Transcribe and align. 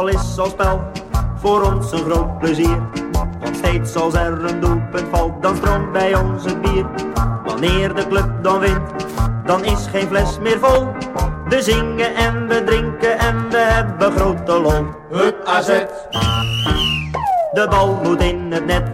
voetbal 0.00 0.20
is 0.20 0.38
al 0.38 0.50
spel, 0.50 0.80
voor 1.36 1.62
ons 1.62 1.92
een 1.92 1.98
groot 1.98 2.38
plezier. 2.38 2.82
Want 3.40 3.56
steeds 3.56 3.96
als 3.96 4.14
er 4.14 4.44
een 4.44 4.60
doelpunt 4.60 5.08
valt, 5.10 5.42
dan 5.42 5.56
stroomt 5.56 5.92
bij 5.92 6.14
ons 6.14 6.44
het 6.44 6.60
bier. 6.62 6.86
Wanneer 7.44 7.94
de 7.94 8.06
club 8.08 8.30
dan 8.42 8.58
wint, 8.58 8.90
dan 9.44 9.64
is 9.64 9.86
geen 9.86 10.06
fles 10.08 10.38
meer 10.38 10.58
vol. 10.58 10.86
We 11.48 11.62
zingen 11.62 12.14
en 12.14 12.48
we 12.48 12.64
drinken 12.64 13.18
en 13.18 13.50
we 13.50 13.56
hebben 13.56 14.12
grote 14.12 14.60
lol. 14.60 14.86
Hup 15.10 15.44
AZ, 15.44 15.68
De 17.52 17.66
bal 17.70 18.00
moet 18.02 18.22
in 18.22 18.52
het 18.52 18.66
net, 18.66 18.88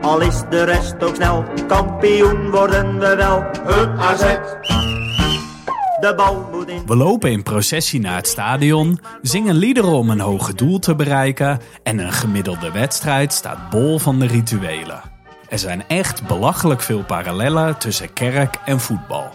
al 0.00 0.20
is 0.20 0.42
de 0.50 0.64
rest 0.64 1.04
ook 1.04 1.14
snel. 1.14 1.44
Kampioen 1.66 2.50
worden 2.50 2.98
we 2.98 3.16
wel. 3.16 3.44
hup 3.64 3.98
AZ, 3.98 4.24
In. 6.66 6.86
We 6.86 6.96
lopen 6.96 7.30
in 7.30 7.42
processie 7.42 8.00
naar 8.00 8.16
het 8.16 8.26
stadion, 8.26 9.00
zingen 9.22 9.54
liederen 9.54 9.92
om 9.92 10.10
een 10.10 10.20
hoger 10.20 10.56
doel 10.56 10.78
te 10.78 10.94
bereiken 10.94 11.60
en 11.82 11.98
een 11.98 12.12
gemiddelde 12.12 12.70
wedstrijd 12.70 13.32
staat 13.32 13.70
bol 13.70 13.98
van 13.98 14.18
de 14.18 14.26
rituelen. 14.26 15.02
Er 15.48 15.58
zijn 15.58 15.84
echt 15.88 16.26
belachelijk 16.26 16.80
veel 16.80 17.04
parallellen 17.04 17.78
tussen 17.78 18.12
kerk 18.12 18.56
en 18.64 18.80
voetbal. 18.80 19.28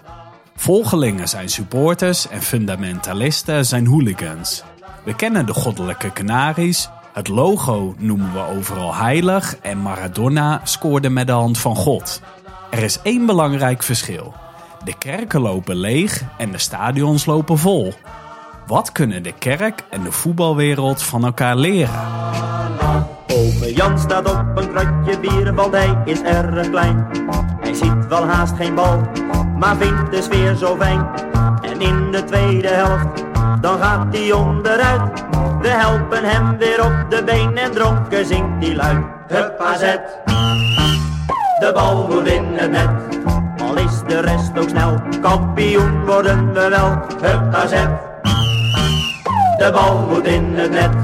Volgelingen 0.56 1.28
zijn 1.28 1.50
supporters 1.50 2.28
en 2.28 2.42
fundamentalisten 2.42 3.66
zijn 3.66 3.86
hooligans. 3.86 4.64
We 5.04 5.16
kennen 5.16 5.45
de 5.45 5.54
goddelijke 5.54 6.14
Canaries, 6.14 6.90
het 7.14 7.28
logo 7.28 7.95
noemen 7.98 8.34
we 8.34 8.40
overal 8.58 8.95
heilig 8.95 9.58
en 9.62 9.82
Maradona 9.82 10.62
scoorde 10.64 11.09
met 11.09 11.28
de 11.28 11.34
hand 11.34 11.58
van 11.58 11.76
God. 11.76 12.22
Er 12.70 12.84
is 12.84 13.00
één 13.02 13.26
belangrijk 13.26 13.84
verschil. 13.84 14.34
De 14.85 14.98
kerken 14.98 15.41
lopen 15.41 15.75
leeg 15.75 16.23
en 16.38 16.52
de 16.52 16.58
stadions 16.58 17.25
lopen 17.25 17.58
vol. 17.58 17.94
Wat 18.67 18.92
kunnen 18.92 19.23
de 19.23 19.31
kerk 19.31 19.83
en 19.89 20.03
de 20.03 20.11
voetbalwereld 20.11 21.03
van 21.03 21.25
elkaar 21.25 21.55
leren? 21.55 22.00
Ome 23.27 23.73
Jan 23.73 24.00
staat 24.00 24.31
op 24.31 24.45
een 24.55 24.69
kratje 24.69 25.19
bier, 25.19 25.53
want 25.53 25.73
hij 25.73 26.02
is 26.05 26.22
erg 26.22 26.69
klein. 26.69 27.08
Hij 27.61 27.73
ziet 27.73 28.08
wel 28.08 28.25
haast 28.25 28.55
geen 28.55 28.75
bal, 28.75 29.02
maar 29.59 29.75
vindt 29.75 30.11
de 30.11 30.22
sfeer 30.22 30.55
zo 30.55 30.75
fijn. 30.75 31.08
En 31.61 31.81
in 31.81 32.11
de 32.11 32.23
tweede 32.23 32.67
helft, 32.67 33.23
dan 33.61 33.80
gaat 33.80 34.16
hij 34.16 34.31
onderuit. 34.31 35.23
We 35.61 35.67
helpen 35.67 36.23
hem 36.23 36.58
weer 36.58 36.86
op 36.86 37.05
de 37.09 37.23
been 37.23 37.58
en 37.58 37.72
dronken 37.72 38.25
zingt 38.25 38.66
hij 38.66 38.75
luid. 38.75 39.05
Hup 39.27 39.59
AZ, 39.59 39.81
de 41.59 41.72
bal 41.73 42.08
moet 42.08 42.27
in 42.27 42.45
het 42.53 42.72
net 42.72 43.34
is 43.78 44.02
de 44.08 44.20
rest 44.20 44.59
ook 44.59 44.70
snel. 44.70 45.02
Kampioen 45.22 46.06
worden 46.06 46.54
we 46.54 46.70
wel, 46.70 46.90
hup 47.22 47.54
AZ. 47.54 47.72
De 49.58 49.70
bal 49.72 50.08
moet 50.09 50.26
in 50.26 50.54
het 50.56 50.72
net. 50.72 50.95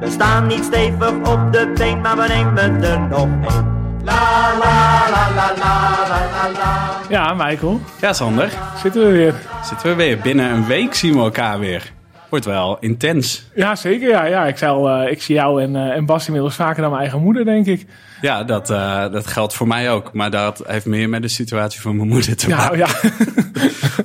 We 0.00 0.10
staan 0.10 0.46
niet 0.46 0.64
stevig 0.64 1.10
op 1.10 1.52
de 1.52 1.72
been, 1.74 2.00
maar 2.00 2.16
we 2.16 2.26
nemen 2.28 2.82
er 2.82 3.00
nog 3.00 3.28
één. 3.48 3.74
La 4.04 4.52
la 4.58 5.10
la 5.10 5.30
la 5.34 5.52
la 5.58 6.06
la 6.08 6.50
la. 6.58 7.00
Ja, 7.08 7.34
Michael. 7.34 7.80
Ja, 8.00 8.12
Sander. 8.12 8.50
Zitten 8.82 9.06
we 9.06 9.12
weer. 9.12 9.34
Zitten 9.64 9.88
we 9.88 9.94
weer. 9.94 10.18
Binnen 10.18 10.50
een 10.50 10.66
week 10.66 10.94
zien 10.94 11.12
we 11.12 11.18
elkaar 11.18 11.58
weer. 11.58 11.92
Wordt 12.28 12.44
wel 12.44 12.76
intens. 12.80 13.50
Ja, 13.54 13.74
zeker. 13.74 14.08
Ja, 14.08 14.24
ja. 14.24 14.46
Ik, 14.46 14.58
zal, 14.58 14.88
uh, 14.88 15.04
eh, 15.04 15.10
ik 15.10 15.22
zie 15.22 15.34
jou 15.34 15.62
en, 15.62 15.74
uh, 15.74 15.96
en 15.96 16.06
Bas 16.06 16.26
inmiddels 16.26 16.54
vaker 16.54 16.80
dan 16.80 16.90
mijn 16.90 17.02
eigen 17.02 17.22
moeder, 17.22 17.44
denk 17.44 17.66
ik. 17.66 17.86
Ja, 18.20 18.44
dat, 18.44 18.70
eh, 18.70 19.12
dat 19.12 19.26
geldt 19.26 19.54
voor 19.54 19.66
mij 19.66 19.90
ook. 19.90 20.12
Maar 20.12 20.30
dat 20.30 20.62
heeft 20.66 20.86
meer 20.86 21.08
met 21.08 21.22
de 21.22 21.28
situatie 21.28 21.80
van 21.80 21.96
mijn 21.96 22.08
moeder 22.08 22.36
te 22.36 22.48
maken. 22.48 22.78
ja. 22.78 22.86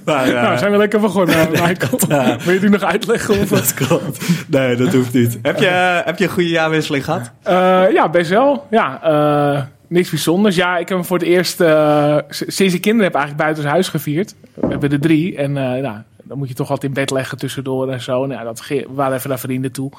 Maar, 0.06 0.26
eh, 0.28 0.42
nou, 0.42 0.58
zijn 0.58 0.72
we 0.72 0.78
lekker 0.78 1.00
begonnen, 1.00 1.50
Michael. 1.52 2.38
Wil 2.44 2.54
je 2.54 2.60
die 2.60 2.70
nog 2.70 2.84
uitleggen? 2.84 3.40
Of, 3.40 3.50
dat 3.50 3.74
klopt. 3.74 4.26
Nee, 4.48 4.76
dat 4.76 4.94
hoeft 4.94 5.14
niet. 5.14 5.40
Heb 5.42 5.60
je, 5.60 6.02
heb 6.06 6.18
je 6.18 6.24
een 6.24 6.30
goede 6.30 6.50
jaarwisseling 6.50 7.06
gehad? 7.06 7.32
Eh, 7.44 7.84
ja, 7.94 8.10
best 8.10 8.30
wel. 8.30 8.68
Ja, 8.70 9.02
eh, 9.04 9.62
niks 9.88 10.10
bijzonders. 10.10 10.56
Ja, 10.56 10.78
ik 10.78 10.90
heb 10.90 10.98
hem 10.98 11.08
voor 11.08 11.18
het 11.18 11.28
eerst 11.28 11.62
eh, 11.62 12.18
sinds 12.30 12.74
ik 12.74 12.82
kinderen 12.82 13.12
heb 13.12 13.16
eigenlijk 13.16 13.44
buiten 13.44 13.66
huis 13.66 13.88
gevierd. 13.90 14.36
We 14.54 14.68
hebben 14.68 14.92
er 14.92 15.00
drie. 15.00 15.38
En 15.38 15.58
eh, 15.58 15.82
nou, 15.82 15.98
dan 16.24 16.38
moet 16.38 16.48
je 16.48 16.54
toch 16.54 16.68
wat 16.68 16.84
in 16.84 16.94
bed 16.94 17.12
leggen 17.12 17.38
tussendoor 17.38 17.92
en 17.92 18.02
zo. 18.02 18.26
Nou, 18.26 18.44
dat 18.44 18.68
we 18.68 18.86
waren 18.90 19.18
even 19.18 19.30
naar 19.30 19.40
vrienden 19.40 19.72
toe. 19.72 19.92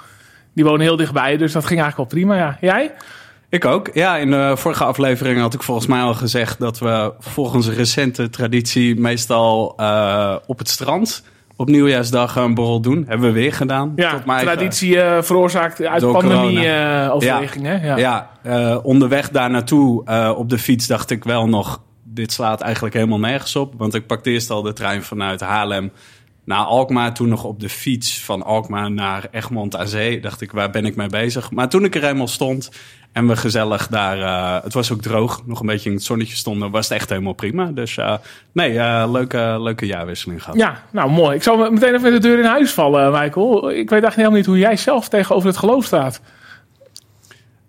Die 0.52 0.64
wonen 0.64 0.80
heel 0.80 0.96
dichtbij, 0.96 1.36
dus 1.36 1.52
dat 1.52 1.64
ging 1.66 1.80
eigenlijk 1.80 2.10
wel 2.10 2.20
prima. 2.20 2.36
Ja. 2.36 2.56
Jij? 2.60 2.92
Ik 3.52 3.64
ook. 3.64 3.90
Ja, 3.92 4.16
in 4.16 4.30
de 4.30 4.52
vorige 4.56 4.84
aflevering 4.84 5.40
had 5.40 5.54
ik 5.54 5.62
volgens 5.62 5.86
mij 5.86 6.00
al 6.00 6.14
gezegd 6.14 6.58
dat 6.58 6.78
we 6.78 7.12
volgens 7.18 7.66
een 7.66 7.74
recente 7.74 8.30
traditie 8.30 9.00
meestal 9.00 9.74
eh, 9.76 10.36
op 10.46 10.58
het 10.58 10.68
strand 10.68 11.22
op 11.56 11.68
nieuwjaarsdag 11.68 12.36
een 12.36 12.54
borrel 12.54 12.80
doen. 12.80 13.04
Hebben 13.08 13.26
we 13.26 13.40
weer 13.40 13.52
gedaan. 13.52 13.92
Ja, 13.96 14.10
Tot 14.10 14.24
mijn 14.24 14.44
traditie 14.44 15.00
eh, 15.00 15.22
veroorzaakt 15.22 15.84
uit 15.84 16.12
pandemie-overwegingen. 16.12 17.82
ja. 17.82 17.96
Ja, 17.96 18.30
eh, 18.42 18.78
onderweg 18.82 19.30
daar 19.30 19.50
naartoe 19.50 20.04
eh, 20.04 20.32
op 20.36 20.48
de 20.48 20.58
fiets 20.58 20.86
dacht 20.86 21.10
ik 21.10 21.24
wel 21.24 21.48
nog... 21.48 21.82
dit 22.02 22.32
slaat 22.32 22.60
eigenlijk 22.60 22.94
helemaal 22.94 23.18
nergens 23.18 23.56
op. 23.56 23.74
Want 23.76 23.94
ik 23.94 24.06
pakte 24.06 24.30
eerst 24.30 24.50
al 24.50 24.62
de 24.62 24.72
trein 24.72 25.02
vanuit 25.02 25.40
Haarlem 25.40 25.92
naar 26.44 26.64
Alkmaar. 26.64 27.14
Toen 27.14 27.28
nog 27.28 27.44
op 27.44 27.60
de 27.60 27.68
fiets 27.68 28.24
van 28.24 28.42
Alkmaar 28.42 28.90
naar 28.90 29.28
Egmond 29.30 29.76
aan 29.76 29.88
Zee. 29.88 30.20
Dacht 30.20 30.40
ik, 30.40 30.52
waar 30.52 30.70
ben 30.70 30.84
ik 30.84 30.96
mee 30.96 31.08
bezig? 31.08 31.50
Maar 31.50 31.68
toen 31.68 31.84
ik 31.84 31.94
er 31.94 32.04
eenmaal 32.04 32.28
stond 32.28 32.70
en 33.12 33.28
we 33.28 33.36
gezellig 33.36 33.88
daar... 33.88 34.20
eh, 34.20 34.64
het 34.64 34.74
was 34.74 34.92
ook 34.92 35.02
droog, 35.02 35.42
nog 35.46 35.60
een 35.60 35.66
beetje 35.66 35.88
in 35.88 35.94
het 35.94 36.04
zonnetje 36.04 36.36
stonden... 36.36 36.70
was 36.70 36.88
het 36.88 36.98
echt 36.98 37.08
helemaal 37.08 37.32
prima. 37.32 37.66
Dus 37.66 37.96
eh, 37.96 38.14
nee, 38.52 38.78
eh, 38.78 39.08
leuke, 39.12 39.56
leuke 39.60 39.86
jaarwisseling 39.86 40.42
gehad. 40.42 40.58
Ja, 40.58 40.82
nou 40.90 41.10
mooi. 41.10 41.36
Ik 41.36 41.42
zal 41.42 41.70
meteen 41.70 41.94
even 41.94 42.12
de 42.12 42.18
deur 42.18 42.38
in 42.38 42.44
huis 42.44 42.72
vallen, 42.72 43.10
Michael. 43.10 43.70
Ik 43.70 43.90
weet 43.90 44.02
eigenlijk 44.02 44.16
helemaal 44.16 44.36
niet 44.36 44.46
hoe 44.46 44.58
jij 44.58 44.76
zelf 44.76 45.08
tegenover 45.08 45.48
het 45.48 45.56
geloof 45.56 45.84
staat. 45.84 46.20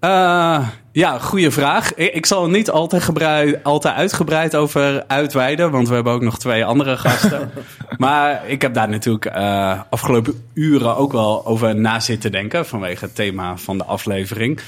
Eh, 0.03 0.67
ja, 0.91 1.19
goede 1.19 1.51
vraag. 1.51 1.93
Ik, 1.93 2.25
zal 2.25 2.43
er 2.43 2.49
niet 2.49 2.69
altijd, 2.69 3.03
gebrei- 3.03 3.59
altijd 3.63 3.95
uitgebreid 3.95 4.55
over 4.55 5.03
uitweiden, 5.07 5.71
want 5.71 5.87
we 5.87 5.93
hebben 5.93 6.13
ook 6.13 6.21
nog 6.21 6.39
twee 6.39 6.65
andere 6.65 6.97
gasten. 6.97 7.51
maar 7.97 8.49
ik 8.49 8.61
heb 8.61 8.73
daar 8.73 8.89
natuurlijk 8.89 9.25
eh, 9.25 9.81
afgelopen 9.89 10.43
uren 10.53 10.95
ook 10.95 11.11
wel 11.11 11.45
over 11.45 11.75
na 11.75 11.99
zitten 11.99 12.31
denken 12.31 12.65
vanwege 12.65 13.05
het 13.05 13.15
thema 13.15 13.57
van 13.57 13.77
de 13.77 13.83
aflevering. 13.83 14.59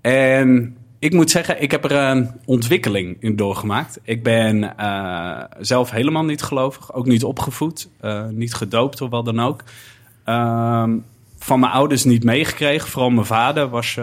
En 0.00 0.76
ik 0.98 1.12
moet 1.12 1.30
zeggen, 1.30 1.62
ik 1.62 1.70
heb 1.70 1.84
er 1.84 1.92
een 1.92 2.30
ontwikkeling 2.44 3.16
in 3.20 3.36
doorgemaakt. 3.36 3.98
Ik 4.02 4.22
ben 4.22 4.76
eh, 4.76 5.44
zelf 5.60 5.90
helemaal 5.90 6.24
niet 6.24 6.42
gelovig, 6.42 6.94
ook 6.94 7.06
niet 7.06 7.24
opgevoed, 7.24 7.88
niet 8.30 8.54
gedoopt 8.54 9.00
of 9.00 9.10
wat 9.10 9.24
dan 9.24 9.40
ook. 9.40 9.62
Ehm, 10.24 10.96
van 11.38 11.60
mijn 11.60 11.72
ouders 11.72 12.04
niet 12.04 12.24
meegekregen. 12.24 12.88
Vooral 12.88 13.10
mijn 13.10 13.26
vader 13.26 13.68
was, 13.68 13.98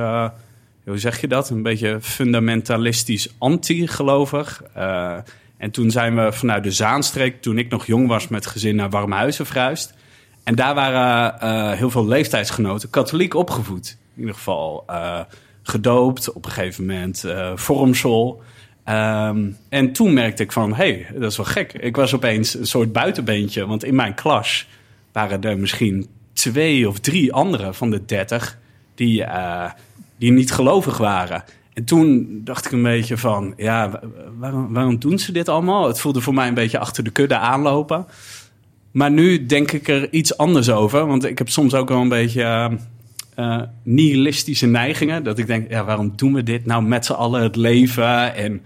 hoe 0.89 0.97
zeg 0.97 1.21
je 1.21 1.27
dat? 1.27 1.49
Een 1.49 1.63
beetje 1.63 1.97
fundamentalistisch 2.01 3.33
anti-gelovig. 3.37 4.63
Eh, 4.73 5.17
en 5.57 5.71
toen 5.71 5.91
zijn 5.91 6.15
we 6.15 6.31
vanuit 6.31 6.63
de 6.63 6.71
Zaanstreek, 6.71 7.41
toen 7.41 7.57
ik 7.57 7.69
nog 7.69 7.85
jong 7.85 8.07
was, 8.07 8.27
met 8.27 8.45
gezin 8.45 8.75
naar 8.75 8.89
Warmhuizen 8.89 9.45
verhuisd. 9.45 9.93
En 10.43 10.55
daar 10.55 10.75
waren 10.75 11.39
eh, 11.39 11.77
heel 11.77 11.89
veel 11.89 12.07
leeftijdsgenoten 12.07 12.89
katholiek 12.89 13.33
opgevoed. 13.33 13.97
In 14.15 14.19
ieder 14.19 14.35
geval 14.35 14.83
eh, 14.87 15.19
gedoopt, 15.63 16.33
op 16.33 16.45
een 16.45 16.51
gegeven 16.51 16.85
moment 16.85 17.25
vormsel. 17.55 18.41
Ehm, 18.83 19.51
en 19.69 19.91
toen 19.91 20.13
merkte 20.13 20.43
ik 20.43 20.51
van, 20.51 20.69
hé, 20.73 20.75
hey, 20.75 21.19
dat 21.19 21.31
is 21.31 21.37
wel 21.37 21.45
gek. 21.45 21.73
Ik 21.73 21.95
was 21.95 22.15
opeens 22.15 22.53
een 22.53 22.67
soort 22.67 22.91
buitenbeentje, 22.91 23.65
want 23.65 23.83
in 23.83 23.95
mijn 23.95 24.13
klas 24.13 24.67
waren 25.11 25.41
er 25.41 25.57
misschien 25.57 26.07
twee 26.33 26.87
of 26.87 26.99
drie 26.99 27.33
anderen 27.33 27.75
van 27.75 27.89
de 27.89 28.05
dertig 28.05 28.57
die, 28.95 29.23
die 30.19 30.31
niet 30.31 30.51
gelovig 30.51 30.97
waren. 30.97 31.43
En 31.73 31.83
toen 31.85 32.27
dacht 32.43 32.65
ik 32.65 32.71
een 32.71 32.83
beetje 32.83 33.17
van, 33.17 33.53
ja, 33.57 33.89
wa- 33.89 34.01
waarom, 34.37 34.73
waarom 34.73 34.99
doen 34.99 35.19
ze 35.19 35.31
dit 35.31 35.49
allemaal? 35.49 35.87
Het 35.87 35.99
voelde 35.99 36.21
voor 36.21 36.33
mij 36.33 36.47
een 36.47 36.53
beetje 36.53 36.79
achter 36.79 37.03
de 37.03 37.09
kudde 37.11 37.37
aanlopen. 37.37 38.05
Maar 38.91 39.11
nu 39.11 39.45
denk 39.45 39.71
ik 39.71 39.87
er 39.87 40.13
iets 40.13 40.37
anders 40.37 40.69
over. 40.69 41.05
Want 41.05 41.25
ik 41.25 41.37
heb 41.37 41.49
soms 41.49 41.73
ook 41.73 41.89
wel 41.89 42.01
een 42.01 42.09
beetje 42.09 42.41
eh, 42.43 42.65
eh, 43.35 43.61
nihilistische 43.83 44.67
neigingen. 44.67 45.23
Dat 45.23 45.37
ik 45.37 45.47
denk, 45.47 45.69
ja, 45.69 45.83
waarom 45.85 46.13
doen 46.15 46.33
we 46.33 46.43
dit 46.43 46.65
nou 46.65 46.83
met 46.83 47.05
z'n 47.05 47.11
allen 47.13 47.41
het 47.41 47.55
leven? 47.55 48.35
En 48.35 48.61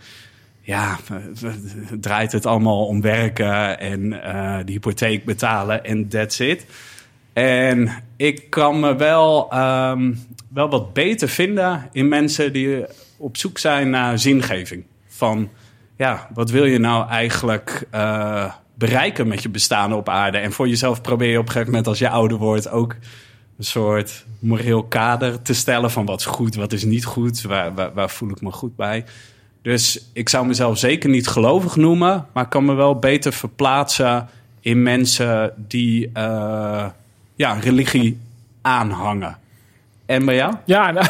ja, 0.61 0.97
draait 1.99 2.31
het 2.31 2.45
allemaal 2.45 2.85
om 2.85 3.01
werken 3.01 3.79
en 3.79 4.23
eh 4.23 4.57
de 4.65 4.71
hypotheek 4.71 5.25
betalen 5.25 5.83
en 5.85 6.07
that's 6.07 6.39
it. 6.39 6.65
En 7.33 7.89
ik 8.23 8.49
kan 8.49 8.79
me 8.79 8.95
wel, 8.95 9.51
ehm, 9.51 10.13
wel 10.47 10.69
wat 10.69 10.93
beter 10.93 11.29
vinden 11.29 11.89
in 11.91 12.07
mensen 12.07 12.53
die 12.53 12.85
op 13.17 13.37
zoek 13.37 13.57
zijn 13.57 13.89
naar 13.89 14.19
zingeving. 14.19 14.83
Van, 15.07 15.49
ja, 15.97 16.29
wat 16.33 16.49
wil 16.49 16.65
je 16.65 16.77
nou 16.77 17.09
eigenlijk 17.09 17.87
eh, 17.91 18.53
bereiken 18.75 19.27
met 19.27 19.43
je 19.43 19.49
bestaan 19.49 19.93
op 19.93 20.09
aarde? 20.09 20.37
En 20.37 20.51
voor 20.51 20.67
jezelf 20.67 21.01
probeer 21.01 21.29
je 21.29 21.37
op 21.37 21.45
een 21.45 21.51
gegeven 21.51 21.69
moment 21.69 21.87
als 21.87 21.99
je 21.99 22.09
ouder 22.09 22.37
wordt 22.37 22.69
ook 22.69 22.95
een 23.57 23.63
soort 23.63 24.25
moreel 24.39 24.83
kader 24.83 25.41
te 25.41 25.53
stellen 25.53 25.91
van 25.91 26.05
wat 26.05 26.19
is 26.19 26.25
goed, 26.25 26.55
wat 26.55 26.73
is 26.73 26.83
niet 26.83 27.05
goed, 27.05 27.41
waar, 27.41 27.93
waar, 27.93 28.09
voel 28.09 28.29
ik 28.29 28.41
me 28.41 28.51
goed 28.51 28.75
bij. 28.75 29.05
Dus 29.61 30.09
ik 30.13 30.29
zou 30.29 30.47
mezelf 30.47 30.77
zeker 30.77 31.09
niet 31.09 31.27
gelovig 31.27 31.75
noemen, 31.75 32.27
maar 32.33 32.47
kan 32.47 32.65
me 32.65 32.73
wel 32.73 32.99
beter 32.99 33.33
verplaatsen 33.33 34.29
in 34.59 34.81
mensen 34.81 35.53
die 35.57 36.09
eh, 36.13 36.85
ja, 37.35 37.53
religie 37.53 38.19
aanhangen. 38.61 39.37
En 40.05 40.25
bij 40.25 40.35
jou? 40.35 40.53
Ja, 40.65 40.91
nou, 40.91 41.07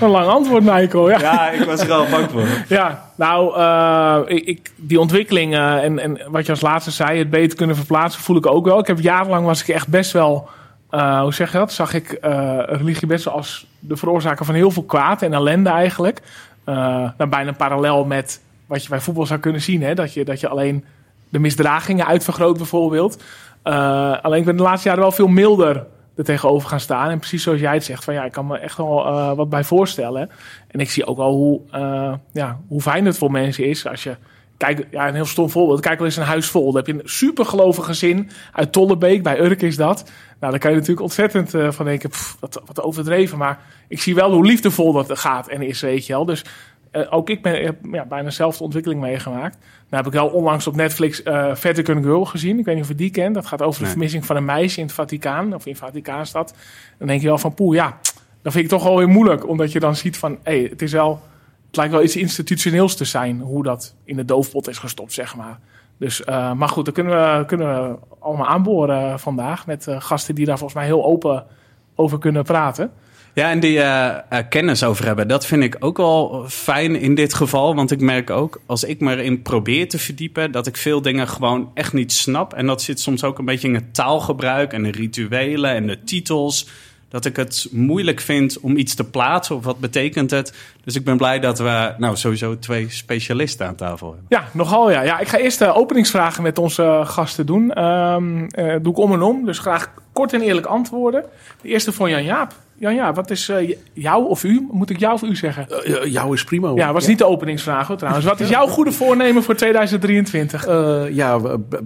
een 0.00 0.08
lang 0.08 0.26
antwoord, 0.26 0.62
Michael. 0.64 1.10
Ja, 1.10 1.18
Ja, 1.20 1.50
ik 1.50 1.64
was 1.64 1.80
er 1.80 1.92
al 1.92 2.06
bang 2.10 2.30
voor. 2.30 2.46
ja 2.68 3.10
nou, 3.16 3.56
eh, 3.58 4.36
ik, 4.36 4.44
ik- 4.44 4.72
die 4.76 5.00
ontwikkeling 5.00 5.54
eh, 5.54 5.84
en, 5.84 5.98
en 5.98 6.20
wat 6.30 6.44
je 6.46 6.52
als 6.52 6.60
laatste 6.60 6.90
zei, 6.90 7.18
het 7.18 7.30
beter 7.30 7.56
kunnen 7.56 7.76
verplaatsen, 7.76 8.22
voel 8.22 8.36
ik 8.36 8.46
ook 8.46 8.64
wel. 8.64 8.78
Ik 8.78 8.86
heb 8.86 9.00
jarenlang 9.00 9.46
was 9.46 9.60
ik 9.60 9.68
echt 9.68 9.88
best 9.88 10.12
wel, 10.12 10.48
eh, 10.90 11.20
hoe 11.20 11.34
zeg 11.34 11.52
je 11.52 11.58
dat? 11.58 11.72
Zag 11.72 11.94
ik 11.94 12.12
eh, 12.12 12.58
religie 12.66 13.06
best 13.06 13.24
wel 13.24 13.34
als 13.34 13.66
de 13.78 13.96
veroorzaker 13.96 14.44
van 14.44 14.54
heel 14.54 14.70
veel 14.70 14.82
kwaad 14.84 15.22
en 15.22 15.32
ellende 15.32 15.70
eigenlijk. 15.70 16.20
Eh 16.64 16.74
nou, 17.18 17.30
bijna 17.30 17.52
parallel 17.52 18.04
met 18.04 18.40
wat 18.66 18.82
je 18.82 18.88
bij 18.88 19.00
voetbal 19.00 19.26
zou 19.26 19.40
kunnen 19.40 19.60
zien, 19.62 19.82
hè? 19.82 19.94
Dat, 19.94 20.12
je, 20.14 20.24
dat 20.24 20.40
je 20.40 20.48
alleen 20.48 20.84
de 21.28 21.38
misdragingen 21.38 22.06
uitvergroot 22.06 22.56
bijvoorbeeld. 22.56 23.22
Eh, 23.62 24.22
alleen 24.22 24.38
ik 24.38 24.44
ben 24.44 24.56
de 24.56 24.62
laatste 24.62 24.88
jaren 24.88 25.02
wel 25.02 25.12
veel 25.12 25.28
milder 25.28 25.86
er 26.16 26.24
tegenover 26.24 26.68
gaan 26.68 26.80
staan. 26.80 27.10
En 27.10 27.18
precies 27.18 27.42
zoals 27.42 27.60
jij 27.60 27.74
het 27.74 27.84
zegt, 27.84 28.04
van 28.04 28.14
ja, 28.14 28.24
ik 28.24 28.32
kan 28.32 28.46
me 28.46 28.58
echt 28.58 28.76
wel 28.76 29.06
eh, 29.06 29.32
wat 29.32 29.48
bij 29.48 29.64
voorstellen. 29.64 30.30
En 30.68 30.80
ik 30.80 30.90
zie 30.90 31.06
ook 31.06 31.18
al 31.18 31.32
hoe, 31.32 31.60
eh, 31.70 32.14
ja, 32.32 32.60
hoe 32.68 32.80
fijn 32.80 33.06
het 33.06 33.18
voor 33.18 33.30
mensen 33.30 33.64
is 33.64 33.86
als 33.86 34.02
je... 34.02 34.16
Kijk, 34.56 34.86
ja, 34.90 35.08
een 35.08 35.14
heel 35.14 35.24
stom 35.24 35.50
voorbeeld. 35.50 35.80
Kijk 35.80 35.98
wel 35.98 36.06
eens 36.06 36.16
een 36.16 36.22
huis 36.22 36.46
vol. 36.46 36.64
Dan 36.64 36.76
heb 36.76 36.86
je 36.86 36.92
een 36.92 37.08
supergelovig 37.08 37.84
gezin 37.84 38.30
uit 38.52 38.72
Tollebeek. 38.72 39.22
Bij 39.22 39.40
Urk 39.40 39.62
is 39.62 39.76
dat. 39.76 40.10
Nou, 40.40 40.52
daar 40.52 40.60
kan 40.60 40.70
je 40.70 40.76
natuurlijk 40.76 41.02
ontzettend 41.02 41.50
van 41.74 41.84
denken, 41.84 42.10
pff, 42.10 42.36
wat, 42.40 42.62
wat 42.66 42.82
overdreven. 42.82 43.38
Maar 43.38 43.58
ik 43.88 44.00
zie 44.00 44.14
wel 44.14 44.32
hoe 44.32 44.46
liefdevol 44.46 44.92
dat 44.92 45.18
gaat 45.18 45.48
en 45.48 45.62
is, 45.62 45.80
weet 45.80 46.06
je 46.06 46.12
wel. 46.12 46.24
Dus 46.24 46.44
eh, 46.90 47.06
ook 47.10 47.30
ik 47.30 47.42
ben, 47.42 47.64
heb 47.64 47.76
ja, 47.92 48.04
bijna 48.04 48.24
dezelfde 48.24 48.64
ontwikkeling 48.64 49.00
meegemaakt. 49.00 49.56
Nou 49.58 50.04
heb 50.04 50.06
ik 50.06 50.12
wel 50.12 50.28
onlangs 50.28 50.66
op 50.66 50.76
Netflix 50.76 51.22
eh 51.22 51.54
Vatican 51.54 52.02
Girl 52.02 52.24
gezien. 52.24 52.58
Ik 52.58 52.64
weet 52.64 52.74
niet 52.74 52.84
of 52.84 52.90
je 52.90 52.96
die 52.96 53.10
kent. 53.10 53.34
Dat 53.34 53.46
gaat 53.46 53.62
over 53.62 53.82
de 53.82 53.88
vermissing 53.88 54.26
van 54.26 54.36
een 54.36 54.44
meisje 54.44 54.80
in 54.80 54.86
het 54.86 54.94
Vaticaan. 54.94 55.54
Of 55.54 55.66
in 55.66 55.76
Vaticaanstad. 55.76 56.54
Dan 56.98 57.06
denk 57.06 57.20
je 57.20 57.26
wel 57.26 57.38
van, 57.38 57.54
poeh, 57.54 57.74
ja, 57.74 57.98
dat 58.42 58.52
vind 58.52 58.64
ik 58.64 58.70
toch 58.70 58.82
wel 58.82 58.96
weer 58.96 59.08
moeilijk. 59.08 59.48
Omdat 59.48 59.72
je 59.72 59.80
dan 59.80 59.96
ziet 59.96 60.18
van, 60.18 60.38
hé, 60.42 60.68
het 60.68 60.82
is 60.82 60.92
wel... 60.92 61.20
Het 61.66 61.78
lijkt 61.78 61.92
wel 61.92 62.02
iets 62.02 62.16
institutioneels 62.16 62.96
te 62.96 63.04
zijn, 63.04 63.40
hoe 63.40 63.62
dat 63.62 63.94
in 64.04 64.16
de 64.16 64.24
doofpot 64.24 64.68
is 64.68 64.78
gestopt, 64.78 65.12
zeg 65.12 65.36
maar. 65.36 65.58
Dus, 65.96 66.24
eh, 66.24 66.52
maar 66.52 66.68
goed, 66.68 66.84
daar 66.84 66.94
kunnen 66.94 67.38
we, 67.38 67.44
kunnen 67.44 67.90
we 67.90 67.98
allemaal 68.18 68.46
aanboren 68.46 69.20
vandaag. 69.20 69.66
Met 69.66 69.86
gasten 69.88 70.34
die 70.34 70.46
daar 70.46 70.58
volgens 70.58 70.78
mij 70.78 70.88
heel 70.88 71.04
open 71.04 71.46
over 71.94 72.18
kunnen 72.18 72.44
praten. 72.44 72.92
Ja, 73.34 73.50
en 73.50 73.60
die 73.60 73.80
eh, 73.80 74.08
eh, 74.28 74.44
kennis 74.48 74.82
over 74.82 75.04
hebben, 75.04 75.28
dat 75.28 75.46
vind 75.46 75.62
ik 75.62 75.76
ook 75.78 75.96
wel 75.96 76.44
fijn 76.48 76.96
in 76.96 77.14
dit 77.14 77.34
geval. 77.34 77.74
Want 77.74 77.90
ik 77.90 78.00
merk 78.00 78.30
ook, 78.30 78.60
als 78.66 78.84
ik 78.84 79.00
me 79.00 79.16
erin 79.16 79.42
probeer 79.42 79.88
te 79.88 79.98
verdiepen, 79.98 80.52
dat 80.52 80.66
ik 80.66 80.76
veel 80.76 81.02
dingen 81.02 81.28
gewoon 81.28 81.70
echt 81.74 81.92
niet 81.92 82.12
snap. 82.12 82.52
En 82.54 82.66
dat 82.66 82.82
zit 82.82 83.00
soms 83.00 83.24
ook 83.24 83.38
een 83.38 83.44
beetje 83.44 83.68
in 83.68 83.74
het 83.74 83.94
taalgebruik 83.94 84.72
en 84.72 84.82
de 84.82 84.90
rituelen 84.90 85.74
en 85.74 85.86
de 85.86 86.04
titels. 86.04 86.66
Dat 87.10 87.24
ik 87.24 87.36
het 87.36 87.68
moeilijk 87.70 88.20
vind 88.20 88.60
om 88.60 88.76
iets 88.76 88.94
te 88.94 89.04
plaatsen 89.04 89.56
of 89.56 89.64
wat 89.64 89.78
betekent 89.78 90.30
het. 90.30 90.54
Dus 90.84 90.94
ik 90.94 91.04
ben 91.04 91.16
blij 91.16 91.40
dat 91.40 91.58
we 91.58 91.94
nou 91.98 92.16
sowieso 92.16 92.58
twee 92.58 92.90
specialisten 92.90 93.66
aan 93.66 93.74
tafel 93.74 94.06
hebben. 94.06 94.26
Ja, 94.28 94.48
nogal 94.52 94.90
ja. 94.90 95.02
ja 95.02 95.18
ik 95.18 95.28
ga 95.28 95.38
eerst 95.38 95.58
de 95.58 95.74
openingsvragen 95.74 96.42
met 96.42 96.58
onze 96.58 97.02
gasten 97.04 97.46
doen. 97.46 97.72
Ehm 97.72 98.44
eh, 98.44 98.76
doe 98.82 98.92
ik 98.92 98.98
om 98.98 99.12
en 99.12 99.22
om, 99.22 99.44
dus 99.44 99.58
graag 99.58 99.90
kort 100.12 100.32
en 100.32 100.40
eerlijk 100.40 100.66
antwoorden. 100.66 101.24
De 101.62 101.68
eerste 101.68 101.92
van 101.92 102.10
Jan-Jaap. 102.10 102.54
Jan-Jaap, 102.80 103.14
wat 103.14 103.30
is 103.30 103.48
eh, 103.48 103.76
jou 103.92 104.28
of 104.28 104.44
u? 104.44 104.66
Moet 104.70 104.90
ik 104.90 104.98
jou 104.98 105.14
of 105.14 105.22
u 105.22 105.36
zeggen? 105.36 105.68
Eh, 105.68 106.04
jou 106.04 106.34
is 106.34 106.44
prima. 106.44 106.68
hoor. 106.68 106.78
Ja, 106.78 106.92
was 106.92 107.06
niet 107.06 107.18
de 107.18 107.26
openingsvraag 107.26 107.86
hoor, 107.86 107.96
trouwens. 107.96 108.24
Wat 108.26 108.40
is 108.40 108.48
jouw 108.48 108.66
goede 108.66 108.92
voornemen 108.92 109.42
voor 109.42 109.54
2023? 109.54 110.66
Eh, 110.66 111.04
ja, 111.10 111.40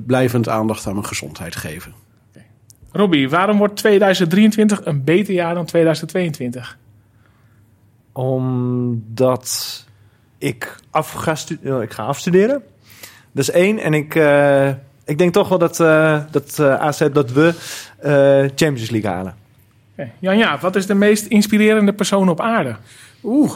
blijvend 0.06 0.48
aandacht 0.48 0.86
aan 0.86 0.92
mijn 0.92 1.06
gezondheid 1.06 1.56
geven. 1.56 1.94
Robbie, 2.96 3.28
waarom 3.28 3.58
wordt 3.58 3.76
2023 3.76 4.80
een 4.84 5.04
beter 5.04 5.34
jaar 5.34 5.54
dan 5.54 5.64
2022? 5.64 6.78
Omdat 8.12 9.84
ik, 10.38 10.76
af 10.90 11.12
ga, 11.12 11.34
stu- 11.34 11.58
eh, 11.64 11.80
ik 11.80 11.92
ga 11.92 12.02
afstuderen. 12.02 12.62
Dat 13.32 13.42
is 13.42 13.50
één. 13.50 13.78
En 13.78 13.94
ik, 13.94 14.14
eh, 14.14 14.68
ik 15.04 15.18
denk 15.18 15.32
toch 15.32 15.48
wel 15.48 15.58
dat, 15.58 15.80
eh, 15.80 16.20
dat 16.30 16.60
AZ, 16.60 17.08
dat 17.12 17.32
we 17.32 17.54
eh, 17.98 18.12
Champions 18.54 18.90
League 18.90 19.10
halen. 19.10 19.34
Oké. 19.92 20.10
Jan-Jaap, 20.18 20.60
wat 20.60 20.76
is 20.76 20.86
de 20.86 20.94
meest 20.94 21.26
inspirerende 21.26 21.92
persoon 21.92 22.28
op 22.28 22.40
aarde? 22.40 22.76
Oeh. 23.22 23.52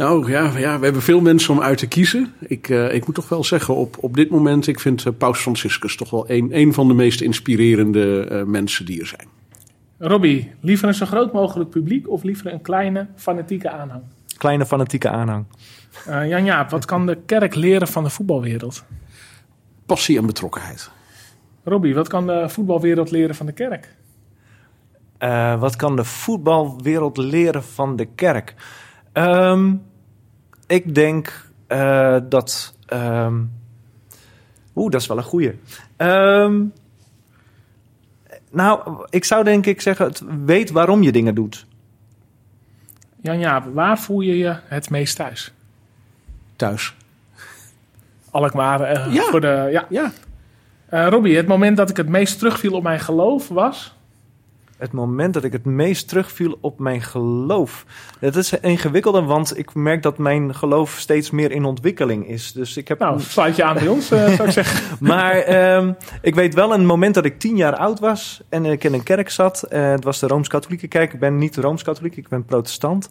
Nou 0.00 0.30
ja, 0.30 0.58
ja, 0.58 0.78
we 0.78 0.84
hebben 0.84 1.02
veel 1.02 1.20
mensen 1.20 1.54
om 1.54 1.60
uit 1.60 1.78
te 1.78 1.88
kiezen. 1.88 2.34
Ik, 2.38 2.68
eh, 2.68 2.94
ik 2.94 3.06
moet 3.06 3.14
toch 3.14 3.28
wel 3.28 3.44
zeggen, 3.44 3.74
op, 3.74 3.96
op 4.00 4.16
dit 4.16 4.30
moment, 4.30 4.66
ik 4.66 4.80
vind 4.80 5.06
eh, 5.06 5.12
Paus 5.18 5.38
Franciscus 5.38 5.96
toch 5.96 6.10
wel 6.10 6.30
een, 6.30 6.48
een 6.58 6.74
van 6.74 6.88
de 6.88 6.94
meest 6.94 7.20
inspirerende 7.20 8.24
eh, 8.24 8.42
mensen 8.42 8.86
die 8.86 9.00
er 9.00 9.06
zijn. 9.06 9.28
Robbie, 9.98 10.52
liever 10.60 10.88
een 10.88 10.94
zo 10.94 11.06
groot 11.06 11.32
mogelijk 11.32 11.70
publiek 11.70 12.08
of 12.08 12.22
liever 12.22 12.52
een 12.52 12.62
kleine 12.62 13.06
fanatieke 13.16 13.70
aanhang? 13.70 14.02
Kleine 14.38 14.66
fanatieke 14.66 15.08
aanhang. 15.08 15.44
Eh 16.06 16.28
Jan-Jaap, 16.28 16.70
wat 16.70 16.84
kan 16.84 17.06
de 17.06 17.18
kerk 17.26 17.54
leren 17.54 17.88
van 17.88 18.04
de 18.04 18.10
voetbalwereld? 18.10 18.84
Passie 19.86 20.18
en 20.18 20.26
betrokkenheid. 20.26 20.90
Robbie, 21.64 21.94
wat 21.94 22.08
kan 22.08 22.26
de 22.26 22.48
voetbalwereld 22.48 23.10
leren 23.10 23.34
van 23.34 23.46
de 23.46 23.52
kerk? 23.52 23.94
Eh, 25.18 25.60
wat 25.60 25.76
kan 25.76 25.96
de 25.96 26.04
voetbalwereld 26.04 27.16
leren 27.16 27.62
van 27.62 27.96
de 27.96 28.06
kerk? 28.14 28.54
Ehm, 29.12 29.72
ik 30.70 30.94
denk 30.94 31.50
eh, 31.66 32.16
dat. 32.28 32.74
ehm, 32.86 33.42
Oeh, 34.74 34.90
dat 34.90 35.00
is 35.00 35.06
wel 35.06 35.16
een 35.16 35.22
goeie. 35.22 35.60
Ehm, 35.96 36.62
nou, 38.50 39.06
ik 39.10 39.24
zou 39.24 39.44
denk 39.44 39.66
ik 39.66 39.80
zeggen: 39.80 40.06
het 40.06 40.22
weet 40.44 40.70
waarom 40.70 41.02
je 41.02 41.12
dingen 41.12 41.34
doet. 41.34 41.66
Jan-Jaap, 43.20 43.74
waar 43.74 43.98
voel 43.98 44.20
je 44.20 44.36
je 44.38 44.56
het 44.64 44.90
meest 44.90 45.16
thuis? 45.16 45.52
Thuis. 46.56 46.94
Alkmaar, 48.30 48.80
eh, 48.80 49.14
Ja. 49.14 49.22
voor 49.22 49.40
de... 49.40 49.68
Ja. 49.70 49.86
Ja. 49.88 50.12
Eh, 50.86 51.06
Robbie, 51.08 51.36
het 51.36 51.46
moment 51.46 51.76
dat 51.76 51.90
ik 51.90 51.96
het 51.96 52.08
meest 52.08 52.38
terugviel 52.38 52.72
op 52.72 52.82
mijn 52.82 53.00
geloof 53.00 53.48
was... 53.48 53.94
Het 54.80 54.92
moment 54.92 55.34
dat 55.34 55.44
ik 55.44 55.52
het 55.52 55.64
meest 55.64 56.08
terugviel 56.08 56.58
op 56.60 56.78
mijn 56.78 57.02
geloof. 57.02 57.84
Dat 58.20 58.36
is 58.36 58.52
ingewikkelder, 58.60 59.24
want 59.24 59.58
ik 59.58 59.74
merk 59.74 60.02
dat 60.02 60.18
mijn 60.18 60.54
geloof 60.54 60.96
steeds 60.98 61.30
meer 61.30 61.50
in 61.50 61.64
ontwikkeling 61.64 62.28
is. 62.28 62.52
Dus 62.52 62.76
ik 62.76 62.88
heb 62.88 62.98
Nou, 62.98 63.20
sluit 63.20 63.56
je 63.56 63.64
aan 63.64 63.74
bij 63.74 63.88
ons, 63.88 64.10
eh, 64.10 64.28
zou 64.28 64.48
ik 64.48 64.54
zeggen. 64.60 64.96
Maar 65.00 65.32
ehm, 65.32 65.92
ik 66.22 66.34
weet 66.34 66.54
wel 66.54 66.74
een 66.74 66.86
moment 66.86 67.14
dat 67.14 67.24
ik 67.24 67.38
tien 67.38 67.56
jaar 67.56 67.76
oud 67.76 68.00
was 68.00 68.42
en 68.48 68.64
ik 68.64 68.84
in 68.84 68.94
een 68.94 69.02
kerk 69.02 69.30
zat. 69.30 69.62
Eh, 69.62 69.90
het 69.90 70.04
was 70.04 70.18
de 70.18 70.26
Rooms-Katholieke 70.26 70.88
kerk. 70.88 71.12
Ik 71.12 71.20
ben 71.20 71.38
niet 71.38 71.56
Rooms-Katholiek, 71.56 72.16
ik 72.16 72.28
ben 72.28 72.44
protestant. 72.44 73.08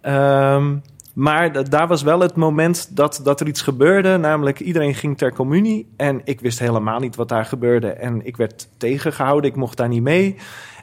Ehm, 0.00 0.74
maar 1.12 1.68
daar 1.68 1.88
was 1.88 2.02
wel 2.02 2.20
het 2.20 2.36
moment 2.36 2.96
dat, 2.96 3.20
dat 3.24 3.40
er 3.40 3.46
iets 3.46 3.62
gebeurde. 3.62 4.16
Namelijk, 4.16 4.60
iedereen 4.60 4.94
ging 4.94 5.18
ter 5.18 5.34
communie. 5.34 5.92
En 5.96 6.20
ik 6.24 6.40
wist 6.40 6.58
helemaal 6.58 7.00
niet 7.00 7.16
wat 7.16 7.28
daar 7.28 7.44
gebeurde. 7.44 7.90
En 7.90 8.26
ik 8.26 8.36
werd 8.36 8.68
tegengehouden, 8.76 9.50
ik 9.50 9.56
mocht 9.56 9.76
daar 9.76 9.88
niet 9.88 10.02
mee. 10.02 10.36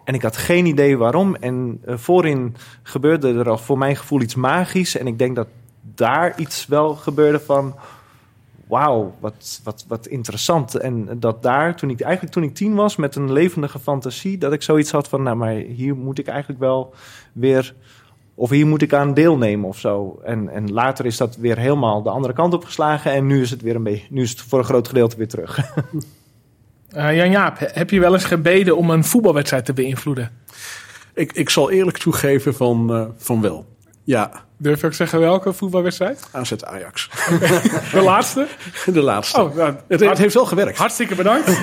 En 0.09 0.15
ik 0.15 0.21
had 0.21 0.37
geen 0.37 0.65
idee 0.65 0.97
waarom. 0.97 1.35
En 1.35 1.81
eh, 1.85 1.97
voorin 1.97 2.55
gebeurde 2.83 3.33
er 3.33 3.49
al 3.49 3.57
voor 3.57 3.77
mijn 3.77 3.95
gevoel 3.95 4.21
iets 4.21 4.35
magisch. 4.35 4.97
En 4.97 5.07
ik 5.07 5.17
denk 5.17 5.35
dat 5.35 5.47
daar 5.95 6.39
iets 6.39 6.67
wel 6.67 6.95
gebeurde 6.95 7.39
van 7.39 7.75
wauw, 8.67 9.15
wat, 9.19 9.61
wat, 9.63 9.85
wat 9.87 10.07
interessant. 10.07 10.75
En 10.75 11.19
dat 11.19 11.43
daar, 11.43 11.75
toen 11.75 11.89
ik, 11.89 12.01
eigenlijk 12.01 12.33
toen 12.33 12.43
ik 12.43 12.55
tien 12.55 12.75
was, 12.75 12.95
met 12.95 13.15
een 13.15 13.31
levendige 13.31 13.79
fantasie, 13.79 14.37
dat 14.37 14.53
ik 14.53 14.61
zoiets 14.61 14.91
had 14.91 15.07
van, 15.07 15.23
nou, 15.23 15.37
maar 15.37 15.53
hier 15.53 15.95
moet 15.95 16.19
ik 16.19 16.27
eigenlijk 16.27 16.59
wel 16.59 16.93
weer, 17.33 17.75
of 18.35 18.49
hier 18.49 18.67
moet 18.67 18.81
ik 18.81 18.93
aan 18.93 19.13
deelnemen 19.13 19.69
of 19.69 19.79
zo. 19.79 20.19
En, 20.23 20.49
en 20.49 20.71
later 20.71 21.05
is 21.05 21.17
dat 21.17 21.35
weer 21.35 21.57
helemaal 21.57 22.01
de 22.01 22.09
andere 22.09 22.33
kant 22.33 22.53
op 22.53 22.65
geslagen 22.65 23.11
en 23.11 23.27
nu 23.27 23.41
is 23.41 23.51
het 23.51 23.61
weer 23.61 23.75
een 23.75 23.83
beetje, 23.83 24.07
nu 24.09 24.21
is 24.21 24.29
het 24.29 24.41
voor 24.41 24.59
een 24.59 24.65
groot 24.65 24.87
gedeelte 24.87 25.17
weer 25.17 25.27
terug. 25.27 25.59
Eh, 26.91 27.15
Jan-Jaap, 27.15 27.59
he- 27.59 27.67
heb 27.73 27.89
je 27.89 27.99
wel 27.99 28.13
eens 28.13 28.23
gebeden 28.23 28.77
om 28.77 28.89
een 28.89 29.03
voetbalwedstrijd 29.03 29.65
te 29.65 29.73
beïnvloeden? 29.73 30.31
Ik, 31.13 31.33
ik 31.33 31.49
zal 31.49 31.71
eerlijk 31.71 31.97
toegeven 31.97 32.55
van, 32.55 32.93
eh, 32.93 33.03
van 33.17 33.41
wel. 33.41 33.65
Ja, 34.03 34.31
Durf 34.61 34.79
je 34.81 34.85
ook 34.85 34.93
zeggen 34.93 35.19
welke 35.19 35.53
voetbalwedstrijd? 35.53 36.27
AZ 36.31 36.51
Ajax. 36.63 37.09
De 37.91 38.01
laatste? 38.01 38.47
De 38.93 39.01
laatste. 39.01 39.41
Oh, 39.41 39.55
nou, 39.55 39.73
het, 39.87 39.99
het 39.99 40.17
heeft 40.17 40.33
wel 40.33 40.45
gewerkt. 40.45 40.77
hartstikke 40.77 41.15
bedankt. 41.15 41.45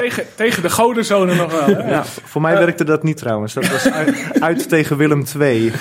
tegen, 0.00 0.24
tegen 0.34 0.62
de 0.62 0.70
godenzonen 0.70 1.36
nog 1.36 1.52
wel. 1.66 1.68
ja, 1.86 2.04
voor 2.04 2.40
mij 2.40 2.58
werkte 2.58 2.84
dat 2.84 3.02
niet 3.02 3.16
trouwens. 3.16 3.54
Dat 3.54 3.68
was 3.70 3.90
uit, 3.92 4.40
uit 4.40 4.68
tegen 4.68 4.96
Willem 4.96 5.24
II. 5.40 5.72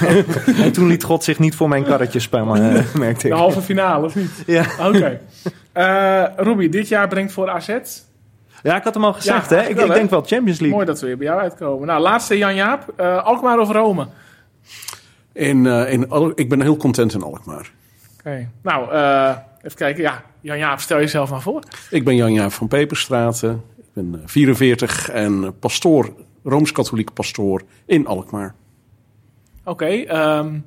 en 0.63 0.71
toen 0.71 0.87
liet 0.87 1.03
God 1.03 1.23
zich 1.23 1.39
niet 1.39 1.55
voor 1.55 1.69
mijn 1.69 1.83
karretje 1.83 2.19
spannen, 2.19 2.75
eh, 2.77 2.93
merkte 2.93 3.25
ik. 3.27 3.31
De 3.33 3.39
halve 3.39 3.61
finale, 3.61 4.05
of 4.05 4.15
niet? 4.15 4.31
Ja. 4.45 4.65
Oké. 4.79 5.19
Eh 5.71 6.23
Robbie, 6.35 6.69
dit 6.69 6.87
jaar 6.87 7.07
brengt 7.07 7.33
voor 7.33 7.49
AZ. 7.49 7.69
Ja, 8.71 8.75
ik 8.77 8.83
had 8.83 8.93
hem 8.93 9.03
al 9.03 9.13
gezegd, 9.13 9.49
Ja, 9.49 9.55
hè? 9.55 9.67
Ik, 9.67 9.75
wel, 9.75 9.85
ik 9.85 9.93
denk 9.93 10.09
wel 10.09 10.19
Champions 10.21 10.59
League. 10.59 10.69
Mooi 10.77 10.85
dat 10.85 10.99
we 10.99 11.05
weer 11.05 11.17
bij 11.17 11.27
jou 11.27 11.39
uitkomen. 11.41 11.87
Nou, 11.87 12.01
laatste 12.01 12.37
Jan-Jaap. 12.37 12.93
Eh 12.97 13.23
Alkmaar 13.23 13.59
of 13.59 13.71
Rome? 13.71 14.07
In, 15.33 15.65
eh, 15.65 15.91
in, 15.93 16.09
Al- 16.09 16.31
ik 16.35 16.49
ben 16.49 16.61
heel 16.61 16.77
content 16.77 17.13
in 17.13 17.23
Alkmaar. 17.23 17.71
Oké. 18.19 18.49
Nou, 18.63 18.91
eh, 18.91 19.37
even 19.61 19.77
kijken. 19.77 20.03
Ja, 20.03 20.23
Jan-Jaap, 20.41 20.79
stel 20.79 20.97
jezelf 20.99 21.29
maar 21.29 21.41
voor. 21.41 21.63
Ik 21.89 22.03
ben 22.03 22.15
Jan-Jaap 22.15 22.51
van 22.51 22.67
Peperstraten. 22.67 23.63
Ik 23.77 23.85
ben 23.93 24.15
eh, 24.15 24.21
44 24.25 25.09
en 25.09 25.59
pastoor, 25.59 26.13
Rooms-Katholiek 26.43 27.13
pastoor 27.13 27.61
in 27.85 28.07
Alkmaar. 28.07 28.55
Oké, 29.63 29.85
ehm, 29.85 30.57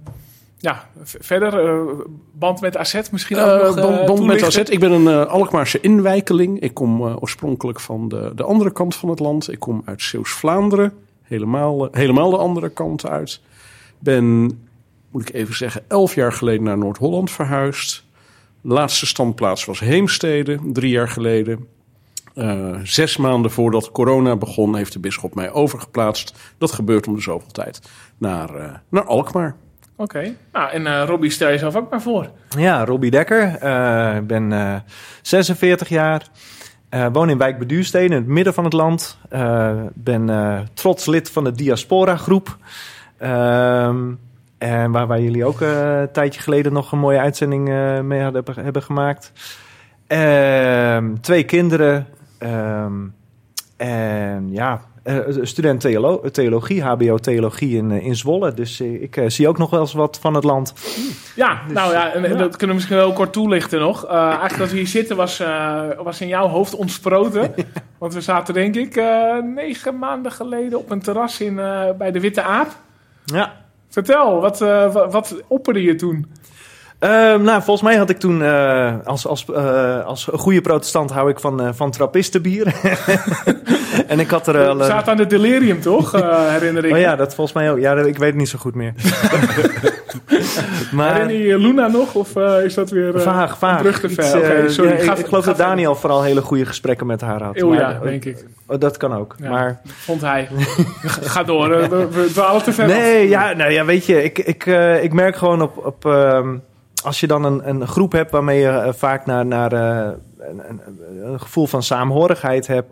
ja, 0.59 0.89
verder 1.03 1.69
eh, 1.69 2.05
band 2.33 2.61
met 2.61 2.77
AZ 2.77 3.11
misschien 3.11 3.39
ook 3.39 3.47
Eh, 3.47 3.67
nog 3.67 3.77
eh, 3.77 3.83
band, 3.83 4.07
band 4.07 4.27
met? 4.27 4.43
AZ. 4.43 4.57
Ik 4.57 4.81
ben 4.81 4.93
een 4.93 5.29
Alkmaarse 5.29 5.81
inwijkeling. 5.81 6.61
Ik 6.61 6.75
kom 6.75 7.03
oorspronkelijk 7.03 7.81
van 7.81 8.09
de, 8.09 8.33
de 8.35 8.43
andere 8.43 8.73
kant 8.73 8.95
van 8.95 9.09
het 9.09 9.19
land. 9.19 9.53
Ik 9.53 9.59
kom 9.59 9.83
uit 9.85 10.03
Zeeuws-Vlaanderen. 10.03 10.93
Helemaal, 11.23 11.89
helemaal 11.91 12.31
de 12.31 12.37
andere 12.37 12.69
kant 12.69 13.07
uit. 13.07 13.41
Ben, 13.99 14.45
moet 15.11 15.29
ik 15.29 15.35
even 15.35 15.57
zeggen, 15.57 15.85
elf 15.89 16.15
jaar 16.15 16.33
geleden 16.33 16.63
naar 16.63 16.79
Noord-Holland 16.79 17.31
verhuisd. 17.31 18.05
Laatste 18.61 19.07
standplaats 19.07 19.65
was 19.65 19.81
Heemstede, 19.81 20.59
drie 20.73 20.91
jaar 20.91 21.09
geleden. 21.09 21.67
Zes 22.83 23.17
maanden 23.17 23.51
voordat 23.51 23.91
corona 23.91 24.37
begon, 24.37 24.77
heeft 24.77 24.93
de 24.93 24.99
bisschop 24.99 25.35
mij 25.35 25.51
overgeplaatst. 25.51 26.55
Dat 26.59 26.73
gebeurt 26.73 27.07
om 27.07 27.15
de 27.15 27.21
zoveel 27.21 27.51
tijd. 27.51 27.81
Naar, 28.19 28.83
naar 28.89 29.05
Alkmaar. 29.05 29.57
Oké, 30.01 30.35
nou 30.53 30.71
en 30.71 30.87
eh 30.87 31.03
Robbie, 31.07 31.31
stel 31.31 31.49
jezelf 31.49 31.77
ook 31.77 31.91
maar 31.91 32.03
voor. 32.03 32.31
Ja, 32.49 32.85
Robbie 32.85 33.11
Dekker. 33.11 33.55
Eh, 33.55 34.17
Ik 34.17 34.27
ben 34.27 34.53
eh, 34.53 34.75
46 35.23 35.89
jaar. 35.89 36.23
Eh, 36.89 37.07
woon 37.13 37.31
in 37.31 37.39
Wijk 37.39 37.59
Beduurstede, 37.59 38.05
in 38.05 38.13
het 38.13 38.27
midden 38.27 38.55
van 38.55 38.65
het 38.65 38.73
land. 38.73 39.19
Ben 39.95 40.31
trots 40.75 41.07
lid 41.07 41.31
van 41.31 41.45
de 41.45 41.53
Diaspora 41.53 42.17
groep. 42.17 42.57
Ehm, 43.19 43.99
en 44.59 44.91
waar, 44.91 45.07
waar 45.07 45.21
jullie 45.21 45.45
ook 45.45 45.61
een 45.61 46.09
tijdje 46.13 46.41
geleden 46.41 46.73
nog 46.73 46.93
een 46.93 46.99
mooie 46.99 47.19
uitzending 47.21 47.69
mee 48.03 48.23
hadden, 48.23 48.45
hebben 48.55 48.83
gemaakt. 48.83 49.33
Ehm, 50.07 51.15
twee 51.21 51.45
kinderen. 51.45 52.07
Ehm, 52.39 52.93
en 53.77 54.51
ja, 54.51 54.81
student 55.43 55.81
theolo- 55.81 56.31
theologie, 56.31 56.83
HBO 56.83 57.17
theologie 57.17 57.77
in, 57.77 57.91
eh, 57.91 58.05
in 58.05 58.17
Zwolle. 58.17 58.55
Dus 58.55 58.81
eh, 58.81 59.03
ik 59.03 59.17
eh, 59.17 59.29
zie 59.29 59.49
ook 59.49 59.59
nog 59.59 59.71
wel 59.71 59.81
eens 59.81 59.93
wat 59.93 60.19
van 60.21 60.35
het 60.35 60.45
land. 60.45 60.73
Ja, 61.37 61.61
nou 61.73 61.93
ja, 61.93 62.13
en, 62.13 62.23
dat 62.23 62.57
kunnen 62.57 62.69
we 62.69 62.75
misschien 62.75 62.97
wel 62.97 63.13
kort 63.13 63.33
toelichten 63.33 63.81
nog. 63.81 64.05
Eh, 64.07 64.17
eigenlijk 64.17 64.59
dat 64.59 64.71
we 64.71 64.77
hier 64.77 64.87
zitten 64.87 65.17
was, 65.17 65.41
eh, 65.41 65.83
was 66.03 66.21
in 66.21 66.29
jouw 66.29 66.49
hoofd 66.49 66.75
ontsproten. 66.75 67.55
Want 67.99 68.15
we 68.15 68.21
zaten 68.21 68.55
denk 68.55 68.75
ik 68.75 68.97
eh, 68.97 69.37
negen 69.55 69.99
maanden 69.99 70.33
geleden 70.33 70.79
op 70.79 70.91
een 70.91 71.03
terras 71.03 71.41
in, 71.41 71.59
eh, 71.59 71.91
bij 71.99 72.11
de 72.11 72.21
Witte 72.21 72.43
Aap. 72.43 72.69
Ja. 73.25 73.53
Vertel, 73.89 74.41
wat, 74.41 74.61
eh, 74.61 74.93
wat, 74.93 75.13
wat 75.13 75.37
opperde 75.47 75.83
je 75.83 75.95
toen? 75.95 76.27
Ehm, 76.99 77.43
nou, 77.43 77.63
volgens 77.63 77.83
mij 77.83 77.97
had 77.97 78.11
ik 78.11 78.19
toen 78.19 78.43
eh, 78.43 78.95
als, 79.05 79.27
als, 79.27 79.45
eh, 79.55 80.05
als 80.05 80.29
goede 80.33 80.61
protestant 80.61 81.11
hou 81.11 81.31
ik 81.31 81.41
van, 81.41 81.61
eh, 81.61 81.69
van 81.73 81.91
trappistenbier. 81.91 82.75
en 84.09 84.21
ik 84.21 84.31
had 84.31 84.47
er 84.47 84.69
al... 84.69 84.85
Zaten 84.85 85.13
aan 85.13 85.19
het 85.19 85.31
delirium, 85.31 85.81
toch? 85.81 86.13
Herinner 86.51 86.85
ik 86.85 86.93
oh 86.93 86.99
ja, 86.99 87.17
dat 87.17 87.35
volgens 87.35 87.57
mij 87.57 87.71
ook. 87.71 87.79
Ja, 87.79 87.95
ik 87.97 88.19
weet 88.19 88.29
het 88.29 88.35
niet 88.37 88.49
zo 88.49 88.59
goed 88.59 88.75
meer. 88.75 88.93
maar 90.93 91.13
Herinner 91.13 91.47
je 91.47 91.59
Luna 91.59 91.87
nog? 91.87 92.15
Of 92.15 92.37
is 92.65 92.75
dat 92.75 92.91
weer 92.91 93.21
vaag, 93.21 93.59
vaag. 93.59 93.81
brug 93.81 94.01
te 94.01 94.09
Iets, 94.09 94.15
ver? 94.29 94.39
Oké, 94.39 94.47
eh, 94.47 94.69
sorry. 94.69 94.91
ja, 94.91 94.97
ik, 94.97 95.03
ga- 95.03 95.17
ik 95.17 95.27
geloof 95.27 95.45
dat 95.45 95.57
Daniel 95.57 95.95
vooral 95.95 96.23
hele 96.23 96.41
goede 96.41 96.67
gesprekken 96.67 97.07
met 97.07 97.21
haar 97.21 97.43
had. 97.43 97.63
Oh 97.63 97.75
ja, 97.75 97.99
denk 98.03 98.25
ik. 98.25 98.45
oh, 98.67 98.81
dat 98.81 98.97
kan 98.97 99.15
ook. 99.15 99.35
Ja. 99.43 99.51
Maar 99.51 99.81
Vond 99.85 100.21
hij. 100.21 100.49
Ga 101.33 101.43
door, 101.43 101.69
we 101.89 102.31
dwalen 102.33 102.63
te 102.63 102.73
ver 102.73 102.85
af. 102.85 102.91
Nee, 102.91 103.29
ja, 103.29 103.53
nou 103.53 103.71
ja, 103.73 103.85
weet 103.85 104.07
je, 104.07 104.25
ik, 104.25 104.39
ik, 104.39 104.67
ik 105.03 105.13
merk 105.13 105.37
gewoon 105.37 105.63
op, 105.63 105.87
op 105.87 106.05
ehm, 106.05 106.49
als 107.03 107.21
je 107.21 107.27
dan 107.27 107.45
een, 107.45 107.69
een 107.69 107.87
groep 107.87 108.13
hebt 108.13 108.31
waarmee 108.31 108.61
je 108.61 108.69
eh, 108.69 108.93
vaak 108.93 109.27
naar, 109.27 109.47
naar 109.47 109.73
eh, 109.73 110.13
een, 110.39 110.63
een, 110.69 110.81
een 111.33 111.41
gevoel 111.41 111.67
van 111.67 111.83
saamhorigheid 111.83 112.67
hebt. 112.67 112.91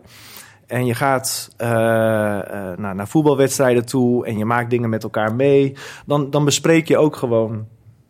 En 0.67 0.87
je 0.87 0.95
gaat 0.95 1.51
eh, 1.57 1.69
naar, 2.77 2.95
naar 2.95 3.09
voetbalwedstrijden 3.09 3.87
toe 3.87 4.27
en 4.27 4.39
je 4.39 4.45
maakt 4.45 4.71
dingen 4.71 4.91
met 4.91 5.03
elkaar 5.03 5.35
mee. 5.35 5.77
Dan, 6.07 6.31
dan 6.31 6.45
bespreek 6.45 6.89
je 6.89 6.99
ook 6.99 7.17
gewoon 7.17 7.67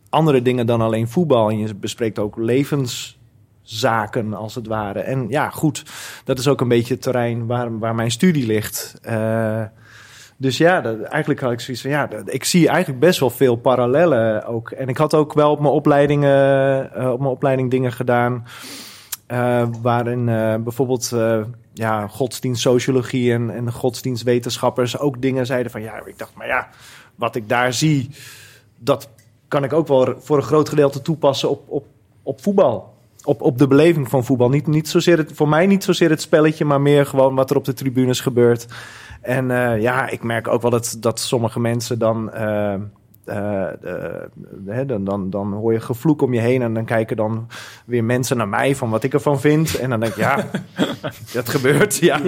andere 0.09 0.43
dingen 0.43 0.67
dan 0.67 0.81
alleen 0.81 1.09
voetbal. 1.09 1.51
En 1.51 1.59
je 1.59 1.75
bespreekt 1.75 2.19
ook 2.19 2.37
levenszaken, 2.37 4.35
als 4.35 4.55
het 4.55 4.67
ware. 4.67 5.01
En 5.01 5.29
ja, 5.29 5.51
goed, 5.51 5.85
dat 6.25 6.39
is 6.39 6.49
ook 6.49 6.61
een 6.61 6.69
beetje 6.69 6.95
het 6.95 7.03
terrein 7.03 7.47
waar, 7.47 7.79
waar 7.79 7.95
mijn 7.95 8.11
studie 8.11 8.47
ligt. 8.47 8.95
Dus 10.37 10.59
ja, 10.59 10.81
dat, 10.81 11.01
eigenlijk 11.01 11.41
had 11.41 11.53
ik 11.53 11.61
zoiets 11.61 11.83
van, 11.83 11.91
ja, 11.91 12.09
ik 12.25 12.45
zie 12.45 12.69
eigenlijk 12.69 13.01
best 13.01 13.21
wel 13.21 13.31
veel 13.31 13.57
parallellen 13.57 14.47
ook. 14.47 14.71
En 14.71 14.89
ik 14.89 14.97
had 14.97 15.15
ook 15.15 15.33
wel 15.33 15.51
op 15.51 15.61
mijn 15.61 15.73
opleidingen, 15.73 16.95
eh, 16.95 17.11
op 17.11 17.19
mijn 17.19 17.31
opleiding 17.31 17.71
dingen 17.71 17.93
gedaan, 17.93 18.47
eh, 19.27 19.69
waarin 19.83 20.29
eh, 20.29 20.55
bijvoorbeeld 20.55 21.13
ja, 21.73 22.07
godsdienstsociologie 22.07 23.33
en, 23.33 23.51
en 23.51 23.73
godsdienstwetenschappers 23.73 24.99
ook 24.99 25.23
dingen 25.23 25.47
zeiden 25.47 25.73
van, 25.73 25.83
ja, 25.83 26.03
ik 26.05 26.19
dacht, 26.19 26.35
maar 26.35 26.47
ja, 26.47 26.69
wat 27.15 27.37
ik 27.37 27.49
daar 27.49 27.73
zie, 27.73 28.11
dat 28.79 29.09
kan 29.49 29.65
ik 29.65 29.73
ook 29.73 29.89
wel 29.89 30.15
voor 30.19 30.37
een 30.37 30.43
groot 30.43 30.69
gedeelte 30.69 31.03
toepassen 31.03 31.51
op, 31.51 31.63
op, 31.67 31.85
op 32.23 32.43
voetbal. 32.43 32.95
Op, 33.25 33.41
op 33.43 33.59
de 33.59 33.67
beleving 33.67 34.09
van 34.09 34.25
voetbal. 34.25 34.49
Niet, 34.49 34.67
niet 34.67 34.89
zozeer 34.89 35.19
het, 35.19 35.33
voor 35.35 35.49
mij 35.49 35.67
niet 35.67 35.85
zozeer 35.85 36.11
het 36.11 36.21
spelletje, 36.21 36.65
maar 36.65 36.81
meer 36.81 37.07
gewoon 37.07 37.35
wat 37.35 37.51
er 37.51 37.57
op 37.57 37.65
de 37.65 37.73
tribunes 37.73 38.21
gebeurt. 38.21 38.67
En 39.27 39.51
uh, 39.51 39.81
ja, 39.81 40.09
ik 40.09 40.23
merk 40.23 40.49
ook 40.49 40.63
wel 40.63 40.71
dat, 40.71 40.97
dat 41.01 41.21
sommige 41.21 41.61
mensen 41.61 41.99
dan. 41.99 42.31
Uh, 43.27 43.63
uh, 44.67 44.79
dan, 44.87 45.05
dan, 45.05 45.31
dan 45.31 45.53
hoor 45.53 45.73
je 45.73 45.81
gevloek 45.81 46.23
om 46.23 46.35
je 46.35 46.41
heen 46.41 46.63
en 46.63 46.75
dan 46.75 46.85
kijken 46.85 47.17
dan 47.17 47.47
weer 47.85 48.05
mensen 48.05 48.37
naar 48.37 48.49
mij 48.49 48.75
van 48.77 48.91
wat 48.91 49.03
ik 49.03 49.13
ervan 49.15 49.41
vind. 49.41 49.75
En 49.79 49.91
dan 49.91 50.01
denk 50.01 50.13
ik, 50.13 50.19
ja, 50.19 50.37
dat 51.33 51.49
gebeurt. 51.49 51.97
Ja. 51.97 52.21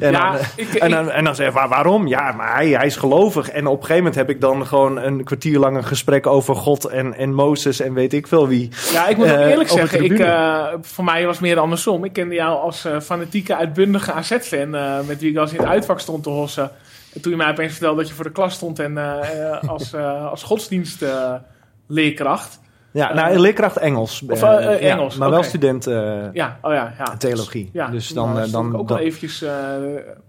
En, 0.00 0.10
Ja, 0.12 0.32
dan, 0.32 0.40
ik- 0.56 0.74
en, 0.74 0.90
dan, 0.90 1.10
en 1.10 1.24
dan 1.24 1.34
zeg 1.34 1.48
ik, 1.48 1.52
"Waar- 1.54 1.68
waarom? 1.68 2.06
Ja, 2.06 2.32
maar 2.32 2.54
hij, 2.54 2.68
hij 2.68 2.86
is 2.86 2.96
gelovig. 2.96 3.48
En 3.50 3.66
op 3.66 3.72
een 3.72 3.80
gegeven 3.80 3.96
moment 3.96 4.14
heb 4.14 4.30
ik 4.30 4.40
dan 4.40 4.66
gewoon 4.66 4.96
een 4.98 5.24
kwartier 5.24 5.58
lang 5.58 5.76
een 5.76 5.84
gesprek 5.84 6.26
over 6.26 6.54
God 6.56 6.84
en, 6.84 7.14
en 7.14 7.34
Mozes 7.34 7.80
en 7.80 7.94
weet 7.94 8.12
ik 8.12 8.26
veel 8.26 8.48
wie. 8.48 8.68
Ja, 8.92 9.06
ik 9.06 9.16
moet 9.16 9.26
ook 9.30 9.32
Eh, 9.36 9.50
eerlijk 9.50 9.68
zeggen, 9.68 10.04
ik, 10.04 10.18
eh, 10.18 10.64
voor 10.80 11.04
mij 11.04 11.24
was 11.26 11.36
het 11.36 11.44
meer 11.44 11.58
andersom. 11.58 12.04
Ik 12.04 12.12
kende 12.12 12.34
jou 12.34 12.58
als 12.60 12.84
eh, 12.84 13.00
fanatieke, 13.00 13.56
uitbundige 13.56 14.12
AZ-fan, 14.12 14.74
eh, 14.74 14.98
met 15.06 15.20
wie 15.20 15.30
ik 15.30 15.36
als 15.36 15.52
in 15.52 15.58
het 15.58 15.66
uitvak 15.68 16.00
stond 16.00 16.22
te 16.22 16.30
hossen. 16.30 16.70
En 17.14 17.20
toen 17.20 17.30
je 17.30 17.36
mij 17.38 17.50
opeens 17.50 17.72
vertelde 17.72 17.96
dat 18.00 18.08
je 18.08 18.14
voor 18.14 18.24
de 18.24 18.32
klas 18.32 18.54
stond 18.54 18.78
en 18.78 18.98
eh, 18.98 19.52
eh, 19.54 19.68
als, 19.68 19.92
eh, 19.92 20.26
als 20.30 20.42
godsdienstleerkracht. 20.42 22.60
Ja, 22.90 23.14
nou, 23.14 23.38
leerkracht 23.38 23.76
Engels. 23.76 24.22
Of, 24.28 24.40
ja, 24.40 24.58
Engels, 24.60 25.16
maar 25.16 25.30
wel 25.30 25.42
student 25.42 25.86
eh, 25.86 26.24
ja, 26.32 26.58
oh 26.62 26.72
ja, 26.72 26.94
ja. 26.98 27.16
theologie. 27.16 27.70
Ja, 27.72 27.88
dus 27.88 28.08
dan, 28.08 28.32
nou, 28.32 28.50
dan, 28.50 28.66
ik 28.68 28.74
ook 28.78 28.88
dan 28.88 28.96
wel 28.96 29.06
eventjes, 29.06 29.42
eh, 29.42 29.52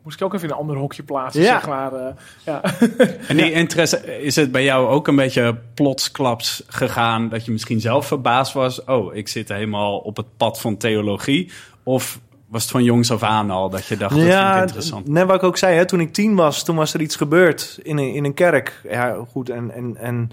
moest 0.04 0.20
ik 0.20 0.26
ook 0.26 0.34
even 0.34 0.48
in 0.48 0.54
een 0.54 0.60
ander 0.60 0.78
hokje 0.78 1.04
plaatsen, 1.04 1.42
Ja. 1.42 1.60
zeg 1.60 1.68
maar. 1.68 1.94
eh, 1.94 2.14
ja. 2.46 2.62
En 3.28 3.38
die 3.38 3.52
interesse, 3.52 4.22
is 4.22 4.36
het 4.36 4.52
bij 4.52 4.64
jou 4.64 4.88
ook 4.88 5.08
een 5.08 5.16
beetje 5.16 5.56
plotsklaps 5.74 6.64
gegaan 6.68 7.30
dat 7.30 7.46
je 7.46 7.52
misschien 7.52 7.80
zelf 7.80 8.08
verbaasd 8.08 8.54
was? 8.54 8.84
Oh, 8.84 9.16
ik 9.16 9.28
zit 9.28 9.50
helemaal 9.50 9.98
op 9.98 10.18
het 10.18 10.38
pad 10.38 10.62
van 10.62 10.78
theologie. 10.78 11.52
Of 11.84 12.20
was 12.50 12.62
het 12.62 12.72
van 12.72 12.84
jongs 12.84 13.12
af 13.12 13.24
aan 13.24 13.50
al 13.52 13.70
dat 13.70 13.86
je 13.86 13.98
dacht, 13.98 14.16
dat 14.16 14.20
vind 14.24 14.34
ik 14.34 14.62
interessant? 14.62 15.08
Net 15.08 15.26
wat 15.26 15.36
ik 15.36 15.44
ook 15.44 15.58
zei, 15.58 15.76
hè, 15.76 15.86
toen 15.86 16.00
ik 16.00 16.14
tien 16.14 16.36
was, 16.36 16.64
toen 16.64 16.76
was 16.76 16.94
er 16.94 17.02
iets 17.02 17.16
gebeurd 17.16 17.80
in 17.84 17.98
een, 17.98 18.14
in 18.14 18.26
een 18.26 18.34
kerk. 18.34 18.82
Ja, 18.90 19.16
goed, 19.32 19.50
en, 19.50 19.72
en, 19.72 19.98
en 19.98 20.30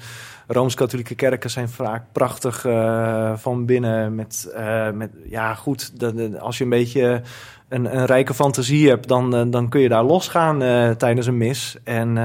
Rooms-Katholieke 0.47 1.15
kerken 1.15 1.51
zijn 1.51 1.69
vaak 1.69 2.03
prachtig 2.13 2.65
eh, 2.65 3.33
van 3.37 3.65
binnen. 3.67 4.15
Met, 4.15 4.51
eh, 4.55 4.91
met, 4.91 5.11
ja, 5.29 5.55
goed, 5.55 6.01
dat- 6.01 6.39
als 6.41 6.59
je 6.59 6.65
een 6.65 6.71
beetje 6.71 7.23
een, 7.69 7.97
een 7.97 8.05
rijke 8.07 8.35
fantasie 8.35 8.89
hebt, 8.89 9.09
dan, 9.09 9.35
eh, 9.37 9.43
dan 9.47 9.69
kun 9.69 9.81
je 9.81 9.89
daar 9.89 10.05
losgaan 10.05 10.59
tijdens 10.97 11.27
een 11.27 11.37
mis. 11.39 11.77
En, 11.85 12.19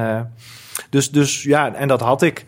dus, 0.89 1.11
dus 1.11 1.43
ja, 1.43 1.73
en 1.73 1.87
dat 1.87 2.01
had 2.01 2.21
ik. 2.21 2.45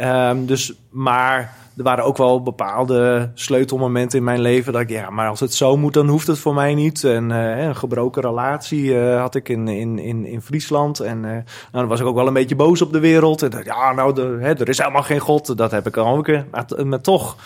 Ehm, 0.00 0.44
dus, 0.44 0.72
maar 0.90 1.54
er 1.76 1.82
waren 1.82 2.04
ook 2.04 2.16
wel 2.16 2.42
bepaalde 2.42 3.30
sleutelmomenten 3.34 4.18
in 4.18 4.24
mijn 4.24 4.40
leven. 4.40 4.72
Dat 4.72 4.82
ik, 4.82 4.90
ja, 4.90 5.10
maar 5.10 5.28
als 5.28 5.40
het 5.40 5.54
zo 5.54 5.76
moet, 5.76 5.94
dan 5.94 6.08
hoeft 6.08 6.26
het 6.26 6.38
voor 6.38 6.54
mij 6.54 6.74
niet. 6.74 7.04
En 7.04 7.30
eh, 7.30 7.64
een 7.64 7.76
gebroken 7.76 8.22
relatie 8.22 8.98
eh, 8.98 9.20
had 9.20 9.34
ik 9.34 9.48
in, 9.48 9.68
in, 9.68 9.98
in, 9.98 10.26
in 10.26 10.42
Friesland. 10.42 11.00
En 11.00 11.24
eh, 11.24 11.30
nou, 11.30 11.44
dan 11.72 11.86
was 11.86 12.00
ik 12.00 12.06
ook 12.06 12.14
wel 12.14 12.26
een 12.26 12.32
beetje 12.32 12.56
boos 12.56 12.82
op 12.82 12.92
de 12.92 13.00
wereld. 13.00 13.42
En 13.42 13.62
ja, 13.64 13.92
nou, 13.92 14.14
de, 14.14 14.36
hè, 14.40 14.54
er 14.54 14.68
is 14.68 14.78
helemaal 14.78 15.02
geen 15.02 15.20
God. 15.20 15.56
Dat 15.56 15.70
heb 15.70 15.86
ik 15.86 15.96
al 15.96 16.16
een 16.16 16.22
keer. 16.22 16.46
Maar 16.84 17.00
toch, 17.00 17.36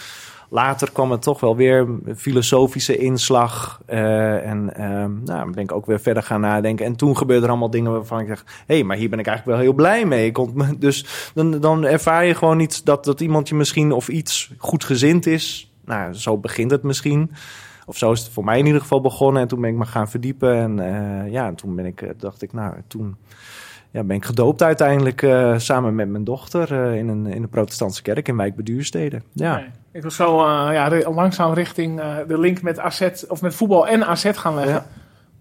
later 0.54 0.92
kwam 0.92 1.10
het 1.10 1.22
toch 1.22 1.40
wel 1.40 1.56
weer 1.56 1.86
filosofische 2.16 2.96
inslag. 2.96 3.80
eh, 3.86 4.50
en 4.50 4.76
ehm 4.76 5.22
nou, 5.24 5.50
ben 5.50 5.62
ik 5.62 5.72
ook 5.72 5.86
weer 5.86 6.00
verder 6.00 6.22
gaan 6.22 6.40
nadenken. 6.40 6.86
En 6.86 6.96
toen 6.96 7.16
gebeurden 7.16 7.44
er 7.44 7.50
allemaal 7.50 7.70
dingen 7.70 7.92
waarvan 7.92 8.20
ik 8.20 8.28
dacht... 8.28 8.44
hé, 8.66 8.74
hey, 8.74 8.84
maar 8.84 8.96
hier 8.96 9.08
ben 9.08 9.18
ik 9.18 9.26
eigenlijk 9.26 9.56
wel 9.56 9.66
heel 9.66 9.76
blij 9.76 10.04
mee. 10.04 10.32
Dus 10.78 11.30
dan, 11.34 11.60
dan 11.60 11.84
ervaar 11.84 12.24
je 12.24 12.34
gewoon 12.34 12.60
iets 12.60 12.82
dat, 12.82 13.04
dat 13.04 13.20
iemand 13.20 13.48
je 13.48 13.54
misschien 13.54 13.92
of 13.92 14.08
iets 14.08 14.52
goed 14.58 14.84
gezind 14.84 15.26
is. 15.26 15.72
Nou, 15.84 16.12
zo 16.12 16.38
begint 16.38 16.70
het 16.70 16.82
misschien. 16.82 17.30
Of 17.86 17.96
zo 17.96 18.12
is 18.12 18.20
het 18.20 18.32
voor 18.32 18.44
mij 18.44 18.58
in 18.58 18.66
ieder 18.66 18.80
geval 18.80 19.00
begonnen. 19.00 19.42
En 19.42 19.48
toen 19.48 19.60
ben 19.60 19.70
ik 19.70 19.76
me 19.76 19.84
gaan 19.84 20.08
verdiepen. 20.08 20.54
En 20.54 20.78
eh, 20.78 21.32
ja, 21.32 21.46
en 21.46 21.54
toen 21.54 21.74
ben 21.74 21.86
ik, 21.86 22.02
eh, 22.02 22.10
dacht 22.16 22.42
ik, 22.42 22.52
nou, 22.52 22.74
toen 22.86 23.16
ja, 23.90 24.04
ben 24.04 24.16
ik 24.16 24.24
gedoopt 24.24 24.62
uiteindelijk 24.62 25.26
samen 25.56 25.94
met 25.94 26.08
mijn 26.08 26.24
dochter 26.24 26.94
in, 26.94 27.08
een, 27.08 27.26
in 27.26 27.42
een 27.42 27.48
protestantse 27.48 28.02
kerk 28.02 28.28
in 28.28 28.36
Wijk 28.36 28.56
Beduurstede. 28.56 29.22
Ja. 29.32 29.64
Ik 29.94 30.02
wil 30.02 30.10
zo 30.10 30.38
eh, 30.38 30.68
ja, 30.72 31.10
langzaam 31.10 31.52
richting 31.52 32.00
eh, 32.00 32.16
de 32.28 32.38
link 32.38 32.62
met 32.62 32.78
AZ, 32.78 33.10
of 33.28 33.40
met 33.42 33.54
voetbal 33.54 33.88
en 33.88 34.06
AZ 34.06 34.30
gaan 34.32 34.54
leggen. 34.54 34.74
Ja. 34.74 34.86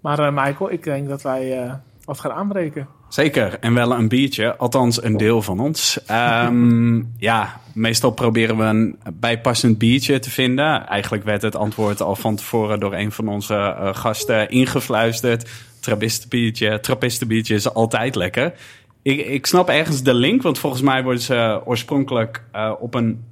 Maar 0.01 0.19
eh, 0.19 0.45
Michael, 0.45 0.71
ik 0.71 0.83
denk 0.83 1.07
dat 1.07 1.21
wij 1.21 1.71
wat 2.05 2.19
gaan 2.19 2.31
aanbreken. 2.31 2.87
Zeker, 3.09 3.59
en 3.59 3.73
wel 3.73 3.91
een 3.91 4.07
biertje, 4.07 4.55
althans 4.57 5.03
een 5.03 5.17
deel 5.17 5.41
van 5.41 5.59
ons. 5.59 6.03
Ehm, 6.05 6.95
ja, 7.29 7.59
meestal 7.73 8.11
proberen 8.11 8.57
we 8.57 8.63
een 8.63 8.99
bijpassend 9.13 9.77
biertje 9.77 10.19
te 10.19 10.29
vinden. 10.29 10.87
Eigenlijk 10.87 11.23
werd 11.23 11.41
het 11.41 11.55
antwoord 11.55 12.01
al 12.01 12.15
van 12.15 12.35
tevoren 12.35 12.79
door 12.79 12.93
een 12.93 13.11
van 13.11 13.27
onze 13.27 13.75
gasten 13.93 14.49
ingefluisterd. 14.49 15.49
Trappistenbiertje, 15.79 16.79
trappistenbiertje 16.79 17.55
is 17.55 17.73
altijd 17.73 18.15
lekker. 18.15 18.53
Ik, 19.01 19.25
ik 19.25 19.45
snap 19.45 19.69
ergens 19.69 20.03
de 20.03 20.13
link, 20.13 20.41
want 20.41 20.59
volgens 20.59 20.81
mij 20.81 21.03
worden 21.03 21.21
ze 21.21 21.61
oorspronkelijk 21.65 22.43
op 22.79 22.93
een 22.93 23.31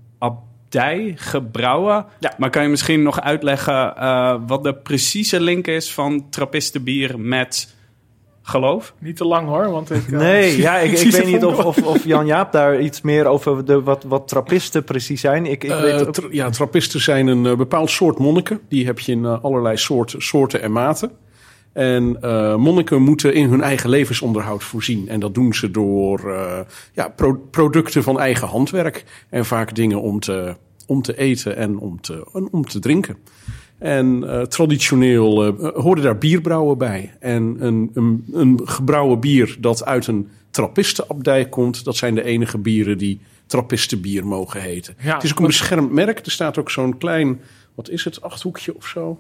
gebrouwen. 1.15 2.05
Ja. 2.19 2.33
Maar 2.37 2.49
kan 2.49 2.63
je 2.63 2.69
misschien 2.69 3.01
nog 3.01 3.21
uitleggen 3.21 3.95
eh, 3.95 4.35
wat 4.47 4.63
de 4.63 4.73
precieze 4.73 5.39
link 5.41 5.67
is 5.67 5.93
van 5.93 6.25
trappistenbier 6.29 7.19
met 7.19 7.75
geloof? 8.43 8.93
Niet 8.99 9.15
te 9.17 9.25
lang 9.25 9.47
hoor, 9.47 9.71
want 9.71 9.91
ik... 9.91 10.07
eh, 10.11 10.17
Nee, 10.19 10.57
ja, 10.61 10.77
ik, 10.77 10.91
ik 10.91 11.11
weet 11.15 11.25
niet 11.25 11.45
of, 11.45 11.65
of, 11.65 11.83
of 11.83 12.05
Jan 12.05 12.25
Jaap 12.25 12.51
daar 12.51 12.79
iets 12.79 13.01
meer 13.01 13.25
over 13.25 13.65
de, 13.65 13.81
wat, 13.81 14.03
wat 14.03 14.27
trappisten 14.27 14.83
precies 14.83 15.21
zijn. 15.21 15.45
Ik, 15.45 15.63
ik 15.63 15.69
Eh, 15.69 15.81
weet 15.81 16.07
ook- 16.07 16.13
tra- 16.13 16.27
ja, 16.31 16.49
trappisten 16.49 17.01
zijn 17.01 17.27
een 17.27 17.57
bepaald 17.57 17.89
soort 17.89 18.17
monniken. 18.17 18.59
Die 18.69 18.85
heb 18.85 18.99
je 18.99 19.11
in 19.11 19.25
allerlei 19.25 19.77
soorten, 19.77 20.21
soorten 20.21 20.61
en 20.61 20.71
maten. 20.71 21.11
En 21.73 22.17
eh, 22.21 22.55
monniken 22.55 23.01
moeten 23.01 23.33
in 23.33 23.49
hun 23.49 23.61
eigen 23.61 23.89
levensonderhoud 23.89 24.63
voorzien. 24.63 25.09
En 25.09 25.19
dat 25.19 25.33
doen 25.33 25.53
ze 25.53 25.71
door 25.71 26.33
eh, 26.33 26.59
ja, 26.93 27.09
pro- 27.09 27.41
producten 27.51 28.03
van 28.03 28.19
eigen 28.19 28.47
handwerk. 28.47 29.25
En 29.29 29.45
vaak 29.45 29.75
dingen 29.75 30.01
om 30.01 30.19
te, 30.19 30.55
om 30.87 31.01
te 31.01 31.17
eten 31.17 31.55
en 31.55 31.77
om 31.77 32.01
te, 32.01 32.27
en 32.33 32.47
om 32.51 32.65
te 32.65 32.79
drinken. 32.79 33.17
En 33.77 34.23
eh, 34.29 34.41
traditioneel 34.41 35.45
hoorden 35.73 36.03
daar 36.03 36.17
bierbrouwen 36.17 36.77
bij. 36.77 37.13
En 37.19 37.55
een, 37.59 37.91
een, 37.93 38.25
een 38.31 38.59
gebrouwen 38.63 39.19
bier 39.19 39.57
dat 39.59 39.85
uit 39.85 40.07
een 40.07 40.29
trappistenabdij 40.49 41.49
komt... 41.49 41.83
dat 41.83 41.95
zijn 41.95 42.15
de 42.15 42.23
enige 42.23 42.57
bieren 42.57 42.97
die 42.97 43.19
trappistenbier 43.45 44.25
mogen 44.25 44.61
heten. 44.61 44.95
Ja, 45.01 45.13
het 45.13 45.23
is 45.23 45.31
ook 45.31 45.39
een 45.39 45.45
beschermd 45.45 45.91
merk. 45.91 46.25
Er 46.25 46.31
staat 46.31 46.57
ook 46.57 46.71
zo'n 46.71 46.97
klein, 46.97 47.41
wat 47.75 47.89
is 47.89 48.03
het, 48.03 48.21
achthoekje 48.21 48.75
of 48.75 48.87
zo? 48.87 49.19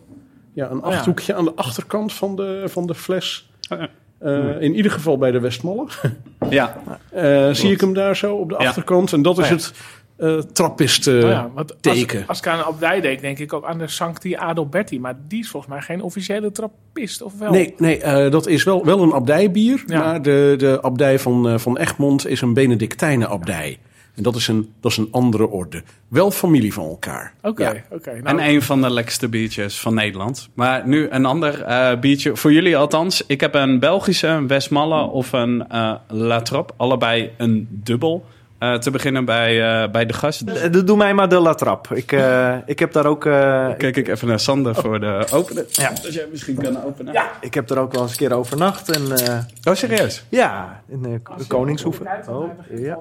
Ja, 0.53 0.69
een 0.71 0.77
Oh 0.77 0.83
achthoekje 0.83 1.33
aan 1.33 1.45
de 1.45 1.55
achterkant 1.55 2.13
van 2.13 2.35
de, 2.35 2.63
van 2.65 2.85
de 2.87 2.95
fles. 2.95 3.49
Oh. 3.69 3.81
Eh, 4.19 4.61
in 4.61 4.75
ieder 4.75 4.91
geval 4.91 5.17
bij 5.17 5.31
de 5.31 5.39
Westmolle. 5.39 5.87
Ja, 6.49 6.81
Eh, 7.09 7.49
zie 7.51 7.71
ik 7.71 7.81
hem 7.81 7.93
daar 7.93 8.15
zo 8.15 8.35
op 8.35 8.49
de 8.49 8.55
Ja. 8.59 8.67
achterkant. 8.67 9.13
En 9.13 9.21
dat 9.21 9.37
is 9.37 9.43
Oh 9.43 9.49
ja. 9.49 9.55
het 9.55 9.73
eh 10.17 10.37
trappisten 10.53 11.27
ja, 11.27 11.49
want 11.53 11.71
als, 11.71 11.81
teken. 11.81 12.23
als 12.27 12.37
ik 12.39 12.47
aan 12.47 12.63
abdij 12.63 13.01
denk, 13.01 13.21
denk 13.21 13.39
ik 13.39 13.53
ook 13.53 13.65
aan 13.65 13.77
de 13.77 13.87
Sancti 13.87 14.35
Adalberti. 14.35 14.99
Maar 14.99 15.15
die 15.27 15.39
is 15.39 15.49
volgens 15.49 15.71
mij 15.73 15.81
geen 15.81 16.01
officiële 16.01 16.51
trappist, 16.51 17.21
of 17.21 17.39
wel? 17.39 17.51
Nee, 17.51 17.73
nee 17.77 18.29
dat 18.29 18.47
is 18.47 18.63
wel, 18.63 18.85
wel 18.85 19.01
een 19.01 19.13
abdijbier. 19.13 19.83
Maar 19.87 20.21
de, 20.21 20.53
de 20.57 20.79
abdij 20.81 21.19
van, 21.19 21.59
van 21.59 21.77
Egmond 21.77 22.27
is 22.27 22.41
een 22.41 22.53
Benedictijnenabdij. 22.53 23.77
En 24.15 24.23
dat 24.23 24.35
is, 24.35 24.47
een, 24.47 24.73
dat 24.81 24.91
is 24.91 24.97
een 24.97 25.07
andere 25.11 25.47
orde. 25.47 25.83
Wel 26.07 26.31
familie 26.31 26.73
van 26.73 26.85
elkaar. 26.87 27.33
Oké, 27.41 27.63
Ja. 27.63 27.73
oké. 27.89 28.11
Nou, 28.23 28.39
en 28.39 28.49
een 28.49 28.61
van 28.61 28.81
de 28.81 28.89
lekkerste 28.89 29.27
biertjes 29.29 29.79
van 29.79 29.93
Nederland. 29.93 30.49
Maar 30.53 30.87
nu 30.87 31.07
een 31.09 31.25
ander 31.25 31.63
eh, 31.63 31.99
biertje, 31.99 32.35
voor 32.35 32.53
jullie 32.53 32.77
althans. 32.77 33.23
Ik 33.27 33.41
heb 33.41 33.55
een 33.55 33.79
Belgische, 33.79 34.27
een 34.27 34.47
Westmalle 34.47 35.01
of 35.03 35.31
een 35.31 35.67
eh 35.69 35.93
La 36.07 36.41
Trappe. 36.41 36.73
Allebei 36.77 37.31
een 37.37 37.67
dubbel. 37.69 38.25
Eh, 38.57 38.73
te 38.77 38.91
beginnen 38.91 39.25
bij, 39.25 39.81
eh, 39.83 39.91
bij 39.91 40.05
de 40.05 40.13
gast. 40.13 40.41
Eh, 40.41 40.71
Doe 40.85 40.97
mij 40.97 41.13
maar 41.13 41.29
de 41.29 41.39
latrap. 41.39 41.91
Ik, 41.91 42.11
eh, 42.11 42.55
ik 42.65 42.79
heb 42.79 42.91
daar 42.91 43.05
ook, 43.05 43.25
eh, 43.25 43.31
Kijk 43.77 43.95
ik 43.97 44.07
even 44.07 44.27
naar 44.27 44.39
Sander 44.39 44.75
voor 44.75 44.99
de 44.99 45.25
openen. 45.31 45.65
Ja. 45.69 45.89
Dat 45.89 46.13
jij 46.13 46.27
misschien 46.31 46.55
kan 46.55 46.83
openen. 46.83 47.13
Ja. 47.13 47.31
ik 47.41 47.53
heb 47.53 47.69
er 47.69 47.77
ook 47.77 47.91
wel 47.93 48.01
eens 48.01 48.11
een 48.11 48.17
keer 48.17 48.33
overnacht. 48.33 48.89
En, 48.95 49.17
eh, 49.17 49.37
Oh, 49.63 49.73
serieus? 49.75 50.23
ja, 50.29 50.81
in 50.87 51.01
de 51.01 51.19
Koningshoeven. 51.47 52.07
Oh, 52.29 52.49
ja. 52.75 52.97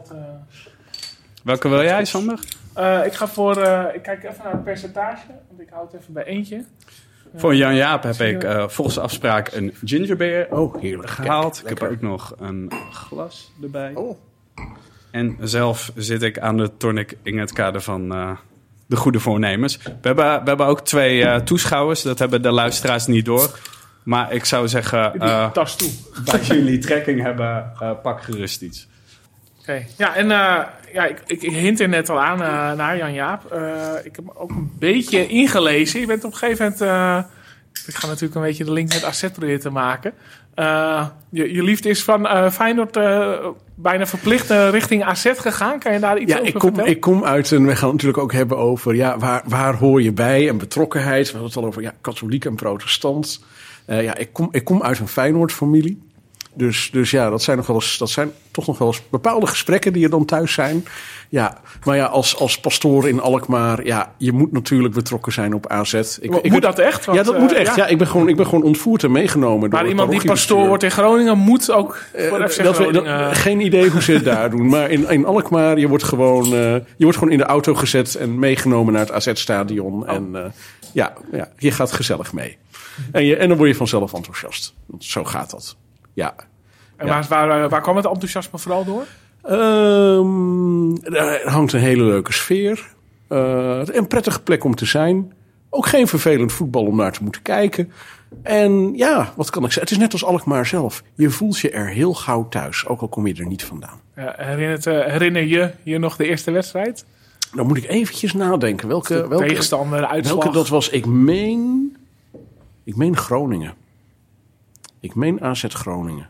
Eh, 1.40 1.46
Welke 1.46 1.68
wil 1.68 1.82
jij, 1.82 2.04
Sander? 2.04 2.38
eh, 2.74 3.06
ik 3.06 3.12
ga 3.12 3.28
voor, 3.28 3.56
eh, 3.56 3.94
ik 3.94 4.02
kijk 4.02 4.24
even 4.24 4.40
naar 4.44 4.52
het 4.52 4.64
percentage, 4.64 5.26
want 5.48 5.60
ik 5.60 5.68
hou 5.70 5.86
het 5.90 6.00
even 6.00 6.12
bij 6.12 6.24
eentje. 6.24 6.64
Voor 7.36 7.54
Jan 7.54 7.74
Jaap 7.74 8.02
heb 8.02 8.20
ik 8.20 8.44
eh, 8.44 8.68
volgens 8.68 8.98
afspraak 8.98 9.52
een 9.52 9.74
gingerbeer 9.84 10.46
Oh, 10.50 10.80
heerlijk. 10.80 11.10
gehaald. 11.10 11.62
Kijk, 11.62 11.70
ik 11.70 11.78
heb 11.80 11.90
ook 11.90 12.00
nog 12.00 12.34
een 12.38 12.72
glas 12.92 13.52
erbij. 13.62 13.94
Oh. 13.94 14.18
En 15.10 15.36
zelf 15.40 15.92
zit 15.96 16.22
ik 16.22 16.38
aan 16.38 16.56
de 16.56 16.76
tonic 16.76 17.16
in 17.22 17.38
het 17.38 17.52
kader 17.52 17.80
van 17.80 18.12
eh, 18.14 18.30
de 18.86 18.96
goede 18.96 19.20
voornemens. 19.20 19.76
We 19.76 19.92
hebben, 20.02 20.42
we 20.42 20.48
hebben 20.48 20.66
ook 20.66 20.80
twee 20.80 21.24
eh, 21.24 21.40
toeschouwers. 21.40 22.02
Dat 22.02 22.18
hebben 22.18 22.42
de 22.42 22.50
luisteraars 22.50 23.06
niet 23.06 23.24
door. 23.24 23.58
Maar 24.02 24.32
ik 24.32 24.44
zou 24.44 24.68
zeggen, 24.68 25.14
eh 25.20 25.50
tas 25.50 25.76
toe. 25.76 25.90
als 26.38 26.46
jullie 26.46 26.78
trekking 26.78 27.22
hebben, 27.22 27.72
eh, 27.80 27.90
pak 28.02 28.22
gerust 28.22 28.62
iets. 28.62 28.88
Ja, 29.96 30.14
en 30.14 30.30
eh, 30.30 30.62
ja, 30.92 31.06
ik, 31.06 31.22
ik, 31.26 31.40
hint 31.40 31.80
er 31.80 31.88
net 31.88 32.08
al 32.08 32.20
aan 32.20 32.42
eh, 32.42 32.72
naar 32.72 32.96
Jan 32.96 33.12
Jaap. 33.12 33.52
Eh, 33.52 33.88
ik 34.04 34.16
heb 34.16 34.24
me 34.24 34.36
ook 34.36 34.50
een 34.50 34.72
beetje 34.78 35.26
ingelezen. 35.26 36.00
Je 36.00 36.06
bent 36.06 36.24
op 36.24 36.32
een 36.32 36.38
gegeven 36.38 36.74
moment. 36.78 37.26
ik 37.86 37.94
ga 37.94 38.06
natuurlijk 38.06 38.34
een 38.34 38.42
beetje 38.42 38.64
de 38.64 38.72
link 38.72 38.88
met 38.88 39.04
AZ 39.04 39.28
proberen 39.28 39.60
te 39.60 39.70
maken. 39.70 40.12
Je, 41.30 41.52
je 41.52 41.62
liefde 41.62 41.88
is 41.88 42.02
van 42.02 42.52
Feyenoord 42.52 42.98
bijna 43.74 44.06
verplicht 44.06 44.50
richting 44.50 45.04
AZ 45.04 45.30
gegaan. 45.34 45.78
Kan 45.78 45.92
je 45.92 45.98
daar 45.98 46.18
iets 46.18 46.32
Ja, 46.32 46.38
over 46.38 46.48
ik 46.48 46.54
kom, 46.54 46.68
vertellen? 46.68 46.90
ik 46.90 47.00
kom 47.00 47.24
uit 47.24 47.52
en 47.52 47.66
we 47.66 47.76
gaan 47.76 47.88
het 47.88 47.92
natuurlijk 47.92 48.22
ook 48.22 48.32
hebben 48.32 48.56
over 48.58 48.94
ja, 48.94 49.18
waar, 49.18 49.42
waar 49.46 49.74
hoor 49.74 50.02
je 50.02 50.12
bij 50.12 50.48
en 50.48 50.58
betrokkenheid. 50.58 51.26
We 51.26 51.32
hadden 51.32 51.48
het 51.48 51.58
al 51.58 51.64
over 51.64 51.82
ja, 51.82 51.92
katholiek 52.00 52.44
en 52.44 52.54
protestant. 52.54 53.44
Ja, 53.86 54.16
ik 54.16 54.28
kom, 54.32 54.48
ik 54.52 54.64
kom 54.64 54.82
uit 54.82 54.98
een 54.98 55.08
Feyenoord-familie. 55.08 56.09
Dus, 56.54 56.88
dus 56.92 57.10
ja, 57.10 57.30
dat 57.30 57.42
zijn, 57.42 57.56
nog 57.56 57.66
wel 57.66 57.76
eens, 57.76 57.98
dat 57.98 58.10
zijn 58.10 58.32
toch 58.50 58.66
nog 58.66 58.78
wel 58.78 58.88
eens 58.88 59.02
bepaalde 59.10 59.46
gesprekken 59.46 59.92
die 59.92 60.04
er 60.04 60.10
dan 60.10 60.24
thuis 60.24 60.52
zijn. 60.52 60.84
Ja, 61.28 61.60
maar 61.84 61.96
ja, 61.96 62.04
als, 62.04 62.36
als 62.36 62.60
pastoor 62.60 63.08
in 63.08 63.20
Alkmaar, 63.20 63.84
ja, 63.86 64.14
je 64.18 64.32
moet 64.32 64.52
natuurlijk 64.52 64.94
betrokken 64.94 65.32
zijn 65.32 65.54
op 65.54 65.66
AZ. 65.68 65.92
Ik, 66.20 66.30
Moet 66.30 66.44
ik, 66.44 66.60
dat 66.60 66.78
echt? 66.78 67.04
Want, 67.04 67.18
ja, 67.18 67.24
dat 67.24 67.34
eh, 67.34 67.40
moet 67.40 67.52
echt. 67.52 67.76
ja. 67.76 67.82
Ja, 67.84 67.86
ik, 67.90 67.98
ben 67.98 68.06
gewoon, 68.06 68.28
ik 68.28 68.36
ben 68.36 68.46
gewoon 68.46 68.64
ontvoerd 68.64 69.02
en 69.02 69.12
meegenomen. 69.12 69.70
door 69.70 69.78
Maar 69.80 69.88
iemand 69.88 70.10
die 70.10 70.24
pastoor 70.24 70.66
wordt 70.66 70.82
in 70.82 70.90
Groningen 70.90 71.38
moet 71.38 71.70
ook 71.70 72.02
voor 72.28 72.40
Eh, 72.40 72.48
FC 72.48 72.62
dat 72.62 72.78
we- 72.78 72.92
dat- 72.92 73.36
geen 73.36 73.60
idee 73.60 73.88
hoe 73.90 74.02
ze 74.02 74.12
het 74.12 74.24
daar 74.24 74.50
doen. 74.50 74.68
Maar 74.68 74.90
in, 74.90 75.08
in 75.08 75.24
Alkmaar, 75.24 75.78
je 75.78 75.88
wordt, 75.88 76.04
gewoon, 76.04 76.44
eh, 76.44 76.52
je 76.72 76.82
wordt 77.04 77.18
gewoon 77.18 77.32
in 77.32 77.38
de 77.38 77.44
auto 77.44 77.74
gezet 77.74 78.14
en 78.14 78.38
meegenomen 78.38 78.92
naar 78.92 79.06
het 79.06 79.12
AZ-stadion. 79.12 80.02
Oh. 80.02 80.14
En 80.14 80.30
eh, 80.44 80.50
ja, 80.92 81.12
ja, 81.32 81.48
je 81.58 81.70
gaat 81.70 81.92
gezellig 81.92 82.32
mee. 82.32 82.56
En, 83.12 83.24
je, 83.24 83.36
en 83.36 83.48
dan 83.48 83.56
word 83.56 83.68
je 83.70 83.76
vanzelf 83.76 84.12
enthousiast. 84.14 84.74
Want 84.86 85.04
Zo 85.04 85.24
gaat 85.24 85.50
dat. 85.50 85.76
Ja. 86.12 86.34
en 86.96 87.06
ja. 87.06 87.24
waar, 87.28 87.48
waar, 87.48 87.68
waar 87.68 87.82
kwam 87.82 87.96
het 87.96 88.06
enthousiasme 88.06 88.58
vooral 88.58 88.84
door? 88.84 89.06
Ehm, 89.42 91.14
er 91.14 91.50
hangt 91.50 91.72
een 91.72 91.80
hele 91.80 92.02
leuke 92.02 92.32
sfeer. 92.32 92.94
Eh, 93.28 93.80
een 93.84 94.06
prettige 94.06 94.42
plek 94.42 94.64
om 94.64 94.74
te 94.74 94.84
zijn. 94.84 95.32
Ook 95.70 95.86
geen 95.86 96.06
vervelend 96.06 96.52
voetbal 96.52 96.84
om 96.84 96.96
naar 96.96 97.12
te 97.12 97.22
moeten 97.22 97.42
kijken. 97.42 97.92
En 98.42 98.96
ja, 98.96 99.32
wat 99.36 99.50
kan 99.50 99.64
ik 99.64 99.72
zeggen? 99.72 99.82
Het 99.82 99.90
is 99.90 99.98
net 99.98 100.12
als 100.12 100.24
Alkmaar 100.24 100.66
zelf. 100.66 101.02
Je 101.14 101.30
voelt 101.30 101.58
je 101.58 101.70
er 101.70 101.88
heel 101.88 102.14
gauw 102.14 102.48
thuis, 102.48 102.86
ook 102.86 103.00
al 103.00 103.08
kom 103.08 103.26
je 103.26 103.34
er 103.34 103.46
niet 103.46 103.64
vandaan. 103.64 104.00
Ja, 104.16 104.34
herinnert, 104.36 104.86
eh, 104.86 105.04
herinner 105.04 105.42
je 105.42 105.70
je 105.82 105.98
nog 105.98 106.16
de 106.16 106.26
eerste 106.26 106.50
wedstrijd? 106.50 107.04
Dan 107.54 107.66
moet 107.66 107.76
ik 107.76 107.88
eventjes 107.88 108.32
nadenken. 108.32 108.88
Welke, 108.88 109.28
welke, 109.28 109.46
Tegenstander, 109.46 110.06
uitslag. 110.06 110.36
welke 110.36 110.58
dat 110.58 110.68
was? 110.68 110.88
Ik 110.88 111.06
meen... 111.06 111.96
Ik 112.84 112.96
meen 112.96 113.16
Groningen. 113.16 113.74
Ik 115.00 115.14
meen 115.14 115.42
AZ 115.42 115.64
Groningen. 115.68 116.28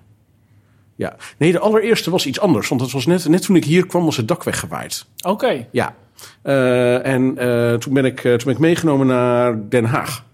Ja. 0.94 1.16
Nee, 1.38 1.52
de 1.52 1.58
allereerste 1.58 2.10
was 2.10 2.26
iets 2.26 2.40
anders. 2.40 2.68
Want 2.68 2.80
dat 2.80 2.90
was 2.90 3.06
net, 3.06 3.28
net 3.28 3.42
toen 3.42 3.56
ik 3.56 3.64
hier 3.64 3.86
kwam, 3.86 4.04
was 4.04 4.16
het 4.16 4.28
dak 4.28 4.42
weggewaaid. 4.44 5.06
Oké. 5.26 5.66
Ja. 5.70 5.94
Eh, 6.42 7.06
en 7.06 7.38
eh, 7.38 7.74
toen, 7.74 7.94
ben 7.94 8.04
ik, 8.04 8.18
eh, 8.24 8.30
toen 8.30 8.44
ben 8.44 8.52
ik 8.54 8.58
meegenomen 8.58 9.06
naar 9.06 9.68
Den 9.68 9.84
Haag. 9.84 10.24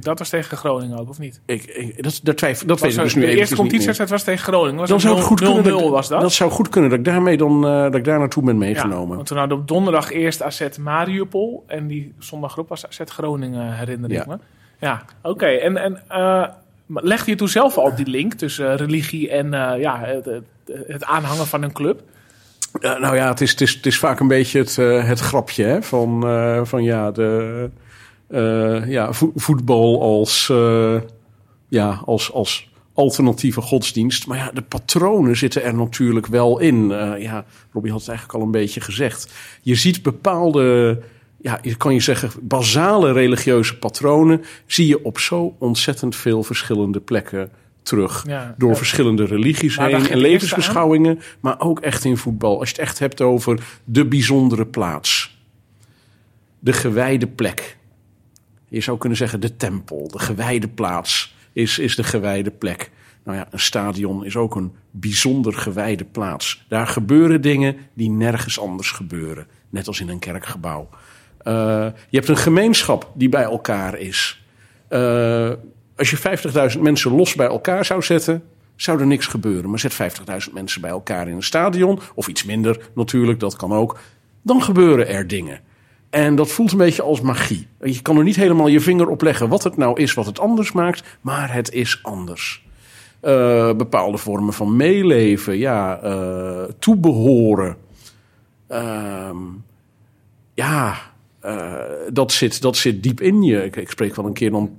Dat 0.00 0.18
was 0.18 0.28
tegen 0.28 0.56
Groningen 0.56 0.98
ook, 0.98 1.08
of 1.08 1.18
niet? 1.18 1.40
Ik, 1.46 1.64
ik, 1.64 2.02
dat, 2.02 2.20
dat, 2.22 2.38
dat 2.38 2.40
weet 2.40 2.60
ik 2.62 2.66
Was 2.78 2.94
dus 2.94 3.14
nu 3.14 3.20
de 3.20 3.26
even 3.26 3.38
eerste 3.38 3.38
niet 3.38 3.38
meer. 3.38 3.56
competitiewedstrijd 3.56 4.10
was 4.10 4.22
tegen 4.22 4.44
Groningen. 4.44 4.78
Was 4.78 4.88
Dan 4.88 4.96
het 4.96 5.06
zou 5.06 5.16
het 5.18 5.26
goed 5.26 5.40
kunnen 5.40 5.64
0-0 5.64 5.82
dat, 5.82 5.88
was 5.90 6.08
dat? 6.08 6.20
dat 6.20 6.32
zou 6.32 6.50
goed 6.50 6.68
kunnen 6.68 6.90
dat 6.90 6.98
ik 6.98 7.04
daarmee 7.04 7.36
dan 7.36 7.62
dat 7.62 7.94
ik 7.94 8.04
daar 8.04 8.18
naartoe 8.18 8.42
ben 8.42 8.52
ja, 8.54 8.58
meegenomen. 8.58 9.16
want 9.16 9.26
toen 9.26 9.38
hadden 9.38 9.56
we 9.56 9.62
op 9.62 9.68
donderdag 9.68 10.10
eerst 10.10 10.42
AZ 10.42 10.68
Mariupol. 10.80 11.64
En 11.66 11.86
die 11.86 12.14
zondag 12.18 12.52
erop 12.52 12.68
was 12.68 12.86
AZ 12.86 13.00
Groningen, 13.04 13.76
herinner 13.76 14.10
Ja. 14.10 14.20
ik 14.20 14.26
me. 14.26 14.38
Ja, 14.78 15.04
oké. 15.22 15.46
En, 15.46 15.76
en 15.76 16.02
legde 16.94 17.30
je 17.30 17.36
toen 17.36 17.48
zelf 17.48 17.76
al 17.76 17.94
die 17.94 18.06
link 18.06 18.34
tussen 18.34 18.70
eh, 18.70 18.76
religie 18.76 19.30
en 19.30 19.54
eh, 19.54 19.80
ja, 19.80 20.22
het, 20.86 21.04
aanhangen 21.04 21.46
van 21.46 21.62
een 21.62 21.72
club? 21.72 22.02
Nou 22.80 23.16
ja, 23.16 23.28
het 23.28 23.40
is, 23.40 23.50
het, 23.50 23.60
is, 23.60 23.74
het 23.74 23.86
is 23.86 23.98
vaak 23.98 24.20
een 24.20 24.28
beetje 24.28 24.58
het, 24.58 24.78
eh, 24.78 25.04
het 25.06 25.20
grapje 25.20 25.64
hè, 25.64 25.82
van, 25.82 26.20
van 26.66 26.82
ja, 26.82 27.10
de, 27.10 27.70
ja, 28.86 29.12
vo- 29.12 29.32
voetbal 29.34 30.02
als, 30.02 30.52
ja, 31.68 32.02
als, 32.04 32.32
als 32.32 32.70
alternatieve 33.00 33.60
godsdienst. 33.60 34.26
Maar 34.26 34.38
ja, 34.38 34.50
de 34.54 34.62
patronen 34.62 35.36
zitten 35.36 35.62
er 35.62 35.74
natuurlijk 35.74 36.26
wel 36.26 36.58
in. 36.58 36.92
Eh, 36.92 37.22
ja, 37.22 37.44
Robbie 37.72 37.92
had 37.92 38.00
het 38.00 38.08
eigenlijk 38.08 38.38
al 38.38 38.44
een 38.44 38.52
beetje 38.52 38.80
gezegd. 38.80 39.32
Je 39.62 39.74
ziet 39.74 40.02
bepaalde, 40.02 40.98
ja, 41.42 41.58
je 41.62 41.76
kan 41.76 41.94
je 41.94 42.00
zeggen, 42.00 42.30
basale 42.42 43.12
religieuze 43.12 43.78
patronen... 43.78 44.44
zie 44.66 44.86
je 44.86 45.04
op 45.04 45.18
zo 45.18 45.56
ontzettend 45.58 46.16
veel 46.16 46.42
verschillende 46.42 47.00
plekken 47.00 47.50
terug. 47.82 48.24
Ja. 48.26 48.54
Door 48.58 48.70
Ja. 48.70 48.76
verschillende 48.76 49.24
religies 49.24 49.76
Maar 49.76 49.88
heen 49.88 50.08
en 50.08 50.18
levensbeschouwingen. 50.18 51.20
Maar 51.40 51.60
ook 51.60 51.80
echt 51.80 52.04
in 52.04 52.16
voetbal. 52.16 52.58
Als 52.58 52.68
je 52.68 52.74
het 52.74 52.84
echt 52.84 52.98
hebt 52.98 53.20
over 53.20 53.80
de 53.84 54.06
bijzondere 54.06 54.66
plaats. 54.66 55.38
De 56.58 56.72
gewijde 56.72 57.26
plek. 57.26 57.76
Je 58.68 58.80
zou 58.80 58.98
kunnen 58.98 59.18
zeggen 59.18 59.40
de 59.40 59.56
tempel. 59.56 60.08
De 60.08 60.18
gewijde 60.18 60.68
plaats 60.68 61.34
is, 61.52 61.78
is 61.78 61.96
de 61.96 62.04
gewijde 62.04 62.50
plek. 62.50 62.90
Nou 63.24 63.38
ja, 63.38 63.46
een 63.50 63.60
stadion 63.60 64.24
is 64.24 64.36
ook 64.36 64.56
een 64.56 64.72
bijzonder 64.90 65.52
gewijde 65.52 66.04
plaats. 66.04 66.64
Daar 66.68 66.86
gebeuren 66.86 67.40
dingen 67.40 67.76
die 67.94 68.10
nergens 68.10 68.60
anders 68.60 68.90
gebeuren. 68.90 69.46
Net 69.70 69.86
als 69.86 70.00
in 70.00 70.08
een 70.08 70.18
kerkgebouw. 70.18 70.88
Eh, 71.42 71.86
je 72.08 72.16
hebt 72.16 72.28
een 72.28 72.36
gemeenschap 72.36 73.10
die 73.14 73.28
bij 73.28 73.42
elkaar 73.42 73.98
is. 73.98 74.44
Eh, 74.88 75.50
als 75.96 76.10
je 76.10 76.16
50.000 76.16 76.82
mensen 76.82 77.14
los 77.14 77.34
bij 77.34 77.46
elkaar 77.46 77.84
zou 77.84 78.02
zetten, 78.02 78.42
zou 78.76 79.00
er 79.00 79.06
niks 79.06 79.26
gebeuren. 79.26 79.70
Maar 79.70 79.78
zet 79.78 79.94
50.000 79.94 80.54
mensen 80.54 80.80
bij 80.80 80.90
elkaar 80.90 81.28
in 81.28 81.34
een 81.34 81.42
stadion, 81.42 82.00
of 82.14 82.28
iets 82.28 82.44
minder 82.44 82.90
natuurlijk, 82.94 83.40
dat 83.40 83.56
kan 83.56 83.72
ook. 83.72 83.98
Dan 84.42 84.62
gebeuren 84.62 85.08
er 85.08 85.26
dingen. 85.26 85.60
En 86.10 86.34
dat 86.34 86.50
voelt 86.50 86.72
een 86.72 86.78
beetje 86.78 87.02
als 87.02 87.20
magie. 87.20 87.66
Je 87.82 88.02
kan 88.02 88.16
er 88.16 88.24
niet 88.24 88.36
helemaal 88.36 88.66
je 88.66 88.80
vinger 88.80 89.08
op 89.08 89.22
leggen 89.22 89.48
wat 89.48 89.64
het 89.64 89.76
nou 89.76 90.00
is 90.00 90.14
wat 90.14 90.26
het 90.26 90.38
anders 90.38 90.72
maakt, 90.72 91.18
maar 91.20 91.52
het 91.52 91.72
is 91.72 91.98
anders. 92.02 92.68
Eh, 93.20 93.72
bepaalde 93.72 94.18
vormen 94.18 94.52
van 94.52 94.76
meeleven, 94.76 95.58
ja, 95.58 96.00
eh, 96.00 96.62
toebehoren. 96.78 97.76
Ehm, 98.66 99.36
ja, 100.54 100.96
eh, 101.40 101.82
dat, 102.12 102.32
zit, 102.32 102.62
dat 102.62 102.76
zit 102.76 103.02
diep 103.02 103.20
in 103.20 103.42
je. 103.42 103.64
Ik, 103.64 103.76
ik 103.76 103.90
spreek 103.90 104.16
wel 104.16 104.26
een 104.26 104.32
keer 104.32 104.50
dan 104.50 104.78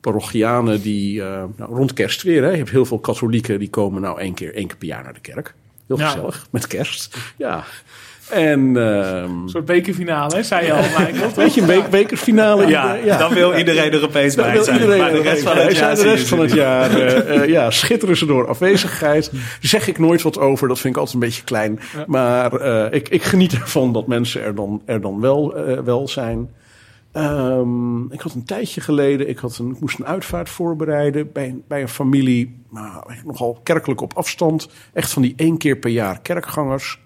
parochianen 0.00 0.82
die 0.82 1.22
eh, 1.22 1.44
nou, 1.56 1.74
rond 1.74 1.92
kerst 1.92 2.22
weer. 2.22 2.42
Hè, 2.42 2.50
je 2.50 2.56
hebt 2.56 2.70
heel 2.70 2.84
veel 2.84 2.98
katholieken 2.98 3.58
die 3.58 3.70
komen 3.70 4.02
nou 4.02 4.20
één 4.20 4.34
keer, 4.34 4.54
één 4.54 4.66
keer 4.66 4.76
per 4.76 4.88
jaar 4.88 5.02
naar 5.02 5.14
de 5.14 5.20
kerk. 5.20 5.54
Heel 5.86 5.98
Ja. 5.98 6.08
gezellig, 6.08 6.46
met 6.50 6.66
kerst. 6.66 7.16
Ja. 7.36 7.64
En 8.30 8.76
ehm, 8.76 9.24
Een 9.24 9.48
soort 9.48 9.64
bekerfinale, 9.64 10.42
zei 10.42 10.66
je 10.66 10.72
al, 10.72 10.82
Michael. 10.82 11.30
weet 11.44 11.54
je, 11.54 11.60
een 11.60 11.66
be- 11.66 11.84
bekerfinale. 11.90 12.66
Ja, 12.66 12.94
ja. 12.94 13.18
dan 13.18 13.34
wil 13.34 13.54
iedereen 13.54 13.92
er 13.92 14.04
opeens 14.04 14.34
Dan 14.34 14.44
bij 14.52 14.62
zijn. 14.62 14.80
iedereen 14.80 15.00
maar 15.00 15.12
de 15.12 15.20
rest 15.22 15.42
van 15.42 15.56
het 15.56 15.76
jaar, 15.76 15.94
de 15.94 16.02
rest 16.02 16.28
van 16.28 16.38
het 16.40 16.52
jaar 16.52 17.48
ja, 17.48 17.70
schitteren 17.70 18.16
ze 18.16 18.26
door 18.26 18.48
afwezigheid. 18.48 19.30
Daar 19.32 19.40
zeg 19.60 19.88
ik 19.88 19.98
nooit 19.98 20.22
wat 20.22 20.38
over. 20.38 20.68
Dat 20.68 20.78
vind 20.78 20.94
ik 20.94 21.00
altijd 21.00 21.14
een 21.22 21.28
beetje 21.28 21.44
klein. 21.44 21.80
Maar 22.06 22.52
eh, 22.52 22.92
ik, 22.98 23.08
ik 23.08 23.22
geniet 23.22 23.52
ervan 23.52 23.92
dat 23.92 24.06
mensen 24.06 24.42
er 24.42 24.54
dan, 24.54 24.82
er 24.84 25.00
dan 25.00 25.20
wel, 25.20 25.56
eh, 25.56 25.78
wel 25.78 26.08
zijn. 26.08 26.50
Ehm, 27.12 28.12
ik 28.12 28.20
had 28.20 28.34
een 28.34 28.44
tijdje 28.44 28.80
geleden, 28.80 29.28
ik, 29.28 29.38
had 29.38 29.58
een, 29.58 29.70
ik 29.70 29.80
moest 29.80 29.98
een 29.98 30.06
uitvaart 30.06 30.48
voorbereiden 30.48 31.32
bij, 31.32 31.48
een- 31.48 31.62
bij 31.68 31.80
een 31.80 31.88
familie, 31.88 32.62
nou, 32.70 33.02
nogal 33.24 33.60
kerkelijk 33.62 34.00
op 34.00 34.12
afstand. 34.16 34.68
Echt 34.92 35.12
van 35.12 35.22
die 35.22 35.32
één 35.36 35.58
keer 35.58 35.76
per 35.76 35.90
jaar 35.90 36.20
kerkgangers. 36.20 36.98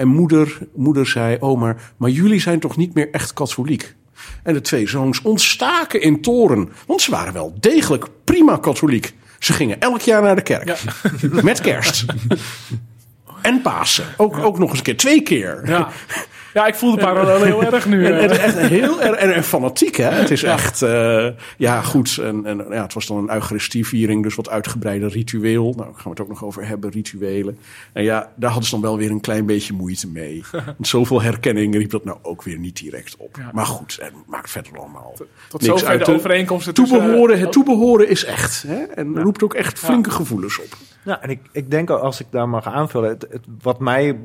En 0.00 0.08
moeder, 0.08 0.58
moeder 0.74 1.06
zei, 1.06 1.36
oh 1.40 1.60
maar, 1.60 1.92
maar 1.96 2.10
jullie 2.10 2.40
zijn 2.40 2.60
toch 2.60 2.76
niet 2.76 2.94
meer 2.94 3.10
echt 3.10 3.32
katholiek? 3.32 3.94
En 4.42 4.54
de 4.54 4.60
twee 4.60 4.88
zoons 4.88 5.22
ontstaken 5.22 6.00
in 6.00 6.20
toren, 6.22 6.68
want 6.86 7.00
ze 7.00 7.10
waren 7.10 7.32
wel 7.32 7.54
degelijk 7.60 8.06
prima 8.24 8.56
katholiek. 8.56 9.14
Ze 9.38 9.52
gingen 9.52 9.80
elk 9.80 10.00
jaar 10.00 10.22
naar 10.22 10.36
de 10.36 10.42
kerk, 10.42 10.82
met 11.42 11.60
kerst. 11.60 12.04
En 13.42 13.62
Pasen, 13.62 14.04
ook, 14.16 14.36
ook 14.36 14.58
nog 14.58 14.68
eens 14.68 14.78
een 14.78 14.84
keer, 14.84 14.96
twee 14.96 15.22
keer. 15.22 15.62
Ja. 15.64 15.88
ja, 16.54 16.66
ik 16.66 16.74
voel 16.74 16.90
de 16.90 17.00
parallel 17.00 17.42
heel 17.42 17.62
erg 17.62 17.86
nu. 17.86 18.04
En, 18.10 18.14
eh. 18.18 18.22
en 18.22 18.30
echt 18.40 18.58
heel 18.58 19.00
erg 19.02 19.16
en, 19.16 19.34
en 19.34 19.44
fanatiek, 19.44 19.96
hè? 19.96 20.08
Het 20.10 20.30
is 20.30 20.42
echt, 20.42 20.82
eh, 20.82 21.26
ja, 21.56 21.80
goed. 21.82 22.18
En, 22.22 22.46
en 22.46 22.66
ja, 22.70 22.82
het 22.82 22.94
was 22.94 23.06
dan 23.06 23.16
een 23.16 23.30
Eucharistieviering, 23.32 24.22
dus 24.22 24.34
wat 24.34 24.48
uitgebreide 24.48 25.08
ritueel. 25.08 25.62
Nou, 25.62 25.76
daar 25.76 25.84
gaan 25.86 26.02
we 26.04 26.10
het 26.10 26.20
ook 26.20 26.28
nog 26.28 26.44
over 26.44 26.66
hebben, 26.66 26.90
rituelen. 26.90 27.58
En 27.92 28.02
ja, 28.02 28.32
daar 28.34 28.50
hadden 28.50 28.68
ze 28.68 28.74
dan 28.74 28.84
wel 28.84 28.96
weer 28.98 29.10
een 29.10 29.20
klein 29.20 29.46
beetje 29.46 29.72
moeite 29.72 30.08
mee. 30.08 30.42
Want 30.64 30.88
zoveel 30.88 31.22
herkenning 31.22 31.74
riep 31.74 31.90
dat 31.90 32.04
nou 32.04 32.18
ook 32.22 32.42
weer 32.42 32.58
niet 32.58 32.76
direct 32.76 33.16
op. 33.18 33.36
Ja. 33.38 33.50
Maar 33.52 33.66
goed, 33.66 33.98
het 34.02 34.12
maakt 34.26 34.50
verder 34.50 34.78
allemaal. 34.78 35.14
Tot 35.48 35.60
niks 35.60 35.72
zover 35.72 35.88
uit. 35.88 36.04
de 36.06 36.14
overeenkomsten 36.14 36.74
tussen... 36.74 36.98
Toebehoren, 36.98 37.38
het 37.40 37.52
toebehoren 37.52 38.08
is 38.08 38.24
echt. 38.24 38.64
Hè? 38.66 38.82
En 38.82 39.22
roept 39.22 39.42
ook 39.42 39.54
echt 39.54 39.78
flinke 39.78 40.10
gevoelens 40.10 40.58
op. 40.58 40.76
Ja, 41.04 41.22
en 41.22 41.30
ik, 41.30 41.40
ik 41.52 41.70
denk 41.70 41.90
als 41.90 42.20
ik 42.20 42.26
daar 42.30 42.48
mag 42.48 42.66
aanvullen, 42.66 43.08
het, 43.08 43.26
het- 43.30 43.44
wat 43.62 43.80
mij 43.80 44.18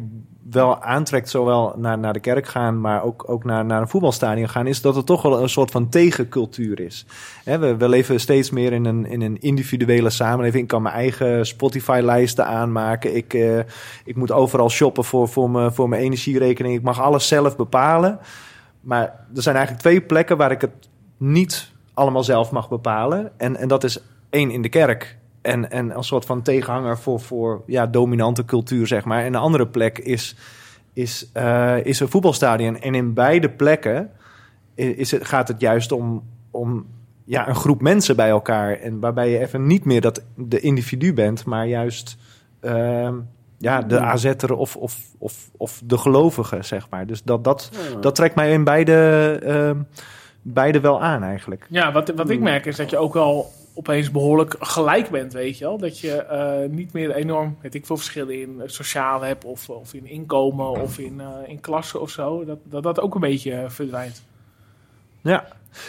wel 0.52 0.82
aantrekt, 0.82 1.30
zowel 1.30 1.74
naar, 1.78 2.00
naar 2.00 2.14
de 2.14 2.20
kerk 2.20 2.48
gaan, 2.48 2.82
maar 2.82 3.04
ook, 3.04 3.24
ook 3.28 3.44
naar, 3.44 3.66
naar 3.66 3.82
een 3.82 3.88
voetbalstadion 3.88 4.50
gaan, 4.50 4.68
is 4.68 4.82
dat 4.82 4.96
het 4.96 5.06
toch 5.06 5.22
wel 5.22 5.42
een 5.42 5.50
soort 5.50 5.72
van 5.72 5.90
tegencultuur 5.90 6.80
is. 6.80 7.06
We, 7.44 7.76
we 7.78 7.90
leven 7.90 8.20
steeds 8.20 8.50
meer 8.50 8.74
in 8.74 8.86
een, 8.86 9.06
in 9.06 9.22
een 9.22 9.38
individuele 9.40 10.10
samenleving. 10.10 10.64
Ik 10.64 10.70
kan 10.70 10.82
mijn 10.82 10.96
eigen 10.96 11.46
Spotify-lijsten 11.46 12.46
aanmaken. 12.46 13.16
Ik, 13.16 13.34
eh, 13.34 13.60
ik 14.06 14.16
moet 14.16 14.32
overal 14.32 14.70
shoppen 14.70 15.04
voor, 15.04 15.28
voor, 15.28 15.50
mijn, 15.50 15.74
voor 15.74 15.90
mijn 15.90 16.02
energierekening. 16.02 16.76
Ik 16.76 16.84
mag 16.84 17.02
alles 17.02 17.28
zelf 17.28 17.56
bepalen. 17.56 18.20
Maar 18.82 19.26
er 19.36 19.42
zijn 19.42 19.56
eigenlijk 19.56 19.86
twee 19.86 20.02
plekken 20.02 20.38
waar 20.38 20.52
ik 20.52 20.62
het 20.62 20.90
niet 21.18 21.72
allemaal 21.94 22.24
zelf 22.24 22.52
mag 22.52 22.70
bepalen. 22.70 23.32
En, 23.38 23.56
en 23.56 23.68
dat 23.68 23.84
is 23.84 24.00
één 24.30 24.52
in 24.52 24.62
de 24.62 24.70
kerk. 24.70 25.18
En, 25.46 25.72
en 25.72 25.92
als 25.92 26.08
soort 26.08 26.26
van 26.26 26.42
tegenhanger 26.42 26.98
voor, 26.98 27.20
voor 27.20 27.64
ja, 27.66 27.88
dominante 27.88 28.46
cultuur, 28.46 28.88
zeg 28.88 29.06
maar. 29.06 29.20
En 29.20 29.26
een 29.26 29.36
andere 29.36 29.68
plek 29.68 29.98
is, 29.98 30.36
is, 30.94 31.30
eh, 31.34 31.86
is 31.86 32.00
een 32.00 32.10
voetbalstadion. 32.10 32.80
En 32.80 32.96
in 32.96 33.14
beide 33.14 33.50
plekken 33.50 34.12
is 34.76 35.12
het, 35.12 35.26
gaat 35.26 35.48
het 35.48 35.62
juist 35.62 35.92
om, 35.92 36.24
om 36.52 36.86
ja, 37.26 37.48
een 37.48 37.56
groep 37.56 37.82
mensen 37.82 38.16
bij 38.16 38.30
elkaar. 38.30 38.80
En 38.80 39.00
waarbij 39.00 39.30
je 39.30 39.40
even 39.40 39.68
niet 39.68 39.86
meer 39.86 40.02
dat 40.02 40.24
de 40.36 40.60
individu 40.60 41.14
bent, 41.14 41.46
maar 41.46 41.68
juist 41.68 42.18
ehm, 42.60 43.16
ja, 43.58 43.82
de 43.82 44.00
AZ'er 44.00 44.54
of, 44.54 44.76
of, 44.76 44.98
of, 45.18 45.50
of 45.58 45.82
de 45.86 45.98
gelovige, 45.98 46.58
zeg 46.62 46.90
maar. 46.90 47.08
Dus 47.08 47.24
dat, 47.24 47.44
dat, 47.44 47.72
dat 48.02 48.16
trekt 48.16 48.36
mij 48.36 48.52
in 48.52 48.64
beide, 48.64 49.40
ehm, 49.44 49.78
beide 50.42 50.80
wel 50.80 51.02
aan 51.02 51.24
eigenlijk. 51.24 51.68
Ja, 51.70 51.92
wat, 51.92 52.12
wat 52.16 52.30
ik 52.30 52.40
merk 52.40 52.66
is 52.66 52.76
dat 52.76 52.90
je 52.90 52.98
ook 52.98 53.14
wel 53.14 53.52
opeens 53.76 54.12
behoorlijk 54.12 54.56
gelijk 54.60 55.10
bent, 55.10 55.34
weet 55.34 55.58
je 55.58 55.66
wel. 55.66 55.78
Dat 55.78 56.00
je 56.00 56.24
eh, 56.24 56.70
niet 56.70 56.94
meer 56.94 57.12
enorm, 57.12 57.58
weet 57.62 57.76
ik 57.76 57.86
veel, 57.86 57.98
verschillen 57.98 58.42
in 58.42 58.62
sociaal 58.66 59.22
hebt 59.22 59.46
of, 59.46 59.70
of 59.70 59.94
in 59.94 60.06
inkomen 60.06 60.70
of 60.70 61.00
in, 61.00 61.20
eh, 61.20 61.28
in 61.50 61.60
klassen 61.60 62.02
of 62.02 62.10
zo. 62.10 62.46
Dat, 62.46 62.58
dat 62.64 62.84
dat 62.84 63.00
ook 63.00 63.16
een 63.16 63.22
beetje 63.22 63.54
eh, 63.54 63.70
verdwijnt. 63.70 64.24
Ja, 65.22 65.46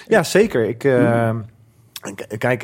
ja 0.07 0.23
zeker. 0.23 0.65
Ik, 0.65 0.79
kijk, 2.39 2.63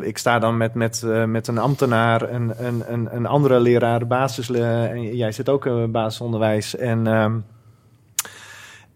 ik 0.00 0.18
sta 0.18 0.38
dan 0.38 0.56
met, 0.56 0.74
met, 0.74 1.02
met 1.26 1.46
een 1.46 1.58
ambtenaar, 1.58 2.30
een, 2.30 2.64
een, 2.66 3.14
een, 3.14 3.26
andere 3.26 3.60
leraar, 3.60 4.06
basis, 4.06 4.50
en 4.50 5.16
jij 5.16 5.32
zit 5.32 5.48
ook 5.48 5.90
basisonderwijs. 5.90 6.76
En, 6.76 7.06
ehm, 7.06 7.38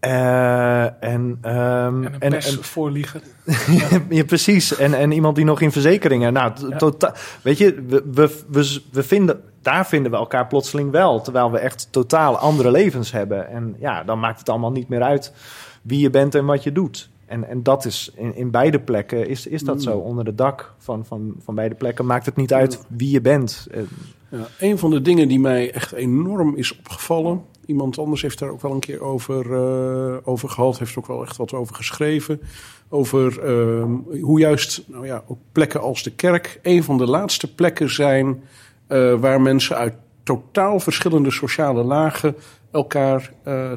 eh, 0.01 1.03
en, 1.03 1.37
ehm, 1.41 2.03
En 2.03 2.13
een 2.13 2.19
en- 2.19 2.29
persvoorlieger. 2.29 3.21
ja, 4.09 4.23
precies. 4.23 4.75
En, 4.77 4.93
en 4.93 5.11
iemand 5.11 5.35
die 5.35 5.45
nog 5.45 5.61
in 5.61 5.71
verzekeringen. 5.71 6.33
Nou, 6.33 6.51
t- 6.53 6.77
tota- 6.79 7.13
weet 7.41 7.57
je, 7.57 7.83
we, 7.87 8.03
we, 8.13 8.39
we, 8.47 8.81
we 8.91 9.03
vinden, 9.03 9.41
daar 9.61 9.87
vinden 9.87 10.11
we 10.11 10.17
elkaar 10.17 10.47
plotseling 10.47 10.91
wel. 10.91 11.21
Terwijl 11.21 11.51
we 11.51 11.57
echt 11.59 11.87
totaal 11.91 12.37
andere 12.37 12.71
levens 12.71 13.11
hebben. 13.11 13.49
En 13.49 13.75
ja, 13.79 14.03
dan 14.03 14.19
maakt 14.19 14.39
het 14.39 14.49
allemaal 14.49 14.71
niet 14.71 14.89
meer 14.89 15.01
uit 15.01 15.33
wie 15.81 15.99
je 15.99 16.09
bent 16.09 16.35
en 16.35 16.45
wat 16.45 16.63
je 16.63 16.71
doet. 16.71 17.09
En, 17.31 17.47
en 17.47 17.63
dat 17.63 17.85
is 17.85 18.11
in, 18.15 18.35
in 18.35 18.51
beide 18.51 18.79
plekken 18.79 19.27
is, 19.27 19.47
is 19.47 19.63
dat 19.63 19.81
zo. 19.81 19.97
Onder 19.97 20.25
het 20.25 20.37
dak 20.37 20.73
van, 20.77 21.05
van, 21.05 21.35
van 21.43 21.55
beide 21.55 21.75
plekken 21.75 22.05
maakt 22.05 22.25
het 22.25 22.35
niet 22.35 22.53
uit 22.53 22.79
wie 22.87 23.09
je 23.11 23.21
bent. 23.21 23.67
Eh, 23.71 23.81
Ja, 24.29 24.47
een 24.59 24.77
van 24.77 24.89
de 24.89 25.01
dingen 25.01 25.27
die 25.27 25.39
mij 25.39 25.71
echt 25.73 25.91
enorm 25.91 26.55
is 26.55 26.77
opgevallen. 26.77 27.41
Iemand 27.65 27.97
anders 27.97 28.21
heeft 28.21 28.39
daar 28.39 28.49
ook 28.49 28.61
wel 28.61 28.71
een 28.71 28.79
keer 28.79 29.01
over, 29.01 29.53
eh, 29.53 30.17
over 30.23 30.49
gehad. 30.49 30.79
Heeft 30.79 30.97
ook 30.97 31.07
wel 31.07 31.21
echt 31.23 31.37
wat 31.37 31.53
over 31.53 31.75
geschreven. 31.75 32.41
Over 32.89 33.39
ehm, 33.43 33.91
hoe 34.21 34.39
juist 34.39 34.83
nou 34.87 35.05
ja, 35.05 35.23
ook 35.27 35.39
plekken 35.51 35.81
als 35.81 36.03
de 36.03 36.11
kerk. 36.11 36.59
een 36.61 36.83
van 36.83 36.97
de 36.97 37.05
laatste 37.05 37.53
plekken 37.55 37.89
zijn. 37.89 38.43
eh, 38.87 39.19
waar 39.19 39.41
mensen 39.41 39.75
uit 39.75 39.93
totaal 40.23 40.79
verschillende 40.79 41.31
sociale 41.31 41.83
lagen. 41.83 42.35
elkaar 42.71 43.33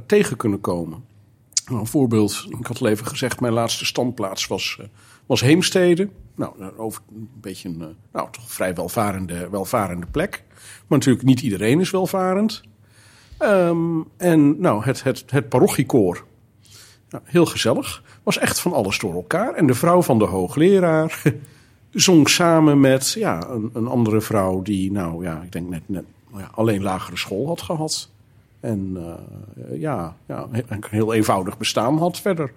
tegen 0.06 0.36
kunnen 0.36 0.60
komen. 0.60 1.04
Nou, 1.66 1.81
een 1.81 1.87
voorbeeld. 1.87 2.46
Ik 2.59 2.66
had 2.66 2.81
al 2.81 2.87
even 2.87 3.07
gezegd. 3.07 3.40
Mijn 3.40 3.53
laatste 3.53 3.85
standplaats 3.85 4.46
was, 4.46 4.77
eh, 4.81 4.87
was 5.27 5.40
Heemstede. 5.40 6.09
Nou, 6.35 6.72
over 6.77 7.03
een 7.14 7.29
beetje 7.40 7.68
een 7.68 7.81
eh, 7.81 7.87
nou, 8.12 8.29
toch 8.31 8.53
vrij 8.53 8.74
welvarende, 8.74 9.48
welvarende 9.50 10.07
plek. 10.07 10.42
Maar 10.87 10.98
natuurlijk 10.98 11.24
niet 11.24 11.40
iedereen 11.40 11.81
is 11.81 11.90
welvarend. 11.90 12.62
Ehm, 13.38 14.00
en 14.16 14.61
nou, 14.61 14.85
het, 14.85 15.03
het, 15.03 15.24
het 15.27 15.48
parochiekoor, 15.48 16.24
nou, 17.11 17.22
heel 17.27 17.46
gezellig, 17.46 18.03
was 18.22 18.38
echt 18.38 18.61
van 18.61 18.72
alles 18.72 18.98
door 18.98 19.14
elkaar. 19.14 19.55
En 19.55 19.66
de 19.66 19.74
vrouw 19.74 20.03
van 20.03 20.18
de 20.18 20.24
hoogleraar 20.24 21.22
zong 21.90 22.29
samen 22.29 22.81
met 22.81 23.12
ja, 23.12 23.48
een, 23.48 23.70
een 23.72 23.87
andere 23.87 24.20
vrouw 24.20 24.62
die, 24.62 24.92
nou 24.92 25.24
ja, 25.24 25.42
ik 25.42 25.53
denk 25.53 25.68
net, 25.68 25.83
net 25.87 26.05
nou 26.31 26.42
ja, 26.42 26.50
alleen 26.55 26.83
lagere 26.83 27.16
school 27.16 27.46
had 27.46 27.62
gehad. 27.62 28.11
En 28.64 28.96
eh, 28.96 29.81
ja, 29.81 30.16
ja, 30.27 30.48
een 30.50 30.85
heel 30.90 31.14
eenvoudig 31.14 31.59
bestaan 31.59 31.98
had 31.98 32.20
verder. 32.20 32.53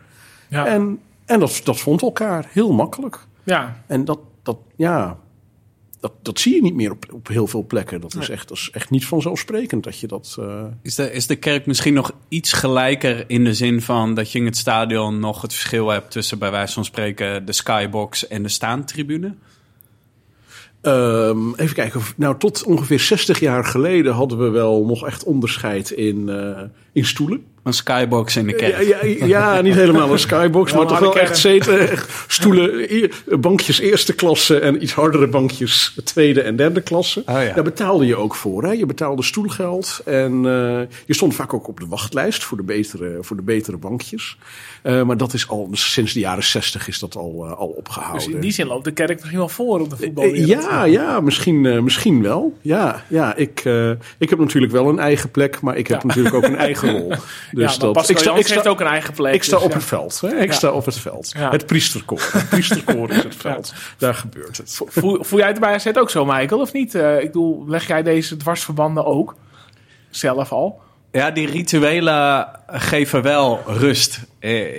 Ja, 0.50 0.66
En, 0.66 1.00
en 1.26 1.40
dat, 1.40 1.62
dat 1.64 1.80
vond 1.80 2.02
elkaar 2.02 2.46
heel 2.50 2.74
makkelijk. 2.74 3.20
ja. 3.44 3.84
En 3.88 4.06
dat, 4.06 4.20
dat 4.44 4.58
ja, 4.76 5.08
dat 5.08 5.18
dat, 6.00 6.14
dat 6.22 6.40
zie 6.40 6.56
je 6.56 6.62
niet 6.62 6.76
meer 6.76 6.92
op, 6.92 7.06
op 7.14 7.28
heel 7.28 7.48
veel 7.48 7.66
plekken. 7.66 8.02
Dat 8.02 8.16
is, 8.16 8.30
echt, 8.30 8.48
dat 8.48 8.58
is 8.58 8.70
echt 8.72 8.90
niet 8.90 9.06
vanzelfsprekend 9.06 9.84
dat 9.84 10.00
je 10.00 10.08
dat. 10.08 10.38
Uh... 10.40 10.64
Is, 10.82 10.96
de, 10.96 11.12
is 11.12 11.28
de 11.28 11.36
kerk 11.36 11.66
misschien 11.66 11.94
nog 11.94 12.12
iets 12.28 12.54
gelijker 12.54 13.30
in 13.30 13.44
de 13.44 13.54
zin 13.54 13.82
van 13.82 14.14
dat 14.14 14.32
je 14.32 14.40
in 14.40 14.46
het 14.46 14.58
stadion 14.58 15.20
nog 15.20 15.42
het 15.42 15.54
verschil 15.54 15.90
hebt 15.90 16.12
tussen 16.12 16.40
bij 16.40 16.52
wijze 16.52 16.74
van 16.74 16.86
spreken 16.86 17.46
de 17.46 17.54
skybox 17.54 18.28
en 18.28 18.44
de 18.44 18.50
staantribune? 18.50 19.36
Um, 20.82 21.56
even 21.56 21.76
kijken. 21.76 22.02
Nou, 22.16 22.38
tot 22.38 22.64
ongeveer 22.64 23.00
60 23.00 23.40
jaar 23.40 23.64
geleden 23.64 24.14
hadden 24.14 24.38
we 24.38 24.50
wel 24.50 24.86
nog 24.86 25.06
echt 25.06 25.24
onderscheid 25.24 25.92
in, 25.92 26.28
uh, 26.28 26.62
in 26.92 27.06
stoelen. 27.06 27.46
Een 27.68 27.74
skybox 27.74 28.36
in 28.36 28.48
de 28.48 28.54
kerk. 28.54 28.84
Ja, 28.84 29.06
ja, 29.06 29.26
ja 29.26 29.62
niet 29.62 29.74
helemaal 29.74 30.12
een 30.12 30.20
skybox, 30.20 30.74
maar 30.74 30.88
toch 30.88 31.00
wel 31.00 31.20
echt 31.20 31.38
zeten. 31.38 31.90
Stoelen, 32.28 32.88
bankjes 33.40 33.80
eerste 33.80 34.16
klasse 34.16 34.60
en 34.60 34.84
iets 34.84 34.94
hardere 34.94 35.28
bankjes 35.28 35.98
tweede 36.04 36.42
en 36.42 36.56
derde 36.56 36.82
klasse. 36.82 37.24
Oh, 37.26 37.44
ja. 37.44 37.54
Daar 37.54 37.64
betaalde 37.64 38.06
je 38.06 38.16
ook 38.16 38.36
voor. 38.36 38.64
Hè? 38.64 38.72
Je 38.72 38.86
betaalde 38.86 39.24
stoelgeld 39.24 40.02
en 40.06 40.44
uh, 40.44 40.80
je 41.06 41.14
stond 41.14 41.36
vaak 41.36 41.54
ook 41.54 41.68
op 41.68 41.80
de 41.80 41.88
wachtlijst 41.88 42.44
voor 42.44 42.58
de 42.58 42.64
betere, 42.64 43.18
voor 43.22 43.36
de 43.36 43.42
betere 43.42 43.78
bankjes. 43.78 44.38
Uh, 44.84 45.04
maar 45.04 45.18
dat 45.18 45.34
is 45.34 45.48
al 45.48 45.70
sinds 45.72 46.14
de 46.14 46.20
jaren 46.20 46.44
zestig 46.44 46.88
is 46.88 47.00
dat 47.00 47.16
al, 47.16 47.46
uh, 47.46 47.58
al 47.58 47.68
opgehouden. 47.68 48.26
Dus 48.26 48.34
in 48.34 48.42
die 48.42 48.52
zin 48.52 48.68
loopt 48.68 48.84
de 48.84 48.92
kerk 48.92 49.16
misschien 49.16 49.38
wel 49.38 49.50
voor 49.50 49.80
op 49.80 49.90
de 49.90 49.98
voetbalwereld. 49.98 50.48
Ja, 50.48 50.84
ja 50.84 51.20
misschien, 51.20 51.84
misschien 51.84 52.22
wel. 52.22 52.58
Ja, 52.62 53.04
ja 53.08 53.36
ik, 53.36 53.64
ik 54.18 54.30
heb 54.30 54.40
natuurlijk 54.40 54.74
wel 54.74 54.90
een 54.90 55.00
eigen 55.00 55.32
plek, 55.32 55.62
maar 55.62 55.78
ik 55.78 55.88
heb 55.88 56.02
ja. 56.02 56.08
natuurlijk 56.08 56.36
ook 56.36 56.44
een 56.44 56.56
eigen 56.56 56.92
rol. 56.98 57.14
Dus 57.58 57.74
ja, 57.74 57.80
dat, 57.80 58.10
ik 58.10 58.18
sta, 58.18 58.36
ik 58.36 58.46
sta, 58.46 58.54
heeft 58.54 58.68
ook 58.68 58.80
een 58.80 58.88
eigen 58.88 59.14
plek. 59.14 59.34
Ik 59.34 59.44
sta 59.44 59.56
dus, 59.56 59.66
op 59.66 59.74
het 59.74 59.84
veld. 59.84 60.22
Hè? 60.22 60.40
Ik 60.40 60.54
sta 60.54 60.72
op 60.72 60.86
het 60.86 61.00
veld. 61.00 61.34
Het 61.38 61.66
priesterkoor. 61.66 62.30
Het 62.32 62.50
priesterkoor 62.50 63.10
is 63.12 63.24
het 63.24 63.36
veld. 63.36 63.74
Daar 63.98 64.14
gebeurt 64.14 64.58
het. 64.58 64.82
Voel, 64.86 65.24
voel 65.24 65.40
jij 65.40 65.48
het 65.48 65.60
bij 65.60 65.74
AZ 65.74 65.88
ook 65.94 66.10
zo, 66.10 66.26
Michael, 66.26 66.62
of 66.62 66.74
niet? 66.74 66.96
Uh, 66.96 67.20
ik 67.20 67.26
bedoel, 67.26 67.64
leg 67.68 67.88
jij 67.88 68.04
deze 68.04 68.38
dwarsverbanden 68.38 69.06
ook? 69.06 69.36
Zelf 70.10 70.52
al? 70.52 70.80
Ja, 71.12 71.32
die 71.32 71.48
rituelen 71.48 72.48
geven 72.68 73.22
wel 73.22 73.62
rust. 73.66 74.20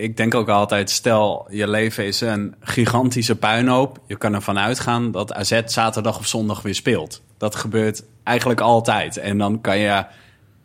Ik 0.00 0.16
denk 0.16 0.34
ook 0.34 0.48
altijd, 0.48 0.90
stel 0.90 1.46
je 1.50 1.68
leven 1.68 2.06
is 2.06 2.20
een 2.20 2.54
gigantische 2.60 3.36
puinhoop. 3.36 3.98
Je 4.06 4.16
kan 4.16 4.34
ervan 4.34 4.58
uitgaan 4.58 5.10
dat 5.10 5.32
AZ 5.32 5.60
zaterdag 5.64 6.18
of 6.18 6.26
zondag 6.26 6.62
weer 6.62 6.74
speelt. 6.74 7.22
Dat 7.38 7.54
gebeurt 7.54 8.02
eigenlijk 8.24 8.60
altijd. 8.60 9.16
En 9.16 9.38
dan 9.38 9.60
kan 9.60 9.78
je 9.78 10.04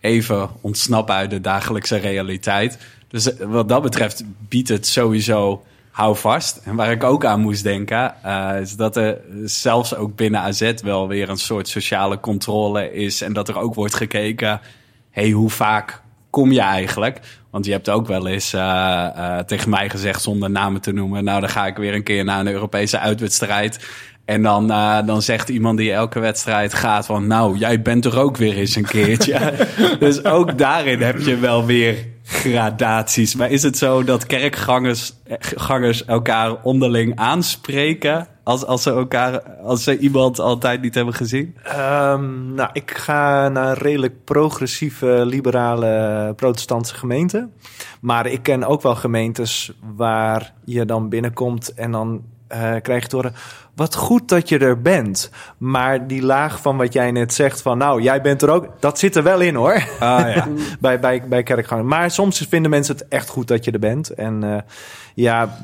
even 0.03 0.49
ontsnappen 0.61 1.15
uit 1.15 1.29
de 1.29 1.41
dagelijkse 1.41 1.95
realiteit. 1.95 2.77
Dus 3.07 3.37
eh, 3.37 3.47
wat 3.47 3.69
dat 3.69 3.81
betreft 3.81 4.23
biedt 4.49 4.69
het 4.69 4.87
sowieso 4.87 5.63
hou 5.91 6.15
vast. 6.15 6.61
En 6.63 6.75
waar 6.75 6.91
ik 6.91 7.03
ook 7.03 7.25
aan 7.25 7.39
moest 7.39 7.63
denken, 7.63 8.13
uh, 8.25 8.51
is 8.61 8.75
dat 8.75 8.95
er 8.95 9.17
zelfs 9.43 9.95
ook 9.95 10.15
binnen 10.15 10.41
AZ 10.41 10.73
wel 10.83 11.07
weer 11.07 11.29
een 11.29 11.37
soort 11.37 11.67
sociale 11.67 12.19
controle 12.19 12.93
is. 12.93 13.21
En 13.21 13.33
dat 13.33 13.47
er 13.47 13.57
ook 13.57 13.73
wordt 13.73 13.95
gekeken, 13.95 14.61
hey, 15.09 15.29
hoe 15.29 15.49
vaak 15.49 16.01
kom 16.29 16.51
je 16.51 16.61
eigenlijk? 16.61 17.19
Want 17.49 17.65
je 17.65 17.71
hebt 17.71 17.89
ook 17.89 18.07
wel 18.07 18.27
eens 18.27 18.53
uh, 18.53 19.39
tegen 19.39 19.69
mij 19.69 19.89
gezegd, 19.89 20.21
zonder 20.21 20.49
namen 20.49 20.81
te 20.81 20.91
noemen, 20.91 21.23
nou 21.23 21.39
dan 21.39 21.49
ga 21.49 21.65
ik 21.65 21.77
weer 21.77 21.93
een 21.93 22.03
keer 22.03 22.23
naar 22.23 22.39
een 22.39 22.47
Europese 22.47 22.99
uitwedstrijd. 22.99 23.87
En 24.25 24.41
dan, 24.41 24.71
uh, 24.71 25.05
dan 25.05 25.21
zegt 25.21 25.49
iemand 25.49 25.77
die 25.77 25.93
elke 25.93 26.19
wedstrijd 26.19 26.73
gaat 26.73 27.05
van... 27.05 27.27
nou, 27.27 27.57
jij 27.57 27.81
bent 27.81 28.05
er 28.05 28.19
ook 28.19 28.37
weer 28.37 28.55
eens 28.55 28.75
een 28.75 28.85
keertje. 28.85 29.67
dus 29.99 30.25
ook 30.25 30.57
daarin 30.57 31.01
heb 31.01 31.19
je 31.19 31.37
wel 31.37 31.65
weer 31.65 32.07
gradaties. 32.23 33.35
Maar 33.35 33.51
is 33.51 33.63
het 33.63 33.77
zo 33.77 34.03
dat 34.03 34.25
kerkgangers 34.25 35.13
gangers 35.39 36.05
elkaar 36.05 36.61
onderling 36.61 37.15
aanspreken... 37.15 38.27
Als, 38.45 38.65
als, 38.65 38.83
ze 38.83 38.89
elkaar, 38.89 39.41
als 39.41 39.83
ze 39.83 39.97
iemand 39.97 40.39
altijd 40.39 40.81
niet 40.81 40.95
hebben 40.95 41.13
gezien? 41.13 41.55
Um, 41.77 42.53
nou, 42.53 42.69
ik 42.73 42.91
ga 42.97 43.49
naar 43.49 43.67
een 43.67 43.73
redelijk 43.73 44.23
progressieve, 44.23 45.23
liberale 45.25 46.33
protestantse 46.35 46.95
gemeente. 46.95 47.49
Maar 48.01 48.25
ik 48.25 48.43
ken 48.43 48.63
ook 48.63 48.81
wel 48.81 48.95
gemeentes 48.95 49.71
waar 49.95 50.53
je 50.65 50.85
dan 50.85 51.09
binnenkomt... 51.09 51.73
en 51.73 51.91
dan 51.91 52.21
uh, 52.53 52.75
krijg 52.81 53.01
je 53.01 53.07
te 53.07 53.15
horen 53.15 53.33
wat 53.75 53.95
goed 53.95 54.29
dat 54.29 54.49
je 54.49 54.57
er 54.57 54.81
bent. 54.81 55.31
Maar 55.57 56.07
die 56.07 56.21
laag 56.21 56.61
van 56.61 56.77
wat 56.77 56.93
jij 56.93 57.11
net 57.11 57.33
zegt 57.33 57.61
van 57.61 57.77
nou, 57.77 58.01
jij 58.01 58.21
bent 58.21 58.41
er 58.41 58.49
ook, 58.49 58.67
dat 58.79 58.99
zit 58.99 59.15
er 59.15 59.23
wel 59.23 59.39
in 59.39 59.55
hoor. 59.55 59.87
Ah, 59.99 60.35
ja. 60.35 60.47
bij, 60.79 60.99
bij, 60.99 61.27
bij 61.27 61.43
kerkgangen. 61.43 61.87
Maar 61.87 62.11
soms 62.11 62.45
vinden 62.49 62.71
mensen 62.71 62.95
het 62.95 63.07
echt 63.07 63.29
goed 63.29 63.47
dat 63.47 63.65
je 63.65 63.71
er 63.71 63.79
bent. 63.79 64.09
En 64.09 64.43
uh, 64.43 64.57
ja, 65.15 65.57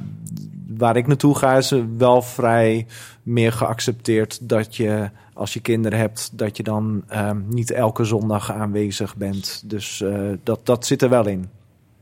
waar 0.77 0.95
ik 0.95 1.07
naartoe 1.07 1.37
ga 1.37 1.57
is 1.57 1.73
wel 1.97 2.21
vrij 2.21 2.85
meer 3.23 3.51
geaccepteerd 3.51 4.49
dat 4.49 4.75
je 4.75 5.09
als 5.33 5.53
je 5.53 5.59
kinderen 5.59 5.99
hebt, 5.99 6.29
dat 6.33 6.57
je 6.57 6.63
dan 6.63 7.03
uh, 7.11 7.31
niet 7.45 7.71
elke 7.71 8.03
zondag 8.03 8.51
aanwezig 8.51 9.15
bent. 9.15 9.63
Dus 9.65 10.01
uh, 10.01 10.31
dat, 10.43 10.65
dat 10.65 10.85
zit 10.85 11.01
er 11.01 11.09
wel 11.09 11.27
in. 11.27 11.49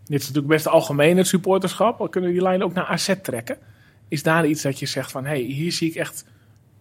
Dit 0.05 0.19
is 0.19 0.27
natuurlijk 0.27 0.53
best 0.53 0.67
algemeen 0.67 1.17
het 1.17 1.27
supporterschap. 1.27 2.11
Kunnen 2.11 2.29
we 2.29 2.35
die 2.35 2.45
lijn 2.45 2.63
ook 2.63 2.73
naar 2.73 2.85
AZ 2.85 3.13
trekken? 3.21 3.57
Is 4.07 4.23
daar 4.23 4.45
iets 4.45 4.61
dat 4.61 4.79
je 4.79 4.85
zegt 4.85 5.11
van, 5.11 5.25
hey, 5.25 5.39
hier 5.39 5.71
zie 5.71 5.89
ik 5.89 5.95
echt 5.95 6.25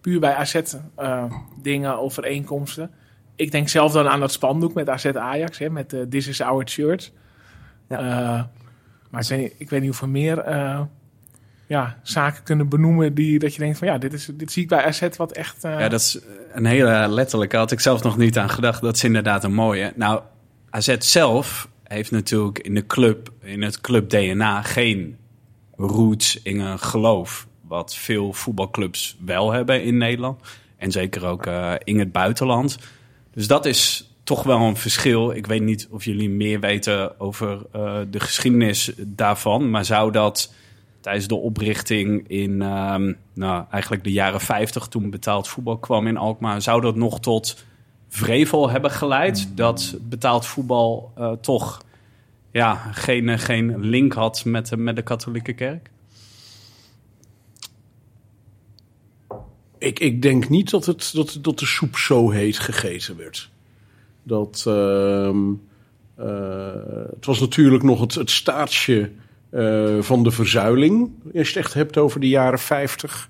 puur 0.01 0.19
bij 0.19 0.33
AZ 0.33 0.61
uh, 0.99 1.23
dingen, 1.61 1.99
overeenkomsten. 1.99 2.91
Ik 3.35 3.51
denk 3.51 3.69
zelf 3.69 3.91
dan 3.91 4.07
aan 4.07 4.19
dat 4.19 4.31
spandoek 4.31 4.73
met 4.73 4.89
AZ 4.89 5.05
Ajax, 5.05 5.57
hè, 5.57 5.69
met 5.69 5.93
uh, 5.93 6.01
This 6.01 6.27
is 6.27 6.41
our 6.41 6.63
church. 6.65 7.09
Ja. 7.89 7.99
Uh, 7.99 8.43
maar 9.09 9.21
ik 9.21 9.27
weet, 9.27 9.39
niet, 9.39 9.53
ik 9.57 9.69
weet 9.69 9.79
niet 9.79 9.89
hoeveel 9.89 10.07
meer 10.07 10.43
ja, 11.67 11.99
zaken 12.03 12.43
kunnen 12.43 12.69
benoemen 12.69 13.13
die 13.13 13.39
dat 13.39 13.53
je 13.53 13.59
denkt 13.59 13.77
van 13.77 13.87
ja, 13.87 13.97
dit, 13.97 14.13
is, 14.13 14.29
dit 14.33 14.51
zie 14.51 14.63
ik 14.63 14.69
bij 14.69 14.83
AZ 14.83 15.07
wat 15.17 15.31
echt... 15.31 15.61
Ja, 15.61 15.89
dat 15.89 15.99
is 15.99 16.19
een 16.53 16.65
hele 16.65 17.07
letterlijke, 17.07 17.57
had 17.57 17.71
ik 17.71 17.79
zelf 17.79 18.03
nog 18.03 18.17
niet 18.17 18.37
aan 18.37 18.49
gedacht. 18.49 18.81
Dat 18.81 18.95
is 18.95 19.03
inderdaad 19.03 19.43
een 19.43 19.53
mooie. 19.53 19.93
Nou, 19.95 20.21
AZ 20.69 20.95
zelf 20.97 21.69
heeft 21.83 22.11
natuurlijk 22.11 22.59
in 22.59 22.73
de 22.73 22.85
club, 22.85 23.31
in 23.41 23.61
het 23.61 23.81
club 23.81 24.09
DNA, 24.09 24.61
geen 24.61 25.17
roots 25.77 26.41
in 26.41 26.59
een 26.59 26.79
geloof. 26.79 27.47
Wat 27.61 27.95
veel 27.95 28.33
voetbalclubs 28.33 29.17
wel 29.25 29.51
hebben 29.51 29.83
in 29.83 29.97
Nederland. 29.97 30.41
En 30.77 30.91
zeker 30.91 31.25
ook 31.25 31.45
uh, 31.45 31.73
in 31.83 31.99
het 31.99 32.11
buitenland. 32.11 32.77
Dus 33.33 33.47
dat 33.47 33.65
is 33.65 34.11
toch 34.23 34.43
wel 34.43 34.59
een 34.59 34.77
verschil. 34.77 35.31
Ik 35.31 35.47
weet 35.47 35.61
niet 35.61 35.87
of 35.91 36.05
jullie 36.05 36.29
meer 36.29 36.59
weten 36.59 37.19
over 37.19 37.61
uh, 37.75 37.99
de 38.09 38.19
geschiedenis 38.19 38.91
daarvan. 38.97 39.69
Maar 39.69 39.85
zou 39.85 40.11
dat 40.11 40.53
tijdens 40.99 41.27
de 41.27 41.35
oprichting 41.35 42.27
in 42.27 42.61
um, 42.61 43.17
nou, 43.33 43.65
eigenlijk 43.71 44.03
de 44.03 44.11
jaren 44.11 44.41
50, 44.41 44.87
toen 44.87 45.09
betaald 45.09 45.47
voetbal 45.47 45.77
kwam 45.77 46.07
in 46.07 46.17
Alkmaar, 46.17 46.61
zou 46.61 46.81
dat 46.81 46.95
nog 46.95 47.19
tot 47.19 47.65
vrevel 48.07 48.69
hebben 48.69 48.91
geleid? 48.91 49.57
Dat 49.57 49.97
betaald 50.01 50.45
voetbal 50.45 51.11
uh, 51.17 51.31
toch 51.31 51.81
ja, 52.51 52.75
geen, 52.75 53.39
geen 53.39 53.79
link 53.79 54.13
had 54.13 54.45
met, 54.45 54.77
met 54.77 54.95
de 54.95 55.01
katholieke 55.01 55.53
kerk? 55.53 55.89
Ik, 59.77 59.99
ik 59.99 60.21
denk 60.21 60.49
niet 60.49 60.69
dat, 60.69 60.85
het, 60.85 61.11
dat, 61.13 61.37
dat 61.41 61.59
de 61.59 61.65
soep 61.65 61.97
zo 61.97 62.29
heet 62.29 62.59
gegeten 62.59 63.17
werd. 63.17 63.49
Dat, 64.23 64.65
uh, 64.67 65.29
uh, 66.19 66.25
het 67.15 67.25
was 67.25 67.39
natuurlijk 67.39 67.83
nog 67.83 67.99
het, 67.99 68.15
het 68.15 68.29
staartje 68.29 69.11
van 69.99 70.23
de 70.23 70.31
verzuiling. 70.31 71.11
Als 71.23 71.31
je 71.33 71.39
het 71.39 71.55
echt 71.55 71.73
hebt 71.73 71.97
over 71.97 72.19
de 72.19 72.27
jaren 72.27 72.59
50. 72.59 73.29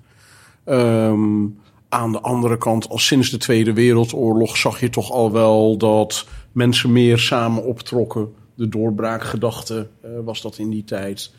Um, 0.66 1.60
aan 1.90 2.12
de 2.12 2.22
andere 2.22 2.58
kant, 2.58 2.90
al 2.90 2.98
sinds 2.98 3.30
de 3.30 3.38
Tweede 3.38 3.74
Wereldoorlog 3.74 4.58
zag 4.58 4.80
je 4.80 4.90
toch 4.90 5.12
al 5.12 5.32
wel 5.32 5.78
dat 5.78 6.28
mensen 6.52 6.92
meer 6.92 7.20
samen 7.20 7.64
optrokken 7.64 8.34
de 8.58 8.70
doorbraakgedachte 8.70 9.88
uh, 10.06 10.12
was 10.24 10.42
dat 10.42 10.58
in 10.58 10.70
die 10.70 10.84
tijd. 10.84 11.32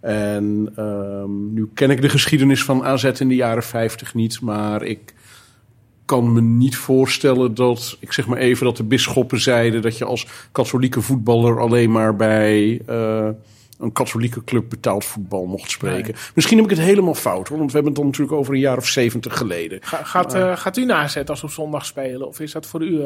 En 0.00 0.72
um, 0.78 1.52
nu 1.52 1.70
ken 1.74 1.90
ik 1.90 2.02
de 2.02 2.08
geschiedenis 2.08 2.64
van 2.64 2.84
AZ 2.84 3.04
in 3.04 3.28
de 3.28 3.34
jaren 3.34 3.62
50 3.62 4.14
niet, 4.14 4.40
maar 4.40 4.82
ik 4.82 5.14
kan 6.04 6.32
me 6.32 6.40
niet 6.40 6.76
voorstellen 6.76 7.54
dat, 7.54 7.96
ik 8.00 8.12
zeg 8.12 8.26
maar 8.26 8.38
even, 8.38 8.64
dat 8.64 8.76
de 8.76 8.84
bisschoppen 8.84 9.40
zeiden 9.40 9.82
dat 9.82 9.98
je 9.98 10.04
als 10.04 10.26
katholieke 10.52 11.00
voetballer 11.00 11.60
alleen 11.60 11.90
maar 11.90 12.16
bij 12.16 12.80
uh, 12.88 13.28
een 13.82 13.92
katholieke 13.92 14.44
club 14.44 14.68
betaald 14.68 15.04
voetbal 15.04 15.44
mocht 15.44 15.70
spreken. 15.70 16.14
Misschien 16.34 16.56
heb 16.56 16.70
ik 16.70 16.76
het 16.76 16.86
helemaal 16.86 17.14
fout 17.14 17.48
hoor, 17.48 17.58
want 17.58 17.70
we 17.70 17.76
hebben 17.76 17.92
het 17.92 18.00
dan 18.02 18.10
natuurlijk 18.10 18.38
over 18.38 18.54
een 18.54 18.60
jaar 18.60 18.76
of 18.76 18.86
zeventig 18.86 19.36
geleden. 19.36 19.78
Ga, 19.82 20.04
gaat, 20.04 20.34
uh, 20.34 20.56
gaat 20.56 20.76
u 20.76 20.84
nazet 20.84 21.30
als 21.30 21.42
op 21.42 21.50
zondag 21.50 21.86
spelen? 21.86 22.26
Of 22.28 22.40
is 22.40 22.52
dat 22.52 22.66
voor 22.66 22.82
u? 22.82 23.00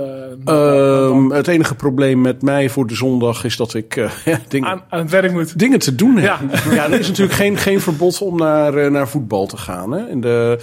Uh, 0.47 1.31
het 1.31 1.49
enige 1.49 1.75
probleem 1.75 2.21
met 2.21 2.43
mij 2.43 2.69
voor 2.69 2.87
de 2.87 2.95
zondag 2.95 3.45
is 3.45 3.57
dat 3.57 3.75
ik 3.75 3.97
uh, 3.97 4.11
dingen, 4.49 4.69
aan, 4.69 4.83
aan, 4.89 4.99
het 4.99 5.11
werk 5.11 5.33
moet. 5.33 5.59
Dingen 5.59 5.79
te 5.79 5.95
doen 5.95 6.17
heb. 6.17 6.25
Ja, 6.25 6.41
ja 6.75 6.85
er 6.85 6.99
is 6.99 7.09
natuurlijk 7.09 7.37
geen, 7.37 7.57
geen 7.57 7.81
verbod 7.81 8.21
om 8.21 8.37
naar, 8.37 8.91
naar 8.91 9.09
voetbal 9.09 9.47
te 9.47 9.57
gaan. 9.57 9.93
Hè. 9.93 10.09
In 10.09 10.21
de 10.21 10.59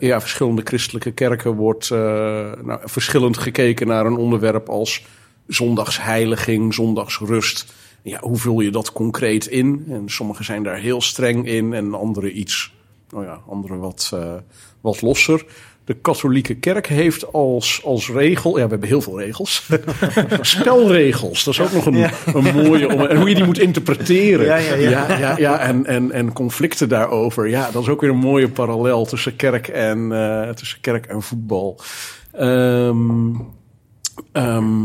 ja, 0.00 0.20
verschillende 0.20 0.62
christelijke 0.64 1.10
kerken 1.10 1.54
wordt 1.54 1.90
nou, 1.90 2.78
verschillend 2.84 3.38
gekeken 3.38 3.86
naar 3.86 4.06
een 4.06 4.16
onderwerp 4.16 4.68
als 4.68 5.04
zondagsheiliging, 5.46 6.74
zondagsrust 6.74 7.74
ja, 8.06 8.18
hoe 8.20 8.36
vul 8.36 8.60
je 8.60 8.70
dat 8.70 8.92
concreet 8.92 9.46
in? 9.46 9.84
En 9.88 10.02
sommigen 10.06 10.44
zijn 10.44 10.62
daar 10.62 10.78
heel 10.78 11.00
streng 11.00 11.46
in 11.46 11.72
en 11.72 11.94
andere 11.94 12.32
iets, 12.32 12.74
nou 13.10 13.24
ja, 13.24 13.40
andere 13.48 13.76
wat, 13.76 14.10
uh, 14.14 14.34
wat 14.80 15.02
losser. 15.02 15.44
De 15.84 15.94
katholieke 15.94 16.54
kerk 16.54 16.86
heeft 16.86 17.32
als, 17.32 17.80
als 17.84 18.10
regel, 18.10 18.50
ja, 18.58 18.64
we 18.64 18.70
hebben 18.70 18.88
heel 18.88 19.00
veel 19.00 19.20
regels. 19.20 19.68
Spelregels, 20.40 21.44
dat 21.44 21.54
is 21.54 21.60
ook 21.60 21.72
nog 21.72 21.86
een, 21.86 21.96
Ja. 21.96 22.10
een 22.34 22.54
mooie. 22.54 22.92
Om, 22.94 23.00
en 23.00 23.16
hoe 23.16 23.28
je 23.28 23.34
die 23.34 23.44
moet 23.44 23.58
interpreteren. 23.58 24.46
Ja, 24.46 24.56
ja, 24.56 24.74
ja. 24.74 24.90
ja, 24.90 25.18
ja, 25.18 25.36
ja, 25.36 25.58
en, 25.58 25.86
en, 25.86 26.12
en 26.12 26.32
conflicten 26.32 26.88
daarover. 26.88 27.48
Ja, 27.48 27.70
dat 27.70 27.82
is 27.82 27.88
ook 27.88 28.00
weer 28.00 28.10
een 28.10 28.16
mooie 28.16 28.48
parallel 28.48 29.04
tussen 29.04 29.36
kerk 29.36 29.68
en, 29.68 30.12
eh, 30.12 30.50
tussen 30.50 30.80
kerk 30.80 31.06
en 31.06 31.22
voetbal. 31.22 31.80
Ehm, 32.32 33.34
ehm, 34.32 34.84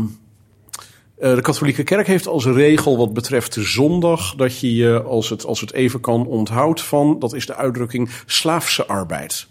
de 1.22 1.40
katholieke 1.40 1.82
kerk 1.82 2.06
heeft 2.06 2.26
als 2.26 2.46
regel 2.46 2.96
wat 2.96 3.12
betreft 3.12 3.54
de 3.54 3.62
zondag 3.62 4.34
dat 4.34 4.60
je 4.60 4.74
je, 4.74 5.02
als 5.02 5.28
het, 5.28 5.44
als 5.44 5.60
het 5.60 5.72
even 5.72 6.00
kan, 6.00 6.26
onthoudt 6.26 6.82
van, 6.82 7.18
dat 7.18 7.32
is 7.32 7.46
de 7.46 7.54
uitdrukking, 7.54 8.10
slaafse 8.26 8.86
arbeid. 8.86 9.46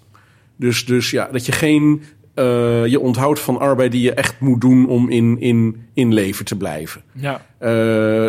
Dus, 0.56 0.86
dus 0.86 1.12
ja, 1.12 1.30
dat 1.32 1.46
je 1.46 1.52
geen, 1.52 2.04
eh, 2.34 2.86
je 2.86 3.00
onthoudt 3.00 3.40
van 3.40 3.60
arbeid 3.60 3.92
die 3.92 4.02
je 4.02 4.14
echt 4.14 4.40
moet 4.40 4.62
doen 4.62 4.88
om 4.88 5.10
in, 5.10 5.40
in, 5.40 5.86
in 5.94 6.14
leven 6.14 6.46
te 6.46 6.58
blijven. 6.58 7.02
Ja. 7.12 7.46
Eh, 7.58 7.70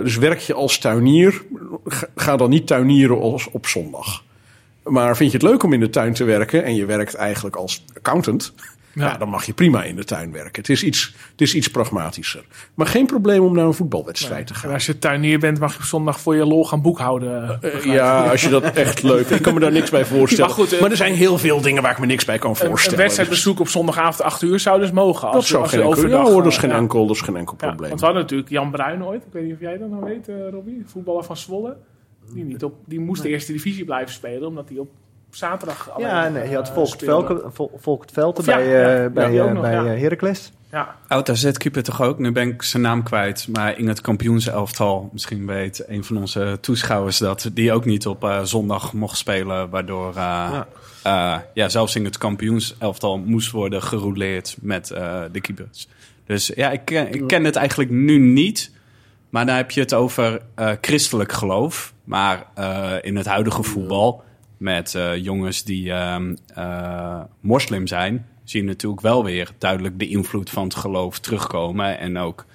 dus 0.03 0.17
werk 0.17 0.39
je 0.39 0.55
als 0.55 0.79
tuinier, 0.79 1.43
ga, 1.85 2.09
ga 2.17 2.37
dan 2.37 2.51
niet 2.51 2.67
tuinieren 2.67 3.21
als 3.21 3.51
op 3.51 3.67
zondag. 3.67 4.23
Maar 4.85 5.17
vind 5.17 5.31
je 5.33 5.37
het 5.39 5.47
leuk 5.47 5.63
om 5.63 5.73
in 5.73 5.81
de 5.81 5.91
tuin 5.91 6.13
te 6.13 6.25
werken 6.25 6.65
en 6.65 6.75
je 6.75 6.85
werkt 6.85 7.15
eigenlijk 7.15 7.57
als 7.57 7.85
accountant, 7.97 8.55
ja. 8.95 9.07
Ja. 9.07 9.17
dan 9.17 9.29
mag 9.29 9.45
je 9.45 9.53
prima 9.53 9.85
in 9.85 9.97
de 9.97 10.05
tuin 10.05 10.33
werken. 10.33 10.53
Het 10.55 10.69
is 10.69 10.85
iets, 10.85 11.15
het 11.31 11.41
is 11.41 11.55
iets 11.55 11.69
pragmatischer. 11.69 12.45
Maar 12.75 12.87
geen 12.87 13.07
probleem 13.07 13.43
om 13.43 13.55
naar 13.55 13.67
een 13.67 13.75
voetbalwedstrijd 13.75 14.47
te 14.47 14.55
gaan. 14.55 14.69
En 14.69 14.75
als 14.75 14.87
je 14.87 14.99
tuinier 14.99 15.39
bent, 15.39 15.59
mag 15.59 15.73
je 15.73 15.79
op 15.79 15.85
zondag 15.85 16.21
voor 16.21 16.37
je 16.37 16.47
lol 16.47 16.65
gaan 16.65 16.83
boekhouden. 16.83 17.63
Eh, 17.63 17.85
ja, 17.85 18.31
als 18.31 18.43
je 18.43 18.49
dat 18.49 18.63
echt 18.65 19.03
leuk 19.03 19.17
vindt. 19.17 19.31
Ik 19.31 19.43
kan 19.43 19.55
me 19.55 19.61
daar 19.61 19.73
niks 19.73 19.91
bij 19.91 20.05
voorstellen. 20.15 20.47
Maar 20.47 20.59
goed, 20.59 20.73
eh, 20.73 20.81
maar 20.81 20.91
er 20.91 20.97
zijn 20.97 21.15
heel 21.15 21.39
veel 21.39 21.61
dingen 21.61 21.83
waar 21.83 21.93
ik 21.93 21.99
me 21.99 22.07
niks 22.07 22.25
bij 22.25 22.39
kan 22.39 22.51
Een, 22.51 22.61
een 22.61 22.67
voorstellen. 22.67 22.99
wedstrijdbezoek 22.99 23.61
op 23.61 23.69
zondagavond 23.69 24.23
8 24.23 24.43
uur 24.43 24.61
zou 24.61 24.81
dus 24.81 24.91
mogen. 24.91 25.29
Als 25.29 25.35
dat 25.37 25.45
zou 25.45 25.63
als 25.63 25.71
geen 25.71 25.81
enkel, 25.81 25.97
overdag, 25.97 26.25
ja, 26.27 26.33
hoor, 26.33 26.43
dat 26.43 26.51
is 26.51 26.55
eh, 26.55 26.61
geen, 26.61 26.71
ja. 26.71 26.77
enkel, 26.77 27.07
dat 27.07 27.17
is 27.17 27.23
geen 27.23 27.37
enkel 27.37 27.57
probleem. 27.57 27.89
want 27.89 28.01
we 28.01 28.07
hadden 28.07 28.23
natuurlijk 28.23 28.51
Jan 28.51 28.71
Bruin 28.71 29.05
ooit. 29.05 29.23
Ik 29.23 29.33
weet 29.33 29.45
niet 29.45 29.55
of 29.55 29.61
jij 29.61 29.79
dat 29.79 29.91
nou 29.91 30.05
weet, 30.05 30.29
eh 30.29 30.37
Robbie. 30.51 30.83
Voetballer 30.87 31.25
van 31.25 31.37
Zwolle. 31.37 31.77
Die, 32.35 32.45
niet 32.45 32.65
op, 32.65 32.75
die 32.87 33.01
moest 33.01 33.23
de 33.23 33.29
eerste 33.29 33.53
divisie 33.53 33.85
blijven 33.85 34.13
spelen, 34.13 34.49
omdat 34.49 34.69
hij 34.69 34.79
op 34.79 34.91
zaterdag 35.37 35.91
alleen 35.91 36.09
Ja, 36.09 36.29
nee, 36.29 36.49
je 36.49 36.55
had 36.55 36.69
eh, 36.69 36.75
Volk 36.75 36.87
speelde. 36.87 37.27
Velke, 37.27 37.51
Vol- 37.53 37.79
Volk 37.81 38.05
ja, 38.15 38.33
bij, 38.45 38.69
ja, 38.69 39.05
eh, 39.05 39.11
bij, 39.11 39.31
die 39.31 39.41
ook 39.41 39.47
eh, 39.49 39.53
nog, 39.55 39.63
bij 39.63 39.73
ja. 39.73 39.85
eh, 39.95 40.01
Heracles. 40.01 40.53
Ja, 40.71 40.97
Oud 41.09 41.29
AZ-keeper 41.31 41.83
toch 41.83 42.03
ook? 42.03 42.19
Nu 42.19 42.33
ben 42.33 42.49
ik 42.49 42.63
zijn 42.63 42.83
naam 42.83 43.03
kwijt. 43.03 43.49
Maar 43.53 43.79
in 43.79 43.89
het 43.89 44.01
kampioenselftal, 44.01 45.09
misschien 45.13 45.47
weet 45.47 45.85
een 45.89 46.05
van 46.05 46.17
onze 46.17 46.59
toeschouwers 46.61 47.19
dat, 47.19 47.51
die 47.53 47.73
ook 47.73 47.85
niet 47.85 48.07
op 48.07 48.25
eh, 48.25 48.43
zondag 48.43 48.93
mocht 48.93 49.17
spelen. 49.17 49.71
Waardoor 49.71 50.09
eh, 50.09 50.61
ja. 51.05 51.45
ja, 51.55 51.69
zelfs 51.69 51.97
in 51.97 52.05
het 52.05 52.19
kampioenselftal 52.19 53.19
moest 53.19 53.51
worden 53.51 53.83
gerouleerd 53.83 54.57
met 54.61 54.91
eh, 54.91 55.21
de 55.33 55.41
keepers. 55.41 55.89
Dus 56.27 56.53
ja, 56.55 56.71
ik, 56.71 56.85
ken- 56.85 57.13
ik 57.15 57.27
ken 57.27 57.45
het 57.45 57.57
eigenlijk 57.57 57.91
nu 57.91 58.19
niet. 58.19 58.71
Maar 59.31 59.47
dan 59.47 59.57
heb 59.57 59.71
je 59.71 59.81
het 59.81 59.95
over 59.95 60.41
eh, 60.55 60.71
christelijk 60.81 61.33
geloof. 61.33 61.93
Maar 62.05 62.47
eh, 62.55 62.93
in 63.01 63.17
het 63.17 63.27
huidige 63.27 63.63
voetbal, 63.63 64.23
met 64.63 64.95
eh, 64.95 65.17
jongens 65.17 65.65
die 65.65 65.93
ehm, 65.93 66.35
eh, 66.55 67.21
moslim 67.41 67.87
zijn, 67.87 68.27
zie 68.45 68.61
je 68.61 68.67
natuurlijk 68.67 69.03
wel 69.03 69.25
weer 69.25 69.51
duidelijk 69.59 69.99
de 69.99 70.09
invloed 70.09 70.51
van 70.51 70.65
het 70.65 70.75
geloof 70.75 71.19
terugkomen. 71.19 71.99
En 71.99 72.19
ook 72.19 72.47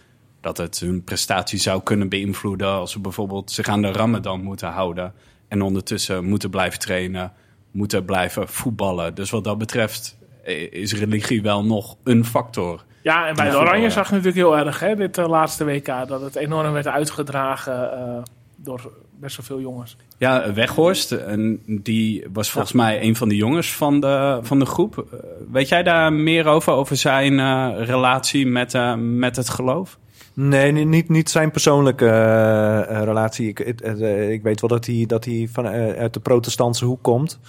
dat 0.41 0.57
het 0.57 0.79
hun 0.79 1.03
prestatie 1.03 1.59
zou 1.59 1.83
kunnen 1.83 2.09
beïnvloeden 2.09 2.67
als 2.67 2.91
ze 2.91 2.99
bijvoorbeeld 2.99 3.51
zich 3.51 3.67
aan 3.67 3.81
de 3.81 3.91
Ramadan 3.91 4.43
moeten 4.43 4.69
houden. 4.69 5.13
En 5.47 5.61
ondertussen 5.61 6.25
moeten 6.25 6.49
blijven 6.49 6.79
trainen, 6.79 7.33
moeten 7.71 8.05
blijven 8.05 8.47
voetballen. 8.47 9.15
Dus 9.15 9.29
wat 9.29 9.43
dat 9.43 9.57
betreft 9.57 10.17
eh, 10.43 10.71
is 10.71 10.93
religie 10.93 11.41
wel 11.41 11.65
nog 11.65 11.97
een 12.03 12.25
factor. 12.25 12.85
ja 13.01 13.27
en 13.27 13.35
bij 13.35 13.49
de 13.49 13.57
Oranje 13.57 13.89
zag 13.89 14.09
je 14.09 14.15
natuurlijk 14.15 14.43
heel 14.43 14.57
erg, 14.57 14.79
hè, 14.79 14.95
dit 14.95 15.17
laatste 15.17 15.65
WK, 15.65 15.85
dat 15.85 16.21
het 16.21 16.35
enorm 16.35 16.71
werd 16.71 16.87
uitgedragen 16.87 18.23
door 18.55 18.91
best 19.19 19.37
wel 19.37 19.45
veel 19.45 19.59
jongens. 19.59 19.97
Ja, 20.17 20.53
Weghorst, 20.53 21.11
en 21.11 21.61
die 21.65 22.25
was 22.33 22.51
volgens 22.51 22.73
mij 22.73 23.01
een 23.01 23.15
van 23.15 23.29
de 23.29 23.35
jongens 23.35 23.75
van 23.75 23.99
de, 23.99 24.39
van 24.41 24.59
de 24.59 24.65
groep. 24.65 24.97
Eh, 25.11 25.19
Weet 25.51 25.69
jij 25.69 25.83
daar 25.83 26.13
meer 26.13 26.45
over, 26.45 26.73
over 26.73 26.95
zijn 26.97 27.39
eh, 27.39 27.85
relatie 27.85 28.45
met, 28.47 28.73
eh, 28.73 28.95
met 28.95 29.35
het 29.35 29.49
geloof? 29.49 29.97
Nee, 30.33 30.71
ni- 30.71 30.85
niet, 30.85 31.09
niet 31.09 31.29
zijn 31.29 31.51
persoonlijke 31.51 32.05
eh, 32.09 32.79
eh, 32.97 33.03
relatie. 33.03 33.47
Ik, 33.47 33.59
ik, 33.59 33.81
eh, 33.81 34.31
ik 34.31 34.43
weet 34.43 34.61
wel 34.61 34.69
dat 34.69 34.85
hij, 34.85 35.03
dat 35.07 35.25
hij 35.25 35.49
van, 35.51 35.65
eh, 35.67 35.99
uit 35.99 36.13
de 36.13 36.19
protestantse 36.19 36.85
hoek 36.85 37.03
komt. 37.03 37.39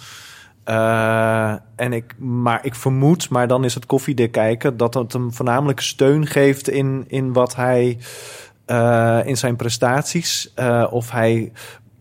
Eh, 0.63 1.53
en 1.75 1.93
ik, 1.93 2.15
maar 2.19 2.65
ik 2.65 2.75
vermoed, 2.75 3.29
maar 3.29 3.47
dan 3.47 3.63
is 3.63 3.73
het 3.73 3.85
koffiedik 3.85 4.31
kijken, 4.31 4.77
dat 4.77 4.93
het 4.93 5.13
hem 5.13 5.33
voornamelijk 5.33 5.79
steun 5.79 6.27
geeft 6.27 6.69
in, 6.69 7.05
in 7.07 7.33
wat 7.33 7.55
hij 7.55 7.97
eh, 8.69 9.19
in 9.23 9.37
zijn 9.37 9.55
prestaties. 9.55 10.51
eh, 10.55 10.87
of 10.89 11.11
hij 11.11 11.51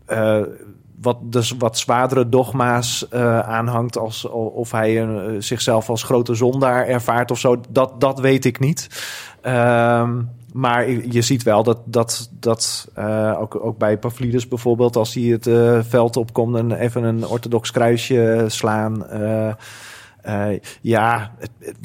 eh, 0.07 0.41
wat, 1.01 1.17
dus 1.23 1.55
wat 1.59 1.79
zwaardere 1.79 2.29
dogma's 2.29 3.07
aanhangt, 3.43 3.99
als, 3.99 4.25
of 4.31 4.71
hij 4.71 5.07
zichzelf 5.39 5.89
als 5.89 6.03
grote 6.03 6.35
zondaar 6.35 6.87
ervaart 6.87 7.31
of 7.31 7.39
zo, 7.39 7.61
dat, 7.69 8.01
dat 8.01 8.21
weet 8.21 8.45
ik 8.45 8.59
niet. 8.59 8.89
Ehm, 9.41 10.23
maar 10.53 10.91
je 10.91 11.23
ziet 11.23 11.43
wel 11.43 11.63
dat, 11.63 11.79
dat, 11.85 12.31
dat 12.41 12.89
ook, 13.39 13.65
ook 13.65 13.79
bij 13.79 13.99
Pavlidis 13.99 14.49
bijvoorbeeld, 14.49 14.97
als 14.97 15.15
hij 15.15 15.23
het 15.23 15.51
veld 15.89 16.17
opkomt 16.17 16.57
en 16.57 16.73
even 16.73 17.03
een 17.03 17.27
orthodox 17.27 17.71
kruisje 17.71 18.45
slaan. 18.49 19.07
ja, 20.81 21.33
het, 21.39 21.77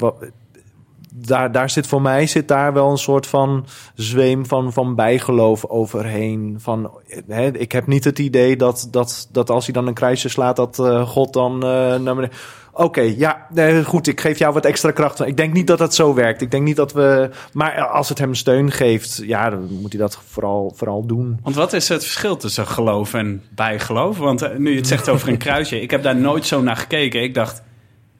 daar, 1.16 1.52
daar 1.52 1.70
zit 1.70 1.86
voor 1.86 2.02
mij 2.02 2.26
zit 2.26 2.48
daar 2.48 2.72
wel 2.72 2.90
een 2.90 2.98
soort 2.98 3.26
van 3.26 3.66
zweem 3.94 4.46
van, 4.46 4.72
van 4.72 4.94
bijgeloof 4.94 5.64
overheen. 5.64 6.56
Van, 6.58 6.90
hè, 7.28 7.58
ik 7.58 7.72
heb 7.72 7.86
niet 7.86 8.04
het 8.04 8.18
idee 8.18 8.56
dat, 8.56 8.88
dat, 8.90 9.28
dat 9.32 9.50
als 9.50 9.64
hij 9.64 9.74
dan 9.74 9.86
een 9.86 9.94
kruisje 9.94 10.28
slaat, 10.28 10.56
dat 10.56 10.78
eh, 10.78 11.08
God 11.08 11.32
dan 11.32 11.54
eh, 11.54 11.68
naar 11.94 12.14
beneden. 12.14 12.36
Oké, 12.72 13.00
ja, 13.00 13.46
nee, 13.50 13.84
goed, 13.84 14.06
ik 14.06 14.20
geef 14.20 14.38
jou 14.38 14.52
wat 14.52 14.64
extra 14.64 14.90
kracht. 14.90 15.26
Ik 15.26 15.36
denk 15.36 15.52
niet 15.52 15.66
dat 15.66 15.78
dat 15.78 15.94
zo 15.94 16.14
werkt. 16.14 16.40
Ik 16.40 16.50
denk 16.50 16.64
niet 16.64 16.76
dat 16.76 16.92
we. 16.92 17.30
Maar 17.52 17.86
als 17.86 18.08
het 18.08 18.18
hem 18.18 18.34
steun 18.34 18.70
geeft, 18.70 19.20
ja, 19.24 19.50
dan 19.50 19.68
moet 19.80 19.92
hij 19.92 20.00
dat 20.00 20.18
vooral, 20.28 20.72
vooral 20.76 21.06
doen. 21.06 21.38
Want 21.42 21.56
wat 21.56 21.72
is 21.72 21.88
het 21.88 22.02
verschil 22.02 22.36
tussen 22.36 22.66
geloof 22.66 23.14
en 23.14 23.42
bijgeloof? 23.50 24.18
Want 24.18 24.42
eh, 24.42 24.56
nu 24.56 24.70
je 24.70 24.76
het 24.76 24.86
zegt 24.86 25.08
over 25.08 25.28
een 25.28 25.38
kruisje, 25.38 25.80
ik 25.80 25.90
heb 25.90 26.02
daar 26.02 26.16
nooit 26.16 26.46
zo 26.46 26.62
naar 26.62 26.76
gekeken. 26.76 27.22
Ik 27.22 27.34
dacht, 27.34 27.62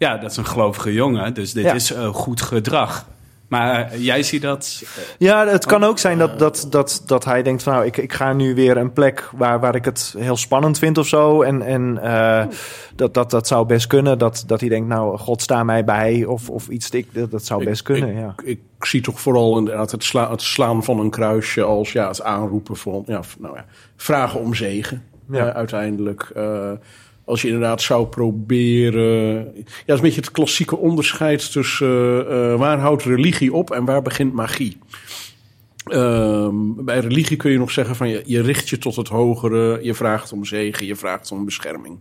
ja, 0.05 0.17
dat 0.17 0.31
is 0.31 0.37
een 0.37 0.47
gelovige 0.47 0.93
jongen, 0.93 1.35
dus 1.35 1.53
dit 1.53 1.65
Ja. 1.65 1.73
is 1.73 1.93
eh, 1.93 2.07
goed 2.07 2.41
gedrag. 2.43 3.07
Maar 3.49 3.91
eh, 3.93 4.05
jij 4.05 4.23
ziet 4.23 4.43
dat. 4.43 4.83
Ja, 5.19 5.47
het 5.47 5.67
kan 5.67 5.85
ook 5.85 5.99
zijn 5.99 6.19
dat, 6.19 6.39
dat, 6.39 6.67
dat, 6.71 7.03
dat 7.07 7.25
hij 7.25 7.43
denkt 7.43 7.63
van 7.63 7.73
nou, 7.73 7.85
ik, 7.87 7.97
ik 7.97 8.13
ga 8.13 8.33
nu 8.33 8.55
weer 8.55 8.77
een 8.77 8.93
plek 8.93 9.29
waar, 9.37 9.61
waar 9.61 9.75
ik 9.75 9.85
het 9.85 10.15
heel 10.19 10.37
spannend 10.37 10.79
vind 10.79 10.99
of 10.99 11.07
zo. 11.07 11.43
En, 11.43 11.63
en 11.63 11.99
eh, 12.03 12.45
dat, 12.97 13.15
dat, 13.15 13.31
dat 13.31 13.47
zou 13.47 13.67
best 13.67 13.87
kunnen. 13.87 14.19
Dat, 14.19 14.45
dat 14.47 14.61
hij 14.61 14.69
denkt, 14.69 14.89
nou, 14.89 15.19
God 15.19 15.43
sta 15.43 15.63
mij 15.65 15.85
bij 15.85 16.25
of, 16.25 16.51
of 16.51 16.69
iets. 16.69 16.91
Ik, 16.91 17.15
dat, 17.15 17.31
dat 17.31 17.45
zou 17.45 17.61
Ik- 17.63 17.69
best 17.69 17.83
kunnen, 17.83 18.09
ik, 18.09 18.17
ja. 18.19 18.35
Ik 18.45 18.61
zie 18.81 19.01
toch 19.01 19.21
vooral 19.21 19.59
inderdaad 19.59 19.91
het, 19.91 20.05
sla- 20.05 20.31
het 20.31 20.43
slaan 20.43 20.85
van 20.85 20.99
een 21.01 21.11
kruisje 21.11 21.63
als 21.63 21.93
ja, 21.93 22.09
het 22.09 22.23
aanroepen 22.23 22.77
van 22.77 23.03
ja, 23.07 23.21
nou 23.39 23.57
ja, 23.57 23.65
vragen 23.97 24.41
om 24.41 24.55
zegen. 24.55 25.03
Ja. 25.31 25.53
uiteindelijk. 25.53 26.31
Eh, 26.35 26.71
als 27.25 27.43
je 27.43 27.49
inderdaad 27.49 27.83
zou 27.83 28.07
proberen. 28.07 29.37
Ja, 29.55 29.63
dat 29.63 29.65
is 29.87 29.95
een 29.95 30.01
beetje 30.01 30.21
het 30.21 30.31
klassieke 30.31 30.77
onderscheid 30.77 31.53
tussen 31.53 32.27
eh, 32.29 32.53
eh, 32.53 32.59
waar 32.59 32.79
houdt 32.79 33.03
religie 33.03 33.53
op 33.53 33.71
en 33.71 33.85
waar 33.85 34.03
begint 34.03 34.33
magie. 34.33 34.79
Ehm, 35.85 36.55
bij 36.77 36.99
religie 36.99 37.37
kun 37.37 37.51
je 37.51 37.59
nog 37.59 37.71
zeggen 37.71 37.97
van 37.97 38.09
je, 38.09 38.23
je 38.27 38.41
richt 38.43 38.69
je 38.69 38.79
tot 38.79 38.97
het 38.97 39.09
hogere, 39.09 39.79
je 39.83 39.95
vraagt 39.95 40.33
om 40.33 40.45
zegen, 40.45 40.87
je 40.87 40.97
vraagt 40.97 41.33
om 41.33 41.45
bescherming. 41.45 42.01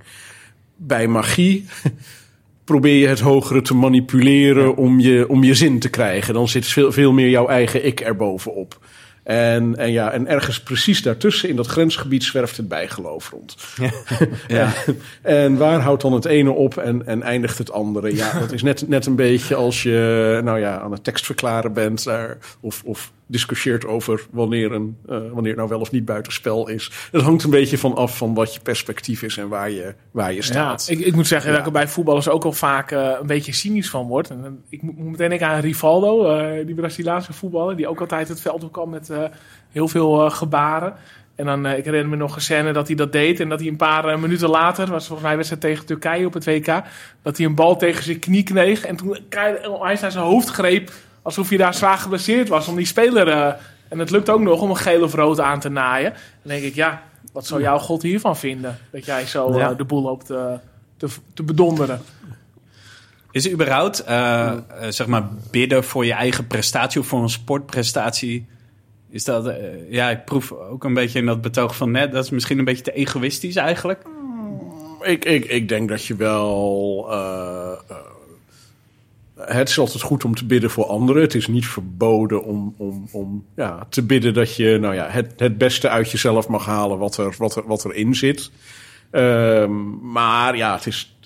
Bij 0.75 1.07
magie 1.07 1.65
probeer 2.63 2.95
je 2.95 3.07
het 3.07 3.19
hogere 3.19 3.61
te 3.61 3.75
manipuleren 3.75 4.75
om, 4.75 4.99
je, 4.99 5.29
om 5.29 5.43
je 5.43 5.53
zin 5.53 5.79
te 5.79 5.89
krijgen. 5.89 6.33
Dan 6.33 6.47
zit 6.47 6.65
veel, 6.65 6.91
veel 6.91 7.11
meer 7.11 7.29
jouw 7.29 7.47
eigen 7.47 7.85
ik 7.85 7.99
erbovenop. 7.99 8.79
En, 9.23 9.77
en, 9.77 9.91
ja, 9.91 10.11
en 10.11 10.27
ergens 10.27 10.59
precies 10.59 11.01
daartussen, 11.01 11.49
in 11.49 11.55
dat 11.55 11.67
grensgebied, 11.67 12.23
zwerft 12.23 12.57
het 12.57 12.67
bijgeloof 12.67 13.29
rond. 13.29 13.55
ja. 14.47 14.73
En 15.21 15.57
waar 15.57 15.79
houdt 15.79 16.01
dan 16.01 16.13
het 16.13 16.25
ene 16.25 16.51
op 16.51 16.77
en, 16.77 17.05
en 17.05 17.21
eindigt 17.21 17.57
het 17.57 17.71
andere? 17.71 18.15
Ja, 18.15 18.39
dat 18.39 18.51
is 18.51 18.63
net, 18.63 18.87
net 18.87 19.05
een 19.05 19.15
beetje 19.15 19.55
als 19.55 19.83
je 19.83 20.39
nou 20.43 20.59
ja, 20.59 20.79
aan 20.79 20.91
het 20.91 21.03
tekst 21.03 21.25
verklaren 21.25 21.73
bent 21.73 22.03
daar, 22.03 22.37
of, 22.59 22.81
of 22.83 23.11
discussieert 23.27 23.85
over 23.85 24.25
wanneer, 24.31 24.71
een, 24.71 24.97
eh, 25.07 25.17
wanneer 25.17 25.47
het 25.47 25.55
nou 25.55 25.69
wel 25.69 25.79
of 25.79 25.91
niet 25.91 26.05
buitenspel 26.05 26.67
is. 26.69 26.91
Het 27.11 27.21
hangt 27.21 27.43
een 27.43 27.49
beetje 27.49 27.77
van 27.77 27.95
af 27.95 28.17
van 28.17 28.33
wat 28.33 28.53
je 28.53 28.59
perspectief 28.59 29.21
is 29.21 29.37
en 29.37 29.47
waar 29.47 29.69
je, 29.69 29.93
waar 30.11 30.29
je 30.29 30.35
Ja, 30.37 30.41
staat. 30.43 30.87
ik, 30.89 30.99
ik 30.99 31.15
moet 31.15 31.27
zeggen 31.27 31.49
Ja. 31.49 31.57
dat 31.57 31.67
ik 31.67 31.73
er 31.73 31.79
bij 31.79 31.87
voetballers 31.87 32.29
ook 32.29 32.43
al 32.45 32.51
vaak 32.51 32.91
eh, 32.91 33.11
een 33.21 33.27
beetje 33.27 33.53
cynisch 33.53 33.89
van 33.89 34.07
word. 34.07 34.29
En, 34.29 34.63
ik 34.69 34.81
moet 34.81 34.97
meteen 34.97 35.29
denken 35.29 35.47
aan 35.47 35.59
Rivaldo, 35.59 36.25
eh, 36.27 36.65
die 36.65 36.75
Braziliaanse 36.75 37.33
voetballer, 37.33 37.75
die 37.75 37.87
ook 37.87 37.99
altijd 37.99 38.27
het 38.27 38.41
veld 38.41 38.63
op 38.63 38.71
kwam 38.71 38.89
met 38.89 39.11
heel 39.71 39.87
veel 39.87 40.29
gebaren. 40.29 40.93
En 41.35 41.45
dan, 41.45 41.65
ik 41.67 41.85
herinner 41.85 42.09
me 42.09 42.15
nog 42.15 42.35
een 42.35 42.41
scène 42.41 42.73
dat 42.73 42.87
hij 42.87 42.95
dat 42.95 43.11
deed. 43.11 43.39
En 43.39 43.49
dat 43.49 43.59
hij 43.59 43.67
een 43.69 43.75
paar 43.75 44.19
minuten 44.19 44.49
later, 44.49 44.89
was 44.89 45.05
volgens 45.05 45.27
mij 45.27 45.35
wedstrijd 45.35 45.61
tegen 45.61 45.85
Turkije 45.85 46.25
op 46.25 46.33
het 46.33 46.45
WK, 46.45 46.81
dat 47.21 47.37
hij 47.37 47.45
een 47.45 47.55
bal 47.55 47.77
tegen 47.77 48.03
zijn 48.03 48.19
knie 48.19 48.43
kreeg. 48.43 48.85
En 48.85 48.95
toen 48.95 49.17
hij 49.29 49.97
naar 50.01 50.11
zijn 50.11 50.23
hoofd 50.25 50.49
greep, 50.49 50.91
alsof 51.23 51.49
hij 51.49 51.57
daar 51.57 51.73
zwaar 51.73 51.97
geblesseerd 51.97 52.47
was. 52.49 52.67
Om 52.67 52.75
die 52.75 52.85
speler, 52.85 53.27
eh, 53.27 53.53
en 53.87 53.99
het 53.99 54.09
lukt 54.09 54.29
ook 54.29 54.41
nog 54.41 54.61
om 54.61 54.69
een 54.69 54.77
geel 54.77 55.03
of 55.03 55.13
rood 55.13 55.39
aan 55.39 55.59
te 55.59 55.69
naaien. 55.69 56.11
Dan 56.11 56.51
denk 56.51 56.63
ik, 56.63 56.75
ja, 56.75 57.01
wat 57.31 57.45
zou 57.47 57.61
jouw 57.61 57.77
God 57.77 58.01
hiervan 58.01 58.37
vinden? 58.37 58.77
Dat 58.91 59.05
jij 59.05 59.25
zo 59.25 59.57
Ja. 59.57 59.69
eh, 59.71 59.77
de 59.77 59.83
boel 59.85 60.01
loopt 60.01 60.25
te, 60.25 60.59
te, 60.97 61.07
te 61.33 61.43
bedonderen. 61.43 62.01
Is 63.31 63.43
het 63.43 63.53
überhaupt, 63.53 63.99
eh, 64.03 64.51
eh, 64.51 64.57
zeg 64.89 65.07
maar, 65.07 65.27
bidden 65.51 65.83
voor 65.83 66.05
je 66.05 66.13
eigen 66.13 66.47
prestatie 66.47 67.01
of 67.01 67.07
voor 67.07 67.21
een 67.21 67.29
sportprestatie? 67.29 68.45
Is 69.09 69.23
dat, 69.23 69.47
eh, 69.47 69.55
ja, 69.89 70.09
ik 70.09 70.25
proef 70.25 70.51
ook 70.51 70.83
een 70.83 70.93
beetje 70.93 71.19
in 71.19 71.25
dat 71.25 71.41
betoog 71.41 71.75
van 71.75 71.91
net, 71.91 72.11
dat 72.11 72.23
is 72.23 72.29
misschien 72.29 72.59
een 72.59 72.65
beetje 72.65 72.83
te 72.83 72.91
egoïstisch 72.93 73.55
eigenlijk. 73.55 74.01
Ik, 75.01 75.25
ik, 75.25 75.45
ik 75.45 75.69
denk 75.69 75.89
dat 75.89 76.05
je 76.05 76.15
wel. 76.15 77.05
eh, 77.09 77.71
eh, 77.89 77.95
het 79.45 79.69
is 79.69 79.79
altijd 79.79 80.03
goed 80.03 80.25
om 80.25 80.35
te 80.35 80.45
bidden 80.45 80.69
voor 80.69 80.85
anderen. 80.85 81.21
Het 81.21 81.35
is 81.35 81.47
niet 81.47 81.67
verboden 81.67 82.43
om, 82.43 82.75
om, 82.77 83.07
om 83.11 83.45
ja, 83.55 83.85
te 83.89 84.03
bidden 84.03 84.33
dat 84.33 84.55
je 84.55 84.77
nou 84.79 84.93
ja, 84.93 85.07
het, 85.09 85.33
het 85.37 85.57
beste 85.57 85.89
uit 85.89 86.11
jezelf 86.11 86.47
mag 86.47 86.65
halen 86.65 86.97
wat, 86.97 87.17
er, 87.17 87.35
wat, 87.37 87.55
er, 87.55 87.67
wat 87.67 87.85
erin 87.85 88.15
zit. 88.15 88.51
Ehm, 89.11 90.11
maar 90.11 90.57
ja, 90.57 90.75
het 90.75 90.85
is, 90.85 91.17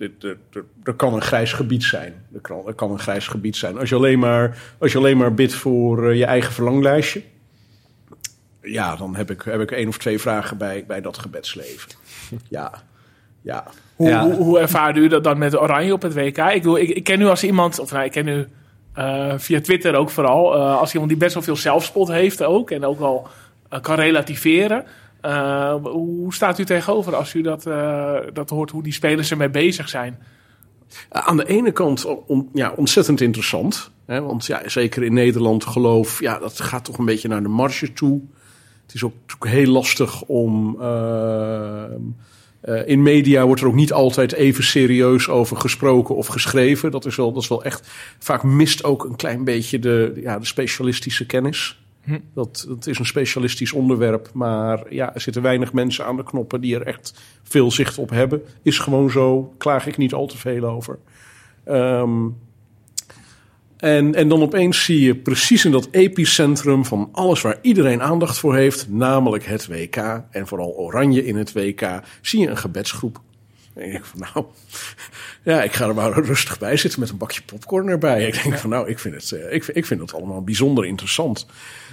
er 0.84 0.94
kan 0.94 1.14
een 1.14 1.22
grijs 1.22 1.54
gebied 1.54 1.84
zijn. 1.84 2.14
Er 2.34 2.40
kan, 2.42 2.68
er 2.68 2.74
kan 2.74 2.92
een 2.92 3.00
grijs 3.00 3.28
gebied 3.28 3.56
zijn. 3.56 3.78
Als 3.78 3.90
je 3.90 3.96
alleen 3.96 4.20
maar, 4.20 4.58
als 4.80 4.92
je 4.92 4.98
alleen 4.98 5.18
maar 5.18 5.34
bidt 5.34 5.54
voor 5.54 6.10
eh, 6.10 6.18
je 6.18 6.26
eigen 6.26 6.54
verlanglijstje. 6.54 7.22
Ja, 8.62 8.96
dan 8.96 9.16
heb 9.16 9.32
ik, 9.32 9.42
heb 9.42 9.62
ik 9.62 9.72
één 9.72 9.88
of 9.88 9.98
twee 9.98 10.20
vragen 10.20 10.58
bij, 10.58 10.86
bij 10.88 11.02
dat 11.02 11.18
gebedsleven. 11.18 11.92
Ja, 12.50 12.84
ja. 13.42 13.64
Hoe, 13.96 14.08
Ja. 14.10 14.22
hoe, 14.24 14.34
hoe 14.34 14.60
ervaarde 14.60 15.00
u 15.00 15.08
dat 15.08 15.24
dan 15.24 15.38
met 15.38 15.60
Oranje 15.62 15.94
op 15.94 16.02
het 16.02 16.14
WK? 16.14 16.38
Ik, 16.38 16.54
bedoel, 16.54 16.78
ik, 16.78 16.90
ik 16.90 17.04
ken 17.04 17.22
u 17.22 17.26
als 17.26 17.44
iemand, 17.44 17.80
of 17.80 17.92
nou, 17.92 18.06
ik 18.06 18.12
ken 18.12 18.28
u 18.28 18.48
eh, 18.94 19.34
via 19.38 19.62
Twitter 19.62 19.96
ook 19.96 20.10
vooral, 20.10 20.56
eh, 20.56 20.78
als 20.80 20.92
iemand 20.92 21.10
die 21.10 21.20
best 21.20 21.34
wel 21.34 21.44
veel 21.44 21.56
zelfspot 21.56 22.08
heeft 22.08 22.44
ook. 22.44 22.72
En 22.72 22.86
ook 22.86 23.00
wel 23.00 23.28
eh, 23.70 23.82
kan 23.82 23.96
relativeren. 23.96 24.84
Eh, 25.22 25.76
hoe 25.84 26.34
staat 26.34 26.60
u 26.60 26.66
tegenover 26.66 27.16
als 27.16 27.34
u 27.34 27.42
dat, 27.42 27.66
eh, 27.66 28.14
dat 28.34 28.50
hoort, 28.50 28.72
hoe 28.72 28.84
die 28.84 28.94
spelers 28.94 29.32
ermee 29.32 29.50
bezig 29.50 29.90
zijn? 29.90 30.18
Aan 31.10 31.38
de 31.38 31.46
ene 31.48 31.72
kant 31.72 32.06
on- 32.26 32.50
ja, 32.54 32.74
ontzettend 32.76 33.22
interessant. 33.22 33.92
Hè, 34.06 34.22
want 34.22 34.46
ja, 34.46 34.62
zeker 34.66 35.04
in 35.04 35.14
Nederland 35.14 35.66
geloof, 35.66 36.20
ja, 36.20 36.40
dat 36.40 36.60
gaat 36.60 36.86
toch 36.86 36.98
een 36.98 37.06
beetje 37.06 37.28
naar 37.28 37.42
de 37.44 37.48
marge 37.50 37.94
toe. 37.94 38.22
Het 38.86 38.96
is 38.96 39.04
ook, 39.04 39.14
ook 39.36 39.48
heel 39.48 39.72
lastig 39.72 40.22
om. 40.24 40.78
Eh, 42.68 42.88
in 42.88 43.02
media 43.02 43.46
wordt 43.46 43.62
er 43.62 43.68
ook 43.68 43.76
niet 43.76 43.94
altijd 43.94 44.34
even 44.34 44.64
serieus 44.64 45.30
over 45.30 45.58
gesproken 45.58 46.16
of 46.16 46.28
geschreven. 46.28 46.92
Dat 46.92 47.06
is 47.06 47.16
wel, 47.16 47.34
dat 47.34 47.44
is 47.44 47.50
wel 47.50 47.64
echt. 47.64 47.88
Vaak 48.20 48.44
mist 48.44 48.84
ook 48.84 49.06
een 49.06 49.16
klein 49.16 49.44
beetje 49.44 49.80
de, 49.80 50.14
ja, 50.16 50.40
de 50.40 50.46
specialistische 50.46 51.26
kennis. 51.26 51.80
Hm. 52.04 52.20
Dat, 52.34 52.66
dat 52.68 52.88
is 52.88 53.00
een 53.00 53.06
specialistisch 53.06 53.72
onderwerp, 53.72 54.30
maar 54.34 54.94
ja, 54.94 55.14
er 55.14 55.22
zitten 55.22 55.42
weinig 55.42 55.74
mensen 55.74 56.06
aan 56.06 56.16
de 56.16 56.24
knoppen 56.24 56.62
die 56.62 56.76
er 56.76 56.88
echt 56.88 57.14
veel 57.44 57.72
zicht 57.72 57.98
op 57.98 58.10
hebben. 58.10 58.42
Is 58.62 58.80
gewoon 58.80 59.10
zo, 59.10 59.54
klaag 59.58 59.88
ik 59.88 59.98
niet 59.98 60.14
al 60.14 60.28
te 60.28 60.38
veel 60.38 60.64
over. 60.64 61.00
Ehm, 61.64 62.26
en, 63.78 64.16
en 64.16 64.28
dan 64.28 64.42
opeens 64.42 64.84
zie 64.84 65.02
je 65.02 65.16
precies 65.16 65.66
in 65.66 65.72
dat 65.72 65.88
epicentrum 65.92 66.86
van 66.86 67.10
alles 67.12 67.42
waar 67.42 67.58
iedereen 67.62 68.02
aandacht 68.02 68.38
voor 68.38 68.56
heeft, 68.56 68.90
namelijk 68.90 69.46
het 69.46 69.68
WK 69.68 69.96
en 70.32 70.48
vooral 70.48 70.74
Oranje 70.76 71.26
in 71.26 71.36
het 71.36 71.54
WK, 71.54 72.00
zie 72.22 72.40
je 72.40 72.48
een 72.48 72.58
gebedsgroep. 72.58 73.20
En 73.74 73.84
ik 73.86 73.92
denk 73.92 74.06
van 74.06 74.20
nou, 74.34 74.46
ja, 75.44 75.64
ik 75.64 75.74
ga 75.74 75.88
er 75.88 75.94
maar 75.96 76.12
rustig 76.24 76.60
bij 76.60 76.78
zitten 76.78 77.00
met 77.00 77.10
een 77.10 77.18
bakje 77.18 77.42
popcorn 77.46 77.88
erbij. 77.88 78.28
Ik 78.28 78.44
denk 78.44 78.58
van 78.58 78.70
nou, 78.70 78.90
ik 78.90 79.00
vind 79.00 79.16
het, 79.16 79.32
eh, 79.32 79.54
ik, 79.54 79.64
vind- 79.64 79.78
ik 79.78 79.86
vind 79.86 80.02
het 80.02 80.14
allemaal 80.14 80.44
bijzonder 80.44 80.86
interessant. 80.86 81.46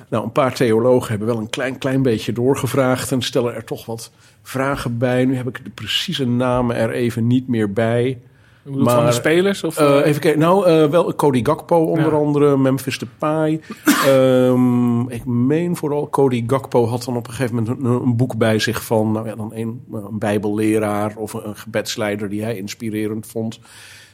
Nou, 0.09 0.24
een 0.24 0.32
paar 0.32 0.55
theologen 0.55 1.09
hebben 1.11 1.28
wel 1.28 1.39
een 1.39 1.51
klein, 1.51 1.78
klein 1.78 2.03
beetje 2.03 2.32
doorgevraagd 2.32 3.12
en 3.12 3.22
stellen 3.22 3.55
er 3.55 3.64
toch 3.64 3.87
wat 3.87 4.11
vragen 4.43 4.99
bij. 4.99 5.24
Nu 5.24 5.37
heb 5.37 5.49
ik 5.49 5.64
de 5.64 5.70
precieze 5.70 6.26
namen 6.26 6.76
er 6.76 6.91
even 6.91 7.26
niet 7.26 7.49
meer 7.49 7.72
bij. 7.72 8.18
Hoe 8.64 8.72
bedoelt 8.72 8.88
van 8.90 8.98
de 8.98 9.04
Maar, 9.04 9.12
spelers? 9.12 9.64
Of, 9.64 9.76
Eh, 9.76 9.98
eh, 9.98 10.06
even 10.06 10.20
kijken. 10.20 10.40
Nou, 10.40 10.66
eh, 10.66 10.86
wel 10.90 11.14
Cody 11.14 11.44
Gakpo 11.44 11.76
onder 11.84 12.10
Ja. 12.12 12.18
andere, 12.18 12.56
Memphis 12.58 12.98
Depay. 12.98 13.60
Ehm 14.06 15.08
ik 15.08 15.24
meen 15.24 15.76
vooral 15.76 16.10
Cody 16.10 16.44
Gakpo 16.46 16.86
had 16.86 17.04
dan 17.04 17.16
op 17.16 17.26
een 17.26 17.32
gegeven 17.34 17.54
moment 17.54 17.78
een, 17.78 17.84
een 17.90 18.16
boek 18.16 18.36
bij 18.36 18.58
zich 18.58 18.84
van, 18.84 19.12
nou 19.12 19.28
ja, 19.28 19.34
dan 19.34 19.50
een, 19.54 19.84
een 19.92 20.18
bijbelleraar 20.18 21.16
of 21.16 21.32
een, 21.32 21.48
een 21.48 21.56
gebedsleider 21.56 22.28
die 22.28 22.42
hij 22.42 22.56
inspirerend 22.56 23.26
vond. 23.26 23.58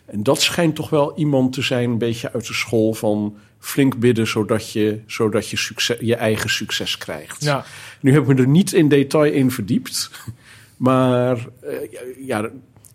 En 0.04 0.22
dat 0.22 0.40
schijnt 0.40 0.74
toch 0.74 0.90
wel 0.90 1.12
iemand 1.16 1.52
te 1.52 1.62
zijn, 1.62 1.90
een 1.90 1.98
beetje 1.98 2.32
uit 2.32 2.46
de 2.46 2.54
school 2.54 2.94
van 2.94 3.36
flink 3.58 3.96
bidden, 3.98 4.26
zodat 4.26 4.72
je, 4.72 5.00
zodat 5.06 5.48
je 5.48 5.56
succes, 5.56 5.96
je 6.00 6.14
eigen 6.14 6.50
succes 6.50 6.98
krijgt. 6.98 7.44
ja. 7.44 7.64
Nu 8.00 8.12
heb 8.12 8.22
ik 8.22 8.28
me 8.28 8.34
er 8.42 8.48
niet 8.48 8.72
in 8.72 8.88
detail 8.88 9.32
in 9.32 9.50
verdiept. 9.50 10.10
Maar 10.76 11.46
ja, 12.20 12.50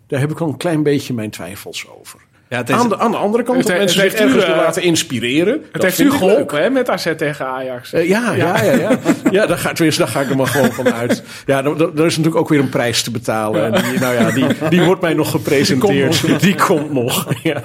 daar 0.06 0.20
heb 0.20 0.30
ik 0.30 0.38
wel 0.38 0.48
een 0.48 0.56
klein 0.56 0.82
beetje 0.82 1.14
mijn 1.14 1.30
twijfels 1.30 1.88
over. 1.88 2.25
Ja, 2.48 2.56
het 2.56 2.68
is, 2.68 2.74
Aan 2.74 2.88
de, 2.88 2.98
aan 2.98 3.10
de 3.10 3.16
andere 3.16 3.42
kant, 3.42 3.58
Het 3.58 3.66
dat 3.66 3.76
mensen 3.76 4.00
zich 4.00 4.02
heeft 4.02 4.20
u, 4.20 4.24
ergens 4.24 4.44
door 4.44 4.54
eh, 4.54 4.60
laten 4.60 4.82
inspireren. 4.82 5.64
Het 5.72 5.82
heeft 5.82 5.98
u 5.98 6.10
geholpen 6.10 6.62
hè, 6.62 6.70
met 6.70 6.90
AZ 6.90 7.14
tegen 7.16 7.46
Ajax. 7.46 7.92
Eh, 7.92 8.08
ja, 8.08 8.32
ja, 8.32 8.62
ja, 8.62 8.72
ja. 8.72 8.98
ja 9.30 9.46
daar, 9.46 9.58
ga, 9.58 9.72
tenminste, 9.72 10.02
daar 10.02 10.10
ga 10.10 10.20
ik 10.20 10.30
er 10.30 10.36
maar 10.36 10.46
gewoon 10.46 10.72
van 10.72 10.92
uit. 10.92 11.22
Ja, 11.46 11.64
er, 11.64 11.80
is 11.80 12.16
natuurlijk 12.16 12.36
ook 12.36 12.48
weer 12.48 12.58
een 12.58 12.68
prijs 12.68 13.02
te 13.02 13.10
betalen. 13.10 13.74
En 13.74 13.82
die, 13.82 13.98
nou 14.00 14.14
ja, 14.14 14.30
die, 14.30 14.46
die 14.68 14.82
wordt 14.82 15.00
mij 15.00 15.14
nog 15.14 15.30
gepresenteerd. 15.30 16.40
Die 16.40 16.54
komt 16.54 16.92
nog. 16.92 17.26
Ja. 17.42 17.62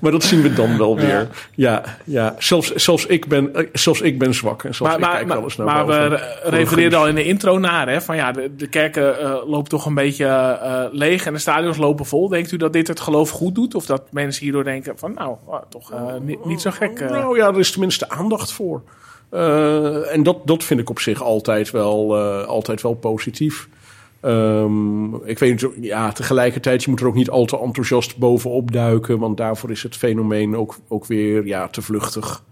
Maar 0.00 0.12
dat 0.12 0.22
zien 0.22 0.42
we 0.42 0.52
dan 0.52 0.78
wel 0.78 0.96
weer. 0.96 1.28
Ja, 1.54 1.82
ja. 2.04 2.34
Zelfs, 2.38 2.74
zelfs, 2.74 3.06
ik 3.06 3.26
ben, 3.26 3.54
eh, 3.54 3.66
zelfs 3.72 4.00
ik 4.00 4.18
ben 4.18 4.34
zwak. 4.34 4.64
En 4.64 4.74
zelfs 4.74 4.92
Maar, 4.92 5.00
ik 5.00 5.06
maar, 5.06 5.16
kijk 5.16 5.26
maar, 5.26 5.36
wel 5.36 5.44
eens 5.44 5.56
naar 5.56 5.66
maar 5.66 5.86
we 5.86 5.92
boven. 5.92 6.20
refereerden 6.58 6.98
al 6.98 7.08
in 7.08 7.14
de 7.14 7.24
intro 7.24 7.58
naar, 7.58 7.88
hè, 7.88 8.00
van 8.00 8.16
ja, 8.16 8.32
de, 8.32 8.50
de 8.56 8.68
kerken 8.68 9.20
eh, 9.20 9.34
lopen 9.46 9.68
toch 9.68 9.86
een 9.86 9.94
beetje 9.94 10.26
eh, 10.26 10.84
leeg 10.92 11.26
en 11.26 11.32
de 11.32 11.38
stadions 11.38 11.76
lopen 11.76 12.06
vol. 12.06 12.28
Denkt 12.28 12.52
u 12.52 12.56
dat 12.56 12.72
dit 12.72 12.88
het 12.88 13.00
geloof 13.00 13.30
goed 13.30 13.54
doet? 13.54 13.74
Of 13.74 13.86
dat 13.86 13.99
mensen 14.10 14.42
hierdoor 14.42 14.64
denken 14.64 14.98
van, 14.98 15.12
nou, 15.14 15.36
ah, 15.48 15.62
toch 15.68 15.92
eh, 15.92 16.14
niet, 16.44 16.60
zo 16.60 16.70
gek. 16.70 17.00
eh. 17.00 17.10
Nou 17.10 17.36
ja, 17.36 17.48
er 17.48 17.58
is 17.58 17.70
tenminste 17.70 18.08
aandacht 18.08 18.52
voor. 18.52 18.82
Eh, 19.28 20.12
en 20.12 20.22
dat, 20.22 20.46
dat 20.46 20.64
vind 20.64 20.80
ik 20.80 20.90
op 20.90 20.98
zich 20.98 21.22
altijd 21.22 21.70
wel, 21.70 22.16
altijd 22.46 22.82
wel 22.82 22.94
positief. 22.94 23.68
Ehm, 24.20 25.14
ik 25.14 25.38
weet 25.38 25.62
niet, 25.62 25.84
ja, 25.84 26.12
tegelijkertijd, 26.12 26.82
je 26.84 26.90
moet 26.90 27.00
er 27.00 27.06
ook 27.06 27.14
niet 27.14 27.30
al 27.30 27.44
te 27.44 27.60
enthousiast 27.60 28.18
bovenop 28.18 28.72
duiken, 28.72 29.18
want 29.18 29.36
daarvoor 29.36 29.70
is 29.70 29.82
het 29.82 29.96
fenomeen 29.96 30.56
ook, 30.56 30.78
ook 30.88 31.06
weer 31.06 31.46
ja, 31.46 31.68
te 31.68 31.82
vluchtig. 31.82 32.44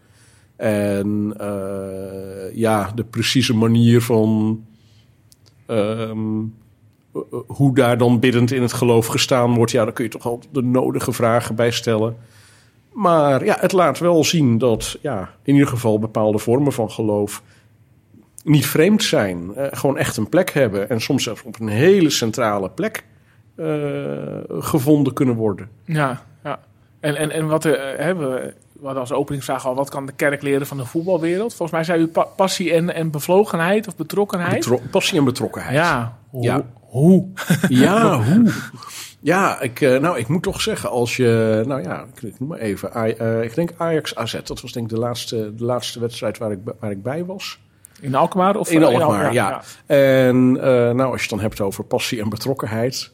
En 0.57 1.35
ja, 2.53 2.93
de 2.95 3.05
precieze 3.05 3.55
manier 3.55 4.03
van 4.03 4.63
ehm, 5.69 5.79
eh, 5.79 6.03
eh, 6.03 6.17
hoe 7.47 7.75
daar 7.75 7.99
dan 7.99 8.19
biddend 8.19 8.53
in 8.53 8.63
het 8.63 8.73
geloof 8.73 9.07
gestaan 9.07 9.55
wordt, 9.55 9.71
ja, 9.71 9.85
daar 9.85 9.93
kun 9.93 10.05
je 10.05 10.11
toch 10.11 10.27
al 10.27 10.41
de 10.53 10.63
nodige 10.63 11.13
vragen 11.13 11.55
bij 11.55 11.71
stellen. 11.71 12.17
Maar 12.93 13.45
ja, 13.45 13.57
het 13.61 13.73
laat 13.73 13.99
wel 13.99 14.25
zien 14.25 14.59
dat 14.59 14.99
ja, 15.03 15.31
in 15.43 15.53
ieder 15.55 15.69
geval 15.69 15.99
bepaalde 15.99 16.39
vormen 16.39 16.73
van 16.73 16.91
geloof 16.91 17.43
niet 18.45 18.67
vreemd 18.67 19.03
zijn. 19.03 19.55
eh, 19.55 19.67
gewoon 19.71 19.97
echt 19.99 20.17
een 20.17 20.29
plek 20.29 20.51
hebben. 20.51 20.89
En 20.91 21.01
soms 21.01 21.23
zelfs 21.23 21.43
op 21.43 21.61
een 21.61 21.69
hele 21.69 22.11
centrale 22.11 22.71
plek 22.71 23.05
eh, 23.55 23.67
gevonden 24.49 25.13
kunnen 25.13 25.35
worden. 25.35 25.69
Ja, 25.85 26.23
ja. 26.45 26.59
En, 27.01 27.17
en, 27.17 27.31
en 27.31 27.47
wat 27.47 27.65
eh, 27.65 27.73
hebben 27.97 28.31
we, 28.33 28.55
we 28.73 28.85
hadden 28.85 29.01
als 29.01 29.13
openingsvraag 29.13 29.67
al, 29.67 29.75
wat 29.75 29.91
kan 29.91 30.07
de 30.07 30.13
kerk 30.13 30.43
leren 30.43 30.67
van 30.67 30.77
de 30.77 30.85
voetbalwereld? 30.85 31.51
Volgens 31.55 31.71
mij 31.71 31.85
zei 31.85 32.01
u 32.03 32.07
pa- 32.07 32.23
passie 32.37 32.73
en, 32.73 32.95
en 32.95 33.11
bevlogenheid 33.11 33.89
of 33.89 33.97
betrokkenheid. 33.97 34.55
Betro- 34.55 34.81
passie 34.91 35.19
en 35.19 35.25
betrokkenheid. 35.25 35.75
ja, 35.75 36.18
hoe? 36.29 36.43
Ja. 36.43 36.67
hoe? 36.75 37.29
Ja, 37.69 38.23
hoe? 38.23 38.53
Ja, 39.21 39.61
ik, 39.61 39.81
eh, 39.81 39.99
nou, 39.99 40.19
ik 40.19 40.29
moet 40.29 40.43
toch 40.43 40.61
zeggen, 40.61 40.91
als 40.91 41.17
je, 41.17 41.63
nou 41.67 41.83
ja, 41.83 42.05
ik, 42.21 42.39
noem 42.39 42.49
maar 42.49 42.59
even, 42.59 42.93
eh, 43.19 43.43
ik 43.43 43.55
denk 43.55 43.71
Ajax 43.77 44.15
AZ, 44.15 44.33
dat 44.45 44.61
was 44.61 44.73
denk 44.73 44.91
ik 44.91 44.93
de 44.97 44.99
laatste, 45.01 45.55
de 45.55 45.65
laatste 45.65 46.01
wedstrijd 46.01 46.39
waar 46.39 46.51
ik, 46.53 46.65
bij- 46.65 46.75
waar 46.81 46.91
ik 46.91 47.03
bij 47.03 47.25
was. 47.25 47.59
In 48.01 48.15
Alkmaar? 48.15 48.57
Of, 48.57 48.71
In 48.71 48.83
eh, 48.83 48.89
Alkmaar, 48.89 49.33
ja. 49.33 49.63
En 49.87 50.53
nou, 50.53 51.01
als 51.03 51.15
je 51.15 51.21
het 51.21 51.29
dan 51.31 51.41
hebt 51.41 51.61
over 51.61 51.85
passie 51.85 52.21
en 52.21 52.29
betrokkenheid, 52.29 53.13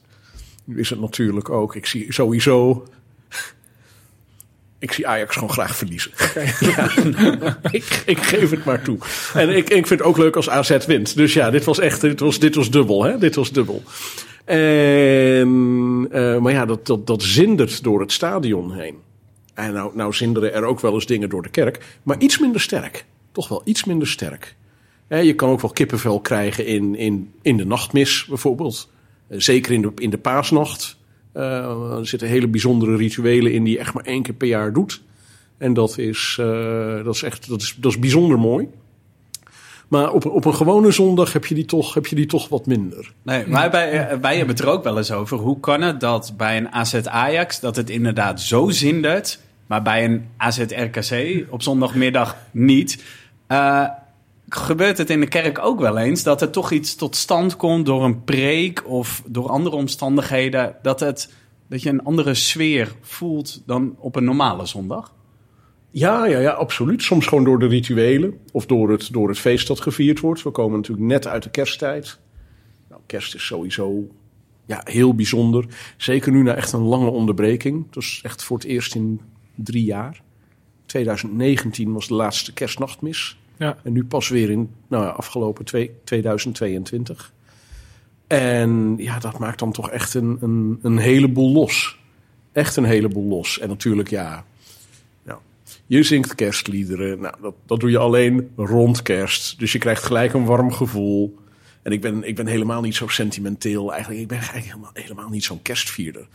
is 0.66 0.90
het 0.90 1.00
natuurlijk 1.00 1.48
ook, 1.50 1.74
ik 1.74 1.86
zie 1.86 2.12
sowieso, 2.12 2.86
ik 4.84 4.92
zie 4.92 5.06
Ajax 5.06 5.34
gewoon 5.34 5.50
graag 5.50 5.76
verliezen. 5.76 6.10
Ja, 6.60 6.90
ik, 7.70 8.02
ik 8.06 8.18
geef 8.18 8.50
het 8.50 8.64
maar 8.64 8.82
toe. 8.82 8.98
En 9.34 9.48
ik, 9.56 9.68
ik 9.68 9.86
vind 9.86 10.00
het 10.00 10.02
ook 10.02 10.18
leuk 10.18 10.36
als 10.36 10.50
AZ 10.50 10.86
wint. 10.86 11.16
Dus 11.16 11.32
ja, 11.32 11.50
dit 11.50 11.64
was 11.64 11.78
echt, 11.78 12.00
dit 12.00 12.20
was, 12.20 12.38
dit 12.38 12.54
was 12.54 12.70
dubbel, 12.70 13.04
hè? 13.04 13.18
Dit 13.18 13.34
was 13.34 13.52
dubbel. 13.52 13.82
En, 14.44 16.08
eh, 16.10 16.38
maar 16.38 16.52
ja, 16.52 16.66
dat, 16.66 16.86
dat, 16.86 17.06
dat 17.06 17.22
zindert 17.22 17.82
door 17.82 18.00
het 18.00 18.12
stadion 18.12 18.72
heen. 18.72 18.96
En 19.54 19.72
nou, 19.72 19.96
nou 19.96 20.12
zinderen 20.12 20.52
er 20.52 20.64
ook 20.64 20.80
wel 20.80 20.94
eens 20.94 21.06
dingen 21.06 21.28
door 21.28 21.42
de 21.42 21.48
kerk, 21.48 21.98
maar 22.02 22.18
iets 22.18 22.38
minder 22.38 22.60
sterk. 22.60 23.04
Toch 23.32 23.48
wel 23.48 23.62
iets 23.64 23.84
minder 23.84 24.08
sterk. 24.08 24.56
Je 25.08 25.34
kan 25.34 25.48
ook 25.48 25.60
wel 25.60 25.70
kippenvel 25.70 26.20
krijgen 26.20 26.66
in, 26.66 26.96
in, 26.96 27.32
in 27.42 27.56
de 27.56 27.66
nachtmis 27.66 28.24
bijvoorbeeld. 28.28 28.90
Eh, 29.28 29.40
zeker 29.40 29.72
in 29.72 29.82
de, 29.82 29.92
in 29.96 30.10
de 30.10 30.18
paasnacht. 30.18 30.96
Eh, 31.34 31.98
er 31.98 32.06
zitten 32.06 32.28
hele 32.28 32.48
bijzondere 32.48 32.96
rituelen 32.96 33.52
in 33.52 33.64
die 33.64 33.72
je 33.72 33.78
echt 33.78 33.94
maar 33.94 34.04
één 34.04 34.22
keer 34.22 34.34
per 34.34 34.48
jaar 34.48 34.72
doet. 34.72 35.02
En 35.58 35.74
dat 35.74 35.98
is, 35.98 36.36
eh, 36.40 37.04
dat 37.04 37.14
is 37.14 37.22
echt 37.22 37.48
dat 37.48 37.62
is, 37.62 37.76
dat 37.80 37.90
is 37.90 37.98
bijzonder 37.98 38.38
mooi. 38.38 38.68
Maar 39.88 40.12
op, 40.12 40.26
op 40.26 40.44
een 40.44 40.54
gewone 40.54 40.90
zondag 40.90 41.32
heb 41.32 41.46
je 41.46 41.54
die 41.54 41.64
toch, 41.64 41.94
heb 41.94 42.06
je 42.06 42.16
die 42.16 42.26
toch 42.26 42.48
wat 42.48 42.66
minder. 42.66 43.12
Nee, 43.22 43.44
wij, 43.46 43.70
eh, 43.70 44.18
wij 44.20 44.36
hebben 44.36 44.54
het 44.56 44.64
er 44.64 44.70
ook 44.70 44.84
wel 44.84 44.96
eens 44.96 45.12
over. 45.12 45.38
Hoe 45.38 45.60
kan 45.60 45.82
het 45.82 46.00
dat 46.00 46.34
bij 46.36 46.56
een 46.56 46.72
AZ 46.72 46.94
Ajax 46.94 47.60
dat 47.60 47.76
het 47.76 47.90
inderdaad 47.90 48.40
zo 48.40 48.70
zindert, 48.70 49.40
maar 49.66 49.82
bij 49.82 50.04
een 50.04 50.26
AZ 50.36 50.58
RKC 50.58 51.44
op 51.50 51.62
zondagmiddag 51.62 52.36
niet? 52.50 53.04
Eh, 53.46 53.84
gebeurt 54.48 54.98
het 54.98 55.10
in 55.10 55.20
de 55.20 55.28
kerk 55.28 55.58
ook 55.58 55.80
wel 55.80 55.98
eens 55.98 56.22
dat 56.22 56.42
er 56.42 56.50
toch 56.50 56.70
iets 56.70 56.94
tot 56.94 57.16
stand 57.16 57.56
komt 57.56 57.86
door 57.86 58.04
een 58.04 58.24
preek 58.24 58.88
of 58.88 59.22
door 59.26 59.48
andere 59.48 59.76
omstandigheden, 59.76 60.76
dat, 60.82 61.00
het, 61.00 61.32
dat 61.68 61.82
je 61.82 61.88
een 61.88 62.04
andere 62.04 62.34
sfeer 62.34 62.94
voelt 63.00 63.62
dan 63.66 63.96
op 63.98 64.16
een 64.16 64.24
normale 64.24 64.66
zondag? 64.66 65.14
Ja, 65.90 66.26
ja, 66.26 66.38
ja, 66.38 66.50
absoluut. 66.50 67.02
Soms 67.02 67.26
gewoon 67.26 67.44
door 67.44 67.58
de 67.58 67.66
rituelen 67.66 68.38
of 68.52 68.66
door 68.66 68.90
het, 68.90 69.12
door 69.12 69.28
het 69.28 69.38
feest 69.38 69.66
dat 69.66 69.80
gevierd 69.80 70.20
wordt. 70.20 70.42
We 70.42 70.50
komen 70.50 70.76
natuurlijk 70.76 71.06
net 71.06 71.26
uit 71.26 71.42
de 71.42 71.50
kersttijd. 71.50 72.18
Nou, 72.88 73.00
kerst 73.06 73.34
is 73.34 73.46
sowieso 73.46 74.08
ja, 74.66 74.80
heel 74.84 75.14
bijzonder. 75.14 75.66
Zeker 75.96 76.32
nu 76.32 76.42
na 76.42 76.54
echt 76.54 76.72
een 76.72 76.82
lange 76.82 77.10
onderbreking. 77.10 77.86
Is 77.96 78.20
echt 78.22 78.44
voor 78.44 78.56
het 78.56 78.66
eerst 78.66 78.94
in 78.94 79.20
drie 79.54 79.84
jaar. 79.84 80.22
2019 80.86 81.92
was 81.92 82.08
de 82.08 82.14
laatste 82.14 82.52
kerstnachtmis. 82.52 83.38
Ja. 83.56 83.76
En 83.82 83.92
nu 83.92 84.04
pas 84.04 84.28
weer 84.28 84.50
in 84.50 84.70
nou, 84.88 85.16
afgelopen 85.16 85.64
twee, 85.64 85.90
2022. 86.04 87.32
En 88.26 88.94
ja, 88.98 89.18
dat 89.18 89.38
maakt 89.38 89.58
dan 89.58 89.72
toch 89.72 89.90
echt 89.90 90.14
een, 90.14 90.38
een, 90.40 90.78
een 90.82 90.98
heleboel 90.98 91.52
los. 91.52 91.98
Echt 92.52 92.76
een 92.76 92.84
heleboel 92.84 93.28
los. 93.28 93.58
En 93.58 93.68
natuurlijk, 93.68 94.10
ja, 94.10 94.44
nou, 95.22 95.38
je 95.86 96.02
zingt 96.02 96.34
kerstliederen. 96.34 97.20
Nou, 97.20 97.34
dat, 97.40 97.54
dat 97.66 97.80
doe 97.80 97.90
je 97.90 97.98
alleen 97.98 98.50
rond 98.56 99.02
kerst. 99.02 99.58
Dus 99.58 99.72
je 99.72 99.78
krijgt 99.78 100.02
gelijk 100.02 100.32
een 100.32 100.44
warm 100.44 100.72
gevoel. 100.72 101.38
En 101.82 101.92
ik 101.92 102.00
ben, 102.00 102.22
ik 102.28 102.34
ben 102.36 102.46
helemaal 102.46 102.80
niet 102.80 102.94
zo 102.94 103.08
sentimenteel. 103.08 103.92
Eigenlijk, 103.92 104.22
ik 104.22 104.28
ben 104.28 104.38
eigenlijk 104.38 104.66
helemaal, 104.66 104.90
helemaal 104.94 105.28
niet 105.28 105.44
zo'n 105.44 105.62
kerstvierder. 105.62 106.26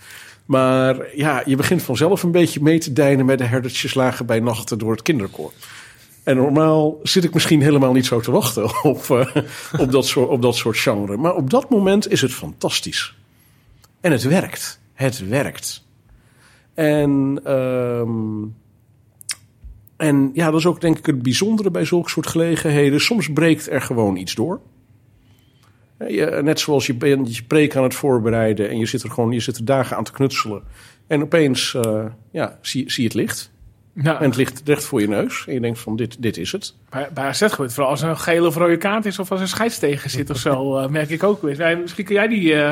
Maar 0.45 1.15
ja, 1.15 1.43
je 1.45 1.55
begint 1.55 1.81
vanzelf 1.81 2.23
een 2.23 2.31
beetje 2.31 2.61
mee 2.61 2.79
te 2.79 2.93
deinen 2.93 3.25
met 3.25 3.37
de 3.37 3.43
herdertjes 3.43 3.93
lagen 3.93 4.25
bij 4.25 4.39
nachten 4.39 4.77
door 4.77 4.91
het 4.91 5.01
kinderkoor. 5.01 5.51
En 6.29 6.35
normaal 6.35 6.99
zit 7.03 7.23
ik 7.23 7.33
misschien 7.33 7.61
helemaal 7.61 7.93
niet 7.93 8.05
zo 8.05 8.19
te 8.19 8.31
wachten 8.31 8.63
op, 8.83 9.09
eh, 9.09 9.35
op, 9.79 9.91
dat, 9.91 10.05
soort, 10.05 10.29
op 10.29 10.41
dat 10.41 10.55
soort 10.55 10.77
genre. 10.77 11.17
Maar 11.17 11.35
op 11.35 11.49
dat 11.49 11.69
moment 11.69 12.11
is 12.11 12.21
het 12.21 12.33
fantastisch. 12.33 13.15
En 14.01 14.11
het 14.11 14.23
werkt. 14.23 14.79
Het 14.93 15.27
werkt. 15.27 15.85
En, 16.73 17.39
ehm, 17.43 18.45
en 19.97 20.31
ja, 20.33 20.51
dat 20.51 20.59
is 20.59 20.65
ook 20.65 20.81
denk 20.81 20.97
ik 20.97 21.05
het 21.05 21.21
bijzondere 21.21 21.71
bij 21.71 21.85
zulke 21.85 22.09
soort 22.09 22.27
gelegenheden. 22.27 23.01
Soms 23.01 23.33
breekt 23.33 23.69
er 23.69 23.81
gewoon 23.81 24.15
iets 24.15 24.35
door. 24.35 24.61
Net 26.41 26.59
zoals 26.59 26.85
je 26.85 26.93
bent 26.93 27.35
je 27.35 27.43
preek 27.43 27.75
aan 27.75 27.83
het 27.83 27.95
voorbereiden 27.95 28.69
en 28.69 28.77
je 28.77 28.85
zit 28.85 29.03
er 29.03 29.11
gewoon 29.11 29.31
je 29.31 29.39
zit 29.39 29.57
er 29.57 29.65
dagen 29.65 29.97
aan 29.97 30.03
te 30.03 30.11
knutselen. 30.11 30.63
En 31.07 31.21
opeens 31.21 31.73
uh, 31.85 32.05
ja, 32.31 32.57
zie 32.61 32.91
je 32.95 33.03
het 33.03 33.13
licht. 33.13 33.51
Ja. 34.03 34.19
En 34.19 34.25
het 34.25 34.35
ligt 34.35 34.61
recht 34.65 34.83
voor 34.83 35.01
je 35.01 35.07
neus. 35.07 35.43
En 35.47 35.53
je 35.53 35.59
denkt 35.59 35.79
van 35.79 35.95
dit, 35.95 36.21
dit 36.21 36.37
is 36.37 36.51
het. 36.51 36.73
Bij, 36.89 37.09
bij 37.13 37.23
AZ 37.23 37.45
gebeurt 37.47 37.73
vooral 37.73 37.91
als 37.91 38.01
er 38.01 38.09
een 38.09 38.17
gele 38.17 38.47
of 38.47 38.55
rode 38.55 38.77
kaart 38.77 39.05
is 39.05 39.19
of 39.19 39.31
als 39.31 39.39
er 39.39 39.45
een 39.45 39.51
scheidstegen 39.51 40.09
zit 40.09 40.29
of 40.29 40.37
zo, 40.37 40.77
uh, 40.77 40.87
merk 40.99 41.09
ik 41.09 41.23
ook 41.23 41.41
weer. 41.41 41.77
Misschien 41.81 42.05
kun 42.05 42.15
jij 42.15 42.27
die, 42.27 42.53
uh, 42.53 42.71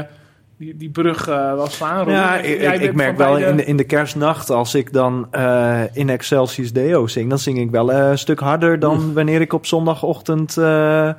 die, 0.58 0.78
die 0.78 0.90
brug 0.90 1.30
uh, 1.30 1.54
wel 1.54 1.68
slaan. 1.68 2.10
Ja, 2.10 2.38
ik, 2.38 2.94
merk 2.94 3.18
wel 3.18 3.38
in 3.38 3.56
de, 3.56 3.66
in 3.66 3.78
de 3.78 3.84
kerstnacht, 3.84 4.50
als 4.50 4.76
ik 4.76 4.94
dan 4.94 5.28
uh, 5.32 5.82
in 5.94 6.10
Excelsius 6.10 6.74
Deo 6.74 7.08
zing, 7.08 7.30
dan 7.30 7.40
zing 7.40 7.60
ik 7.60 7.72
wel 7.72 7.92
uh, 7.92 8.10
een 8.10 8.18
stuk 8.18 8.40
harder 8.40 8.80
dan 8.80 9.14
wanneer 9.14 9.42
ik 9.42 9.54
op 9.54 9.66
zondagochtend 9.66 10.58
uh, 10.58 11.12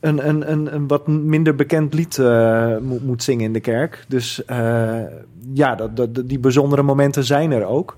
een, 0.00 0.28
een, 0.28 0.52
een, 0.52 0.74
een 0.74 0.86
wat 0.86 1.06
minder 1.06 1.54
bekend 1.54 1.94
lied 1.94 2.16
uh, 2.16 2.76
moet, 2.78 3.04
moet 3.04 3.22
zingen 3.22 3.44
in 3.44 3.52
de 3.52 3.60
kerk. 3.60 4.04
Dus 4.08 4.42
uh, 4.46 5.00
ja, 5.54 5.74
dat, 5.74 5.96
dat, 5.96 6.28
die 6.28 6.38
bijzondere 6.38 6.82
momenten 6.82 7.24
zijn 7.24 7.52
er 7.52 7.64
ook. 7.64 7.96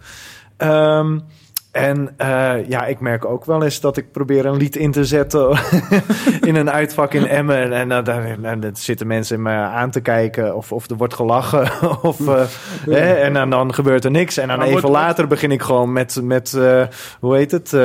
Um, 0.59 1.23
en 1.71 2.15
uh, 2.19 2.69
ja, 2.69 2.87
ik 2.87 3.01
merk 3.01 3.25
ook 3.25 3.45
wel 3.45 3.63
eens 3.63 3.81
dat 3.81 3.97
ik 3.97 4.13
probeer 4.13 4.47
een 4.47 4.57
lied 4.57 4.77
in 4.77 4.93
te 4.93 5.05
zetten 5.05 5.59
in 6.41 6.55
een 6.55 6.71
uitvak 6.71 7.15
in 7.15 7.27
Emmen. 7.27 7.73
En 7.73 7.91
uh, 7.91 8.05
dan, 8.05 8.61
dan 8.61 8.77
zitten 8.77 9.07
mensen 9.07 9.43
me 9.43 9.51
aan 9.51 9.91
te 9.91 10.01
kijken 10.01 10.57
of, 10.57 10.73
of 10.73 10.91
er 10.91 10.97
wordt 10.97 11.15
gelachen. 11.15 11.71
of, 12.03 12.21
uh, 12.21 12.41
hè, 12.91 13.15
en 13.15 13.33
dan, 13.33 13.51
dan 13.51 13.75
gebeurt 13.75 14.05
er 14.05 14.11
niks. 14.11 14.37
En 14.37 14.49
dan 14.49 14.57
Maar 14.59 14.67
even 14.67 14.81
wordt- 14.81 14.97
later 14.97 15.27
begin 15.27 15.51
ik 15.53 15.63
gewoon 15.63 15.93
met, 15.93 16.21
met 16.23 16.59
hoe 17.21 17.37
heet 17.37 17.51
het... 17.51 17.77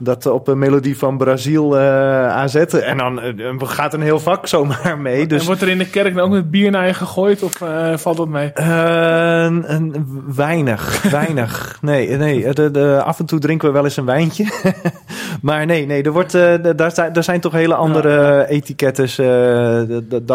dat 0.00 0.26
op 0.26 0.48
een 0.48 0.58
melodie 0.58 0.98
van 0.98 1.16
Brazil 1.16 1.78
aanzetten. 1.78 2.84
En 2.84 2.96
dan 2.98 3.20
gaat 3.58 3.94
een 3.94 4.02
heel 4.02 4.20
vak 4.20 4.46
zomaar 4.46 4.98
mee. 5.08 5.26
Dus 5.26 5.40
En 5.40 5.46
wordt 5.46 5.62
er 5.62 5.68
in 5.68 5.78
de 5.78 5.90
kerk 5.90 6.14
dan 6.14 6.24
ook 6.24 6.30
met 6.30 6.50
bier 6.50 6.70
naar 6.70 6.86
je 6.86 6.94
gegooid 6.94 7.42
of 7.42 7.60
uh, 7.60 7.96
valt 7.96 8.16
dat 8.16 8.28
mee? 8.28 8.52
Uh, 8.54 9.42
een, 9.44 10.06
weinig, 10.34 11.02
weinig. 11.10 11.78
Nee, 11.80 12.08
nee 12.08 12.54
de, 12.54 12.70
de, 12.70 13.02
af 13.04 13.18
en 13.18 13.26
toe 13.26 13.38
drinken 13.38 13.68
we 13.68 13.74
wel 13.74 13.84
eens 13.84 13.96
een 13.96 14.04
wijntje. 14.04 14.52
maar 15.42 15.66
nee, 15.66 15.86
nee 15.86 16.02
er, 16.02 16.12
wordt, 16.12 16.34
uh, 16.34 16.54
daar, 16.76 16.92
zijn, 16.92 17.12
daar 17.12 17.24
zijn 17.24 17.40
toch 17.40 17.52
hele 17.52 17.74
andere 17.74 18.08
ja. 18.10 18.44
etikettes. 18.44 19.18
Uh, 19.18 19.26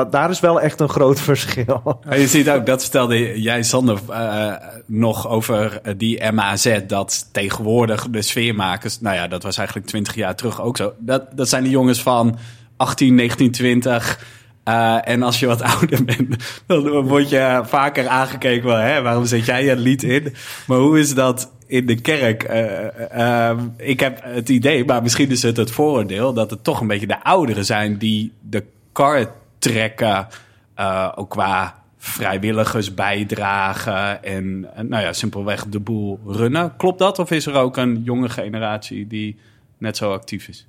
daar 0.10 0.30
is 0.30 0.40
wel 0.40 0.62
echt 0.62 0.80
een 0.80 0.90
groot 0.90 1.20
verschil. 1.20 2.00
Je 2.10 2.28
ziet 2.28 2.50
ook, 2.50 2.66
dat 2.66 2.82
vertelde 2.82 3.42
jij 3.42 3.64
Sander 3.64 4.00
uh, 4.10 4.54
nog 4.86 5.30
over 5.30 5.82
die 5.98 6.32
MAZ. 6.32 6.80
Dat 6.88 7.30
tegenwoordig 7.32 8.08
de 8.10 8.22
sfeermakers, 8.22 9.02
nou 9.02 9.16
ja, 9.16 9.28
dat 9.28 9.44
was 9.44 9.55
eigenlijk 9.58 9.88
twintig 9.88 10.16
jaar 10.16 10.36
terug 10.36 10.62
ook 10.62 10.78
zo. 10.78 10.94
Dat, 11.00 11.38
dat 11.38 11.50
zijn 11.50 11.64
de 11.64 11.70
jongens 11.70 12.02
van 12.02 12.38
18, 12.78 13.16
19, 13.16 13.52
20... 13.52 14.34
Uh, 14.70 15.08
en 15.08 15.24
als 15.24 15.40
je 15.40 15.46
wat 15.46 15.62
ouder 15.74 16.04
bent, 16.04 16.62
dan 16.68 17.02
word 17.02 17.30
je 17.30 17.62
vaker 17.66 18.08
aangekeken 18.08 18.70
van, 18.70 18.80
hè, 18.80 19.02
waarom 19.02 19.26
zet 19.26 19.46
jij 19.46 19.66
je 19.66 19.76
lied 19.76 20.04
in? 20.04 20.34
Maar 20.68 20.78
hoe 20.78 21.00
is 21.00 21.14
dat 21.14 21.52
in 21.68 21.86
de 21.86 22.02
kerk? 22.02 22.50
Uh, 22.50 23.18
uh, 23.18 23.58
ik 23.78 24.00
heb 24.00 24.20
het 24.24 24.50
idee, 24.50 24.86
maar 24.86 25.02
misschien 25.02 25.30
is 25.30 25.42
het 25.42 25.58
het 25.58 25.72
vooroordeel, 25.72 26.34
dat 26.34 26.50
het 26.50 26.64
toch 26.64 26.82
een 26.82 26.88
beetje 26.88 27.08
de 27.08 27.24
ouderen 27.24 27.66
zijn 27.66 27.98
die 27.98 28.34
de 28.42 28.64
kar 28.92 29.32
trekken, 29.60 30.28
uh, 30.80 31.12
ook 31.16 31.30
qua 31.30 31.85
vrijwilligers 32.06 32.94
bijdragen 32.94 34.24
en, 34.24 34.60
nou 34.60 35.04
ja, 35.04 35.14
simpelweg 35.14 35.66
de 35.66 35.80
boel 35.80 36.20
runnen. 36.26 36.74
Klopt 36.78 37.00
dat? 37.00 37.20
Of 37.20 37.32
is 37.32 37.46
er 37.46 37.54
ook 37.54 37.78
een 37.78 38.02
jonge 38.04 38.30
generatie 38.30 39.08
die 39.08 39.36
net 39.78 39.98
zo 39.98 40.12
actief 40.12 40.48
is? 40.48 40.68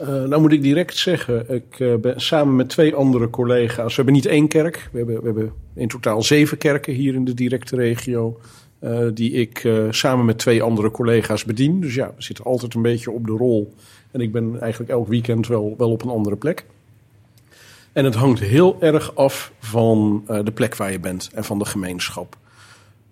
Uh, 0.00 0.06
nou 0.06 0.40
moet 0.40 0.52
ik 0.52 0.62
direct 0.62 0.96
zeggen, 0.96 1.54
ik 1.54 1.78
uh, 1.78 1.94
ben 1.94 2.20
samen 2.20 2.56
met 2.56 2.68
twee 2.68 2.94
andere 2.94 3.30
collega's. 3.30 3.88
We 3.88 3.94
hebben 3.94 4.14
niet 4.14 4.26
één 4.26 4.48
kerk, 4.48 4.88
we 4.92 4.98
hebben, 4.98 5.18
we 5.20 5.24
hebben 5.24 5.52
in 5.74 5.88
totaal 5.88 6.22
zeven 6.22 6.58
kerken 6.58 6.94
hier 6.94 7.14
in 7.14 7.24
de 7.24 7.34
directe 7.34 7.76
regio. 7.76 8.40
Uh, 8.80 9.06
die 9.14 9.32
ik 9.32 9.68
samen 9.90 10.24
met 10.24 10.38
twee 10.38 10.62
andere 10.62 10.90
collega's 10.90 11.44
bedien. 11.44 11.80
Dus 11.80 11.94
ja, 11.94 12.06
we 12.16 12.22
zitten 12.22 12.44
altijd 12.44 12.74
een 12.74 12.82
beetje 12.82 13.10
op 13.10 13.26
de 13.26 13.32
rol. 13.32 13.74
En 14.10 14.20
ik 14.20 14.32
ben 14.32 14.60
eigenlijk 14.60 14.90
elk 14.90 15.08
weekend 15.08 15.46
wel, 15.46 15.74
wel 15.78 15.90
op 15.90 16.02
een 16.02 16.10
andere 16.10 16.36
plek. 16.36 16.64
En 17.96 18.04
het 18.04 18.14
hangt 18.14 18.40
heel 18.40 18.76
erg 18.80 19.14
af 19.14 19.52
van 19.58 20.24
de 20.26 20.52
plek 20.52 20.76
waar 20.76 20.92
je 20.92 21.00
bent 21.00 21.30
en 21.34 21.44
van 21.44 21.58
de 21.58 21.64
gemeenschap. 21.64 22.36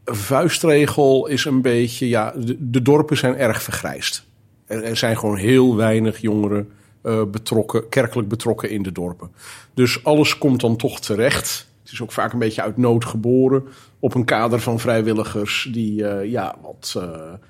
Een 0.04 0.14
vuistregel 0.14 1.26
is 1.26 1.44
een 1.44 1.62
beetje, 1.62 2.08
ja, 2.08 2.34
de, 2.58 2.82
dorpen 2.82 3.16
zijn 3.16 3.36
erg 3.36 3.62
vergrijsd. 3.62 4.26
Er 4.66 4.96
zijn 4.96 5.18
gewoon 5.18 5.36
heel 5.36 5.76
weinig 5.76 6.18
jongeren 6.18 6.68
uh, 7.02 7.22
betrokken, 7.24 7.88
kerkelijk 7.88 8.28
betrokken 8.28 8.70
in 8.70 8.82
de 8.82 8.92
dorpen. 8.92 9.30
Dus 9.74 10.04
alles 10.04 10.38
komt 10.38 10.60
dan 10.60 10.76
toch 10.76 11.00
terecht. 11.00 11.68
Het 11.82 11.92
is 11.92 12.02
ook 12.02 12.12
vaak 12.12 12.32
een 12.32 12.38
beetje 12.38 12.62
uit 12.62 12.76
nood 12.76 13.04
geboren. 13.04 13.64
Op 13.98 14.14
een 14.14 14.24
kader 14.24 14.60
van 14.60 14.80
vrijwilligers 14.80 15.68
die 15.72 16.02
uh, 16.02 16.30
ja, 16.30 16.56
wat 16.62 17.02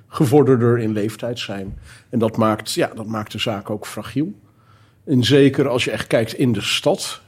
gevorderder 0.09 0.78
in 0.78 0.93
leeftijd 0.93 1.39
zijn. 1.39 1.78
En 2.11 2.18
dat 2.18 2.37
maakt, 2.37 2.72
ja, 2.72 2.91
dat 2.95 3.07
maakt 3.07 3.32
de 3.32 3.39
zaak 3.39 3.70
ook 3.70 3.87
fragiel. 3.87 4.35
En 5.05 5.24
zeker 5.24 5.68
als 5.68 5.85
je 5.85 5.91
echt 5.91 6.07
kijkt 6.07 6.35
in 6.35 6.53
de 6.53 6.61
stad, 6.61 7.22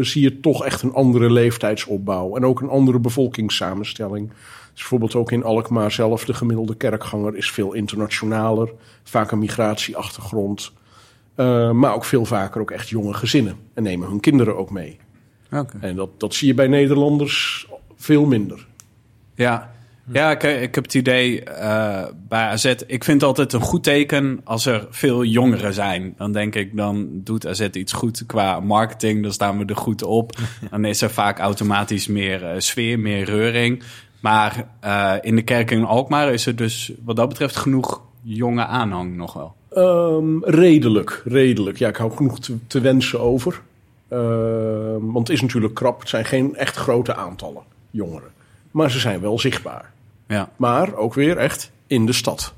zie 0.00 0.22
je 0.22 0.40
toch 0.40 0.64
echt 0.64 0.82
een 0.82 0.92
andere 0.92 1.30
leeftijdsopbouw. 1.30 2.36
En 2.36 2.44
ook 2.44 2.60
een 2.60 2.68
andere 2.68 2.98
bevolkingssamenstelling. 2.98 4.28
Dus 4.28 4.82
bijvoorbeeld 4.82 5.14
ook 5.14 5.32
in 5.32 5.44
Alkmaar 5.44 5.92
zelf, 5.92 6.24
de 6.24 6.34
gemiddelde 6.34 6.76
kerkganger 6.76 7.36
is 7.36 7.50
veel 7.50 7.72
internationaler. 7.72 8.72
Vaak 9.02 9.30
een 9.30 9.38
migratieachtergrond. 9.38 10.72
Uh, 11.36 11.70
maar 11.70 11.94
ook 11.94 12.04
veel 12.04 12.24
vaker 12.24 12.60
ook 12.60 12.70
echt 12.70 12.88
jonge 12.88 13.14
gezinnen. 13.14 13.56
En 13.74 13.82
nemen 13.82 14.08
hun 14.08 14.20
kinderen 14.20 14.56
ook 14.56 14.70
mee. 14.70 14.96
Okay. 15.46 15.80
En 15.80 15.96
dat, 15.96 16.20
dat 16.20 16.34
zie 16.34 16.46
je 16.46 16.54
bij 16.54 16.66
Nederlanders 16.66 17.66
veel 17.96 18.26
minder. 18.26 18.66
Ja, 19.34 19.73
Ja, 20.12 20.30
ik, 20.30 20.42
ik 20.42 20.74
heb 20.74 20.84
het 20.84 20.94
idee 20.94 21.44
eh, 21.44 22.04
bij 22.28 22.42
AZ. 22.42 22.64
Ik 22.64 23.04
vind 23.04 23.20
het 23.20 23.22
altijd 23.22 23.52
een 23.52 23.60
goed 23.60 23.82
teken 23.82 24.40
als 24.44 24.66
er 24.66 24.86
veel 24.90 25.24
jongeren 25.24 25.74
zijn. 25.74 26.14
Dan 26.16 26.32
denk 26.32 26.54
ik, 26.54 26.76
dan 26.76 27.08
doet 27.12 27.46
AZ 27.46 27.60
iets 27.60 27.92
goed 27.92 28.26
qua 28.26 28.60
marketing. 28.60 29.22
Dan 29.22 29.32
staan 29.32 29.58
we 29.58 29.64
er 29.64 29.76
goed 29.76 30.02
op. 30.02 30.38
Dan 30.70 30.84
is 30.84 31.02
er 31.02 31.10
vaak 31.10 31.38
automatisch 31.38 32.06
meer 32.06 32.44
eh, 32.44 32.58
sfeer, 32.58 32.98
meer 32.98 33.24
reuring. 33.24 33.82
Maar 34.20 34.68
eh, 34.80 35.14
in 35.20 35.36
de 35.36 35.42
kerk 35.42 35.70
in 35.70 35.84
Alkmaar 35.84 36.32
is 36.32 36.46
er 36.46 36.56
dus 36.56 36.92
wat 37.04 37.16
dat 37.16 37.28
betreft 37.28 37.56
genoeg 37.56 38.02
jonge 38.22 38.66
aanhang 38.66 39.16
nog 39.16 39.32
wel. 39.32 39.54
Ehm, 39.70 40.42
redelijk, 40.42 41.22
redelijk. 41.24 41.78
Ja, 41.78 41.88
ik 41.88 41.96
hou 41.96 42.12
genoeg 42.12 42.40
te, 42.40 42.56
te 42.66 42.80
wensen 42.80 43.20
over. 43.20 43.60
Ehm, 44.08 45.00
want 45.00 45.28
het 45.28 45.36
is 45.36 45.42
natuurlijk 45.42 45.74
krap. 45.74 46.00
Het 46.00 46.08
zijn 46.08 46.24
geen 46.24 46.56
echt 46.56 46.76
grote 46.76 47.14
aantallen 47.14 47.62
jongeren. 47.90 48.30
Maar 48.70 48.90
ze 48.90 48.98
zijn 48.98 49.20
wel 49.20 49.38
zichtbaar. 49.38 49.92
Ja. 50.28 50.50
Maar 50.56 50.94
ook 50.94 51.14
weer 51.14 51.36
echt 51.36 51.72
in 51.86 52.06
de 52.06 52.12
stad. 52.12 52.54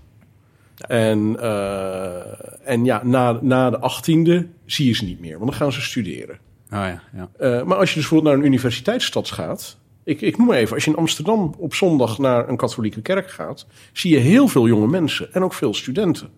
En, 0.77 1.37
eh, 1.41 2.69
en 2.69 2.85
ja, 2.85 3.01
na, 3.05 3.39
na 3.43 3.71
de 3.71 3.79
achttiende 3.79 4.47
zie 4.67 4.87
je 4.87 4.95
ze 4.95 5.05
niet 5.05 5.21
meer. 5.21 5.39
Want 5.39 5.51
dan 5.51 5.61
gaan 5.61 5.73
ze 5.73 5.81
studeren. 5.81 6.39
Oh 6.73 6.79
ja, 6.79 7.03
ja. 7.15 7.29
Eh, 7.39 7.63
maar 7.63 7.77
als 7.77 7.89
je 7.89 7.95
dus 7.95 8.09
bijvoorbeeld 8.09 8.35
naar 8.35 8.35
een 8.35 8.51
universiteitsstad 8.51 9.31
gaat. 9.31 9.79
Ik, 10.05 10.21
ik 10.21 10.37
noem 10.39 10.47
maar 10.47 10.57
even, 10.57 10.75
als 10.75 10.85
je 10.85 10.91
in 10.91 10.97
Amsterdam 10.97 11.55
op 11.59 11.75
zondag 11.75 12.19
naar 12.19 12.49
een 12.49 12.57
katholieke 12.57 13.03
kerk 13.03 13.31
gaat, 13.31 13.67
zie 13.93 14.13
je 14.13 14.19
heel 14.19 14.49
veel 14.49 14.67
jonge 14.67 14.87
mensen 14.87 15.33
en 15.33 15.45
ook 15.45 15.53
veel 15.53 15.75
studenten. 15.75 16.29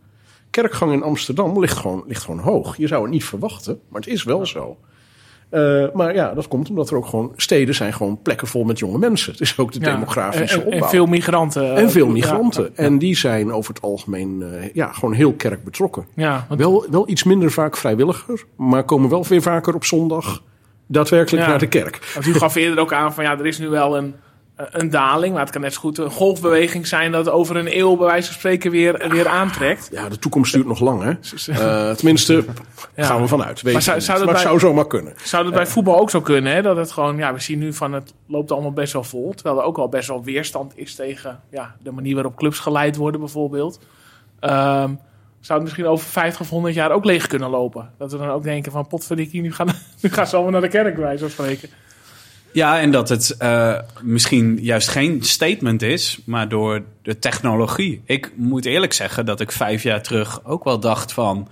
Kerkgang 0.51 0.93
in 0.93 1.03
Amsterdam 1.03 1.61
ligt 1.61 1.77
gewoon, 1.77 2.05
ligt 2.07 2.23
gewoon 2.23 2.41
hoog. 2.41 2.77
Je 2.77 2.87
zou 2.87 3.03
het 3.03 3.11
niet 3.11 3.25
verwachten, 3.25 3.81
maar 3.89 4.01
het 4.01 4.11
is 4.11 4.23
wel 4.23 4.47
zo. 4.47 4.79
Uh, 5.51 5.87
maar 5.95 6.15
ja, 6.15 6.35
dat 6.35 6.49
komt 6.49 6.69
omdat 6.71 6.91
er 6.91 6.97
ook 6.97 7.07
gewoon 7.07 7.33
steden 7.37 7.75
zijn 7.75 7.93
gewoon 7.93 8.23
plekken 8.23 8.47
vol 8.47 8.65
met 8.65 8.79
jonge 8.79 8.99
mensen. 8.99 9.33
Het 9.33 9.41
is 9.41 9.59
ook 9.59 9.73
de 9.73 9.81
Ja, 9.81 9.93
demografische 9.93 10.61
en, 10.61 10.65
opbouw. 10.67 10.81
en 10.81 10.89
veel 10.89 11.07
migranten. 11.07 11.77
En 11.77 11.91
veel 11.91 12.07
Ja, 12.07 12.13
migranten. 12.13 12.77
En 12.77 12.99
die 12.99 13.17
zijn 13.17 13.53
over 13.53 13.75
het 13.75 13.83
algemeen 13.83 14.41
uh, 14.41 14.75
ja, 14.75 14.93
gewoon 14.93 15.15
heel 15.15 15.33
kerk 15.33 15.65
betrokken. 15.65 16.07
Ja, 16.15 16.45
want 16.49 16.61
Wel, 16.61 16.87
wel 16.91 17.09
iets 17.09 17.25
minder 17.25 17.51
vaak 17.51 17.77
vrijwilliger, 17.77 18.45
maar 18.57 18.85
komen 18.85 19.11
wel 19.11 19.25
weer 19.25 19.43
vaker 19.43 19.75
op 19.75 19.85
zondag 19.85 20.43
daadwerkelijk 20.87 21.47
naar 21.47 21.59
de 21.59 21.67
kerk. 21.69 22.11
Want 22.15 22.27
u 22.27 22.35
gaf 22.35 22.55
eerder 22.55 22.79
ook 22.79 22.93
aan 22.93 23.15
van 23.15 23.25
ja, 23.25 23.39
er 23.39 23.47
is 23.47 23.59
nu 23.59 23.69
wel 23.69 23.97
een, 23.97 24.15
een 24.71 24.91
daling. 24.91 25.33
Maar 25.33 25.43
het 25.43 25.51
kan 25.51 25.61
net 25.61 25.73
zo 25.73 25.81
goed 25.81 25.99
een 25.99 26.11
golfbeweging 26.11 26.87
zijn 26.87 27.13
dat 27.13 27.29
over 27.29 27.57
een 27.57 27.77
eeuw 27.79 27.97
bij 27.97 28.07
wijze 28.07 28.27
van 28.27 28.37
spreken 28.39 28.71
weer, 28.71 29.09
weer 29.09 29.29
aantrekt. 29.29 29.89
Ja, 29.93 30.09
de 30.09 30.19
toekomst 30.19 30.53
duurt 30.53 30.67
nog 30.67 30.81
lang, 30.81 31.03
hè? 31.03 31.11
Eh, 31.53 31.95
tenminste, 31.95 32.45
Ja. 32.97 33.05
gaan 33.05 33.21
we 33.21 33.29
vanuit. 33.29 33.63
Weet 33.63 33.73
Maar 33.73 33.83
zou- 33.83 34.01
zou 34.01 34.17
dat 34.19 34.27
maar 34.27 34.35
bij- 34.35 34.45
zou 34.45 34.59
zomaar 34.59 34.87
kunnen. 34.87 35.13
Zou 35.25 35.45
dat 35.45 35.53
bij 35.53 35.67
voetbal 35.67 35.99
ook 36.01 36.11
zo 36.11 36.21
kunnen? 36.21 36.53
Hè? 36.53 36.63
Dat 36.63 36.77
het 36.77 36.93
gewoon, 36.93 37.17
ja, 37.17 37.33
we 37.35 37.41
zien 37.41 37.59
nu 37.59 37.73
van 37.73 37.93
het 37.93 38.15
loopt 38.27 38.53
allemaal 38.53 38.73
best 38.73 38.93
wel 38.93 39.05
vol. 39.05 39.33
Terwijl 39.35 39.59
er 39.59 39.65
ook 39.65 39.79
al 39.79 39.89
best 39.89 40.09
wel 40.09 40.25
weerstand 40.25 40.73
is 40.79 40.95
tegen 40.95 41.41
ja, 41.51 41.75
de 41.83 41.91
manier 41.93 42.15
waarop 42.15 42.37
clubs 42.37 42.59
geleid 42.59 42.97
worden, 42.97 43.21
bijvoorbeeld. 43.21 43.81
Ehm, 44.41 44.91
zou 45.41 45.59
het 45.59 45.63
misschien 45.63 45.87
over 45.87 46.09
50 46.09 46.41
of 46.41 46.51
100 46.51 46.75
jaar 46.75 46.91
ook 46.91 47.05
leeg 47.05 47.27
kunnen 47.27 47.51
lopen? 47.51 47.91
Dat 47.99 48.13
we 48.13 48.19
dan 48.19 48.29
ook 48.31 48.43
denken 48.43 48.73
van 48.73 48.87
potverdikkie, 48.87 49.41
nu 49.43 49.53
gaan, 49.53 49.67
nu 50.03 50.11
gaan 50.11 50.27
ze 50.27 50.35
allemaal 50.35 50.53
naar 50.53 50.61
de 50.61 50.69
kerk, 50.69 50.95
bij 50.95 51.05
wijze 51.05 51.19
van 51.21 51.31
spreken. 51.31 51.69
Ja, 52.53 52.81
en 52.81 52.91
dat 52.91 53.09
het 53.09 53.37
eh, 53.37 53.79
misschien 54.03 54.59
juist 54.61 54.89
geen 54.89 55.23
statement 55.23 55.83
is, 55.83 56.19
maar 56.25 56.49
door 56.49 56.83
de 57.03 57.19
technologie. 57.19 58.03
Ik 58.05 58.33
moet 58.37 58.65
eerlijk 58.65 58.93
zeggen 58.93 59.27
dat 59.27 59.41
ik 59.41 59.53
vijf 59.53 59.83
jaar 59.83 60.03
terug 60.03 60.45
ook 60.45 60.65
wel 60.65 60.81
dacht 60.81 61.13
van... 61.13 61.49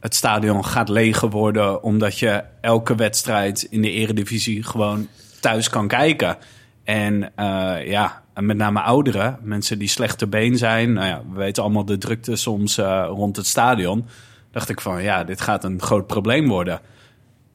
het 0.00 0.14
stadion 0.14 0.64
gaat 0.64 0.88
leger 0.88 1.30
worden 1.30 1.82
omdat 1.82 2.18
je 2.18 2.42
elke 2.60 2.94
wedstrijd 2.94 3.62
in 3.70 3.82
de 3.82 3.90
eredivisie 3.90 4.62
gewoon 4.62 5.08
thuis 5.40 5.68
kan 5.68 5.88
kijken. 5.88 6.36
En 6.84 7.32
eh, 7.34 7.86
ja, 7.86 8.22
met 8.34 8.56
name 8.56 8.80
ouderen, 8.80 9.38
mensen 9.42 9.78
die 9.78 9.88
slechter 9.88 10.28
been 10.28 10.56
zijn. 10.56 10.92
Nou 10.92 11.06
ja, 11.06 11.22
we 11.30 11.38
weten 11.38 11.62
allemaal 11.62 11.84
de 11.84 11.98
drukte 11.98 12.36
soms 12.36 12.78
eh, 12.78 13.06
rond 13.08 13.36
het 13.36 13.46
stadion. 13.46 14.06
Dacht 14.50 14.68
ik 14.68 14.80
van 14.80 15.02
ja, 15.02 15.24
dit 15.24 15.40
gaat 15.40 15.64
een 15.64 15.82
groot 15.82 16.06
probleem 16.06 16.48
worden. 16.48 16.80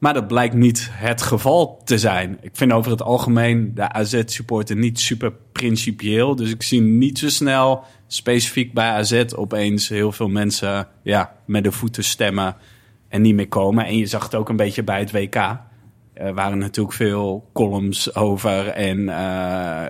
Maar 0.02 0.14
dat 0.14 0.26
blijkt 0.26 0.54
niet 0.54 0.88
het 0.92 1.22
geval 1.22 1.80
te 1.84 1.98
zijn. 1.98 2.38
Ik 2.40 2.50
vind 2.52 2.72
over 2.72 2.90
het 2.90 3.02
algemeen 3.02 3.74
de 3.74 3.92
AZ-supporter 3.92 4.76
niet 4.76 5.00
super 5.00 5.32
principieel. 5.52 6.36
Dus 6.36 6.50
ik 6.50 6.62
zie 6.62 6.80
niet 6.80 7.18
zo 7.18 7.28
snel 7.28 7.84
specifiek 8.06 8.72
bij 8.72 8.88
AZ 8.88 9.24
opeens 9.36 9.88
heel 9.88 10.12
veel 10.12 10.28
mensen 10.28 10.88
ja, 11.02 11.36
met 11.46 11.64
de 11.64 11.72
voeten 11.72 12.04
stemmen 12.04 12.56
en 13.08 13.22
niet 13.22 13.34
meer 13.34 13.48
komen. 13.48 13.86
En 13.86 13.96
je 13.96 14.06
zag 14.06 14.22
het 14.22 14.34
ook 14.34 14.48
een 14.48 14.56
beetje 14.56 14.82
bij 14.82 14.98
het 14.98 15.12
WK. 15.12 15.34
Er 16.12 16.34
waren 16.34 16.58
natuurlijk 16.58 16.96
veel 16.96 17.48
columns 17.52 18.14
over 18.14 18.68
en 18.68 19.08
eh, 19.08 19.14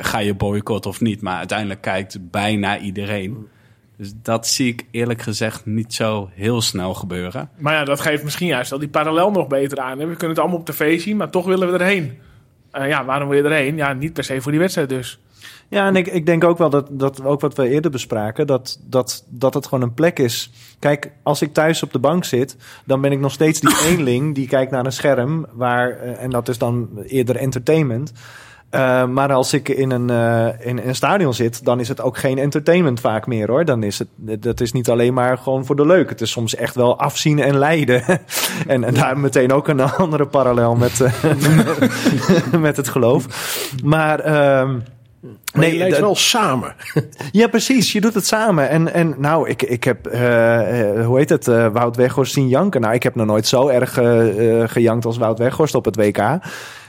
ga 0.00 0.18
je 0.18 0.34
boycott 0.34 0.86
of 0.86 1.00
niet. 1.00 1.20
Maar 1.20 1.36
uiteindelijk 1.36 1.80
kijkt 1.80 2.30
bijna 2.30 2.78
iedereen. 2.78 3.48
Dus 3.96 4.12
dat 4.22 4.46
zie 4.46 4.68
ik 4.68 4.86
eerlijk 4.90 5.22
gezegd 5.22 5.66
niet 5.66 5.94
zo 5.94 6.30
heel 6.32 6.60
snel 6.62 6.94
gebeuren. 6.94 7.50
Maar 7.56 7.74
ja, 7.74 7.84
dat 7.84 8.00
geeft 8.00 8.24
misschien 8.24 8.46
juist 8.46 8.72
al 8.72 8.78
die 8.78 8.88
parallel 8.88 9.30
nog 9.30 9.46
beter 9.46 9.78
aan. 9.78 9.98
hè. 9.98 10.06
We 10.06 10.16
kunnen 10.16 10.28
het 10.28 10.38
allemaal 10.38 10.58
op 10.58 10.66
tv 10.66 11.00
zien, 11.00 11.16
maar 11.16 11.30
toch 11.30 11.46
willen 11.46 11.72
we 11.72 11.78
erheen. 11.78 12.18
Eh, 12.70 12.88
ja, 12.88 13.04
waarom 13.04 13.28
wil 13.28 13.38
je 13.38 13.44
erheen? 13.44 13.76
Ja, 13.76 13.92
niet 13.92 14.12
per 14.12 14.24
se 14.24 14.40
voor 14.40 14.50
die 14.50 14.60
wedstrijd 14.60 14.88
dus. 14.88 15.18
Ja, 15.68 15.86
en 15.86 15.96
ik, 15.96 16.06
ik 16.06 16.26
denk 16.26 16.44
ook 16.44 16.58
wel 16.58 16.70
dat, 16.70 16.88
dat 16.90 17.24
ook 17.24 17.40
wat 17.40 17.54
we 17.54 17.68
eerder 17.68 17.90
bespraken, 17.90 18.46
dat, 18.46 18.78
dat, 18.82 19.24
dat 19.28 19.54
het 19.54 19.66
gewoon 19.66 19.84
een 19.84 19.94
plek 19.94 20.18
is. 20.18 20.50
Kijk, 20.78 21.12
als 21.22 21.42
ik 21.42 21.52
thuis 21.52 21.82
op 21.82 21.92
de 21.92 21.98
bank 21.98 22.24
zit, 22.24 22.56
dan 22.84 23.00
ben 23.00 23.12
ik 23.12 23.20
nog 23.20 23.32
steeds 23.32 23.60
die 23.60 23.76
eenling 23.88 24.34
die 24.34 24.48
kijkt 24.48 24.70
naar 24.70 24.84
een 24.84 24.92
scherm, 24.92 25.46
waar, 25.52 25.90
eh, 25.90 26.22
en 26.22 26.30
dat 26.30 26.48
is 26.48 26.58
dan 26.58 26.88
eerder 27.06 27.36
entertainment. 27.36 28.12
Eh, 28.72 29.06
maar 29.06 29.32
als 29.32 29.52
ik 29.52 29.68
in 29.68 29.90
een, 29.90 30.10
eh, 30.10 30.66
in 30.66 30.80
een 30.84 30.94
stadion 30.94 31.34
zit, 31.34 31.64
dan 31.64 31.80
is 31.80 31.88
het 31.88 32.00
ook 32.00 32.18
geen 32.18 32.38
entertainment 32.38 33.00
vaak 33.00 33.26
meer 33.26 33.50
hoor. 33.50 33.64
Dan 33.64 33.82
is 33.82 33.98
het, 33.98 34.42
dat 34.42 34.60
is 34.60 34.72
niet 34.72 34.90
alleen 34.90 35.14
maar 35.14 35.38
gewoon 35.38 35.64
voor 35.64 35.76
de 35.76 35.86
leuk. 35.86 36.08
Het 36.08 36.20
is 36.20 36.30
soms 36.30 36.54
echt 36.54 36.74
wel 36.74 36.98
afzien 36.98 37.38
en 37.38 37.58
lijden. 37.58 38.02
en, 38.66 38.84
en 38.84 38.94
daar 38.94 39.18
meteen 39.18 39.52
ook 39.52 39.68
een 39.68 39.80
andere 40.06 40.26
parallel 40.26 40.74
met, 40.74 41.00
eh, 41.00 41.12
met 42.60 42.76
het 42.76 42.88
geloof. 42.88 43.26
Maar. 43.84 44.20
ehm, 44.20 44.78
Maar 45.52 45.66
je 45.66 45.76
leidt 45.76 45.98
wel 45.98 46.14
samen. 46.14 46.74
ja, 47.32 47.48
precies. 47.48 47.92
Je 47.92 48.00
doet 48.00 48.14
het 48.14 48.26
samen. 48.26 48.68
En, 48.68 48.92
en 48.92 49.14
nou, 49.18 49.48
ik, 49.48 49.62
ik 49.62 49.84
heb, 49.84 50.04
hoe 51.04 51.18
heet 51.18 51.28
het, 51.28 51.48
eh, 51.48 51.66
Wout 51.72 51.96
Weghorst 51.96 52.32
zien 52.32 52.48
janken. 52.48 52.80
Nou, 52.80 52.94
ik 52.94 53.02
heb 53.02 53.14
nog 53.14 53.26
nooit 53.26 53.46
zo 53.46 53.68
erg 53.68 53.98
eh, 53.98 54.62
gejankt 54.66 55.04
als 55.04 55.18
Wout 55.18 55.38
Weghorst 55.38 55.74
op 55.74 55.84
het 55.84 55.96
WK. 55.96 56.18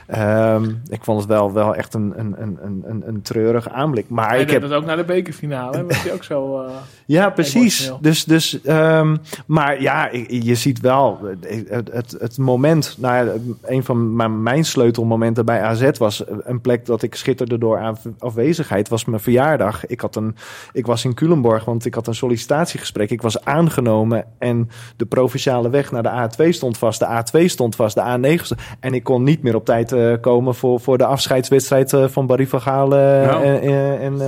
Ehm, 0.07 0.69
ik 0.89 1.03
vond 1.03 1.19
het 1.19 1.27
wel, 1.29 1.53
wel 1.53 1.75
echt 1.75 1.93
een, 1.93 2.13
een, 2.15 2.35
een, 2.41 2.83
een, 2.85 3.03
een 3.05 3.21
treurig 3.21 3.69
aanblik. 3.69 4.09
Maar 4.09 4.29
Hij 4.29 4.41
ik 4.41 4.49
heb, 4.49 4.61
dat 4.61 4.71
ook 4.71 4.85
naar 4.85 4.97
de 4.97 5.03
bekerfinale. 5.03 5.85
Was 5.85 6.03
hij 6.03 6.13
ook 6.13 6.23
zo... 6.23 6.61
eh, 6.61 6.69
ja, 7.05 7.29
precies. 7.29 7.55
Emotioneel. 7.79 7.97
Dus, 8.01 8.23
dus, 8.23 8.61
ehm, 8.61 9.15
maar 9.45 9.81
ja, 9.81 10.09
je 10.27 10.55
ziet 10.55 10.79
wel 10.79 11.19
eh, 11.41 11.57
het, 11.67 11.89
het, 11.91 12.15
het 12.19 12.37
moment. 12.37 12.95
Nou, 12.99 13.25
ja, 13.25 13.33
een 13.61 13.83
van 13.83 14.15
mijn, 14.15 14.43
mijn 14.43 14.65
sleutelmomenten 14.65 15.45
bij 15.45 15.61
AZ 15.61 15.89
was 15.97 16.23
een 16.43 16.61
plek 16.61 16.85
dat 16.85 17.03
ik 17.03 17.15
schitterde 17.15 17.57
door 17.57 17.79
af- 17.79 18.05
afwezigheid. 18.19 18.89
Was 18.89 19.05
mijn 19.05 19.21
verjaardag. 19.21 19.85
Ik, 19.85 20.01
had 20.01 20.15
een, 20.15 20.35
ik 20.73 20.85
was 20.85 21.05
in 21.05 21.13
Culemborg, 21.13 21.65
want 21.65 21.85
ik 21.85 21.93
had 21.93 22.07
een 22.07 22.15
sollicitatiegesprek. 22.15 23.09
Ik 23.09 23.21
was 23.21 23.45
aangenomen 23.45 24.25
en 24.39 24.69
de 24.95 25.05
provinciale 25.05 25.69
weg 25.69 25.91
naar 25.91 26.03
de 26.03 26.29
A2 26.45 26.49
stond 26.49 26.77
vast. 26.77 26.99
De 26.99 27.23
A2 27.41 27.45
stond 27.45 27.75
vast, 27.75 27.95
de 27.95 28.17
A9 28.37 28.41
stond. 28.43 28.61
En 28.79 28.93
ik 28.93 29.03
kon 29.03 29.23
niet 29.23 29.43
meer 29.43 29.55
op 29.55 29.65
tijd 29.65 29.91
eh, 29.93 30.13
komen 30.21 30.55
voor, 30.55 30.79
voor 30.79 30.97
de 30.97 31.05
afscheidswedstrijd 31.05 31.93
eh, 31.93 32.07
van 32.07 32.25
Barry 32.27 32.47
van 32.47 32.61
Gaal 32.61 32.95
eh, 32.95 33.25
Nou. 33.27 33.43
en, 33.43 33.99
en, 33.99 34.21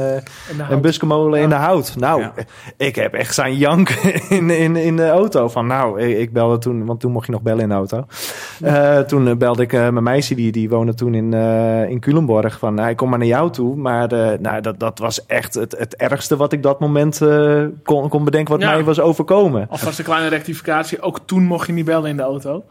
eh, 0.70 0.78
buskemolen 0.78 1.40
in 1.42 1.50
de 1.50 1.56
hout. 1.56 1.96
Nou, 1.98 2.22
Ja. 2.22 2.34
ik 2.78 2.96
heb 2.96 3.14
echt 3.14 3.34
zijn 3.34 3.56
jank 3.58 3.90
in, 4.30 4.50
in, 4.50 4.76
in 4.76 4.96
de 4.96 5.10
auto. 5.10 5.48
Van 5.50 5.68
nou, 5.68 6.02
ik, 6.02 6.34
belde 6.34 6.58
toen, 6.58 6.86
want 6.86 7.00
toen 7.00 7.12
mocht 7.12 7.26
je 7.26 7.32
nog 7.32 7.42
bellen 7.42 7.62
in 7.64 7.70
de 7.70 7.76
auto. 7.76 8.06
Eh, 8.64 9.00
toen 9.00 9.38
belde 9.38 9.62
ik 9.64 9.74
eh, 9.74 9.80
mijn 9.90 10.04
meisje, 10.04 10.36
die, 10.36 10.52
die 10.52 10.70
woonde 10.70 10.94
toen 10.94 11.14
in, 11.14 11.34
eh 11.34 11.90
in 11.90 12.00
Culemborg. 12.00 12.60
Van 12.60 12.74
nou, 12.74 12.90
ik 12.90 12.98
kom 12.98 13.10
maar 13.10 13.20
naar 13.20 13.28
jou 13.28 13.52
toe. 13.52 13.76
Maar 13.76 14.12
eh, 14.12 14.40
nou, 14.40 14.62
dat, 14.62 14.80
dat 14.80 15.00
was 15.00 15.26
echt 15.26 15.54
het, 15.54 15.76
het 15.78 15.96
ergste 15.96 16.36
wat 16.38 16.52
ik 16.54 16.64
dat 16.64 16.80
moment 16.80 17.22
eh, 17.22 17.64
kon, 17.84 18.10
kon 18.10 18.24
bedenken 18.24 18.54
wat 18.54 18.62
Ja. 18.62 18.72
mij 18.72 18.84
was 18.84 19.00
overkomen. 19.00 19.68
Alvast 19.70 20.00
een 20.00 20.06
kleine 20.06 20.28
rectificatie. 20.30 21.02
Ook 21.02 21.20
toen 21.26 21.44
mocht 21.44 21.68
je 21.68 21.74
niet 21.74 21.86
bellen 21.86 22.10
in 22.10 22.16
de 22.18 22.24
auto. 22.24 22.64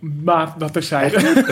Maar 0.00 0.54
dat 0.58 0.72
terzijde. 0.72 1.44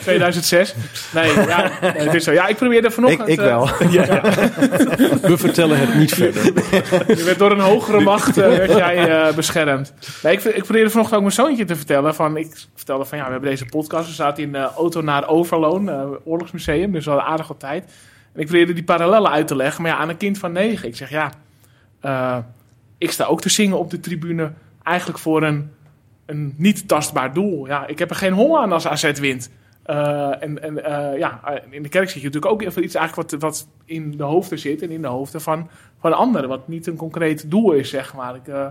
2006. 0.00 0.74
Nee, 1.14 1.32
ja, 1.32 1.70
het 1.80 2.14
is 2.14 2.24
zo. 2.24 2.32
Ja, 2.32 2.46
ik 2.46 2.56
probeerde 2.56 2.90
vanochtend... 2.90 3.28
ik 3.28 3.38
eh, 3.38 3.44
wel. 3.44 3.66
We 5.30 5.34
vertellen 5.36 5.78
het 5.78 5.94
niet 5.94 6.14
verder. 6.14 6.44
Je 7.16 7.22
werd 7.24 7.38
door 7.38 7.50
een 7.50 7.60
hogere 7.60 8.00
macht 8.00 8.38
eh, 8.38 8.48
werd 8.48 8.70
jij, 8.76 9.08
eh, 9.08 9.34
beschermd. 9.34 9.92
Nee, 10.22 10.32
ik, 10.32 10.44
ik 10.44 10.62
probeerde 10.62 10.90
vanochtend 10.90 11.16
ook 11.16 11.22
mijn 11.22 11.34
zoontje 11.34 11.64
te 11.64 11.76
vertellen. 11.76 12.14
Van, 12.14 12.36
ik 12.36 12.52
vertelde 12.74 13.04
van 13.04 13.18
ja, 13.18 13.24
we 13.24 13.30
hebben 13.30 13.50
deze 13.50 13.64
podcast. 13.64 14.06
We 14.06 14.14
zaten 14.14 14.42
in 14.42 14.52
de 14.52 14.70
auto 14.76 15.00
naar 15.00 15.28
Overloon, 15.28 15.90
oorlogsmuseum. 16.24 16.92
Dus 16.92 17.04
we 17.04 17.10
hadden 17.10 17.28
aardig 17.28 17.48
wat 17.48 17.60
tijd. 17.60 17.84
En 18.32 18.40
ik 18.40 18.46
probeerde 18.46 18.72
die 18.72 18.84
parallellen 18.84 19.30
uit 19.30 19.46
te 19.46 19.56
leggen. 19.56 19.82
Maar 19.82 19.90
ja, 19.90 19.96
aan 19.96 20.08
een 20.08 20.16
kind 20.16 20.38
van 20.38 20.52
negen. 20.52 20.88
Ik 20.88 20.96
zeg 20.96 21.10
ja, 21.10 21.32
ik 22.98 23.10
sta 23.10 23.24
ook 23.24 23.40
te 23.40 23.48
zingen 23.48 23.78
op 23.78 23.90
de 23.90 24.00
tribune. 24.00 24.52
Eigenlijk 24.82 25.18
voor 25.18 25.42
een, 25.42 25.70
een 26.26 26.54
niet 26.56 26.88
tastbaar 26.88 27.32
doel. 27.34 27.66
Ja, 27.66 27.86
ik 27.86 27.98
heb 27.98 28.10
er 28.10 28.16
geen 28.16 28.32
hol 28.32 28.60
aan 28.60 28.72
als 28.72 28.86
AZ 28.86 29.18
wint. 29.18 29.50
Eh, 29.82 30.42
en 30.42 30.62
en 30.62 30.84
eh, 30.84 31.18
ja, 31.18 31.40
in 31.70 31.82
de 31.82 31.88
kerk 31.88 32.10
zie 32.10 32.20
je 32.20 32.26
natuurlijk 32.26 32.52
ook 32.52 32.62
iets 32.62 32.94
eigenlijk 32.94 33.30
wat, 33.30 33.40
wat 33.40 33.68
in 33.84 34.16
de 34.16 34.22
hoofden 34.22 34.58
zit 34.58 34.82
en 34.82 34.90
in 34.90 35.02
de 35.02 35.08
hoofden 35.08 35.40
van, 35.40 35.68
van 36.00 36.12
anderen. 36.12 36.48
Wat 36.48 36.68
niet 36.68 36.86
een 36.86 36.96
concreet 36.96 37.50
doel 37.50 37.72
is, 37.72 37.88
zeg 37.90 38.14
maar. 38.14 38.34
Ik, 38.34 38.48
eh, 38.48 38.66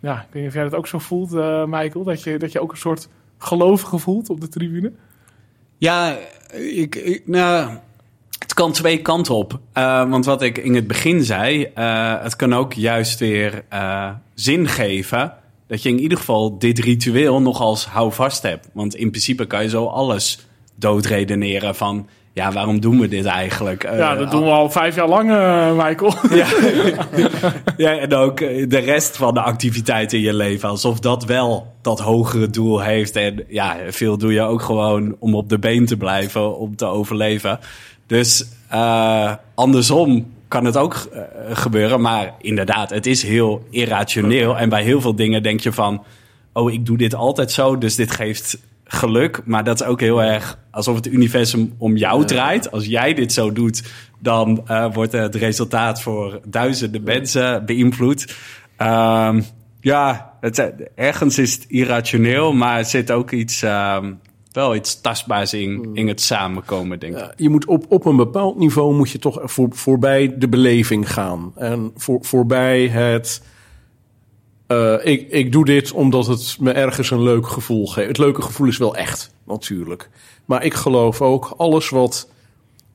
ja, 0.00 0.14
ik 0.14 0.26
weet 0.30 0.42
niet 0.42 0.46
of 0.46 0.54
jij 0.54 0.62
dat 0.62 0.74
ook 0.74 0.86
zo 0.86 0.98
voelt, 0.98 1.30
Michael. 1.66 2.04
Dat 2.04 2.22
je, 2.22 2.38
dat 2.38 2.52
je 2.52 2.60
ook 2.60 2.70
een 2.70 2.76
soort 2.76 3.08
gelovige 3.38 3.98
voelt 3.98 4.30
op 4.30 4.40
de 4.40 4.48
tribune. 4.48 4.92
Ja, 5.78 6.16
ik, 6.52 6.94
ik- 6.94 7.22
nou, 7.26 7.70
het 8.38 8.54
kan 8.54 8.72
twee 8.72 9.02
kanten 9.02 9.34
op. 9.34 9.60
Want 10.08 10.24
wat 10.24 10.42
ik 10.42 10.58
in 10.58 10.74
het 10.74 10.86
begin 10.86 11.24
zei, 11.24 11.70
het 12.22 12.36
kan 12.36 12.54
ook 12.54 12.72
juist 12.72 13.18
weer 13.18 13.64
zin 14.34 14.68
geven. 14.68 15.34
Dat 15.72 15.82
je 15.82 15.88
in 15.88 16.00
ieder 16.00 16.18
geval 16.18 16.58
dit 16.58 16.78
ritueel 16.78 17.40
nog 17.40 17.60
als 17.60 17.86
houvast 17.86 18.42
hebt. 18.42 18.68
Want 18.72 18.94
in 18.94 19.10
principe 19.10 19.46
kan 19.46 19.62
je 19.62 19.68
zo 19.68 19.86
alles 19.86 20.38
doodredeneren 20.74 21.74
van... 21.74 22.08
Ja, 22.32 22.52
waarom 22.52 22.80
doen 22.80 23.00
we 23.00 23.08
dit 23.08 23.24
eigenlijk? 23.24 23.84
Eh, 23.84 23.98
ja, 23.98 24.14
dat 24.14 24.30
doen 24.30 24.42
we 24.42 24.50
al 24.50 24.70
vijf 24.70 24.94
jaar 24.94 25.08
lang, 25.08 25.30
eh, 25.30 25.72
Michael. 25.84 26.14
Ja. 26.40 26.46
ja, 27.76 27.98
en 27.98 28.14
ook 28.14 28.40
eh, 28.40 28.68
de 28.68 28.78
rest 28.78 29.16
van 29.16 29.34
de 29.34 29.40
activiteiten 29.40 30.18
in 30.18 30.24
je 30.24 30.34
leven. 30.34 30.68
Alsof 30.68 31.00
dat 31.00 31.24
wel 31.24 31.72
dat 31.82 32.00
hogere 32.00 32.50
doel 32.50 32.80
heeft. 32.80 33.16
En 33.16 33.44
ja, 33.48 33.76
veel 33.88 34.18
doe 34.18 34.32
je 34.32 34.42
ook 34.42 34.62
gewoon 34.62 35.16
om 35.18 35.34
op 35.34 35.48
de 35.48 35.58
been 35.58 35.86
te 35.86 35.96
blijven, 35.96 36.58
om 36.58 36.76
te 36.76 36.86
overleven. 36.86 37.58
Dus 38.06 38.48
eh, 38.68 39.32
andersom 39.54 40.26
kan 40.52 40.64
het 40.64 40.76
ook 40.76 40.94
eh, 40.94 41.22
gebeuren. 41.52 42.00
Maar 42.00 42.34
inderdaad, 42.38 42.90
het 42.90 43.06
is 43.06 43.22
heel 43.22 43.66
irrationeel. 43.70 44.58
En 44.58 44.68
bij 44.68 44.82
heel 44.82 45.00
veel 45.00 45.14
dingen 45.14 45.42
denk 45.42 45.60
je 45.60 45.72
van... 45.72 46.04
Oh, 46.52 46.72
ik 46.72 46.86
doe 46.86 46.96
dit 46.96 47.14
altijd 47.14 47.50
zo, 47.50 47.78
dus 47.78 47.94
dit 47.94 48.10
geeft 48.10 48.58
geluk. 48.84 49.40
Maar 49.44 49.64
dat 49.64 49.80
is 49.80 49.86
ook 49.86 50.00
heel 50.00 50.22
erg 50.22 50.58
alsof 50.70 50.96
het 50.96 51.06
universum 51.06 51.74
om 51.78 51.96
jou 51.96 52.24
draait. 52.24 52.72
Als 52.72 52.86
jij 52.86 53.14
dit 53.14 53.32
zo 53.32 53.52
doet, 53.52 53.82
dan 54.18 54.62
eh, 54.66 54.94
wordt 54.94 55.12
het 55.12 55.34
resultaat 55.34 56.02
voor 56.02 56.40
duizenden 56.44 57.02
mensen 57.02 57.66
beïnvloed. 57.66 58.34
Ehm, 58.76 59.42
ja, 59.80 60.32
het, 60.40 60.72
ergens 60.94 61.38
is 61.38 61.52
het 61.52 61.64
irrationeel, 61.68 62.52
maar 62.52 62.78
er 62.78 62.84
zit 62.84 63.10
ook 63.10 63.30
iets, 63.30 63.62
ehm, 63.62 64.12
wel 64.52 64.74
iets 64.74 65.00
tastbaars 65.00 65.54
in, 65.54 65.90
in 65.92 66.08
het 66.08 66.20
samenkomen, 66.20 66.98
denk 66.98 67.12
ik. 67.12 67.18
Ja, 67.20 67.32
je 67.36 67.48
moet 67.48 67.66
op, 67.66 67.84
op 67.88 68.04
een 68.04 68.16
bepaald 68.16 68.58
niveau 68.58 68.94
moet 68.94 69.10
je 69.10 69.18
toch 69.18 69.40
voor, 69.44 69.68
voorbij 69.70 70.34
de 70.38 70.48
beleving 70.48 71.12
gaan. 71.12 71.52
En 71.56 71.92
voor, 71.96 72.18
voorbij 72.22 72.88
het. 72.88 73.42
eh, 74.66 74.94
ik, 75.02 75.30
ik 75.30 75.52
doe 75.52 75.64
dit 75.64 75.92
omdat 75.92 76.26
het 76.26 76.56
me 76.60 76.72
ergens 76.72 77.10
een 77.10 77.22
leuk 77.22 77.46
gevoel 77.46 77.86
geeft. 77.86 78.08
Het 78.08 78.18
leuke 78.18 78.42
gevoel 78.42 78.66
is 78.66 78.76
wel 78.78 78.96
echt, 78.96 79.34
natuurlijk. 79.46 80.08
Maar 80.44 80.64
ik 80.64 80.74
geloof 80.74 81.20
ook, 81.20 81.54
alles 81.56 81.88
wat 81.88 82.28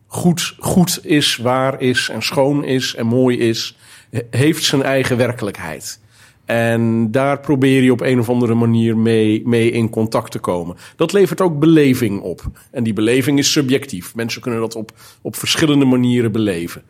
goed, 0.07 0.55
goed 0.59 0.99
is, 1.05 1.37
waar 1.37 1.81
is 1.81 2.09
en 2.09 2.21
schoon 2.21 2.63
is 2.63 2.95
en 2.95 3.05
mooi 3.05 3.37
is, 3.37 3.77
he- 4.09 4.21
heeft 4.29 4.63
zijn 4.63 4.83
eigen 4.83 5.17
werkelijkheid. 5.17 5.99
En 6.47 7.11
daar 7.11 7.39
probeer 7.39 7.83
je 7.83 7.91
op 7.91 8.01
een 8.01 8.19
of 8.19 8.29
andere 8.29 8.53
manier 8.53 8.97
mee, 8.97 9.47
mee 9.47 9.71
in 9.71 9.89
contact 9.89 10.31
te 10.31 10.39
komen. 10.39 10.75
Dat 10.95 11.13
levert 11.13 11.41
ook 11.41 11.59
beleving 11.59 12.21
op. 12.21 12.41
En 12.71 12.83
die 12.83 12.93
beleving 12.93 13.39
is 13.39 13.51
subjectief. 13.51 14.15
Mensen 14.15 14.41
kunnen 14.41 14.59
dat 14.59 14.75
op, 14.75 14.91
op 15.21 15.35
verschillende 15.35 15.85
manieren 15.85 16.31
beleven. 16.31 16.81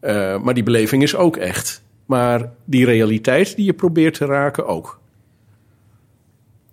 Eh, 0.00 0.42
maar 0.42 0.54
die 0.54 0.62
beleving 0.62 1.02
is 1.02 1.16
ook 1.16 1.36
echt. 1.36 1.82
Maar 2.06 2.52
die 2.64 2.84
realiteit 2.84 3.56
die 3.56 3.64
je 3.64 3.72
probeert 3.72 4.14
te 4.14 4.24
raken 4.24 4.66
ook. 4.66 5.00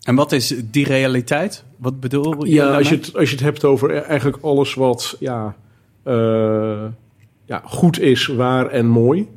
En 0.03 0.15
wat 0.15 0.31
is 0.31 0.55
die 0.71 0.85
realiteit? 0.85 1.63
Wat 1.77 1.99
bedoel 1.99 2.45
je 2.45 2.53
Ja, 2.53 2.77
als 2.77 2.89
je, 2.89 2.95
het, 2.95 3.15
als 3.15 3.29
je 3.29 3.35
het 3.35 3.45
hebt 3.45 3.63
over 3.63 3.93
eigenlijk 3.93 4.43
alles 4.43 4.73
wat 4.73 5.15
ja, 5.19 5.55
eh, 6.03 6.85
ja, 7.45 7.61
goed 7.63 7.99
is, 7.99 8.27
waar 8.27 8.67
en 8.67 8.85
mooi, 8.85 9.27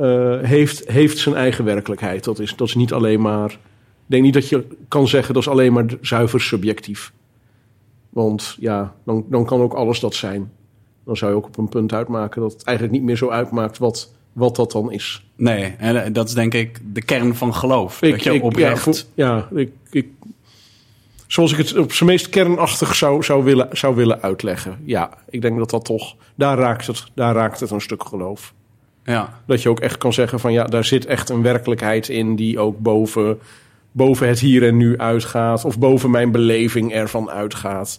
eh, 0.00 0.38
heeft, 0.40 0.88
heeft 0.88 1.18
zijn 1.18 1.34
eigen 1.34 1.64
werkelijkheid. 1.64 2.24
Dat 2.24 2.38
is, 2.38 2.56
dat 2.56 2.68
is 2.68 2.74
niet 2.74 2.92
alleen 2.92 3.20
maar. 3.20 3.50
Ik 3.50 3.58
denk 4.06 4.22
niet 4.22 4.34
dat 4.34 4.48
je 4.48 4.64
kan 4.88 5.08
zeggen 5.08 5.34
dat 5.34 5.42
is 5.42 5.48
alleen 5.48 5.72
maar 5.72 5.84
zuiver 6.00 6.40
subjectief. 6.40 7.12
Want 8.08 8.56
ja, 8.60 8.94
dan, 9.04 9.24
dan 9.28 9.44
kan 9.44 9.60
ook 9.60 9.72
alles 9.72 10.00
dat 10.00 10.14
zijn. 10.14 10.52
Dan 11.04 11.16
zou 11.16 11.30
je 11.30 11.36
ook 11.36 11.46
op 11.46 11.58
een 11.58 11.68
punt 11.68 11.92
uitmaken 11.92 12.40
dat 12.40 12.52
het 12.52 12.62
eigenlijk 12.62 12.96
niet 12.98 13.06
meer 13.06 13.16
zo 13.16 13.28
uitmaakt 13.28 13.78
wat, 13.78 14.12
wat 14.32 14.56
dat 14.56 14.72
dan 14.72 14.92
is. 14.92 15.26
Nee, 15.36 15.74
en 15.78 16.04
eh, 16.04 16.12
dat 16.12 16.28
is 16.28 16.34
denk 16.34 16.54
ik 16.54 16.80
de 16.92 17.02
kern 17.02 17.34
van 17.34 17.54
geloof. 17.54 17.98
dat 17.98 18.22
je 18.22 18.42
oprecht... 18.42 19.10
ja, 19.14 19.48
ik, 19.54 19.72
ik, 19.90 20.08
zoals 21.26 21.52
ik 21.52 21.58
het 21.58 21.76
op 21.76 21.92
zijn 21.92 22.08
meest 22.08 22.28
kernachtig 22.28 22.94
zou, 22.94 23.22
zou, 23.22 23.44
willen, 23.44 23.68
zou 23.72 23.94
willen 23.94 24.22
uitleggen. 24.22 24.78
Ja, 24.84 25.10
ik 25.30 25.42
denk 25.42 25.58
dat 25.58 25.70
dat 25.70 25.84
toch, 25.84 26.16
daar 26.34 26.58
raakt, 26.58 26.86
het, 26.86 27.04
daar 27.14 27.34
raakt 27.34 27.60
het 27.60 27.70
een 27.70 27.80
stuk 27.80 28.04
geloof. 28.04 28.54
Ja. 29.04 29.40
Dat 29.46 29.62
je 29.62 29.68
ook 29.68 29.80
echt 29.80 29.98
kan 29.98 30.12
zeggen 30.12 30.40
van 30.40 30.52
ja, 30.52 30.64
daar 30.64 30.84
zit 30.84 31.06
echt 31.06 31.28
een 31.28 31.42
werkelijkheid 31.42 32.08
in 32.08 32.36
die 32.36 32.58
ook 32.58 32.78
boven, 32.78 33.38
boven 33.92 34.28
het 34.28 34.40
hier 34.40 34.66
en 34.66 34.76
nu 34.76 34.98
uitgaat. 34.98 35.64
Of 35.64 35.78
boven 35.78 36.10
mijn 36.10 36.30
beleving 36.32 36.92
ervan 36.92 37.30
uitgaat. 37.30 37.98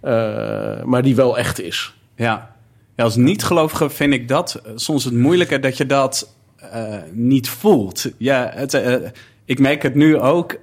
Eh, 0.00 0.82
maar 0.82 1.02
die 1.02 1.14
wel 1.14 1.38
echt 1.38 1.60
is. 1.60 1.94
Ja. 2.16 2.54
ja, 2.96 3.04
als 3.04 3.16
niet-gelovige 3.16 3.90
vind 3.90 4.12
ik 4.12 4.28
dat 4.28 4.54
eh, 4.54 4.72
soms 4.74 5.04
het 5.04 5.14
moeilijke 5.14 5.58
dat 5.58 5.76
je 5.76 5.86
dat 5.86 6.34
eh, 6.56 6.94
niet 7.12 7.48
voelt. 7.48 8.10
Ja, 8.16 8.50
het, 8.54 8.82
ik 9.44 9.58
merk 9.58 9.82
het 9.82 9.94
nu 9.94 10.18
ook. 10.18 10.62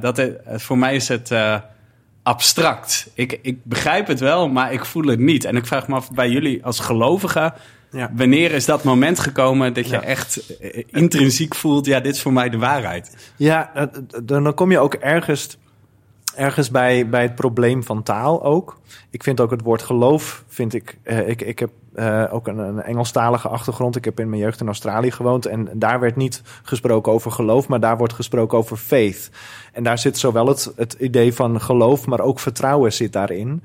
dat 0.00 0.16
het, 0.16 0.40
voor 0.46 0.78
mij 0.78 0.94
is 0.94 1.08
het 1.08 1.32
abstract. 2.22 3.10
Ik, 3.14 3.38
ik 3.42 3.64
begrijp 3.64 4.06
het 4.06 4.20
wel, 4.20 4.48
maar 4.48 4.72
ik 4.72 4.84
voel 4.84 5.04
het 5.04 5.18
niet. 5.18 5.44
En 5.44 5.56
ik 5.56 5.66
vraag 5.66 5.88
me 5.88 5.94
af 5.94 6.10
bij 6.10 6.30
jullie 6.30 6.64
als 6.64 6.80
gelovigen... 6.80 7.54
Ja. 7.94 8.10
Wanneer 8.14 8.52
is 8.52 8.64
dat 8.64 8.82
moment 8.84 9.18
gekomen 9.18 9.74
dat 9.74 9.86
je 9.88 9.92
Ja. 9.92 10.02
echt 10.02 10.56
eh, 10.60 10.82
intrinsiek 10.86 11.54
voelt... 11.54 11.86
ja, 11.86 12.00
dit 12.00 12.14
is 12.14 12.22
voor 12.22 12.32
mij 12.32 12.48
de 12.48 12.58
waarheid? 12.58 13.32
Ja, 13.36 13.70
eh, 13.74 13.82
dan 14.22 14.54
kom 14.54 14.70
je 14.70 14.78
ook 14.78 14.94
ergens, 14.94 15.58
ergens 16.34 16.70
bij, 16.70 17.08
bij 17.08 17.22
het 17.22 17.34
probleem 17.34 17.82
van 17.84 18.02
taal 18.02 18.42
ook. 18.44 18.80
Ik 19.10 19.22
vind 19.22 19.40
ook 19.40 19.50
het 19.50 19.62
woord 19.62 19.82
geloof, 19.82 20.44
vind 20.48 20.74
ik... 20.74 20.98
eh, 21.02 21.28
ik, 21.28 21.42
ik 21.42 21.58
heb 21.58 21.70
ook 22.30 22.48
een, 22.48 22.58
een 22.58 22.82
Engelstalige 22.82 23.48
achtergrond. 23.48 23.96
Ik 23.96 24.04
heb 24.04 24.20
in 24.20 24.28
mijn 24.28 24.42
jeugd 24.42 24.60
in 24.60 24.66
Australië 24.66 25.10
gewoond. 25.10 25.46
En 25.46 25.68
daar 25.72 26.00
werd 26.00 26.16
niet 26.16 26.42
gesproken 26.62 27.12
over 27.12 27.30
geloof, 27.30 27.68
maar 27.68 27.80
daar 27.80 27.96
wordt 27.96 28.12
gesproken 28.12 28.58
over 28.58 28.76
faith. 28.76 29.30
En 29.72 29.82
daar 29.82 29.98
zit 29.98 30.18
zowel 30.18 30.46
het, 30.46 30.72
het 30.76 30.92
idee 30.92 31.34
van 31.34 31.60
geloof, 31.60 32.06
maar 32.06 32.20
ook 32.20 32.40
vertrouwen 32.40 32.92
zit 32.92 33.12
daarin. 33.12 33.62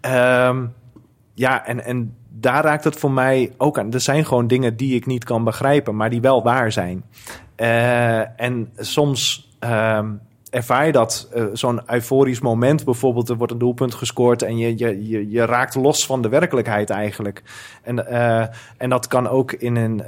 Ehm, 0.00 0.64
ja, 1.38 1.66
en, 1.66 1.84
en 1.84 2.16
daar 2.28 2.64
raakt 2.64 2.84
het 2.84 2.96
voor 2.96 3.10
mij 3.10 3.52
ook 3.56 3.78
aan. 3.78 3.92
Er 3.92 4.00
zijn 4.00 4.24
gewoon 4.24 4.46
dingen 4.46 4.76
die 4.76 4.94
ik 4.94 5.06
niet 5.06 5.24
kan 5.24 5.44
begrijpen, 5.44 5.96
maar 5.96 6.10
die 6.10 6.20
wel 6.20 6.42
waar 6.42 6.72
zijn. 6.72 7.04
Eh, 7.56 8.40
en 8.40 8.70
soms 8.76 9.50
ehm, 9.58 10.12
ervaar 10.50 10.86
je 10.86 10.92
dat, 10.92 11.28
eh, 11.32 11.44
zo'n 11.52 11.80
euforisch 11.86 12.40
moment 12.40 12.84
bijvoorbeeld, 12.84 13.28
er 13.28 13.36
wordt 13.36 13.52
een 13.52 13.58
doelpunt 13.58 13.94
gescoord 13.94 14.42
en 14.42 14.58
je, 14.58 14.78
je, 14.78 15.08
je, 15.08 15.30
je 15.30 15.44
raakt 15.44 15.74
los 15.74 16.06
van 16.06 16.22
de 16.22 16.28
werkelijkheid 16.28 16.90
eigenlijk. 16.90 17.42
En, 17.82 18.06
eh, 18.06 18.46
en 18.76 18.90
dat 18.90 19.06
kan 19.06 19.28
ook 19.28 19.52
in 19.52 19.76
een, 19.76 20.06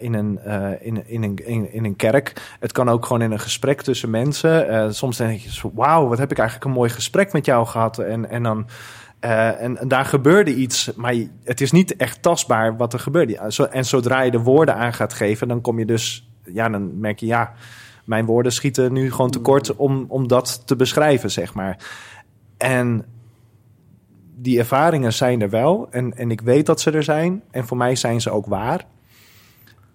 in, 0.00 0.14
een, 0.14 0.38
in, 0.80 1.06
in, 1.06 1.22
een, 1.22 1.36
in, 1.46 1.72
in 1.72 1.84
een 1.84 1.96
kerk. 1.96 2.56
Het 2.60 2.72
kan 2.72 2.88
ook 2.88 3.06
gewoon 3.06 3.22
in 3.22 3.32
een 3.32 3.40
gesprek 3.40 3.82
tussen 3.82 4.10
mensen. 4.10 4.94
Soms 4.94 5.16
denk 5.16 5.40
je 5.40 5.70
wauw, 5.74 6.08
wat 6.08 6.18
heb 6.18 6.30
ik 6.30 6.38
eigenlijk 6.38 6.68
een 6.68 6.76
mooi 6.76 6.90
gesprek 6.90 7.32
met 7.32 7.44
jou 7.44 7.66
gehad. 7.66 7.98
En, 7.98 8.30
en 8.30 8.42
dan... 8.42 8.66
eh, 9.20 9.62
en, 9.62 9.78
en 9.78 9.88
daar 9.88 10.04
gebeurde 10.04 10.54
iets, 10.54 10.92
maar 10.96 11.14
het 11.44 11.60
is 11.60 11.72
niet 11.72 11.96
echt 11.96 12.22
tastbaar 12.22 12.76
wat 12.76 12.92
er 12.92 12.98
gebeurde. 12.98 13.36
En 13.70 13.84
zodra 13.84 14.20
je 14.20 14.30
de 14.30 14.38
woorden 14.38 14.74
aan 14.74 14.92
gaat 14.92 15.12
geven, 15.12 15.48
dan 15.48 15.60
kom 15.60 15.78
je 15.78 15.84
dus, 15.84 16.30
ja, 16.44 16.68
dan 16.68 17.00
merk 17.00 17.20
je, 17.20 17.26
ja, 17.26 17.52
mijn 18.04 18.24
woorden 18.24 18.52
schieten 18.52 18.92
nu 18.92 19.10
gewoon 19.10 19.30
tekort 19.30 19.76
om, 19.76 20.04
om 20.08 20.28
dat 20.28 20.62
te 20.66 20.76
beschrijven, 20.76 21.30
zeg 21.30 21.54
maar. 21.54 21.76
En 22.56 23.04
die 24.36 24.58
ervaringen 24.58 25.12
zijn 25.12 25.42
er 25.42 25.50
wel. 25.50 25.88
En, 25.90 26.16
en 26.16 26.30
ik 26.30 26.40
weet 26.40 26.66
dat 26.66 26.80
ze 26.80 26.90
er 26.90 27.02
zijn. 27.02 27.42
En 27.50 27.66
voor 27.66 27.76
mij 27.76 27.96
zijn 27.96 28.20
ze 28.20 28.30
ook 28.30 28.46
waar. 28.46 28.86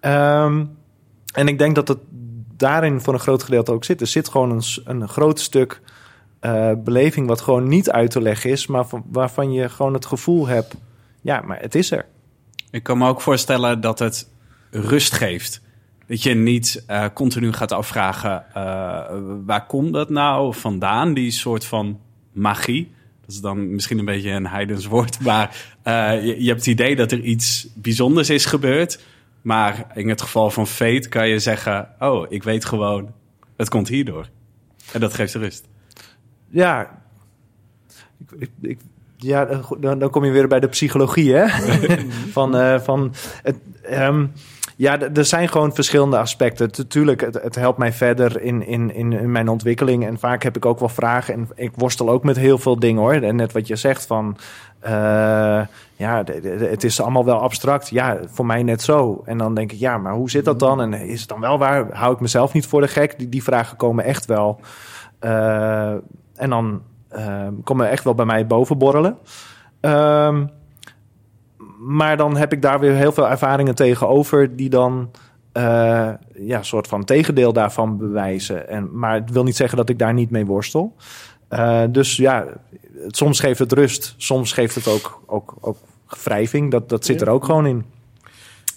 Ehm, 0.00 0.64
en 1.34 1.48
ik 1.48 1.58
denk 1.58 1.74
dat 1.74 1.88
het 1.88 1.98
daarin 2.56 3.00
voor 3.00 3.14
een 3.14 3.20
groot 3.20 3.42
gedeelte 3.42 3.72
ook 3.72 3.84
zit. 3.84 4.00
Er 4.00 4.06
zit 4.06 4.28
gewoon 4.28 4.50
een, 4.50 4.62
een 4.84 5.08
groot 5.08 5.40
stuk 5.40 5.80
eh, 6.40 6.72
beleving 6.84 7.26
wat 7.26 7.40
gewoon 7.40 7.68
niet 7.68 7.90
uit 7.90 8.10
te 8.10 8.20
leggen 8.20 8.50
is, 8.50 8.66
maar 8.66 8.86
van- 8.86 9.04
waarvan 9.10 9.52
je 9.52 9.68
gewoon 9.68 9.94
het 9.94 10.06
gevoel 10.06 10.46
hebt, 10.46 10.74
ja, 11.20 11.40
maar 11.40 11.60
het 11.60 11.74
is 11.74 11.90
er. 11.90 12.06
Ik 12.70 12.82
kan 12.82 12.98
me 12.98 13.08
ook 13.08 13.20
voorstellen 13.20 13.80
dat 13.80 13.98
het 13.98 14.28
rust 14.70 15.12
geeft. 15.12 15.60
Dat 16.06 16.22
je 16.22 16.34
niet 16.34 16.84
eh, 16.86 17.04
continu 17.14 17.52
gaat 17.52 17.72
afvragen, 17.72 18.44
eh, 18.54 19.18
waar 19.46 19.66
komt 19.66 19.92
dat 19.92 20.10
nou 20.10 20.54
vandaan, 20.54 21.14
die 21.14 21.30
soort 21.30 21.64
van 21.64 22.00
magie? 22.32 22.94
Dat 23.20 23.30
is 23.34 23.40
dan 23.40 23.70
misschien 23.74 23.98
een 23.98 24.04
beetje 24.04 24.30
een 24.30 24.46
heidens 24.46 24.86
woord, 24.86 25.20
maar 25.26 25.56
je, 25.84 26.36
je 26.38 26.46
hebt 26.48 26.58
het 26.58 26.66
idee 26.66 26.96
dat 26.96 27.12
er 27.12 27.20
iets 27.20 27.68
bijzonders 27.74 28.30
is 28.30 28.44
gebeurd. 28.44 28.98
Maar 29.42 29.86
in 29.94 30.08
het 30.08 30.22
geval 30.22 30.50
van 30.50 30.66
fate 30.66 31.08
kan 31.08 31.28
je 31.28 31.38
zeggen, 31.38 31.88
oh, 31.98 32.26
ik 32.28 32.42
weet 32.42 32.64
gewoon, 32.64 33.12
het 33.56 33.68
komt 33.68 33.88
hierdoor. 33.88 34.28
En 34.92 35.00
dat 35.00 35.14
geeft 35.14 35.34
rust. 35.34 35.68
Ja, 36.48 37.02
ik, 38.38 38.50
ik, 38.60 38.78
ja, 39.16 39.48
dan, 39.78 39.98
dan 39.98 40.10
kom 40.10 40.24
je 40.24 40.30
weer 40.30 40.48
bij 40.48 40.60
de 40.60 40.68
psychologie, 40.68 41.34
hè? 41.34 41.48
van, 42.36 42.56
uh, 42.56 42.80
van 42.80 43.14
het, 43.42 43.56
um, 43.90 44.32
ja, 44.76 45.00
er 45.00 45.24
zijn 45.24 45.48
gewoon 45.48 45.74
verschillende 45.74 46.18
aspecten. 46.18 46.70
Natuurlijk, 46.76 47.20
het, 47.20 47.34
het, 47.42 47.54
helpt 47.54 47.78
mij 47.78 47.92
verder 47.92 48.40
in, 48.40 48.66
in, 48.66 48.94
in, 48.94 49.32
mijn 49.32 49.48
ontwikkeling. 49.48 50.06
En 50.06 50.18
vaak 50.18 50.42
heb 50.42 50.56
ik 50.56 50.66
ook 50.66 50.78
wel 50.78 50.88
vragen. 50.88 51.34
En 51.34 51.48
ik 51.54 51.72
worstel 51.74 52.10
ook 52.10 52.24
met 52.24 52.36
heel 52.36 52.58
veel 52.58 52.78
dingen 52.78 53.02
hoor. 53.02 53.12
En 53.12 53.36
net 53.36 53.52
wat 53.52 53.66
je 53.66 53.76
zegt 53.76 54.06
van. 54.06 54.36
Uh, 54.84 54.90
ja, 55.96 56.24
het 56.58 56.84
is 56.84 57.00
allemaal 57.00 57.24
wel 57.24 57.40
abstract. 57.40 57.88
Ja, 57.88 58.18
voor 58.26 58.46
mij 58.46 58.62
net 58.62 58.82
zo. 58.82 59.22
En 59.24 59.38
dan 59.38 59.54
denk 59.54 59.72
ik, 59.72 59.78
ja, 59.78 59.98
maar 59.98 60.14
hoe 60.14 60.30
zit 60.30 60.44
dat 60.44 60.58
dan? 60.58 60.80
En 60.80 60.92
is 60.92 61.20
het 61.20 61.28
dan 61.28 61.40
wel 61.40 61.58
waar? 61.58 61.92
Hou 61.92 62.14
ik 62.14 62.20
mezelf 62.20 62.52
niet 62.52 62.66
voor 62.66 62.80
de 62.80 62.88
gek? 62.88 63.18
Die, 63.18 63.28
die 63.28 63.42
vragen 63.42 63.76
komen 63.76 64.04
echt 64.04 64.26
wel. 64.26 64.60
Uh, 65.20 65.94
en 66.36 66.50
dan 66.50 66.82
uh, 67.12 67.48
komen 67.64 67.90
echt 67.90 68.04
wel 68.04 68.14
bij 68.14 68.24
mij 68.24 68.46
boven 68.46 68.78
borrelen. 68.78 69.18
Uh, 69.80 70.38
maar 71.78 72.16
dan 72.16 72.36
heb 72.36 72.52
ik 72.52 72.62
daar 72.62 72.80
weer 72.80 72.94
heel 72.94 73.12
veel 73.12 73.28
ervaringen 73.28 73.74
tegenover 73.74 74.56
die 74.56 74.70
dan 74.70 75.10
uh, 75.56 76.10
ja, 76.34 76.62
soort 76.62 76.86
van 76.86 77.04
tegendeel 77.04 77.52
daarvan 77.52 77.96
bewijzen. 77.98 78.68
En, 78.68 78.98
maar 78.98 79.14
het 79.14 79.30
wil 79.30 79.44
niet 79.44 79.56
zeggen 79.56 79.76
dat 79.76 79.88
ik 79.88 79.98
daar 79.98 80.14
niet 80.14 80.30
mee 80.30 80.46
worstel. 80.46 80.94
Uh, 81.50 81.82
dus 81.90 82.16
ja, 82.16 82.46
soms 83.06 83.40
geeft 83.40 83.58
het 83.58 83.72
rust, 83.72 84.14
soms 84.16 84.52
geeft 84.52 84.74
het 84.74 84.88
ook, 84.88 85.22
ook, 85.26 85.54
ook 85.60 85.76
wrijving. 86.24 86.70
Dat, 86.70 86.88
dat 86.88 87.04
zit 87.04 87.20
er 87.20 87.28
ook 87.28 87.44
gewoon 87.44 87.66
in. 87.66 87.84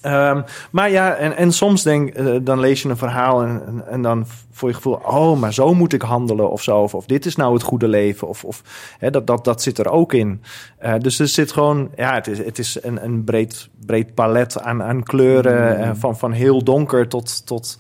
Um, 0.05 0.43
maar 0.71 0.91
ja, 0.91 1.15
en, 1.15 1.35
en 1.35 1.51
soms 1.51 1.83
denk 1.83 2.17
uh, 2.17 2.35
dan 2.41 2.59
lees 2.59 2.81
je 2.81 2.89
een 2.89 2.97
verhaal 2.97 3.41
en, 3.41 3.65
en, 3.65 3.87
en, 3.87 4.01
dan 4.01 4.25
voor 4.51 4.69
je 4.69 4.75
gevoel, 4.75 4.93
oh, 4.93 5.39
maar 5.39 5.53
zo 5.53 5.73
moet 5.73 5.93
ik 5.93 6.01
handelen 6.01 6.51
of 6.51 6.63
zo. 6.63 6.77
Of, 6.77 6.93
of 6.93 7.05
dit 7.05 7.25
is 7.25 7.35
nou 7.35 7.53
het 7.53 7.63
goede 7.63 7.87
leven. 7.87 8.27
Of, 8.27 8.43
of 8.43 8.63
hè, 8.99 9.11
dat, 9.11 9.27
dat, 9.27 9.43
dat 9.45 9.61
zit 9.61 9.77
er 9.77 9.89
ook 9.89 10.13
in. 10.13 10.41
Uh, 10.83 10.93
dus 10.97 11.19
er 11.19 11.27
zit 11.27 11.51
gewoon, 11.51 11.89
ja, 11.95 12.13
het 12.13 12.27
is, 12.27 12.37
het 12.37 12.59
is 12.59 12.83
een, 12.83 13.03
een 13.03 13.23
breed, 13.23 13.69
breed 13.85 14.13
palet 14.13 14.61
aan, 14.61 14.83
aan 14.83 15.03
kleuren. 15.03 15.77
Mm. 15.77 15.83
Uh, 15.83 15.91
van, 15.93 16.17
van 16.17 16.31
heel 16.31 16.63
donker 16.63 17.07
tot, 17.07 17.45
tot, 17.45 17.79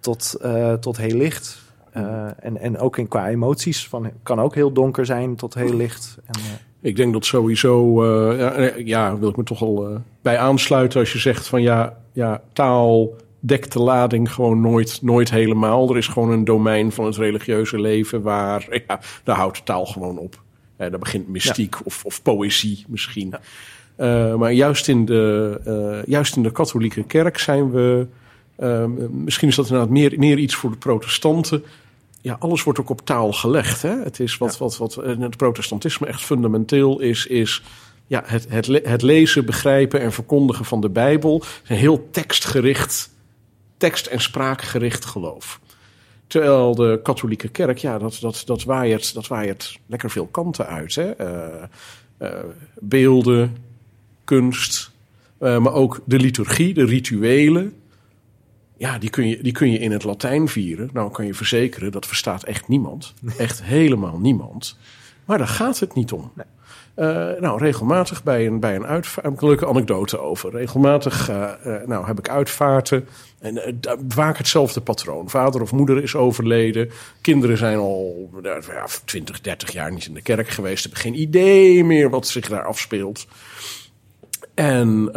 tot, 0.00 0.36
tot 0.80 0.96
heel 0.96 1.16
licht. 1.16 1.58
en, 2.40 2.58
en 2.60 2.78
ook 2.78 2.96
in, 2.98 3.08
qua 3.08 3.28
emoties. 3.28 3.88
Van, 3.88 4.10
kan 4.22 4.40
ook 4.40 4.54
heel 4.54 4.72
donker 4.72 5.06
zijn 5.06 5.36
tot 5.36 5.54
heel 5.54 5.74
licht. 5.74 6.18
En, 6.26 6.40
ik 6.80 6.96
denk 6.96 7.12
dat 7.12 7.24
sowieso, 7.24 8.04
ja, 8.36 8.72
ja, 8.76 9.18
wil 9.18 9.28
ik 9.28 9.36
me 9.36 9.42
toch 9.42 9.62
al 9.62 10.00
bij 10.28 10.38
aansluiten 10.38 11.00
als 11.00 11.12
je 11.12 11.18
zegt 11.18 11.46
van 11.46 11.62
ja, 11.62 11.96
ja, 12.12 12.42
taal 12.52 13.16
dekt 13.40 13.72
de 13.72 13.78
lading 13.78 14.32
gewoon 14.32 14.60
nooit, 14.60 14.98
nooit 15.02 15.30
helemaal. 15.30 15.90
Er 15.90 15.96
is 15.96 16.06
gewoon 16.06 16.30
een 16.30 16.44
domein 16.44 16.92
van 16.92 17.04
het 17.04 17.16
religieuze 17.16 17.80
leven 17.80 18.22
waar, 18.22 18.82
ja, 18.86 19.00
daar 19.24 19.36
houdt 19.36 19.64
taal 19.64 19.86
gewoon 19.86 20.18
op. 20.18 20.34
Uh, 20.34 20.90
daar 20.90 20.98
begint 20.98 21.28
mystiek 21.28 21.74
ja. 21.74 21.80
of, 21.84 22.04
of 22.04 22.22
poëzie 22.22 22.84
misschien. 22.88 23.34
Ja. 23.96 24.36
maar 24.36 24.52
juist 24.52 24.88
in, 24.88 25.04
de, 25.04 26.02
juist 26.06 26.36
in 26.36 26.42
de 26.42 26.52
katholieke 26.52 27.04
kerk 27.04 27.38
zijn 27.38 27.70
we, 27.70 28.06
misschien 29.10 29.48
is 29.48 29.54
dat 29.54 29.66
inderdaad 29.66 29.90
meer, 29.90 30.14
meer 30.16 30.38
iets 30.38 30.54
voor 30.54 30.70
de 30.70 30.76
protestanten 30.76 31.64
ja, 32.20 32.36
alles 32.38 32.62
wordt 32.62 32.80
ook 32.80 32.90
op 32.90 33.00
taal 33.04 33.32
gelegd. 33.32 33.82
Hè? 33.82 34.02
Het 34.02 34.20
is 34.20 34.38
wat, 34.38 34.52
ja. 34.52 34.58
wat, 34.58 34.76
wat 34.76 34.94
het 34.94 35.36
protestantisme 35.36 36.06
echt 36.06 36.20
fundamenteel 36.22 37.00
is, 37.00 37.26
is 37.26 37.62
ja, 38.08 38.22
het, 38.26 38.46
het, 38.48 38.66
het 38.66 39.02
lezen, 39.02 39.44
begrijpen 39.44 40.00
en 40.00 40.12
verkondigen 40.12 40.64
van 40.64 40.80
de 40.80 40.90
Bijbel. 40.90 41.42
Een 41.66 41.76
heel 41.76 42.08
tekstgericht, 42.10 43.10
tekst- 43.76 44.06
en 44.06 44.20
spraakgericht 44.20 45.04
geloof. 45.04 45.60
Terwijl 46.26 46.74
de 46.74 47.00
katholieke 47.02 47.48
kerk, 47.48 47.78
ja, 47.78 47.98
dat, 47.98 48.18
dat, 48.20 48.42
dat, 48.46 48.64
waait, 48.64 49.14
dat 49.14 49.26
waait 49.26 49.78
lekker 49.86 50.10
veel 50.10 50.26
kanten 50.26 50.66
uit. 50.66 50.94
Hè? 50.94 51.20
Uh, 51.20 51.62
uh, 52.18 52.28
beelden, 52.78 53.56
kunst, 54.24 54.90
uh, 55.40 55.58
maar 55.58 55.72
ook 55.72 56.00
de 56.04 56.18
liturgie, 56.18 56.74
de 56.74 56.84
rituelen 56.84 57.72
ja, 58.78 58.98
die 58.98 59.10
kun, 59.10 59.28
je, 59.28 59.42
die 59.42 59.52
kun 59.52 59.70
je 59.70 59.78
in 59.78 59.92
het 59.92 60.04
Latijn 60.04 60.48
vieren. 60.48 60.90
Nou 60.92 61.10
kan 61.10 61.26
je 61.26 61.34
verzekeren, 61.34 61.92
dat 61.92 62.06
verstaat 62.06 62.44
echt 62.44 62.68
niemand. 62.68 63.14
Echt 63.38 63.62
helemaal 63.62 64.18
niemand. 64.18 64.78
Maar 65.24 65.38
daar 65.38 65.48
gaat 65.48 65.78
het 65.78 65.94
niet 65.94 66.12
om. 66.12 66.32
Uh, 66.98 67.30
nou, 67.40 67.58
regelmatig 67.58 68.22
bij 68.22 68.46
een, 68.46 68.60
bij 68.60 68.76
een 68.76 68.86
uitvaart. 68.86 69.26
Een 69.26 69.36
leuke 69.48 69.66
anekdote 69.66 70.18
over. 70.18 70.50
Regelmatig 70.50 71.30
uh, 71.30 71.50
uh, 71.66 71.76
nou, 71.86 72.06
heb 72.06 72.18
ik 72.18 72.28
uitvaarten. 72.28 73.08
En 73.38 73.80
vaak 74.08 74.38
hetzelfde 74.38 74.80
patroon. 74.80 75.30
Vader 75.30 75.62
of 75.62 75.72
moeder 75.72 76.02
is 76.02 76.14
overleden. 76.14 76.90
Kinderen 77.20 77.56
zijn 77.56 77.78
al 77.78 78.30
ja, 78.42 78.86
20, 79.04 79.40
30 79.40 79.72
jaar 79.72 79.92
niet 79.92 80.06
in 80.06 80.14
de 80.14 80.22
kerk 80.22 80.48
geweest. 80.48 80.82
Hebben 80.82 81.00
geen 81.00 81.20
idee 81.20 81.84
meer 81.84 82.10
wat 82.10 82.26
zich 82.26 82.48
daar 82.48 82.64
afspeelt. 82.64 83.26
En. 84.54 85.10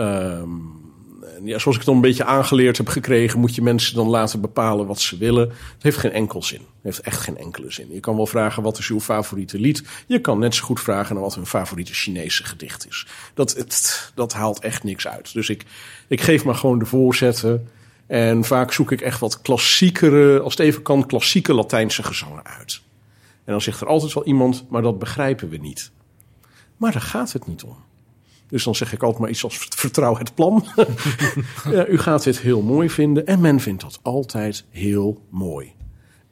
Ja, 1.44 1.58
zoals 1.58 1.66
ik 1.66 1.74
het 1.74 1.86
dan 1.86 1.96
een 1.96 2.02
beetje 2.02 2.26
aangeleerd 2.26 2.78
heb 2.78 2.88
gekregen, 2.88 3.40
moet 3.40 3.56
je 3.56 3.62
mensen 3.62 3.96
dan 3.96 4.08
laten 4.08 4.42
bepalen 4.42 4.86
wat 4.86 5.00
ze 5.00 5.18
willen. 5.18 5.50
Het 5.50 5.84
heeft 5.84 5.98
geen 5.98 6.12
enkel 6.12 6.44
zin. 6.44 6.60
Het 6.60 6.68
heeft 6.82 7.00
echt 7.00 7.20
geen 7.20 7.38
enkele 7.38 7.72
zin. 7.72 7.94
Je 7.94 8.00
kan 8.00 8.16
wel 8.16 8.26
vragen 8.26 8.64
wat 8.64 8.78
is 8.78 8.88
uw 8.88 9.00
favoriete 9.00 9.60
lied. 9.60 9.84
Je 10.08 10.20
kan 10.20 10.40
net 10.40 10.56
zo 10.56 10.64
goed 10.64 10.80
vragen 10.80 11.14
naar 11.16 11.24
wat 11.24 11.36
hun 11.36 11.46
favoriete 11.46 11.94
Chinese 11.94 12.44
gedicht 12.44 12.88
is. 12.88 13.08
Dat, 13.34 14.12
dat 14.16 14.34
haalt 14.34 14.60
echt 14.60 14.84
niks 14.84 15.08
uit. 15.08 15.34
Dus 15.34 15.50
ik, 15.50 15.66
ik 16.08 16.22
geef 16.22 16.44
maar 16.46 16.56
gewoon 16.56 16.80
de 16.80 16.86
voorzetten. 16.86 17.70
En 18.08 18.44
vaak 18.44 18.72
zoek 18.72 18.92
ik 18.92 19.02
echt 19.02 19.20
wat 19.20 19.42
klassiekere, 19.42 20.40
als 20.40 20.58
het 20.58 20.66
even 20.66 20.82
kan, 20.82 21.06
klassieke 21.06 21.54
Latijnse 21.54 22.04
gezangen 22.04 22.46
uit. 22.46 22.82
En 23.44 23.52
dan 23.52 23.62
zegt 23.62 23.82
er 23.82 23.88
altijd 23.88 24.14
wel 24.14 24.26
iemand, 24.26 24.66
maar 24.70 24.82
dat 24.82 25.00
begrijpen 25.00 25.50
we 25.50 25.58
niet. 25.58 25.92
Maar 26.78 26.92
daar 26.92 27.02
gaat 27.02 27.32
het 27.32 27.48
niet 27.48 27.64
om. 27.64 27.78
Dus 28.52 28.64
dan 28.64 28.76
zeg 28.76 28.94
ik 28.94 29.04
altijd 29.04 29.22
maar 29.22 29.30
iets 29.30 29.44
als 29.44 29.58
vertrouw 29.84 30.18
het 30.18 30.36
plan. 30.36 30.66
ja, 31.72 31.88
u 31.88 31.98
gaat 31.98 32.24
dit 32.24 32.40
heel 32.40 32.62
mooi 32.62 32.90
vinden 32.90 33.26
en 33.26 33.42
men 33.42 33.60
vindt 33.60 33.82
dat 33.82 34.00
altijd 34.02 34.66
heel 34.70 35.26
mooi. 35.30 35.74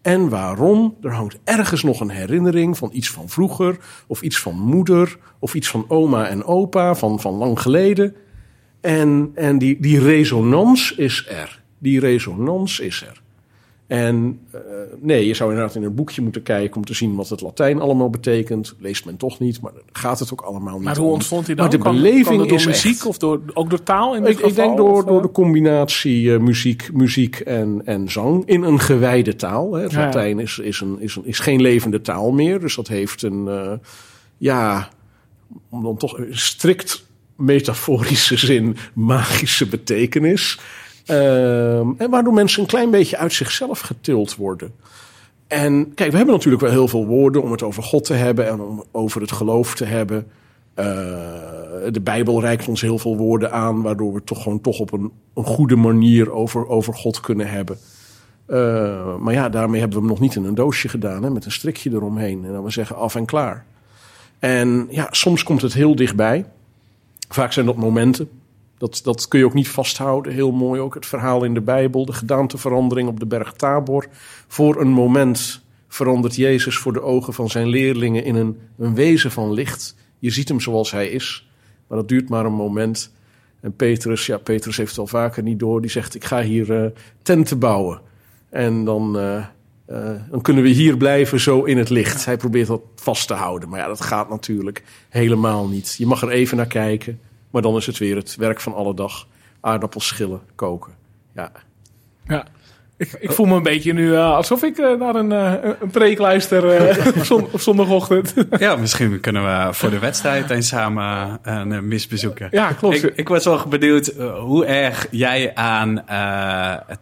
En 0.01 0.30
waarom? 0.30 0.97
Er 1.01 1.13
hangt 1.13 1.39
ergens 1.43 1.84
nog 1.84 1.99
een 1.99 2.09
herinnering 2.09 2.78
van 2.78 2.89
iets 2.93 3.09
van 3.09 3.30
vroeger, 3.30 3.78
of 4.07 4.22
iets 4.22 4.39
van 4.39 4.59
moeder, 4.59 5.17
of 5.39 5.53
iets 5.53 5.70
van 5.70 5.86
oma 5.88 6.28
en 6.28 6.43
opa 6.43 6.95
van, 6.95 7.20
van 7.20 7.34
lang 7.34 7.61
geleden. 7.61 8.15
En, 8.82 9.32
en 9.36 9.57
die, 9.57 9.80
die 9.80 9.99
resonans 9.99 10.95
is 10.95 11.26
er. 11.28 11.61
Die 11.78 11.99
resonans 11.99 12.80
is 12.80 13.01
er. 13.01 13.22
En 13.90 14.40
uh, 14.56 14.62
nee, 15.00 15.28
je 15.28 15.34
zou 15.34 15.50
inderdaad 15.50 15.76
in 15.76 15.84
een 15.84 15.96
boekje 15.96 16.22
moeten 16.22 16.44
kijken 16.44 16.76
om 16.76 16.86
te 16.86 16.94
zien 16.94 17.16
wat 17.16 17.30
het 17.30 17.42
Latijn 17.42 17.80
allemaal 17.80 18.10
betekent. 18.10 18.76
Leest 18.80 19.06
men 19.06 19.18
toch 19.18 19.40
niet, 19.40 19.62
maar 19.62 19.72
gaat 19.92 20.20
het 20.20 20.34
ook 20.34 20.42
allemaal 20.42 20.76
niet. 20.76 20.84
Maar 20.84 20.98
hoe 20.98 21.12
ontstond 21.12 21.46
hij 21.46 21.56
dan? 21.56 21.66
Maar 21.66 21.78
de 21.78 21.84
kan, 21.84 21.96
beleving 21.96 22.26
kan 22.26 22.48
door 22.48 22.58
is 22.58 22.66
muziek 22.66 22.96
echt, 22.96 23.06
of 23.06 23.18
door, 23.18 23.42
ook 23.54 23.70
door 23.70 23.84
taal 23.84 24.16
in 24.16 24.22
dit 24.22 24.30
ik, 24.30 24.36
geval? 24.36 24.50
ik 24.50 24.56
denk 24.56 24.78
door, 24.78 24.92
of, 24.92 25.04
door 25.04 25.22
de 25.22 25.32
combinatie 25.32 26.24
uh, 26.24 26.40
muziek, 26.40 26.90
muziek 26.94 27.40
en, 27.40 27.82
en 27.86 28.12
zang 28.12 28.46
in 28.46 28.64
een 28.64 28.80
gewijde 28.80 29.36
taal. 29.36 29.74
Hè. 29.74 29.82
Het 29.82 29.92
Ja. 29.92 30.00
Latijn 30.00 30.40
is, 30.40 30.60
is, 30.60 30.82
een, 30.82 30.98
is, 31.00 31.16
een, 31.16 31.26
is 31.26 31.40
geen 31.40 31.62
levende 31.62 32.02
taal 32.02 32.32
meer, 32.32 32.60
dus 32.60 32.76
dat 32.76 32.88
heeft 32.88 33.22
een, 33.22 33.46
uh, 33.48 33.72
ja, 34.38 34.90
om 35.70 35.84
dan 35.84 35.98
toch 35.98 36.18
een 36.18 36.38
strikt 36.38 37.06
metaforische 37.36 38.38
zin 38.38 38.78
magische 38.94 39.68
betekenis. 39.68 40.60
Uh, 41.10 41.80
en 41.80 42.10
waardoor 42.10 42.34
mensen 42.34 42.62
een 42.62 42.68
klein 42.68 42.91
beetje 42.91 43.18
uit 43.18 43.34
zichzelf 43.34 43.80
getild 43.80 44.36
worden. 44.36 44.72
En 45.47 45.93
kijk, 45.93 46.12
we 46.12 46.18
hebben 46.18 46.36
natuurlijk 46.36 46.64
wel 46.64 46.72
heel 46.72 46.88
veel 46.88 47.05
woorden 47.05 47.41
om 47.41 47.51
het 47.51 47.64
over 47.64 47.84
God 47.84 48.03
te 48.03 48.14
hebben 48.14 48.47
en 48.47 48.62
om 48.62 48.84
over 48.91 49.22
het 49.22 49.32
geloof 49.32 49.76
te 49.76 49.86
hebben. 49.86 50.28
Uh, 50.76 50.86
de 51.91 52.01
Bijbel 52.03 52.41
reikt 52.41 52.68
ons 52.68 52.82
heel 52.82 52.97
veel 52.97 53.18
woorden 53.18 53.51
aan, 53.51 53.82
waardoor 53.82 54.14
we 54.14 54.24
toch 54.24 54.43
gewoon 54.43 54.62
toch 54.62 54.80
op 54.80 54.91
een, 54.93 55.12
goede 55.36 55.76
manier 55.76 56.32
over, 56.32 56.68
over 56.68 56.93
God 56.93 57.20
kunnen 57.20 57.47
hebben. 57.47 57.78
Uh, 58.47 59.16
maar 59.16 59.34
ja, 59.34 59.49
daarmee 59.49 59.80
hebben 59.80 59.97
we 59.97 60.03
hem 60.03 60.14
nog 60.14 60.24
niet 60.24 60.36
in 60.36 60.43
een 60.43 60.55
doosje 60.55 60.89
gedaan, 60.89 61.24
hè, 61.24 61.30
met 61.30 61.45
een 61.45 61.51
strikje 61.51 61.91
eromheen. 61.91 62.45
En 62.45 62.51
dan 62.51 62.64
we 62.64 62.72
zeggen 62.72 62.95
af 62.95 63.16
en 63.16 63.26
klaar. 63.26 63.66
En 64.39 64.88
ja, 64.89 65.07
soms 65.12 65.43
komt 65.43 65.62
het 65.62 65.74
heel 65.74 65.95
dichtbij. 65.95 66.45
Vaak 67.30 67.53
zijn 67.53 67.66
dat 67.66 67.76
momenten. 67.76 68.30
Dat, 68.80 69.00
dat 69.04 69.28
kun 69.28 69.40
je 69.40 69.46
ook 69.46 69.54
niet 69.54 69.70
vasthouden. 69.70 70.34
Heel 70.34 70.52
mooi 70.52 70.82
ook 70.82 70.94
het 70.94 71.06
verhaal 71.06 71.44
in 71.44 71.54
de 71.54 71.62
Bijbel. 71.62 72.06
De 72.06 72.14
gedaanteverandering 72.14 73.10
op 73.10 73.20
de 73.20 73.26
berg 73.26 73.54
Tabor. 73.54 74.08
Voor 74.48 74.82
een 74.82 74.92
moment 74.92 75.64
verandert 75.88 76.36
Jezus 76.36 76.78
voor 76.78 76.94
de 76.94 77.02
ogen 77.02 77.34
van 77.34 77.50
zijn 77.50 77.68
leerlingen 77.68 78.24
in 78.24 78.36
een, 78.36 78.58
een 78.78 78.96
wezen 78.96 79.32
van 79.32 79.54
licht. 79.54 79.96
Je 80.20 80.30
ziet 80.30 80.48
hem 80.48 80.60
zoals 80.60 80.92
hij 80.92 81.10
is. 81.10 81.50
Maar 81.88 81.98
dat 81.98 82.08
duurt 82.08 82.30
maar 82.30 82.46
een 82.46 82.54
moment. 82.54 83.14
En 83.62 83.76
Petrus, 83.76 84.26
ja, 84.26 84.38
Petrus 84.38 84.78
heeft 84.78 84.90
het 84.90 85.00
al 85.00 85.08
vaker 85.08 85.44
niet 85.44 85.60
door. 85.60 85.82
Die 85.82 85.90
zegt, 85.90 86.16
ik 86.16 86.24
ga 86.24 86.42
hier 86.42 86.84
uh, 86.84 86.90
tenten 87.22 87.60
bouwen. 87.60 88.02
En 88.50 88.86
dan, 88.86 89.18
uh, 89.18 89.46
uh, 89.90 90.12
dan 90.30 90.42
kunnen 90.42 90.64
we 90.64 90.70
hier 90.70 90.98
blijven 90.98 91.40
zo 91.40 91.64
in 91.64 91.78
het 91.78 91.90
licht. 91.90 92.26
Hij 92.26 92.38
probeert 92.38 92.68
dat 92.68 92.82
vast 92.96 93.28
te 93.28 93.34
houden. 93.34 93.70
Maar 93.70 93.80
ja, 93.80 93.88
dat 93.88 94.02
gaat 94.02 94.30
natuurlijk 94.30 94.84
helemaal 95.10 95.68
niet. 95.68 95.96
Je 95.98 96.06
mag 96.06 96.22
er 96.22 96.30
even 96.30 96.58
naar 96.58 96.68
kijken. 96.68 97.20
Maar 97.50 97.62
dan 97.62 97.76
is 97.76 97.86
het 97.86 97.97
weer 97.97 98.16
het 98.16 98.36
werk 98.36 98.60
van 98.60 98.74
alle 98.74 98.93
dag. 98.93 99.28
Aardappels 99.60 100.08
schillen, 100.08 100.41
koken. 100.56 100.93
Ja. 101.36 101.52
Ja. 102.28 102.45
Ik, 103.00 103.18
ik 103.20 103.32
voel 103.32 103.45
me 103.45 103.56
een 103.56 103.64
beetje 103.64 103.93
nu 103.93 104.08
uh, 104.08 104.36
alsof 104.36 104.64
ik 104.64 104.78
uh, 104.78 105.00
naar 105.00 105.16
een, 105.16 105.32
uh, 105.32 105.54
een 105.82 105.89
preek 105.89 106.18
luister 106.18 106.89
op, 107.16 107.26
zon, 107.26 107.47
op, 107.52 107.60
zondagochtend. 107.60 108.34
ja, 108.58 108.76
misschien 108.76 109.20
kunnen 109.20 109.43
we 109.43 109.74
voor 109.74 109.89
de 109.89 110.00
wedstrijd 110.00 110.50
eens 110.50 110.68
samen 110.68 111.39
een 111.43 111.88
mis 111.88 112.08
bezoeken. 112.08 112.47
Ja, 112.52 112.72
klopt. 112.72 113.04
Ik, 113.04 113.14
ik 113.16 113.28
was 113.28 113.45
wel 113.45 113.68
benieuwd 113.68 114.14
hoe 114.39 114.66
erg 114.66 115.08
jij 115.12 115.56
aan 115.56 116.04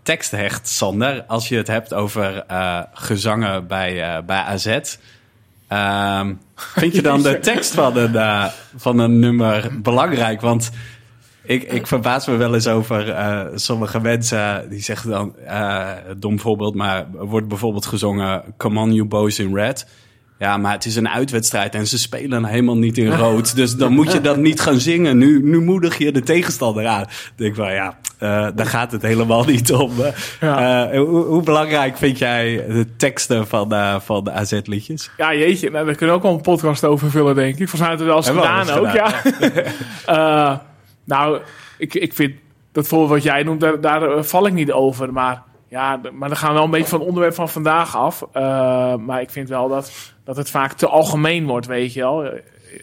tekst 0.04 0.32
hecht, 0.32 0.68
Sander, 0.68 1.24
als 1.28 1.50
je 1.50 1.58
het 1.58 1.68
hebt 1.68 1.94
over 1.94 2.44
gezangen 2.94 3.68
bij, 3.68 4.24
bij 4.26 4.42
AZ. 4.42 4.80
Ehm, 5.68 6.34
vind 6.82 6.96
je 6.96 7.02
dan 7.02 7.22
de 7.22 7.40
tekst 7.40 7.74
van 7.74 7.98
een, 7.98 8.52
van 8.76 9.00
een 9.00 9.20
nummer 9.20 9.82
belangrijk? 9.82 10.42
Want 10.42 10.72
ik, 11.48 11.64
ik 11.64 11.88
verbaas 11.88 12.28
me 12.28 12.36
wel 12.36 12.54
eens 12.54 12.68
over 12.68 13.08
uh, 13.08 13.46
sommige 13.56 14.00
mensen 14.00 14.70
die 14.70 14.82
zeggen 14.82 15.10
dan, 15.10 15.36
uh, 15.46 15.92
dom 16.18 16.40
voorbeeld, 16.40 16.76
maar 16.76 17.08
wordt 17.12 17.48
bijvoorbeeld 17.48 17.86
gezongen 17.86 18.44
Come 18.58 18.80
on 18.80 18.94
you 18.94 19.08
boys 19.08 19.40
in 19.40 19.56
red. 19.56 19.88
Ja, 20.40 20.58
maar 20.58 20.72
het 20.72 20.86
is 20.86 20.96
een 20.96 21.10
uitwedstrijd 21.10 21.76
en 21.76 21.88
ze 21.88 21.98
spelen 21.98 22.46
helemaal 22.46 22.78
niet 22.78 22.98
in 22.98 23.12
rood. 23.12 23.56
Dus 23.56 23.76
dan 23.76 23.94
moet 23.94 24.12
je 24.12 24.22
dat 24.22 24.38
niet 24.38 24.60
gaan 24.60 24.80
zingen. 24.80 25.18
Nu, 25.18 25.44
nu 25.44 25.62
moedig 25.62 25.98
je 25.98 26.12
de 26.12 26.22
tegenstander 26.22 26.88
aan. 26.88 27.02
Ik 27.02 27.32
denk 27.36 27.56
wel, 27.56 27.70
ja, 27.70 27.98
uh, 28.20 28.48
daar 28.56 28.66
gaat 28.66 28.92
het 28.92 29.02
helemaal 29.02 29.46
niet 29.46 29.74
om. 29.74 29.92
Ja. 30.40 30.94
Uh, 30.94 31.00
hoe, 31.00 31.24
hoe, 31.24 31.44
belangrijk 31.44 31.98
vind 31.98 32.18
jij 32.18 32.66
de 32.68 32.96
teksten 32.96 33.48
van, 33.48 33.74
uh, 33.74 34.00
van 34.00 34.24
de 34.24 34.32
AZ-liedjes? 34.32 35.12
Ja, 35.18 35.34
jeetje, 35.34 35.72
daar 35.72 35.84
kunnen 35.84 36.08
we 36.08 36.12
ook 36.12 36.24
wel 36.24 36.34
een 36.34 36.42
podcast 36.42 36.84
over 36.84 37.12
vullen, 37.12 37.36
denk 37.36 37.58
ik. 37.60 37.70
Volgens 37.70 37.82
mij 37.82 37.90
hebben 37.90 38.08
we 38.08 38.14
het 38.14 38.26
wel 38.26 38.36
eens 38.36 38.66
gedaan 38.66 38.80
ook, 38.80 38.94
ja. 40.06 40.62
Nou, 41.04 41.40
ik, 41.78 41.94
ik 41.94 42.14
vind 42.14 42.34
dat 42.72 42.88
voor 42.88 43.08
wat 43.08 43.24
jij 43.24 43.44
noemt, 43.44 43.62
daar, 43.62 43.82
daar 43.82 44.24
val 44.24 44.48
ik 44.48 44.54
niet 44.54 44.72
over. 44.72 45.14
Maar 45.14 45.44
ja, 45.70 46.00
maar 46.14 46.28
dan 46.28 46.38
gaan 46.38 46.50
we 46.50 46.56
wel 46.56 46.64
een 46.64 46.72
beetje 46.72 46.88
van 46.88 47.00
het 47.00 47.08
onderwerp 47.08 47.36
van 47.36 47.50
vandaag 47.50 47.96
af. 47.96 48.22
Uh, 48.34 48.96
maar 48.96 49.22
ik 49.22 49.30
vind 49.30 49.50
wel 49.50 49.68
dat, 49.68 49.92
dat 50.24 50.38
het 50.38 50.50
vaak 50.50 50.74
te 50.74 50.88
algemeen 50.88 51.46
wordt, 51.46 51.66
weet 51.66 51.94
je 51.94 52.00
wel. 52.00 52.30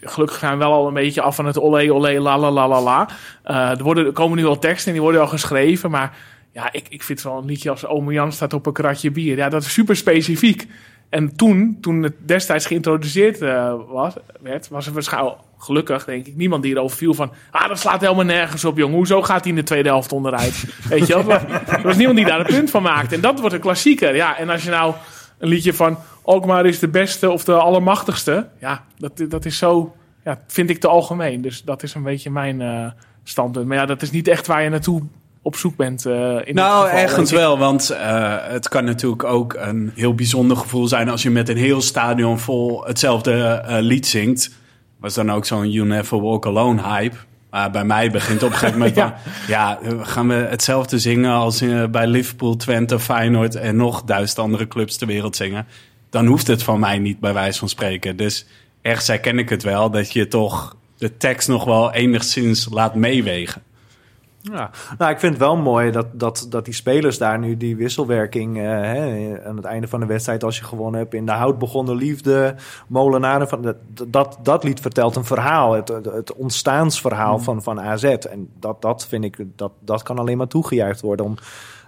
Gelukkig 0.01 0.37
gaan 0.37 0.51
we 0.51 0.57
wel 0.57 0.73
al 0.73 0.87
een 0.87 0.93
beetje 0.93 1.21
af 1.21 1.35
van 1.35 1.45
het 1.45 1.59
olé, 1.59 1.91
olé, 1.91 2.19
la, 2.19 2.37
la, 2.37 2.51
la, 2.51 2.81
la. 2.81 3.09
Uh, 3.45 3.69
er, 3.69 3.83
worden, 3.83 4.05
er 4.05 4.11
komen 4.11 4.37
nu 4.37 4.45
al 4.45 4.59
teksten 4.59 4.87
en 4.87 4.93
die 4.93 5.01
worden 5.01 5.21
al 5.21 5.27
geschreven. 5.27 5.91
Maar 5.91 6.17
ja, 6.51 6.71
ik, 6.71 6.85
ik 6.89 7.03
vind 7.03 7.21
wel 7.21 7.37
een 7.37 7.45
liedje 7.45 7.69
als 7.69 7.85
Ome 7.85 8.13
Jan 8.13 8.31
staat 8.31 8.53
op 8.53 8.65
een 8.65 8.73
kratje 8.73 9.11
bier. 9.11 9.37
Ja, 9.37 9.49
dat 9.49 9.61
is 9.61 9.73
super 9.73 9.95
specifiek. 9.95 10.67
En 11.09 11.35
toen, 11.35 11.77
toen 11.81 12.03
het 12.03 12.13
destijds 12.25 12.65
geïntroduceerd 12.65 13.41
uh, 13.41 13.73
was, 13.87 14.13
werd, 14.41 14.67
was 14.67 14.87
er 14.87 14.93
waarschijnlijk 14.93 15.35
gelukkig, 15.57 16.05
denk 16.05 16.25
ik, 16.27 16.35
niemand 16.35 16.63
die 16.63 16.75
erover 16.75 16.97
viel 16.97 17.13
van... 17.13 17.31
Ah, 17.51 17.67
dat 17.67 17.79
slaat 17.79 18.01
helemaal 18.01 18.25
nergens 18.25 18.65
op, 18.65 18.77
jong. 18.77 18.93
Hoezo 18.93 19.21
gaat 19.21 19.41
hij 19.41 19.49
in 19.49 19.55
de 19.55 19.63
tweede 19.63 19.89
helft 19.89 20.11
onderuit? 20.11 20.65
Weet 20.89 21.07
je 21.07 21.25
wel? 21.25 21.39
Er 21.67 21.81
was 21.83 21.95
niemand 21.95 22.17
die 22.17 22.25
daar 22.25 22.39
een 22.39 22.45
punt 22.45 22.69
van 22.69 22.83
maakte. 22.83 23.15
En 23.15 23.21
dat 23.21 23.39
wordt 23.39 23.55
een 23.55 23.61
klassieker. 23.61 24.15
Ja, 24.15 24.37
en 24.37 24.49
als 24.49 24.63
je 24.63 24.69
nou 24.69 24.93
een 25.37 25.47
liedje 25.47 25.73
van... 25.73 25.97
Alkmaar 26.21 26.65
is 26.65 26.79
de 26.79 26.87
beste 26.87 27.29
of 27.29 27.43
de 27.43 27.53
allermachtigste. 27.53 28.47
Ja, 28.59 28.83
dat, 28.97 29.25
dat 29.29 29.45
is 29.45 29.57
zo... 29.57 29.95
Ja, 30.23 30.41
vind 30.47 30.69
ik 30.69 30.79
te 30.79 30.87
algemeen. 30.87 31.41
Dus 31.41 31.63
dat 31.63 31.83
is 31.83 31.93
een 31.93 32.03
beetje 32.03 32.29
mijn 32.29 32.59
uh, 32.59 32.87
standpunt. 33.23 33.67
Maar 33.67 33.77
ja, 33.77 33.85
dat 33.85 34.01
is 34.01 34.11
niet 34.11 34.27
echt 34.27 34.47
waar 34.47 34.63
je 34.63 34.69
naartoe 34.69 35.01
op 35.45 35.55
zoek 35.55 35.75
bent. 35.75 36.05
Uh, 36.05 36.37
in 36.43 36.55
nou, 36.55 36.89
ergens 36.89 37.31
wel, 37.31 37.57
want 37.57 37.91
uh, 37.91 38.35
het 38.41 38.67
kan 38.67 38.85
natuurlijk 38.85 39.23
ook 39.23 39.53
een 39.53 39.91
heel 39.95 40.15
bijzonder 40.15 40.57
gevoel 40.57 40.87
zijn 40.87 41.09
als 41.09 41.23
je 41.23 41.29
met 41.29 41.49
een 41.49 41.57
heel 41.57 41.81
stadion 41.81 42.39
vol 42.39 42.85
hetzelfde 42.85 43.63
uh, 43.67 43.77
lied 43.79 44.07
zingt 44.07 44.51
was 44.99 45.13
dan 45.13 45.31
ook 45.31 45.45
zo'n 45.45 45.71
You 45.71 45.87
Never 45.87 46.21
Walk 46.21 46.45
Alone 46.45 46.81
hype. 46.81 47.15
Maar 47.49 47.71
bij 47.71 47.85
mij 47.85 48.11
begint 48.11 48.43
op 48.43 48.49
een 48.49 48.55
gegeven 48.55 48.79
moment 48.79 48.95
ja. 49.03 49.17
ja, 49.47 49.79
gaan 50.01 50.27
we 50.27 50.33
hetzelfde 50.33 50.99
zingen 50.99 51.31
als 51.31 51.63
bij 51.91 52.07
Liverpool, 52.07 52.55
Twente, 52.55 52.99
Feyenoord 52.99 53.55
en 53.55 53.75
nog 53.75 54.03
duizend 54.03 54.39
andere 54.39 54.67
clubs 54.67 54.97
ter 54.97 55.07
wereld 55.07 55.35
zingen. 55.35 55.67
Dan 56.09 56.25
hoeft 56.25 56.47
het 56.47 56.63
van 56.63 56.79
mij 56.79 56.99
niet 56.99 57.19
bij 57.19 57.33
wijze 57.33 57.59
van 57.59 57.69
spreken. 57.69 58.17
Dus 58.17 58.45
ergens 58.81 59.07
herken 59.07 59.39
ik 59.39 59.49
het 59.49 59.63
wel 59.63 59.89
dat 59.89 60.13
je 60.13 60.27
toch 60.27 60.75
de 60.97 61.17
tekst 61.17 61.47
nog 61.47 61.63
wel 61.63 61.93
enigszins 61.93 62.67
laat 62.71 62.95
meewegen. 62.95 63.61
Ja, 64.51 64.69
nou, 64.97 65.11
ik 65.11 65.19
vind 65.19 65.33
het 65.33 65.41
wel 65.41 65.57
mooi 65.57 65.91
dat, 65.91 66.05
dat, 66.11 66.47
dat 66.49 66.65
die 66.65 66.73
spelers 66.73 67.17
daar 67.17 67.39
nu 67.39 67.57
die 67.57 67.75
wisselwerking 67.75 68.57
uh, 68.57 68.63
hè, 68.63 69.45
aan 69.45 69.55
het 69.55 69.65
einde 69.65 69.87
van 69.87 69.99
de 69.99 70.05
wedstrijd, 70.05 70.43
als 70.43 70.57
je 70.57 70.63
gewonnen 70.63 70.99
hebt, 70.99 71.13
in 71.13 71.25
de 71.25 71.31
hout 71.31 71.59
begonnen 71.59 71.95
liefde, 71.95 72.55
molenaren. 72.87 73.47
Van, 73.47 73.61
dat, 73.61 73.75
dat, 74.07 74.37
dat 74.41 74.63
lied 74.63 74.79
vertelt 74.79 75.15
een 75.15 75.25
verhaal, 75.25 75.73
het, 75.73 75.87
het 75.87 76.33
ontstaansverhaal 76.33 77.37
mm. 77.37 77.43
van, 77.43 77.63
van 77.63 77.81
AZ. 77.81 78.03
En 78.03 78.49
dat, 78.59 78.81
dat 78.81 79.07
vind 79.07 79.23
ik, 79.23 79.37
dat, 79.55 79.71
dat 79.79 80.03
kan 80.03 80.19
alleen 80.19 80.37
maar 80.37 80.47
toegejuicht 80.47 81.01
worden 81.01 81.25
om 81.25 81.37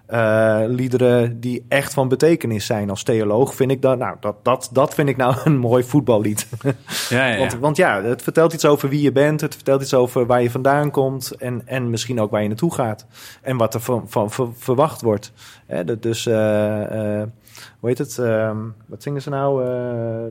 uh, 0.09 0.59
liederen 0.67 1.39
die 1.39 1.65
echt 1.67 1.93
van 1.93 2.07
betekenis 2.07 2.65
zijn. 2.65 2.89
Als 2.89 3.03
theoloog 3.03 3.55
vind 3.55 3.71
ik 3.71 3.81
dat, 3.81 3.97
nou, 3.97 4.17
dat, 4.19 4.35
dat, 4.43 4.69
dat 4.71 4.93
vind 4.93 5.09
ik 5.09 5.17
nou 5.17 5.35
een 5.43 5.57
mooi 5.57 5.83
voetballied. 5.83 6.47
Ja, 7.09 7.27
ja, 7.27 7.33
ja. 7.33 7.37
Want, 7.37 7.53
want, 7.53 7.77
ja, 7.77 8.01
het 8.01 8.21
vertelt 8.21 8.53
iets 8.53 8.65
over 8.65 8.89
wie 8.89 9.01
je 9.01 9.11
bent, 9.11 9.41
het 9.41 9.55
vertelt 9.55 9.81
iets 9.81 9.93
over 9.93 10.25
waar 10.25 10.41
je 10.41 10.51
vandaan 10.51 10.91
komt 10.91 11.31
en, 11.31 11.61
en 11.65 11.89
misschien 11.89 12.19
ook 12.19 12.31
waar 12.31 12.41
je 12.41 12.47
naartoe 12.47 12.73
gaat. 12.73 13.05
En 13.41 13.57
wat 13.57 13.73
er 13.73 13.79
van, 13.79 14.03
van, 14.07 14.31
van 14.31 14.53
verwacht 14.57 15.01
wordt. 15.01 15.31
Hè, 15.65 15.99
dus 15.99 16.25
uh, 16.25 16.33
uh, 16.91 17.23
hoe 17.79 17.89
heet 17.89 17.97
het? 17.97 18.17
Uh, 18.19 18.51
wat 18.85 19.03
zingen 19.03 19.21
ze 19.21 19.29
nou? 19.29 19.61
Uh, 19.61 19.67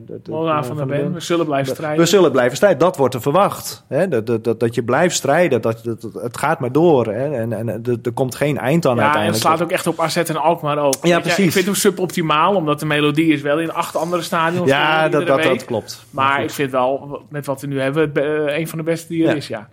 de, 0.05 0.19
de, 0.23 0.31
van, 0.31 0.65
van 0.65 0.77
de 0.77 0.85
Ben. 0.85 1.13
We 1.13 1.19
zullen 1.19 1.45
blijven 1.45 1.73
strijden. 1.73 1.99
We 1.99 2.05
zullen 2.05 2.31
blijven 2.31 2.55
strijden. 2.55 2.79
Dat 2.79 2.97
wordt 2.97 3.13
er 3.13 3.21
verwacht. 3.21 3.83
Hè? 3.87 4.07
Dat, 4.07 4.43
dat, 4.43 4.59
dat, 4.59 4.75
je 4.75 4.83
blijft 4.83 5.15
strijden. 5.15 5.61
Dat, 5.61 5.81
dat, 5.83 6.09
het 6.13 6.37
gaat 6.37 6.59
maar 6.59 6.71
door. 6.71 7.05
Hè? 7.05 7.33
En, 7.33 7.53
en 7.53 7.83
er 8.03 8.11
komt 8.13 8.35
geen 8.35 8.57
eind 8.57 8.85
aan 8.85 8.95
ja, 8.95 9.01
uiteindelijk. 9.01 9.43
Ja, 9.43 9.49
het 9.49 9.57
slaat 9.57 9.61
ook 9.61 9.75
echt 9.75 9.87
op 9.87 9.99
AZ 9.99 10.17
en 10.17 10.41
Alkmaar 10.41 10.77
ook. 10.77 10.95
Ja, 11.01 11.19
precies. 11.19 11.45
ik 11.45 11.51
vind 11.51 11.65
het 11.65 11.77
suboptimaal, 11.77 12.55
omdat 12.55 12.79
de 12.79 12.85
melodie 12.85 13.33
is 13.33 13.41
wel 13.41 13.59
in 13.59 13.73
acht 13.73 13.95
andere 13.95 14.21
stadions. 14.21 14.69
Ja, 14.69 15.09
dat, 15.09 15.27
dat, 15.27 15.43
dat, 15.43 15.65
klopt. 15.65 16.05
Maar 16.09 16.43
ik 16.43 16.51
vind 16.51 16.71
wel, 16.71 17.21
met 17.29 17.45
wat 17.45 17.61
we 17.61 17.67
nu 17.67 17.79
hebben, 17.79 18.11
een 18.59 18.67
van 18.67 18.77
de 18.77 18.83
beste 18.83 19.07
die 19.07 19.27
er 19.27 19.35
is, 19.35 19.47
ja. 19.47 19.69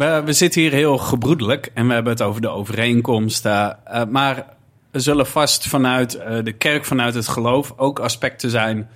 We, 0.00 0.22
we 0.24 0.32
zitten 0.32 0.60
hier 0.60 0.72
heel 0.72 0.98
gebroedelijk 0.98 1.70
en 1.74 1.86
we 1.86 1.92
hebben 1.92 2.12
het 2.12 2.22
over 2.22 2.40
de 2.40 2.48
overeenkomsten. 2.48 3.78
Uh, 3.92 4.02
maar 4.08 4.46
er 4.90 5.00
zullen 5.00 5.26
vast 5.26 5.66
vanuit 5.68 6.14
uh, 6.14 6.38
de 6.42 6.52
kerk, 6.52 6.84
vanuit 6.84 7.14
het 7.14 7.28
geloof, 7.28 7.72
ook 7.76 7.98
aspecten 7.98 8.50
zijn 8.50 8.88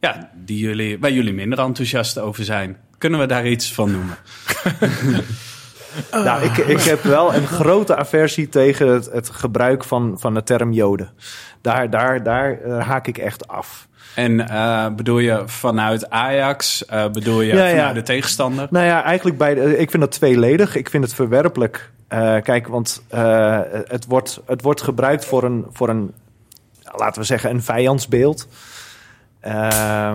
ja, 0.00 0.30
die 0.34 0.58
jullie, 0.58 0.98
waar 0.98 1.10
jullie 1.10 1.32
minder 1.32 1.58
enthousiast 1.58 2.18
over 2.18 2.44
zijn. 2.44 2.76
Kunnen 2.98 3.20
we 3.20 3.26
daar 3.26 3.46
iets 3.46 3.72
van 3.72 3.90
noemen? 3.90 4.16
nou, 6.24 6.44
ik, 6.44 6.56
ik 6.56 6.80
heb 6.80 7.02
wel 7.02 7.34
een 7.34 7.46
grote 7.46 7.96
aversie 7.96 8.48
tegen 8.48 8.88
het, 8.88 9.10
het 9.12 9.30
gebruik 9.30 9.84
van, 9.84 10.16
van 10.18 10.34
de 10.34 10.42
term 10.42 10.72
Joden. 10.72 11.10
Daar, 11.60 11.90
daar, 11.90 12.22
daar 12.22 12.58
uh, 12.66 12.86
haak 12.86 13.06
ik 13.06 13.18
echt 13.18 13.48
af. 13.48 13.88
En 14.14 14.40
uh, 14.40 14.88
bedoel 14.94 15.18
je 15.18 15.42
vanuit 15.46 16.10
Ajax? 16.10 16.84
Uh, 16.92 17.08
bedoel 17.08 17.40
je 17.40 17.52
ja, 17.52 17.56
vanuit 17.56 17.76
ja. 17.76 17.92
de 17.92 18.02
tegenstander? 18.02 18.66
Nou 18.70 18.86
ja, 18.86 19.02
eigenlijk 19.02 19.38
bij 19.38 19.54
de, 19.54 19.78
ik 19.78 19.90
vind 19.90 20.02
dat 20.02 20.12
tweeledig. 20.12 20.76
Ik 20.76 20.90
vind 20.90 21.04
het 21.04 21.14
verwerpelijk 21.14 21.90
uh, 22.12 22.40
kijk, 22.40 22.66
want 22.66 23.02
uh, 23.14 23.60
het, 23.84 24.06
wordt, 24.06 24.40
het 24.46 24.62
wordt 24.62 24.82
gebruikt 24.82 25.24
voor 25.24 25.42
een, 25.42 25.66
voor 25.70 25.88
een 25.88 26.14
laten 26.96 27.20
we 27.20 27.26
zeggen, 27.26 27.50
een 27.50 27.62
vijandsbeeld. 27.62 28.48
Uh, 29.42 30.12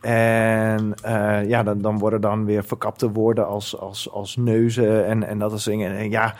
en 0.00 0.94
uh, 1.06 1.48
ja, 1.48 1.62
dan, 1.62 1.80
dan 1.80 1.98
worden 1.98 2.20
dan 2.20 2.44
weer 2.44 2.64
verkapte 2.64 3.10
woorden 3.10 3.46
als, 3.46 3.78
als, 3.78 4.10
als 4.10 4.36
neuzen 4.36 5.06
en, 5.06 5.22
en 5.22 5.38
dat 5.38 5.50
soort 5.50 5.64
dingen. 5.64 5.96
En 5.96 6.10
ja, 6.10 6.34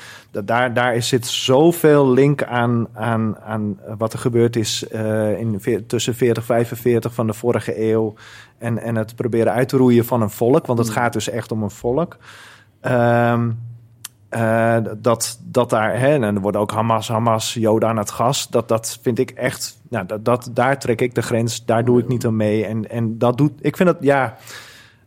daar, 0.44 0.74
daar 0.74 1.02
zit 1.02 1.26
zoveel 1.26 2.10
link 2.10 2.42
aan, 2.42 2.86
aan, 2.92 3.38
aan 3.38 3.80
wat 3.98 4.12
er 4.12 4.18
gebeurd 4.18 4.56
is 4.56 4.86
uh, 4.92 5.38
in, 5.38 5.60
tussen 5.86 6.14
40 6.14 6.44
45 6.44 7.14
van 7.14 7.26
de 7.26 7.32
vorige 7.32 7.90
eeuw. 7.90 8.14
En, 8.58 8.78
en 8.78 8.96
het 8.96 9.16
proberen 9.16 9.52
uit 9.52 9.68
te 9.68 9.76
roeien 9.76 10.04
van 10.04 10.22
een 10.22 10.30
volk, 10.30 10.66
want 10.66 10.78
het 10.78 10.90
gaat 10.90 11.12
dus 11.12 11.28
echt 11.28 11.52
om 11.52 11.62
een 11.62 11.70
volk. 11.70 12.16
Um, 12.82 13.58
uh, 14.30 14.76
dat, 14.98 15.38
dat 15.42 15.70
daar, 15.70 15.98
hè, 15.98 16.12
en 16.12 16.22
er 16.22 16.40
worden 16.40 16.60
ook 16.60 16.72
Hamas, 16.72 17.08
Hamas, 17.08 17.54
Joden 17.54 17.88
aan 17.88 17.96
het 17.96 18.10
gas. 18.10 18.48
Dat, 18.48 18.68
dat 18.68 18.98
vind 19.02 19.18
ik 19.18 19.30
echt, 19.30 19.80
nou, 19.88 20.06
dat, 20.06 20.24
dat, 20.24 20.50
daar 20.52 20.78
trek 20.78 21.00
ik 21.00 21.14
de 21.14 21.22
grens, 21.22 21.64
daar 21.64 21.84
doe 21.84 22.00
ik 22.00 22.08
niet 22.08 22.26
aan 22.26 22.36
mee. 22.36 22.64
En, 22.64 22.90
en 22.90 23.18
dat 23.18 23.38
doet, 23.38 23.52
ik 23.60 23.76
vind 23.76 23.88
dat, 23.88 23.98
ja, 24.00 24.36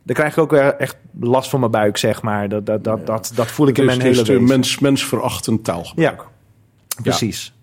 daar 0.03 0.15
krijg 0.15 0.31
ik 0.31 0.37
ook 0.37 0.53
echt 0.53 0.97
last 1.19 1.49
van 1.49 1.59
mijn 1.59 1.71
buik, 1.71 1.97
zeg 1.97 2.21
maar. 2.21 2.49
Dat, 2.49 2.65
dat, 2.65 2.83
dat, 2.83 3.05
dat, 3.05 3.31
dat 3.35 3.47
voel 3.47 3.67
ik 3.67 3.77
in 3.77 3.85
mijn 3.85 4.01
hele 4.01 4.23
wezen. 4.23 4.43
Mens, 4.43 4.79
mensverachtend 4.79 5.63
taalgebruik. 5.63 6.19
Ja, 6.19 7.01
precies. 7.01 7.53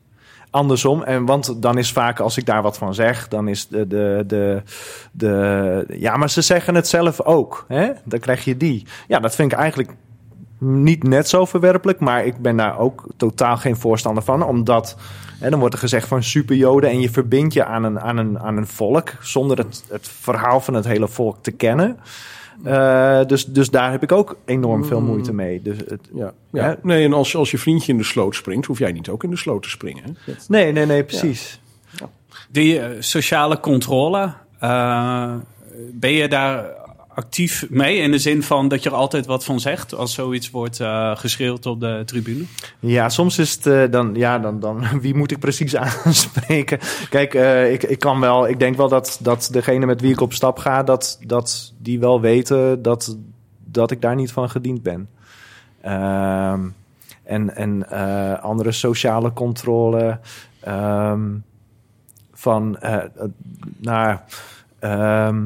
Andersom, 0.50 1.02
en 1.02 1.24
want 1.24 1.62
dan 1.62 1.78
is 1.78 1.92
vaak 1.92 2.20
als 2.20 2.36
ik 2.36 2.46
daar 2.46 2.62
wat 2.62 2.78
van 2.78 2.94
zeg, 2.94 3.28
dan 3.28 3.48
is 3.48 3.68
de, 3.68 3.86
de, 3.86 4.24
de, 4.26 4.62
de 5.12 5.84
ja, 5.88 6.16
maar 6.16 6.30
ze 6.30 6.42
zeggen 6.42 6.74
het 6.74 6.88
zelf 6.88 7.20
ook. 7.22 7.64
Hè? 7.68 7.90
Dan 8.04 8.18
krijg 8.18 8.44
je 8.44 8.57
die. 8.57 8.86
Ja, 9.09 9.18
dat 9.18 9.34
vind 9.34 9.52
ik 9.52 9.59
eigenlijk 9.59 9.94
niet 10.59 11.02
net 11.02 11.28
zo 11.28 11.44
verwerpelijk, 11.44 12.00
maar 12.00 12.26
ik 12.26 12.38
ben 12.38 12.57
daar 12.57 12.78
ook 12.78 13.04
totaal 13.16 13.57
geen 13.57 13.76
voorstander 13.76 14.22
van. 14.22 14.42
Omdat 14.42 14.96
hè, 15.38 15.50
dan 15.50 15.59
wordt 15.59 15.74
er 15.74 15.80
gezegd 15.80 16.09
van 16.09 16.22
superjoden 16.22 16.90
en 16.90 17.00
je 17.00 17.11
verbindt 17.11 17.54
je 17.54 17.64
aan 17.64 17.84
een, 17.84 18.00
aan 18.00 18.16
een, 18.16 18.38
aan 18.38 18.57
een 18.57 18.66
volk 18.66 19.12
zonder 19.20 19.59
het, 19.59 19.84
het 19.88 20.09
verhaal 20.09 20.61
van 20.61 20.74
het 20.74 20.84
hele 20.84 21.09
volk 21.09 21.36
te 21.40 21.50
kennen. 21.50 21.98
Eh, 22.64 23.24
dus, 23.26 23.44
dus 23.44 23.70
daar 23.70 23.90
heb 23.90 24.02
ik 24.02 24.12
ook 24.12 24.36
enorm 24.44 24.84
veel 24.84 25.00
moeite 25.00 25.32
mee. 25.32 25.62
Dus 25.62 25.76
het, 25.86 26.09
Ja, 26.14 26.32
ja. 26.50 26.66
Ja. 26.66 26.76
Nee, 26.82 27.04
en 27.04 27.12
als, 27.12 27.36
als 27.36 27.50
je 27.50 27.59
vriendje 27.59 27.92
in 27.92 27.98
de 27.98 28.04
sloot 28.04 28.34
springt, 28.34 28.66
hoef 28.66 28.78
jij 28.78 28.92
niet 28.92 29.09
ook 29.09 29.24
in 29.24 29.30
de 29.30 29.36
sloot 29.36 29.62
te 29.62 29.68
springen. 29.68 30.02
Hè? 30.04 30.32
Nee, 30.48 30.72
nee, 30.72 30.86
nee, 30.86 31.04
precies. 31.04 31.61
Die 32.50 32.80
eh, 32.80 32.90
sociale 32.98 33.61
controle, 33.61 34.32
eh, 34.59 35.34
ben 35.92 36.11
je 36.11 36.28
daar 36.28 36.64
actief 37.16 37.66
mee? 37.70 37.96
In 37.96 38.10
de 38.10 38.18
zin 38.18 38.42
van 38.42 38.68
dat 38.68 38.82
je 38.82 38.88
er 38.88 38.94
altijd 38.94 39.26
wat 39.26 39.44
van 39.44 39.60
zegt 39.60 39.94
als 39.94 40.14
zoiets 40.14 40.50
wordt 40.50 40.80
eh 40.80 41.16
geschreeuwd 41.16 41.66
op 41.66 41.80
de 41.80 42.02
tribune? 42.04 42.44
Ja, 42.78 43.08
soms 43.08 43.38
is 43.38 43.54
het 43.54 43.66
eh, 43.66 43.82
dan, 43.90 44.14
ja, 44.14 44.38
dan, 44.38 44.60
dan, 44.60 44.84
wie 45.00 45.14
moet 45.14 45.30
ik 45.30 45.38
precies 45.38 45.76
aanspreken? 46.04 46.78
Kijk, 47.10 47.34
eh, 47.34 47.72
ik, 47.72 47.82
ik 47.82 47.98
kan 47.98 48.20
wel, 48.20 48.48
ik 48.48 48.58
denk 48.58 48.76
wel 48.76 48.88
dat, 48.88 49.18
dat 49.22 49.48
degene 49.52 49.86
met 49.86 50.00
wie 50.00 50.12
ik 50.12 50.20
op 50.20 50.32
stap 50.32 50.58
ga, 50.58 50.82
dat, 50.82 51.18
dat 51.26 51.72
die 51.78 52.00
wel 52.00 52.20
weten 52.20 52.82
dat, 52.82 53.16
dat 53.64 53.90
ik 53.90 54.00
daar 54.00 54.14
niet 54.14 54.32
van 54.32 54.50
gediend 54.50 54.82
ben. 54.82 55.08
Ehm, 55.80 56.60
en 57.22 57.56
en 57.56 57.90
andere 58.40 58.72
sociale 58.72 59.32
controle 59.32 60.20
ehm, 60.60 61.22
van, 62.32 62.78
nou, 63.78 64.18
ehm, 64.78 65.42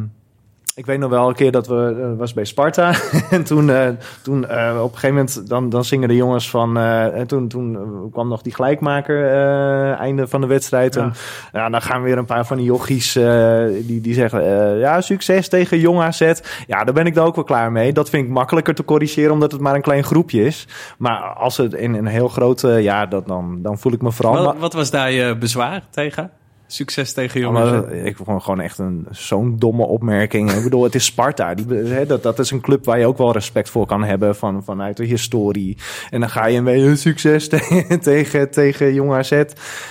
ik 0.81 0.87
weet 0.87 0.99
nog 0.99 1.11
wel 1.11 1.29
een 1.29 1.35
keer 1.35 1.53
dat 1.53 1.67
we 1.67 1.97
eh, 2.01 2.19
was 2.19 2.33
bij 2.33 2.45
Sparta. 2.45 2.93
En 3.31 3.45
toen, 3.45 3.71
eh, 3.71 3.89
toen 4.23 4.49
eh, 4.49 4.79
op 4.83 4.93
een 4.93 4.99
gegeven 4.99 5.17
moment 5.17 5.49
dan, 5.49 5.69
dan 5.69 5.85
zingen 5.85 6.09
de 6.09 6.17
jongens 6.17 6.51
van 6.51 6.79
en 6.79 7.27
toen, 7.27 7.49
toen 7.49 7.79
kwam 8.13 8.29
nog 8.29 8.43
die 8.43 8.55
gelijkmaker 8.55 9.31
einde 9.95 10.29
van 10.29 10.41
de 10.41 10.47
wedstrijd. 10.47 10.95
Ja. 10.95 11.01
en 11.01 11.13
ja, 11.53 11.69
dan 11.69 11.83
gaan 11.83 12.03
weer 12.03 12.19
een 12.19 12.25
paar 12.25 12.47
van 12.47 12.57
die 12.57 12.67
jochies 12.67 13.13
die, 13.87 14.01
die 14.01 14.15
zeggen 14.15 14.43
ja 14.79 15.01
succes 15.01 15.49
tegen 15.49 15.79
Jong 15.79 16.01
AZ 16.01 16.33
ja 16.67 16.85
daar 16.85 16.95
ben 16.95 17.07
ik 17.07 17.15
dan 17.15 17.27
ook 17.27 17.35
wel 17.35 17.45
klaar 17.45 17.73
mee. 17.73 17.93
Dat 17.93 18.11
vind 18.11 18.25
ik 18.27 18.31
makkelijker 18.33 18.75
te 18.75 18.85
corrigeren 18.85 19.33
omdat 19.33 19.53
het 19.53 19.61
maar 19.61 19.75
een 19.75 19.83
klein 19.83 20.05
groepje 20.05 20.45
is. 20.45 20.69
Maar 20.99 21.21
als 21.21 21.57
het 21.57 21.73
in 21.73 21.95
een 21.95 22.07
heel 22.07 22.29
grote 22.29 22.69
ja 22.69 23.07
dat 23.07 23.27
dan 23.27 23.63
dan 23.63 23.79
voel 23.79 23.93
ik 23.93 24.03
me 24.03 24.13
vooral 24.13 24.45
Wat, 24.45 24.59
wat 24.59 24.73
was 24.73 24.91
daar 24.91 25.11
je 25.11 25.37
bezwaar 25.37 25.83
tegen? 25.91 26.31
Succes 26.73 27.13
tegen 27.13 27.41
jongens. 27.41 27.87
eh, 27.87 28.05
ik 28.05 28.17
vond 28.17 28.43
gewoon 28.43 28.61
echt 28.61 28.79
een 28.79 29.07
zo'n 29.11 29.57
domme 29.59 29.85
opmerking. 29.85 30.51
Ik 30.53 30.63
bedoel, 30.63 30.83
het 30.83 30.95
is 30.95 31.05
Sparta. 31.05 31.55
Die, 31.55 31.77
hè, 31.77 32.07
dat, 32.07 32.23
dat 32.23 32.39
is 32.39 32.51
een 32.51 32.61
club 32.61 32.85
waar 32.85 32.99
je 32.99 33.07
ook 33.07 33.19
wel 33.19 33.33
respect 33.33 33.71
voor 33.71 33.87
kan 33.87 34.05
hebben 34.05 34.37
van, 34.37 34.65
vanuit 34.65 34.97
de 34.97 35.05
historie. 35.05 35.77
En 36.11 36.21
dan 36.21 36.31
ga 36.31 36.47
je 36.47 36.61
mee 36.61 36.83
een 36.83 36.97
succes 36.99 37.49
tegen, 37.49 38.01
tegen, 38.01 38.51
tegen 38.51 38.95
Jong 38.95 39.13
AZ. 39.13 39.31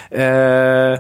Eh, 0.10 0.98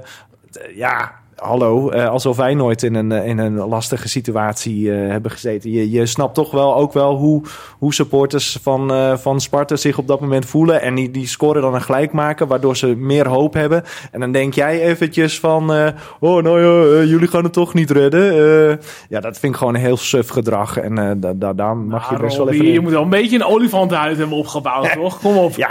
ja, 0.75 1.13
hallo. 1.41 1.89
eh, 1.89 2.09
alsof 2.09 2.37
wij 2.37 2.53
nooit 2.53 2.83
in 2.83 2.95
een, 2.95 3.11
eh, 3.11 3.27
in 3.27 3.37
een 3.37 3.53
lastige 3.55 4.07
situatie 4.09 4.91
eh, 4.93 5.09
hebben 5.09 5.31
gezeten. 5.31 5.71
Je, 5.71 5.91
je 5.91 6.05
snapt 6.05 6.33
toch 6.35 6.51
wel 6.51 6.75
ook 6.75 6.93
wel 6.93 7.15
hoe, 7.15 7.41
hoe 7.77 7.93
supporters 7.93 8.59
van, 8.61 8.91
eh, 8.93 9.17
van 9.17 9.41
Sparta 9.41 9.75
zich 9.75 9.97
op 9.97 10.07
dat 10.07 10.19
moment 10.19 10.45
voelen. 10.45 10.81
En 10.81 10.95
die, 10.95 11.11
die 11.11 11.27
scoren 11.27 11.61
dan 11.61 11.73
een 11.75 11.81
gelijk 11.81 12.11
maken, 12.11 12.47
waardoor 12.47 12.77
ze 12.77 12.87
meer 12.87 13.27
hoop 13.27 13.53
hebben. 13.53 13.83
En 14.11 14.19
dan 14.19 14.31
denk 14.31 14.53
jij 14.53 14.81
eventjes 14.81 15.39
van... 15.39 15.71
oh, 16.19 16.43
nou 16.43 16.61
ja, 16.61 17.03
jullie 17.03 17.27
gaan 17.27 17.43
het 17.43 17.53
toch 17.53 17.73
niet 17.73 17.91
redden. 17.91 18.79
Ja, 19.09 19.19
dat 19.19 19.39
vind 19.39 19.53
ik 19.53 19.59
gewoon 19.59 19.75
een 19.75 19.81
heel 19.81 19.97
suf 19.97 20.29
gedrag. 20.29 20.77
En 20.77 21.19
da, 21.19 21.33
da- 21.35 21.53
daar 21.53 21.77
mag 21.77 22.09
je 22.09 22.15
Ah, 22.15 22.21
best 22.21 22.37
wel 22.37 22.49
even... 22.49 22.65
je 22.65 22.79
moet 22.79 22.91
wel 22.91 23.03
een 23.03 23.09
beetje 23.09 23.35
een 23.35 23.45
olifantenhuid 23.45 24.17
hebben 24.17 24.37
opgebouwd, 24.37 24.91
toch? 24.93 25.19
Kom 25.19 25.37
op. 25.37 25.55
Ja, 25.55 25.69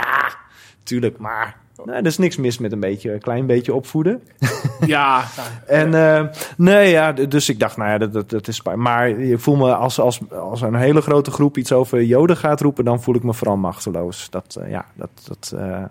tuurlijk, 0.83 1.17
maar... 1.17 1.57
Nou, 1.85 1.97
er 1.97 2.05
is 2.05 2.17
niks 2.17 2.37
mis 2.37 2.57
met 2.57 2.71
een 2.71 2.79
beetje, 2.79 3.13
een 3.13 3.21
klein 3.21 3.45
beetje 3.45 3.73
opvoeden. 3.73 4.21
Ja, 4.85 5.23
En 5.65 5.93
eh, 5.93 6.25
nee, 6.57 6.89
ja, 6.89 7.11
dus 7.11 7.49
ik 7.49 7.59
dacht, 7.59 7.77
nou 7.77 7.89
ja, 7.89 7.97
dat, 7.97 8.13
dat, 8.13 8.29
dat 8.29 8.47
is 8.47 8.61
Maar 8.61 9.19
je 9.19 9.37
voel 9.37 9.55
me 9.55 9.75
als, 9.75 9.99
als, 9.99 10.19
als 10.31 10.61
een 10.61 10.75
hele 10.75 11.01
grote 11.01 11.31
groep 11.31 11.57
iets 11.57 11.71
over 11.71 12.03
Joden 12.03 12.37
gaat 12.37 12.61
roepen, 12.61 12.85
dan 12.85 13.01
voel 13.01 13.15
ik 13.15 13.23
me 13.23 13.33
vooral 13.33 13.57
machteloos. 13.57 14.29
Dat, 14.29 14.57
eh, 14.61 14.69
ja, 14.69 14.85
dat, 14.93 15.09
dat, 15.27 15.53
eh, 15.57 15.83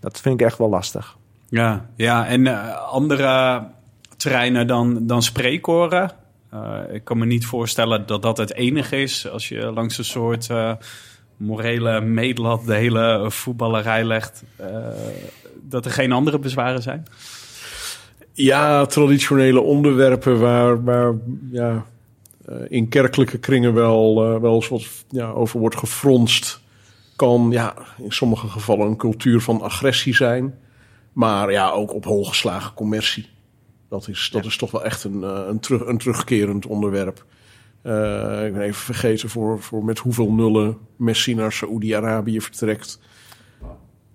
dat 0.00 0.20
vind 0.20 0.40
ik 0.40 0.46
echt 0.46 0.58
wel 0.58 0.68
lastig. 0.68 1.16
Ja, 1.48 1.86
ja 1.96 2.26
en 2.26 2.46
eh, 2.46 2.76
andere 2.90 3.62
terreinen 4.16 4.66
dan, 4.66 5.06
dan 5.06 5.22
spreekkoren. 5.22 6.10
Eh, 6.50 6.78
ik 6.92 7.04
kan 7.04 7.18
me 7.18 7.26
niet 7.26 7.46
voorstellen 7.46 8.06
dat 8.06 8.22
dat 8.22 8.36
het 8.36 8.54
enige 8.54 9.02
is 9.02 9.28
als 9.30 9.48
je 9.48 9.72
langs 9.72 9.98
een 9.98 10.04
soort 10.04 10.50
eh, 10.50 10.72
morele 11.36 12.00
meetlat 12.00 12.66
de 12.66 12.74
hele 12.74 13.26
voetballerij 13.28 14.04
legt. 14.04 14.44
eh, 14.56 14.88
dat 15.68 15.84
er 15.84 15.90
geen 15.90 16.12
andere 16.12 16.38
bezwaren 16.38 16.82
zijn. 16.82 17.06
Ja, 18.32 18.86
traditionele 18.86 19.60
onderwerpen 19.60 20.40
waar, 20.40 20.84
waar 20.84 21.14
ja, 21.50 21.84
eh, 22.44 22.56
in 22.68 22.88
kerkelijke 22.88 23.38
kringen 23.38 23.74
wel, 23.74 24.24
eh, 24.24 24.40
wel 24.40 24.54
eens 24.54 24.68
wat 24.68 24.86
ja, 25.08 25.30
over 25.30 25.60
wordt 25.60 25.76
gefronst. 25.76 26.60
Kan 27.16 27.48
ja, 27.50 27.74
in 27.98 28.12
sommige 28.12 28.48
gevallen 28.48 28.86
een 28.86 28.96
cultuur 28.96 29.40
van 29.40 29.60
agressie 29.60 30.14
zijn. 30.14 30.54
Maar 31.12 31.52
ja, 31.52 31.70
ook 31.70 31.94
op 31.94 32.04
holgeslagen 32.04 32.74
commercie. 32.74 33.28
Dat 33.88 34.08
is, 34.08 34.28
dat 34.32 34.44
is 34.44 34.56
toch 34.56 34.70
wel 34.70 34.84
echt 34.84 35.04
een, 35.04 35.22
een, 35.22 35.60
terug, 35.60 35.86
een 35.86 35.98
terugkerend 35.98 36.66
onderwerp. 36.66 37.24
Eh, 37.84 38.46
ik 38.46 38.52
ben 38.52 38.62
even 38.62 38.74
vergeten 38.84 39.28
voor, 39.28 39.60
voor 39.62 39.84
met 39.84 39.98
hoeveel 39.98 40.32
nullen 40.32 40.76
Messi 40.96 41.34
naar 41.34 41.52
Saoedi-Arabië 41.52 42.40
vertrekt. 42.40 42.98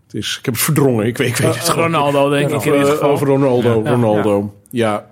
Het 0.05 0.13
is, 0.13 0.35
ik 0.39 0.45
heb 0.45 0.53
het 0.53 0.63
verdrongen, 0.63 1.05
ik 1.05 1.17
weet, 1.17 1.27
ik 1.29 1.35
weet 1.37 1.55
het 1.55 1.69
gewoon. 1.69 1.85
Ronaldo, 1.85 2.29
denk 2.29 2.43
ik 2.45 2.49
in 2.51 2.55
Over, 2.57 2.71
dit 2.71 2.83
eh, 2.85 2.91
geval. 2.91 3.09
over 3.09 3.27
Ronaldo. 3.27 3.81
Ja. 3.83 3.89
Ronaldo. 3.89 4.53
Ja. 4.69 5.05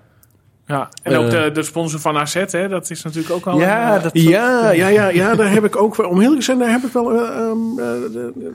Ja, 0.65 0.89
en 1.03 1.15
ook 1.15 1.25
Eh. 1.25 1.43
de, 1.43 1.51
de 1.51 1.63
sponsor 1.63 1.99
van 1.99 2.17
AZ, 2.17 2.33
hè, 2.51 2.67
dat 2.67 2.89
is 2.89 3.03
natuurlijk 3.03 3.33
ook 3.33 3.45
al... 3.47 3.59
Ja, 3.59 3.89
een, 3.91 3.97
eh, 3.97 4.03
dat, 4.03 4.11
Ja, 4.21 4.71
ja, 4.71 4.87
ja, 4.87 5.07
ja, 5.07 5.35
daar 5.35 5.51
heb 5.51 5.65
ik 5.65 5.75
ook 5.81 5.95
wel, 5.95 6.09
om 6.09 6.19
heel 6.19 6.35
te 6.35 6.41
zijn, 6.41 6.59
daar 6.59 6.69
heb 6.71 6.83
ik 6.83 6.91
wel, 6.91 7.11
eh, 7.11 7.19
ehm, 7.37 7.79
eh, 7.79 8.11
de- 8.13 8.51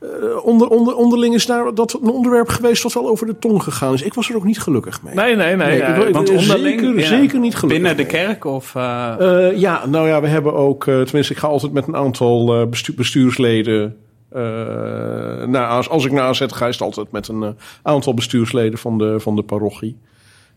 eh, 0.00 0.08
onder, 0.44 0.68
onder, 0.68 0.94
onderling 0.94 1.34
is 1.34 1.46
daar 1.46 1.74
dat 1.74 1.98
een 2.02 2.10
onderwerp 2.10 2.48
geweest 2.48 2.82
wat 2.82 2.92
wel 2.92 3.08
over 3.08 3.26
de 3.26 3.38
tong 3.38 3.62
gegaan 3.62 3.94
is. 3.94 4.02
Ik 4.02 4.14
was 4.14 4.30
er 4.30 4.36
ook 4.36 4.44
niet 4.44 4.60
gelukkig 4.60 5.02
mee. 5.02 5.14
Nee, 5.14 5.36
nee, 5.36 5.56
nee. 5.56 5.66
Nee, 5.66 5.78
ja, 5.78 5.86
ik 5.86 6.02
wil- 6.02 6.12
Want 6.12 6.30
onderling, 6.30 6.80
zeker, 6.80 6.98
ja, 6.98 7.06
zeker 7.06 7.38
niet 7.38 7.54
gelukkig. 7.54 7.82
Binnen 7.82 7.96
de 8.06 8.12
mee. 8.12 8.24
kerk 8.24 8.44
of... 8.44 8.74
eh, 8.74 9.14
Eh, 9.48 9.56
ja, 9.58 9.86
nou 9.86 10.08
ja, 10.08 10.20
we 10.20 10.26
hebben 10.28 10.54
ook, 10.54 10.84
tenminste, 10.84 11.32
ik 11.32 11.38
ga 11.38 11.46
altijd 11.46 11.72
met 11.72 11.86
een 11.86 11.96
aantal 11.96 12.60
eh, 12.60 12.66
bestu- 12.66 12.94
bestuursleden. 12.94 13.96
eh, 14.28 14.40
naar, 15.46 15.66
als, 15.68 15.88
als 15.88 16.04
ik 16.04 16.12
naar 16.12 16.22
AZ 16.22 16.44
ga, 16.46 16.66
is 16.66 16.74
het 16.74 16.82
altijd 16.84 17.12
met 17.12 17.28
een 17.28 17.56
aantal 17.82 18.14
bestuursleden 18.14 18.78
van 18.78 18.98
de, 18.98 19.20
van 19.20 19.36
de 19.36 19.42
parochie. 19.42 19.96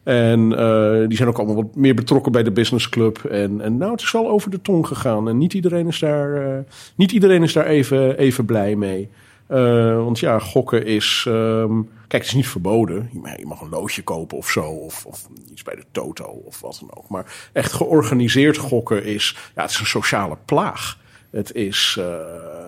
En 0.03 0.57
eh, 0.57 1.07
die 1.07 1.17
zijn 1.17 1.29
ook 1.29 1.37
allemaal 1.37 1.55
wat 1.55 1.75
meer 1.75 1.95
betrokken 1.95 2.31
bij 2.31 2.43
de 2.43 2.51
businessclub. 2.51 3.17
En, 3.23 3.61
en 3.61 3.77
nou, 3.77 3.91
het 3.91 4.01
is 4.01 4.11
wel 4.11 4.29
over 4.29 4.49
de 4.49 4.61
tong 4.61 4.87
gegaan. 4.87 5.27
En 5.29 5.37
niet 5.37 5.53
iedereen 5.53 5.87
is 5.87 5.99
daar, 5.99 6.33
eh, 6.35 6.57
niet 6.95 7.11
iedereen 7.11 7.43
is 7.43 7.53
daar 7.53 7.65
even, 7.65 8.17
even 8.17 8.45
blij 8.45 8.75
mee. 8.75 9.09
Eh, 9.47 9.95
want 9.95 10.19
ja, 10.19 10.39
gokken 10.39 10.85
is. 10.85 11.25
ehm, 11.27 11.81
kijk, 12.07 12.21
het 12.21 12.25
is 12.25 12.33
niet 12.33 12.47
verboden. 12.47 13.09
Je 13.37 13.45
mag, 13.45 13.61
een 13.61 13.69
loodje 13.69 14.03
kopen 14.03 14.37
of 14.37 14.49
zo. 14.49 14.61
Of, 14.63 15.05
of 15.05 15.27
iets 15.51 15.63
bij 15.63 15.75
de 15.75 15.83
Toto 15.91 16.23
of 16.25 16.59
wat 16.61 16.77
dan 16.79 16.97
ook. 16.97 17.09
Maar 17.09 17.49
echt 17.53 17.73
georganiseerd 17.73 18.57
gokken 18.57 19.03
is. 19.05 19.37
Ja, 19.55 19.61
het 19.61 19.71
is 19.71 19.79
een 19.79 19.85
sociale 19.85 20.37
plaag. 20.45 20.99
Het 21.31 21.53
is. 21.53 21.95
eh, 21.99 22.67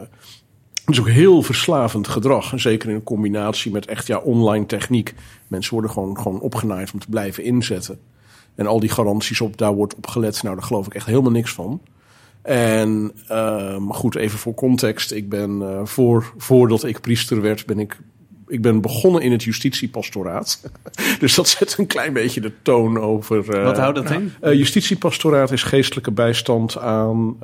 het 0.85 0.93
is 0.93 0.99
ook 0.99 1.09
heel 1.09 1.41
verslavend 1.41 2.07
gedrag. 2.07 2.51
En 2.51 2.59
zeker 2.59 2.89
in 2.89 3.03
combinatie 3.03 3.71
met 3.71 3.85
echt 3.85 4.07
ja, 4.07 4.17
online 4.17 4.65
techniek. 4.65 5.13
Mensen 5.47 5.73
worden 5.73 5.91
gewoon, 5.91 6.17
gewoon 6.17 6.39
opgenaaid 6.39 6.91
om 6.93 6.99
te 6.99 7.09
blijven 7.09 7.43
inzetten. 7.43 7.99
En 8.55 8.67
al 8.67 8.79
die 8.79 8.89
garanties 8.89 9.41
op, 9.41 9.57
daar 9.57 9.73
wordt 9.73 9.95
op 9.95 10.07
gelet. 10.07 10.43
Nou, 10.43 10.55
daar 10.55 10.65
geloof 10.65 10.85
ik 10.85 10.93
echt 10.93 11.05
helemaal 11.05 11.31
niks 11.31 11.51
van. 11.53 11.81
En 12.45 13.11
ehm, 13.27 13.87
goed, 13.87 14.15
even 14.15 14.39
voor 14.39 14.53
context. 14.53 15.11
Ik 15.11 15.29
ben 15.29 15.61
eh, 15.61 15.85
voor, 15.85 16.33
voordat 16.37 16.83
ik 16.83 17.01
priester 17.01 17.41
werd, 17.41 17.65
ben 17.65 17.79
ik, 17.79 17.97
ik 18.47 18.61
ben 18.61 18.81
begonnen 18.81 19.21
in 19.21 19.31
het 19.31 19.43
justitiepastoraat. 19.43 20.61
dus 21.19 21.35
dat 21.35 21.47
zet 21.47 21.75
een 21.77 21.87
klein 21.87 22.13
beetje 22.13 22.41
de 22.41 22.51
toon 22.61 22.99
over. 22.99 23.57
eh, 23.57 23.63
wat 23.63 23.77
houdt 23.77 23.95
dat 23.95 24.11
in? 24.11 24.33
eh, 24.41 24.53
justitiepastoraat 24.53 25.51
is 25.51 25.63
geestelijke 25.63 26.11
bijstand 26.11 26.77
aan 26.77 27.37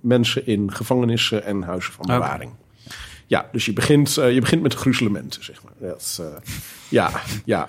mensen 0.00 0.46
in 0.46 0.72
gevangenissen 0.72 1.44
en 1.44 1.62
huizen 1.62 1.92
van 1.92 2.06
bewaring. 2.06 2.50
Ja, 3.26 3.48
dus 3.52 3.64
je 3.64 3.72
begint, 3.72 4.16
eh, 4.16 4.32
je 4.34 4.40
begint 4.40 4.62
met 4.62 4.70
de 4.70 4.76
gruzelementen, 4.76 5.44
zeg 5.44 5.62
maar. 5.62 5.72
Dat, 5.88 6.18
eh, 6.20 6.26
ja, 6.88 7.10
ja. 7.44 7.68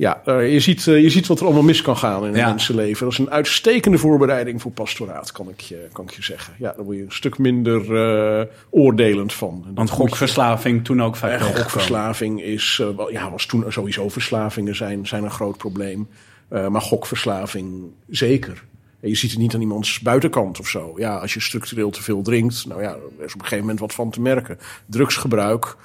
Ja, 0.00 0.22
eh, 0.24 0.52
je, 0.52 0.60
ziet, 0.60 0.86
eh, 0.86 1.02
je 1.02 1.10
ziet 1.10 1.26
wat 1.26 1.38
er 1.40 1.44
allemaal 1.44 1.62
mis 1.62 1.82
kan 1.82 1.96
gaan 1.96 2.22
in 2.24 2.28
een 2.32 2.36
Ja. 2.36 2.48
mensenleven. 2.48 3.04
Dat 3.04 3.12
is 3.12 3.18
een 3.18 3.30
uitstekende 3.30 3.98
voorbereiding 3.98 4.62
voor 4.62 4.70
pastoraat, 4.70 5.32
kan 5.32 5.48
ik 5.48 5.60
je, 5.60 5.88
kan 5.92 6.04
ik 6.04 6.10
je 6.10 6.22
zeggen. 6.22 6.54
Ja, 6.58 6.72
daar 6.76 6.84
word 6.84 6.96
je 6.96 7.02
een 7.02 7.12
stuk 7.12 7.38
minder 7.38 7.96
eh, 7.96 8.46
oordelend 8.70 9.32
van. 9.32 9.64
Want 9.74 9.88
je- 9.88 9.94
gokverslaving 9.94 10.84
toen 10.84 11.02
ook 11.02 11.16
vaak 11.16 11.40
gokverslaving 11.40 12.42
is, 12.42 12.82
ja, 13.10 13.30
was 13.30 13.46
toen 13.46 13.64
sowieso 13.68 14.08
verslavingen 14.08 14.76
zijn, 14.76 15.06
zijn 15.06 15.24
een 15.24 15.30
groot 15.30 15.56
probleem. 15.56 16.08
Eh, 16.48 16.68
maar 16.68 16.82
gokverslaving 16.82 17.82
zeker. 18.08 18.64
En 19.00 19.08
je 19.08 19.14
ziet 19.16 19.30
het 19.30 19.40
niet 19.40 19.54
aan 19.54 19.60
iemands 19.60 20.00
buitenkant 20.00 20.60
of 20.60 20.68
zo. 20.68 20.92
Ja, 20.96 21.16
als 21.16 21.34
je 21.34 21.40
structureel 21.40 21.90
te 21.90 22.02
veel 22.02 22.22
drinkt, 22.22 22.66
nou 22.66 22.82
ja, 22.82 22.90
er 22.90 23.24
is 23.24 23.34
op 23.34 23.40
een 23.40 23.46
gegeven 23.46 23.58
moment 23.60 23.80
wat 23.80 23.94
van 23.94 24.10
te 24.10 24.20
merken. 24.20 24.58
Drugsgebruik 24.86 25.76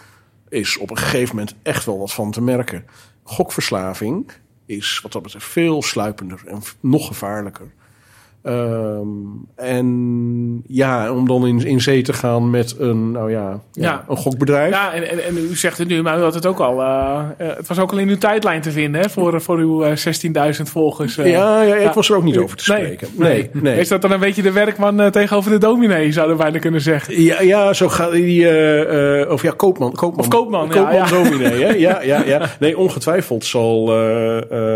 is 0.50 0.78
op 0.78 0.90
een 0.90 0.98
gegeven 0.98 1.36
moment 1.36 1.56
echt 1.64 1.86
wel 1.86 1.98
wat 2.00 2.14
van 2.14 2.32
te 2.32 2.42
merken. 2.42 2.86
Gokverslaving 3.28 4.32
is 4.66 5.00
wat 5.04 5.12
dat 5.12 5.22
betreft 5.22 5.46
veel 5.46 5.82
sluipender 5.82 6.42
en 6.48 6.62
nog 6.80 7.08
gevaarlijker. 7.08 7.72
Ehm, 8.46 9.08
en 9.56 10.64
ja, 10.68 11.12
om 11.12 11.28
dan 11.28 11.48
in, 11.48 11.66
in 11.66 11.82
zee 11.82 12.02
te 12.02 12.14
gaan 12.14 12.50
met 12.50 12.76
een, 12.80 13.12
nou 13.12 13.32
ja, 13.32 13.60
ja, 13.72 13.84
Ja. 13.84 14.06
een 14.10 14.18
gokbedrijf. 14.18 14.72
Ja, 14.74 14.94
en, 14.94 15.10
en, 15.10 15.24
en 15.24 15.38
u 15.38 15.56
zegt 15.56 15.78
het 15.78 15.88
nu, 15.88 16.02
maar 16.02 16.20
u 16.20 16.22
had 16.22 16.34
het 16.34 16.46
ook 16.46 16.60
al. 16.60 16.82
eh, 16.82 17.20
eh, 17.38 17.56
het 17.58 17.68
was 17.68 17.80
ook 17.80 17.92
al 17.92 17.98
in 17.98 18.10
uw 18.10 18.18
tijdlijn 18.18 18.62
te 18.62 18.72
vinden, 18.72 19.02
hè, 19.02 19.10
voor, 19.10 19.42
voor 19.42 19.58
uw 19.58 19.84
eh, 19.84 19.96
16.000 20.56 20.62
volgers. 20.72 21.18
eh. 21.18 21.32
ja, 21.32 21.62
ja, 21.62 21.76
ik 21.76 21.92
was 21.92 22.10
er 22.10 22.16
ook 22.16 22.24
niet 22.24 22.38
over 22.38 22.58
te 22.58 22.72
Nee, 22.72 22.82
spreken. 22.84 23.08
Nee, 23.18 23.50
nee. 23.54 23.80
Is 23.80 23.88
dat 23.88 24.02
dan 24.02 24.12
een 24.12 24.20
beetje 24.20 24.42
de 24.42 24.52
werkman 24.52 25.12
tegenover 25.12 25.52
de 25.52 25.58
dominee, 25.58 26.12
zouden 26.12 26.38
we 26.38 26.44
bijna 26.44 26.60
kunnen 26.60 26.82
zeggen? 26.82 27.22
Ja, 27.24 27.42
ja, 27.42 27.74
zo 27.74 27.88
gaat 27.90 28.12
die. 28.12 28.44
of 29.30 29.42
ja, 29.42 29.52
koopman. 29.58 29.92
koopman 29.92 30.20
Of 30.20 30.28
koopman, 30.28 30.68
ja, 30.68 30.74
Koopman 30.74 30.94
ja. 30.96 31.06
dominee, 31.10 31.64
hè? 31.64 31.70
Ja, 31.74 32.02
ja, 32.02 32.24
ja. 32.26 32.42
Nee, 32.60 32.78
ongetwijfeld 32.78 33.46
zal 33.46 33.94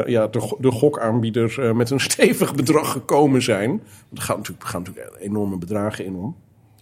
ja, 0.05 0.27
de, 0.27 0.55
de 0.59 0.71
gokaanbieder 0.71 1.75
met 1.75 1.89
een 1.89 1.99
stevig 1.99 2.55
bedrag 2.55 2.91
gekomen 2.91 3.41
zijn. 3.41 3.57
Want 3.67 3.81
er 4.13 4.21
gaan 4.21 4.37
natuurlijk, 4.37 4.67
gaan 4.67 4.83
natuurlijk 4.83 5.15
enorme 5.19 5.57
bedragen 5.57 6.05
in 6.05 6.15
om. 6.15 6.35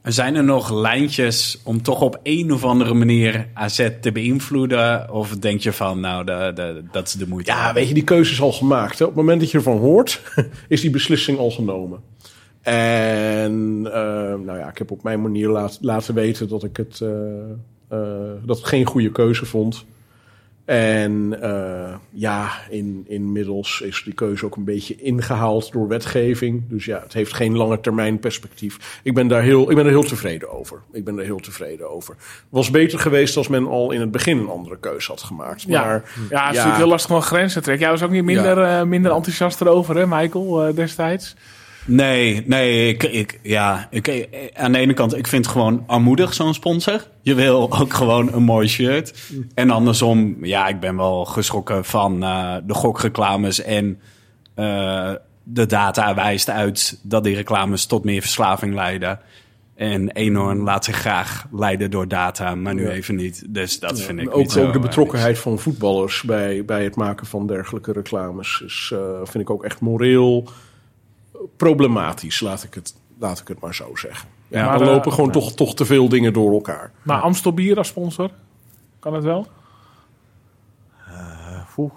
Zijn 0.03 0.35
er 0.35 0.43
nog 0.43 0.71
lijntjes 0.71 1.61
om 1.63 1.81
toch 1.81 2.01
op 2.01 2.19
een 2.23 2.51
of 2.51 2.63
andere 2.63 2.93
manier 2.93 3.47
AZ 3.53 3.89
te 4.01 4.11
beïnvloeden? 4.11 5.11
Of 5.11 5.37
denk 5.37 5.61
je 5.61 5.73
van, 5.73 5.99
nou, 5.99 6.25
de, 6.25 6.51
de, 6.55 6.83
dat 6.91 7.07
is 7.07 7.13
de 7.13 7.27
moeite? 7.27 7.51
Ja, 7.51 7.73
weet 7.73 7.87
je, 7.87 7.93
die 7.93 8.03
keuze 8.03 8.31
is 8.31 8.41
al 8.41 8.51
gemaakt. 8.51 8.99
Hè? 8.99 9.05
Op 9.05 9.11
het 9.11 9.19
moment 9.19 9.39
dat 9.39 9.51
je 9.51 9.57
ervan 9.57 9.77
hoort, 9.77 10.21
is 10.67 10.81
die 10.81 10.89
beslissing 10.89 11.37
al 11.37 11.51
genomen. 11.51 11.99
En 12.61 13.81
eh, 13.93 14.01
nou 14.45 14.57
ja, 14.57 14.69
ik 14.69 14.77
heb 14.77 14.91
op 14.91 15.03
mijn 15.03 15.21
manier 15.21 15.49
laat, 15.49 15.77
laten 15.81 16.13
weten 16.13 16.47
dat 16.47 16.63
ik 16.63 16.77
het, 16.77 17.01
eh, 17.01 17.09
eh, 17.87 18.31
dat 18.45 18.57
ik 18.57 18.65
geen 18.65 18.85
goede 18.85 19.11
keuze 19.11 19.45
vond. 19.45 19.85
En 20.67 21.41
eh, 21.41 21.95
ja, 22.09 22.51
in, 22.69 23.05
inmiddels 23.07 23.81
is 23.81 24.01
die 24.03 24.13
keuze 24.13 24.45
ook 24.45 24.55
een 24.55 24.63
beetje 24.63 24.95
ingehaald 24.95 25.71
door 25.71 25.87
wetgeving. 25.87 26.63
Dus 26.69 26.85
ja, 26.85 26.99
het 27.03 27.13
heeft 27.13 27.33
geen 27.33 27.57
lange 27.57 27.79
termijn 27.79 28.19
perspectief. 28.19 28.99
Ik 29.03 29.13
ben 29.13 29.27
daar 29.27 29.41
heel, 29.41 29.69
ik 29.69 29.75
ben 29.75 29.85
er 29.85 29.91
heel 29.91 30.03
tevreden 30.03 30.51
over. 30.51 30.81
Ik 30.91 31.03
ben 31.03 31.17
er 31.17 31.23
heel 31.23 31.39
tevreden 31.39 31.89
over. 31.89 32.15
Was 32.49 32.71
beter 32.71 32.99
geweest 32.99 33.37
als 33.37 33.47
men 33.47 33.67
al 33.67 33.91
in 33.91 33.99
het 33.99 34.11
begin 34.11 34.37
een 34.37 34.49
andere 34.49 34.77
keuze 34.79 35.11
had 35.11 35.21
gemaakt. 35.21 35.61
Ja. 35.61 35.85
Maar 35.85 36.03
Ja, 36.29 36.45
het 36.45 36.49
is 36.49 36.55
natuurlijk 36.55 36.75
heel 36.75 36.87
lastig 36.87 37.15
om 37.15 37.21
grenzen 37.21 37.57
te 37.57 37.61
trekken. 37.61 37.83
Jij 37.83 37.93
was 37.93 38.03
ook 38.03 38.11
niet 38.11 38.23
minder, 38.23 38.61
eh, 38.61 38.83
minder 38.83 39.11
enthousiast 39.11 39.61
erover, 39.61 39.95
hè, 39.95 40.07
Michael, 40.07 40.65
eh, 40.65 40.75
destijds? 40.75 41.35
Nee, 41.87 42.43
nee, 42.45 42.87
ik, 42.87 43.03
ik, 43.03 43.39
ja, 43.43 43.87
ik, 43.91 44.07
eh, 44.07 44.25
aan 44.53 44.71
de 44.71 44.77
ene 44.77 44.93
kant, 44.93 45.17
ik 45.17 45.27
vind 45.27 45.45
het 45.45 45.53
gewoon 45.53 45.83
armoedig, 45.87 46.33
zo'n 46.33 46.53
sponsor. 46.53 47.07
Je 47.21 47.33
wil 47.33 47.71
ook 47.79 47.93
gewoon 47.93 48.33
een 48.33 48.43
mooi 48.43 48.67
shirt. 48.67 49.31
En 49.53 49.69
andersom, 49.69 50.45
ja, 50.45 50.67
ik 50.67 50.79
ben 50.79 50.95
wel 50.95 51.25
geschrokken 51.25 51.85
van 51.85 52.23
eh, 52.23 52.55
de 52.65 52.73
gokreclames 52.73 53.61
en 53.61 53.99
eh, 54.55 55.11
de 55.43 55.65
data 55.65 56.15
wijst 56.15 56.49
uit 56.49 56.99
dat 57.03 57.23
die 57.23 57.35
reclames 57.35 57.85
tot 57.85 58.03
meer 58.03 58.21
verslaving 58.21 58.73
leiden. 58.73 59.19
En 59.75 60.11
Eenhoorn 60.11 60.59
laat 60.59 60.85
zich 60.85 60.95
graag 60.95 61.47
leiden 61.51 61.91
door 61.91 62.07
data, 62.07 62.55
maar 62.55 62.73
nu 62.73 62.83
Ja. 62.87 62.89
even 62.91 63.15
niet. 63.15 63.43
Dus 63.49 63.79
dat 63.79 64.01
vind 64.01 64.19
ik 64.19 64.29
ook, 64.29 64.37
niet 64.37 64.57
ook 64.57 64.73
de 64.73 64.79
betrokkenheid 64.79 65.39
van 65.39 65.59
voetballers 65.59 66.21
bij, 66.21 66.65
bij 66.65 66.83
het 66.83 66.95
maken 66.95 67.25
van 67.27 67.47
dergelijke 67.47 67.91
reclames 67.91 68.61
is, 68.65 68.93
vind 69.23 69.43
ik 69.43 69.49
ook 69.49 69.63
echt 69.63 69.79
moreel 69.79 70.49
problematisch, 71.57 72.39
laat 72.39 72.63
ik 72.63 72.73
het, 72.73 72.93
laat 73.19 73.39
ik 73.39 73.47
het 73.47 73.59
maar 73.59 73.75
zo 73.75 73.95
zeggen. 73.95 74.29
Ja, 74.47 74.73
er 74.73 74.85
lopen 74.85 75.11
eh, 75.11 75.17
gewoon 75.17 75.31
toch, 75.31 75.53
toch 75.53 75.75
te 75.75 75.85
veel 75.85 76.09
dingen 76.09 76.33
door 76.33 76.53
elkaar. 76.53 76.91
Maar 77.01 77.21
Amstel 77.21 77.53
Bier 77.53 77.77
als 77.77 77.87
sponsor, 77.87 78.29
kan 78.99 79.13
het 79.13 79.23
wel? 79.23 79.47
Oeh, 81.77 81.91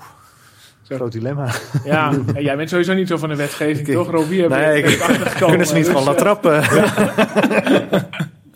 groot 0.82 1.12
dilemma. 1.12 1.52
Ja, 1.84 2.12
en 2.34 2.42
jij 2.42 2.56
bent 2.56 2.68
sowieso 2.68 2.94
niet 2.94 3.08
zo 3.08 3.16
van 3.16 3.28
de 3.28 3.36
wetgeving, 3.36 3.88
toch? 3.88 4.10
Robbie, 4.10 4.48
Nee, 4.48 4.82
ik-. 4.82 4.98
Kunnen 5.38 5.66
ze 5.66 5.74
niet 5.74 5.84
Dus, 5.84 5.94
gewoon 5.94 6.04
laten 6.04 6.26
eh, 6.26 6.32
trappen? 6.40 6.52
Ja, 6.76 8.08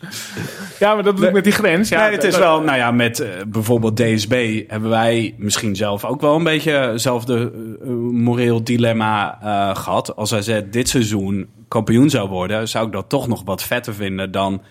maar 0.79 1.03
dat 1.03 1.17
doe 1.17 1.27
ik 1.27 1.33
met 1.33 1.43
die 1.43 1.53
grens. 1.53 1.89
Ja, 1.89 2.01
nee, 2.01 2.11
het 2.11 2.23
is 2.23 2.37
wel, 2.37 2.61
nou 2.61 2.77
ja, 2.77 2.91
met 2.91 3.19
eh, 3.19 3.29
bijvoorbeeld 3.47 3.97
DSB 3.97 4.63
hebben 4.67 4.89
wij 4.89 5.35
misschien 5.37 5.75
zelf 5.75 6.05
ook 6.05 6.21
wel 6.21 6.35
een 6.35 6.43
beetje 6.43 6.71
hetzelfde 6.71 7.51
eh, 7.81 7.89
moreel 8.11 8.63
dilemma 8.63 9.39
eh, 9.41 9.75
gehad. 9.75 10.15
Als 10.15 10.33
AZ 10.33 10.61
dit 10.71 10.89
seizoen 10.89 11.47
kampioen 11.67 12.09
zou 12.09 12.29
worden, 12.29 12.67
zou 12.67 12.85
ik 12.85 12.91
dat 12.91 13.09
toch 13.09 13.27
nog 13.27 13.41
wat 13.45 13.63
vetter 13.63 13.93
vinden 13.93 14.31
dan 14.31 14.61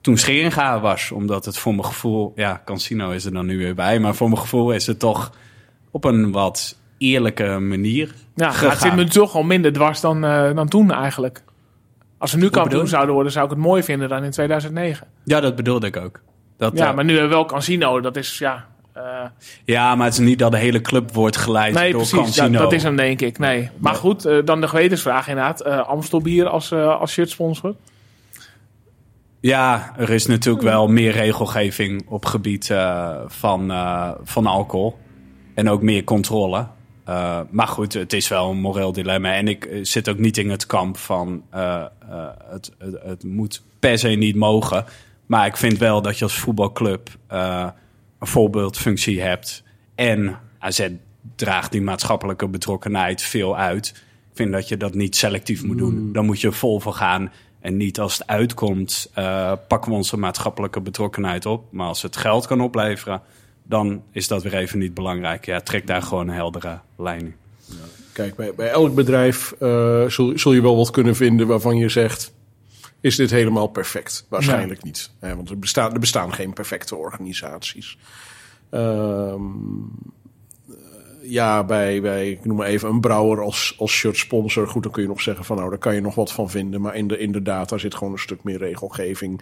toen 0.00 0.16
Scheringa 0.16 0.74
er 0.74 0.80
was. 0.80 1.10
Omdat 1.10 1.44
het 1.44 1.58
voor 1.58 1.74
mijn 1.74 1.86
gevoel, 1.86 2.32
ja, 2.34 2.62
Cansino 2.64 3.10
is 3.10 3.24
er 3.24 3.32
dan 3.32 3.46
nu 3.46 3.58
weer 3.58 3.74
bij, 3.74 3.98
maar 3.98 4.14
voor 4.14 4.28
mijn 4.28 4.40
gevoel 4.40 4.70
is 4.70 4.86
het 4.86 4.98
toch 4.98 5.32
op 5.90 6.04
een 6.04 6.32
wat 6.32 6.78
eerlijke 6.98 7.58
manier 7.58 8.14
Ja, 8.34 8.50
gegaan. 8.50 8.70
het 8.70 8.80
zit 8.80 8.94
me 8.94 9.04
toch 9.04 9.34
al 9.34 9.42
minder 9.42 9.72
dwars 9.72 10.00
dan, 10.00 10.20
dan 10.54 10.68
toen 10.68 10.92
eigenlijk. 10.92 11.42
Als 12.20 12.32
we 12.32 12.38
nu 12.38 12.50
kampioen 12.50 12.88
zouden 12.88 13.14
worden, 13.14 13.32
zou 13.32 13.44
ik 13.44 13.50
het 13.50 13.60
mooi 13.60 13.82
vinden 13.82 14.08
dan 14.08 14.24
in 14.24 14.30
2009. 14.30 15.06
Ja, 15.24 15.40
dat 15.40 15.56
bedoelde 15.56 15.86
ik 15.86 15.96
ook. 15.96 16.20
Dat, 16.56 16.78
Ja, 16.78 16.88
eh, 16.88 16.94
maar 16.94 17.04
nu 17.04 17.12
hebben 17.12 17.28
we 17.30 17.34
wel 17.34 17.44
Cansino. 17.44 18.00
Dat 18.00 18.16
is, 18.16 18.38
ja... 18.38 18.66
eh, 18.92 19.02
ja, 19.64 19.94
maar 19.94 20.04
het 20.04 20.14
is 20.14 20.20
niet 20.20 20.38
dat 20.38 20.50
de 20.50 20.58
hele 20.58 20.80
club 20.80 21.12
wordt 21.12 21.36
geleid 21.36 21.74
nee, 21.74 21.92
door 21.92 22.00
precies. 22.00 22.18
Cansino. 22.18 22.50
Dat, 22.50 22.60
dat 22.60 22.72
is 22.72 22.82
hem, 22.82 22.96
denk 22.96 23.20
ik. 23.20 23.38
Nee. 23.38 23.70
Maar 23.78 23.94
goed, 23.94 24.24
eh, 24.24 24.38
dan 24.44 24.60
de 24.60 24.68
gewetensvraag 24.68 25.28
inderdaad. 25.28 25.64
Amstel 25.64 26.20
Bier 26.20 26.48
als, 26.48 26.72
als 26.72 27.12
shirtsponsor. 27.12 27.74
Ja, 29.40 29.92
er 29.98 30.10
is 30.10 30.26
natuurlijk 30.26 30.64
wel 30.64 30.88
meer 30.88 31.12
regelgeving 31.12 32.02
op 32.08 32.24
gebied 32.24 32.74
van, 33.26 33.72
van 34.22 34.46
alcohol. 34.46 34.98
En 35.54 35.68
ook 35.68 35.82
meer 35.82 36.04
controle. 36.04 36.66
Eh, 37.10 37.40
maar 37.50 37.68
goed, 37.68 37.92
het 37.92 38.12
is 38.12 38.28
wel 38.28 38.50
een 38.50 38.60
moreel 38.60 38.92
dilemma. 38.92 39.34
En 39.34 39.48
ik 39.48 39.64
eh, 39.64 39.78
zit 39.82 40.08
ook 40.08 40.18
niet 40.18 40.38
in 40.38 40.50
het 40.50 40.66
kamp 40.66 40.96
van 40.96 41.42
eh, 41.50 41.84
het, 42.44 42.72
het, 42.78 43.02
het 43.02 43.24
moet 43.24 43.62
per 43.78 43.98
se 43.98 44.08
niet 44.08 44.36
mogen. 44.36 44.84
Maar 45.26 45.46
ik 45.46 45.56
vind 45.56 45.78
wel 45.78 46.02
dat 46.02 46.18
je 46.18 46.24
als 46.24 46.38
voetbalclub 46.38 47.08
een 47.28 47.72
voorbeeldfunctie 48.26 49.20
hebt. 49.20 49.62
En 49.94 50.38
AZ 50.58 50.88
draagt 51.36 51.72
die 51.72 51.82
maatschappelijke 51.82 52.48
betrokkenheid 52.48 53.22
veel 53.22 53.56
uit. 53.56 53.88
Ik 54.30 54.36
vind 54.36 54.52
dat 54.52 54.68
je 54.68 54.76
dat 54.76 54.94
niet 54.94 55.16
selectief 55.16 55.64
moet 55.64 55.78
doen. 55.78 56.12
Dan 56.12 56.26
moet 56.26 56.40
je 56.40 56.52
vol 56.52 56.80
voor 56.80 56.94
gaan. 56.94 57.32
En 57.60 57.76
niet 57.76 58.00
als 58.00 58.18
het 58.18 58.26
uitkomt, 58.26 59.10
pakken 59.68 59.90
we 59.90 59.96
onze 59.96 60.16
maatschappelijke 60.16 60.80
betrokkenheid 60.80 61.46
op. 61.46 61.72
Maar 61.72 61.86
als 61.86 62.02
het 62.02 62.16
geld 62.16 62.46
kan 62.46 62.60
opleveren, 62.60 63.22
dan 63.70 64.02
is 64.12 64.28
dat 64.28 64.42
weer 64.42 64.54
even 64.54 64.78
niet 64.78 64.94
belangrijk. 64.94 65.46
Ja, 65.46 65.60
trek 65.60 65.86
daar 65.86 66.02
gewoon 66.02 66.28
een 66.28 66.34
heldere 66.34 66.80
lijn 66.96 67.20
in. 67.20 67.34
Kijk, 68.12 68.36
bij, 68.36 68.54
bij 68.54 68.70
elk 68.70 68.94
bedrijf 68.94 69.52
eh, 69.52 70.06
zul, 70.06 70.38
zul 70.38 70.52
je 70.52 70.62
wel 70.62 70.76
wat 70.76 70.90
kunnen 70.90 71.16
vinden 71.16 71.46
waarvan 71.46 71.76
je 71.76 71.88
zegt... 71.88 72.32
is 73.00 73.16
dit 73.16 73.30
helemaal 73.30 73.66
perfect? 73.66 74.26
Waarschijnlijk 74.28 74.82
niet. 74.82 75.10
Hè, 75.18 75.36
want 75.36 75.50
er 75.50 75.58
bestaan, 75.58 75.92
er 75.92 76.00
bestaan 76.00 76.32
geen 76.32 76.52
perfecte 76.52 76.96
organisaties. 76.96 77.98
Ehm, 78.70 79.40
eh, 80.68 80.74
ja, 81.22 81.64
bij, 81.64 82.00
bij, 82.00 82.30
ik 82.30 82.44
noem 82.44 82.56
maar 82.56 82.66
even 82.66 82.88
een 82.88 83.00
brouwer 83.00 83.42
als, 83.42 83.74
als 83.78 83.92
shirtsponsor. 83.92 84.68
Goed, 84.68 84.82
dan 84.82 84.92
kun 84.92 85.02
je 85.02 85.08
nog 85.08 85.22
zeggen 85.22 85.44
van 85.44 85.56
nou, 85.56 85.70
daar 85.70 85.78
kan 85.78 85.94
je 85.94 86.00
nog 86.00 86.14
wat 86.14 86.32
van 86.32 86.50
vinden. 86.50 86.80
Maar 86.80 86.94
in 86.94 87.08
de, 87.08 87.18
inderdaad, 87.18 87.68
daar 87.68 87.80
zit 87.80 87.94
gewoon 87.94 88.12
een 88.12 88.18
stuk 88.18 88.42
meer 88.42 88.58
regelgeving 88.58 89.40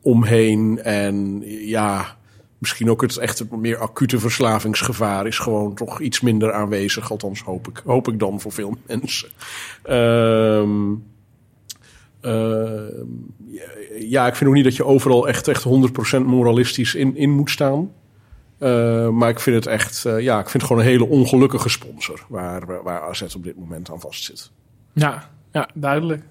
omheen. 0.00 0.82
En 0.82 1.42
ja, 1.68 2.16
misschien 2.62 2.90
ook 2.90 3.00
het 3.02 3.16
echt 3.16 3.38
het 3.38 3.50
meer 3.50 3.78
acute 3.78 4.18
verslavingsgevaar 4.18 5.26
is 5.26 5.38
gewoon 5.38 5.74
toch 5.74 6.00
iets 6.00 6.20
minder 6.20 6.52
aanwezig. 6.52 7.10
Althans, 7.10 7.42
hoop 7.42 7.68
ik, 7.68 7.82
hoop 7.84 8.08
ik 8.08 8.18
dan 8.18 8.40
voor 8.40 8.52
veel 8.52 8.76
mensen. 8.86 9.28
Ehm 9.82 10.94
ehm, 12.20 13.06
ja, 13.98 14.26
ik 14.26 14.36
vind 14.36 14.50
ook 14.50 14.56
niet 14.56 14.64
dat 14.64 14.76
je 14.76 14.84
overal 14.84 15.28
echt, 15.28 15.48
echt 15.48 15.64
100% 15.64 15.68
moralistisch 16.24 16.94
in, 16.94 17.16
in 17.16 17.30
moet 17.30 17.50
staan. 17.50 17.90
Eh, 18.58 19.08
maar 19.08 19.28
ik 19.28 19.40
vind 19.40 19.56
het 19.56 19.66
echt, 19.66 20.04
eh, 20.04 20.20
ja, 20.20 20.38
ik 20.38 20.48
vind 20.48 20.62
het 20.62 20.62
gewoon 20.62 20.82
een 20.82 20.88
hele 20.88 21.08
ongelukkige 21.08 21.68
sponsor 21.68 22.24
waar, 22.28 22.82
waar 22.82 23.00
AZ 23.00 23.34
op 23.34 23.44
dit 23.44 23.58
moment 23.58 23.90
aan 23.90 24.00
vastzit. 24.00 24.50
Ja, 24.92 25.30
ja 25.52 25.68
duidelijk. 25.74 26.22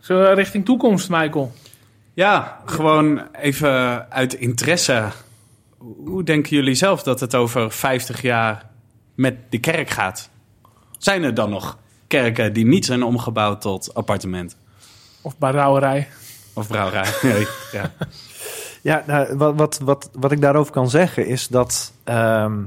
Zo 0.00 0.32
richting 0.34 0.64
toekomst, 0.64 1.10
Michael. 1.10 1.52
Ja, 2.14 2.60
gewoon 2.64 3.22
even 3.32 4.10
uit 4.10 4.34
interesse. 4.34 5.08
Hoe 5.78 6.22
denken 6.24 6.56
jullie 6.56 6.74
zelf 6.74 7.02
dat 7.02 7.20
het 7.20 7.34
over 7.34 7.70
50 7.70 8.22
jaar 8.22 8.70
met 9.14 9.36
de 9.50 9.58
kerk 9.58 9.90
gaat? 9.90 10.30
Zijn 10.98 11.22
er 11.22 11.34
dan 11.34 11.50
nog 11.50 11.78
kerken 12.06 12.52
die 12.52 12.66
niet 12.66 12.84
zijn 12.84 13.02
omgebouwd 13.02 13.60
tot 13.60 13.94
appartement 13.94 14.56
Of 15.20 15.38
brouwerij. 15.38 16.08
of 16.52 16.66
brouwerij? 16.68 17.12
Nee, 17.22 17.46
ja. 17.72 17.92
Ja, 18.82 19.04
nou, 19.06 19.36
wat, 19.36 19.54
wat, 19.56 19.78
wat, 19.78 20.10
wat 20.12 20.32
ik 20.32 20.40
daarover 20.40 20.72
kan 20.72 20.90
zeggen 20.90 21.26
is 21.26 21.48
dat 21.48 21.92
ehm, 22.04 22.62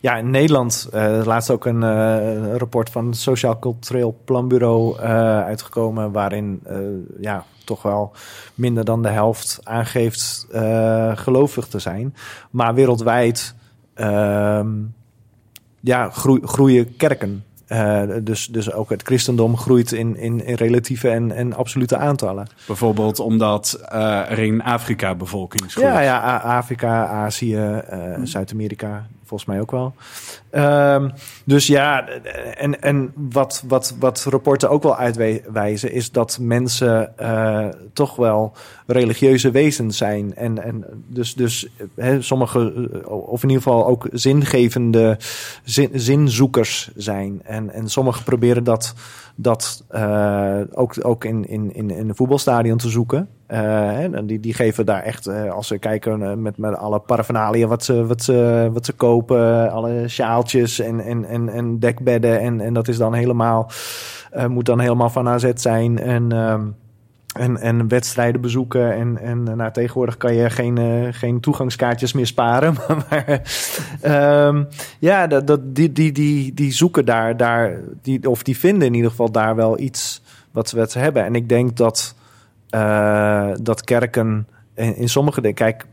ja, 0.00 0.16
in 0.16 0.30
Nederland 0.30 0.88
eh 0.92 1.20
laatst 1.24 1.50
ook 1.50 1.66
een 1.66 1.82
eh, 1.82 2.56
rapport 2.56 2.90
van 2.90 3.06
het 3.06 3.16
Sociaal 3.16 3.58
Cultureel 3.58 4.20
Planbureau 4.24 4.98
eh, 4.98 5.08
uitgekomen, 5.44 6.12
waarin 6.12 6.62
ja, 7.20 7.44
toch 7.64 7.82
wel 7.82 8.12
minder 8.54 8.84
dan 8.84 9.02
de 9.02 9.08
helft 9.08 9.60
aangeeft 9.62 10.46
gelovig 11.14 11.66
te 11.66 11.78
zijn. 11.78 12.14
Maar 12.50 12.74
wereldwijd 12.74 13.54
ehm, 13.94 14.68
ja, 15.80 16.10
groei- 16.10 16.46
groeien 16.46 16.96
kerken. 16.96 17.44
Dus, 18.22 18.46
dus 18.46 18.72
ook 18.72 18.90
het 18.90 19.02
christendom 19.02 19.56
groeit 19.56 19.92
in, 19.92 20.16
in, 20.16 20.44
in 20.44 20.54
relatieve 20.54 21.08
en, 21.08 21.32
en 21.32 21.52
absolute 21.54 21.96
aantallen. 21.96 22.46
Bijvoorbeeld 22.66 23.18
omdat 23.18 23.80
uh, 23.92 24.30
er 24.30 24.38
in 24.38 24.62
Afrika 24.62 25.14
bevolking 25.14 25.72
groeit. 25.72 25.86
Ja, 25.86 26.00
ja 26.00 26.36
Afrika, 26.36 27.06
Azië, 27.06 27.82
uh, 27.92 28.14
Zuid-Amerika, 28.22 29.06
volgens 29.30 29.50
mij 29.50 29.60
ook 29.60 29.70
wel. 29.70 29.94
Um, 30.94 31.12
dus 31.44 31.66
ja, 31.66 32.08
en, 32.54 32.82
en 32.82 33.12
wat, 33.14 33.64
wat, 33.68 33.94
wat 33.98 34.26
rapporten 34.28 34.70
ook 34.70 34.82
wel 34.82 34.96
uitwijzen, 34.96 35.92
is 35.92 36.10
dat 36.10 36.38
mensen 36.40 37.12
uh, 37.20 37.68
toch 37.92 38.16
wel 38.16 38.52
religieuze 38.86 39.50
wezens 39.50 39.96
zijn. 39.96 40.34
En, 40.36 40.62
en 40.62 40.84
dus, 41.06 41.34
dus 41.34 41.68
he, 41.94 42.22
sommige, 42.22 42.88
of 43.08 43.42
in 43.42 43.48
ieder 43.48 43.62
geval 43.62 43.86
ook 43.86 44.08
zingevende 44.12 45.18
zin, 45.64 45.90
zinzoekers 45.92 46.90
zijn. 46.96 47.40
En, 47.44 47.70
en 47.70 47.88
sommigen 47.88 48.24
proberen 48.24 48.64
dat, 48.64 48.94
dat 49.42 49.84
uh, 49.90 50.60
ook, 50.70 50.94
ook 51.02 51.24
in, 51.24 51.48
in, 51.48 51.74
in, 51.74 51.90
een 51.90 52.14
voetbalstadion 52.14 52.78
te 52.78 52.88
zoeken. 52.88 53.28
Uh, 53.48 53.98
die, 54.24 54.40
die 54.40 54.54
geven 54.54 54.86
daar 54.86 55.02
echt, 55.02 55.28
uh, 55.28 55.52
als 55.52 55.66
ze 55.66 55.78
kijken 55.78 56.42
met, 56.42 56.56
met 56.56 56.76
alle 56.76 56.98
paraphernalia 56.98 57.66
wat 57.66 57.84
ze, 57.84 58.06
wat, 58.06 58.22
ze, 58.22 58.68
wat 58.72 58.86
ze 58.86 58.92
kopen, 58.92 59.70
alle 59.70 60.08
sjaaltjes 60.08 60.80
en, 60.80 61.00
en, 61.00 61.24
en, 61.24 61.48
en 61.48 61.78
dekbedden. 61.78 62.40
En, 62.40 62.60
en 62.60 62.74
dat 62.74 62.88
is 62.88 62.96
dan 62.96 63.14
helemaal, 63.14 63.70
moet 64.48 64.66
dan 64.66 64.80
helemaal 64.80 65.10
van 65.10 65.28
AZ 65.28 65.50
zijn. 65.54 65.98
En, 65.98 66.32
um, 66.32 66.76
en, 67.32 67.56
en 67.56 67.88
wedstrijden 67.88 68.40
bezoeken. 68.40 68.94
En, 68.94 69.18
en 69.18 69.42
nou, 69.42 69.72
tegenwoordig 69.72 70.16
kan 70.16 70.34
je 70.34 70.50
geen, 70.50 70.78
uh, 70.78 71.08
geen 71.10 71.40
toegangskaartjes 71.40 72.12
meer 72.12 72.26
sparen. 72.26 72.74
maar 73.10 73.42
um, 74.46 74.68
ja, 74.98 75.26
dat, 75.26 75.74
die, 75.74 75.92
die, 75.92 76.12
die, 76.12 76.54
die 76.54 76.72
zoeken 76.72 77.04
daar, 77.04 77.36
daar 77.36 77.78
die, 78.02 78.30
of 78.30 78.42
die 78.42 78.58
vinden 78.58 78.88
in 78.88 78.94
ieder 78.94 79.10
geval 79.10 79.30
daar 79.30 79.56
wel 79.56 79.78
iets 79.78 80.22
wat, 80.50 80.68
ze 80.68 80.98
hebben. 80.98 81.24
En 81.24 81.34
ik 81.34 81.48
denk 81.48 81.76
dat 81.76 82.14
uh, 82.70 83.50
dat 83.62 83.84
kerken 83.84 84.48
in, 84.74 85.08
sommige 85.08 85.40
dingen, 85.40 85.56
kijk, 85.56 85.86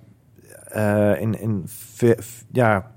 in, 1.19 1.39
in 1.39 1.65
ja, 2.51 2.91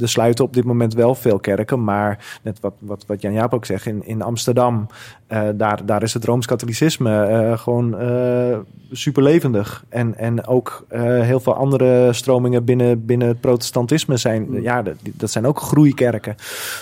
er 0.00 0.08
sluiten 0.08 0.44
op 0.44 0.54
dit 0.54 0.64
moment 0.64 0.94
wel 0.94 1.14
veel 1.14 1.38
kerken, 1.38 1.84
maar 1.84 2.38
net 2.42 2.60
wat, 2.60 2.74
wat, 2.78 3.04
wat 3.06 3.22
Jan 3.22 3.32
Jaap 3.32 3.54
ook 3.54 3.64
zegt, 3.64 3.86
in, 3.86 4.06
in 4.06 4.22
Amsterdam, 4.22 4.86
uh, 5.28 5.48
daar, 5.54 5.86
daar 5.86 6.02
is 6.02 6.14
het 6.14 6.24
Rooms-Katholicisme 6.24 7.28
uh, 7.30 7.58
gewoon 7.58 8.02
uh, 8.02 8.58
super 8.90 9.22
levendig. 9.22 9.84
En, 9.88 10.16
en 10.16 10.46
ook 10.46 10.86
heel 10.88 11.40
veel 11.40 11.54
andere 11.54 12.12
stromingen 12.12 12.64
binnen, 12.64 13.06
binnen 13.06 13.28
het 13.28 13.40
protestantisme 13.40 14.16
zijn, 14.16 14.46
mm. 14.48 14.62
ja, 14.62 14.82
dat, 14.82 14.94
dat 15.02 15.30
zijn 15.30 15.46
ook 15.46 15.60
groeikerken. 15.60 16.34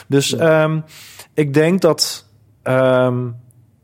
Dus 0.07 0.28
ja. 0.28 0.65
um, 0.65 0.85
ik 1.35 1.55
denk 1.55 1.81
dat, 1.81 2.27
um, 2.62 3.37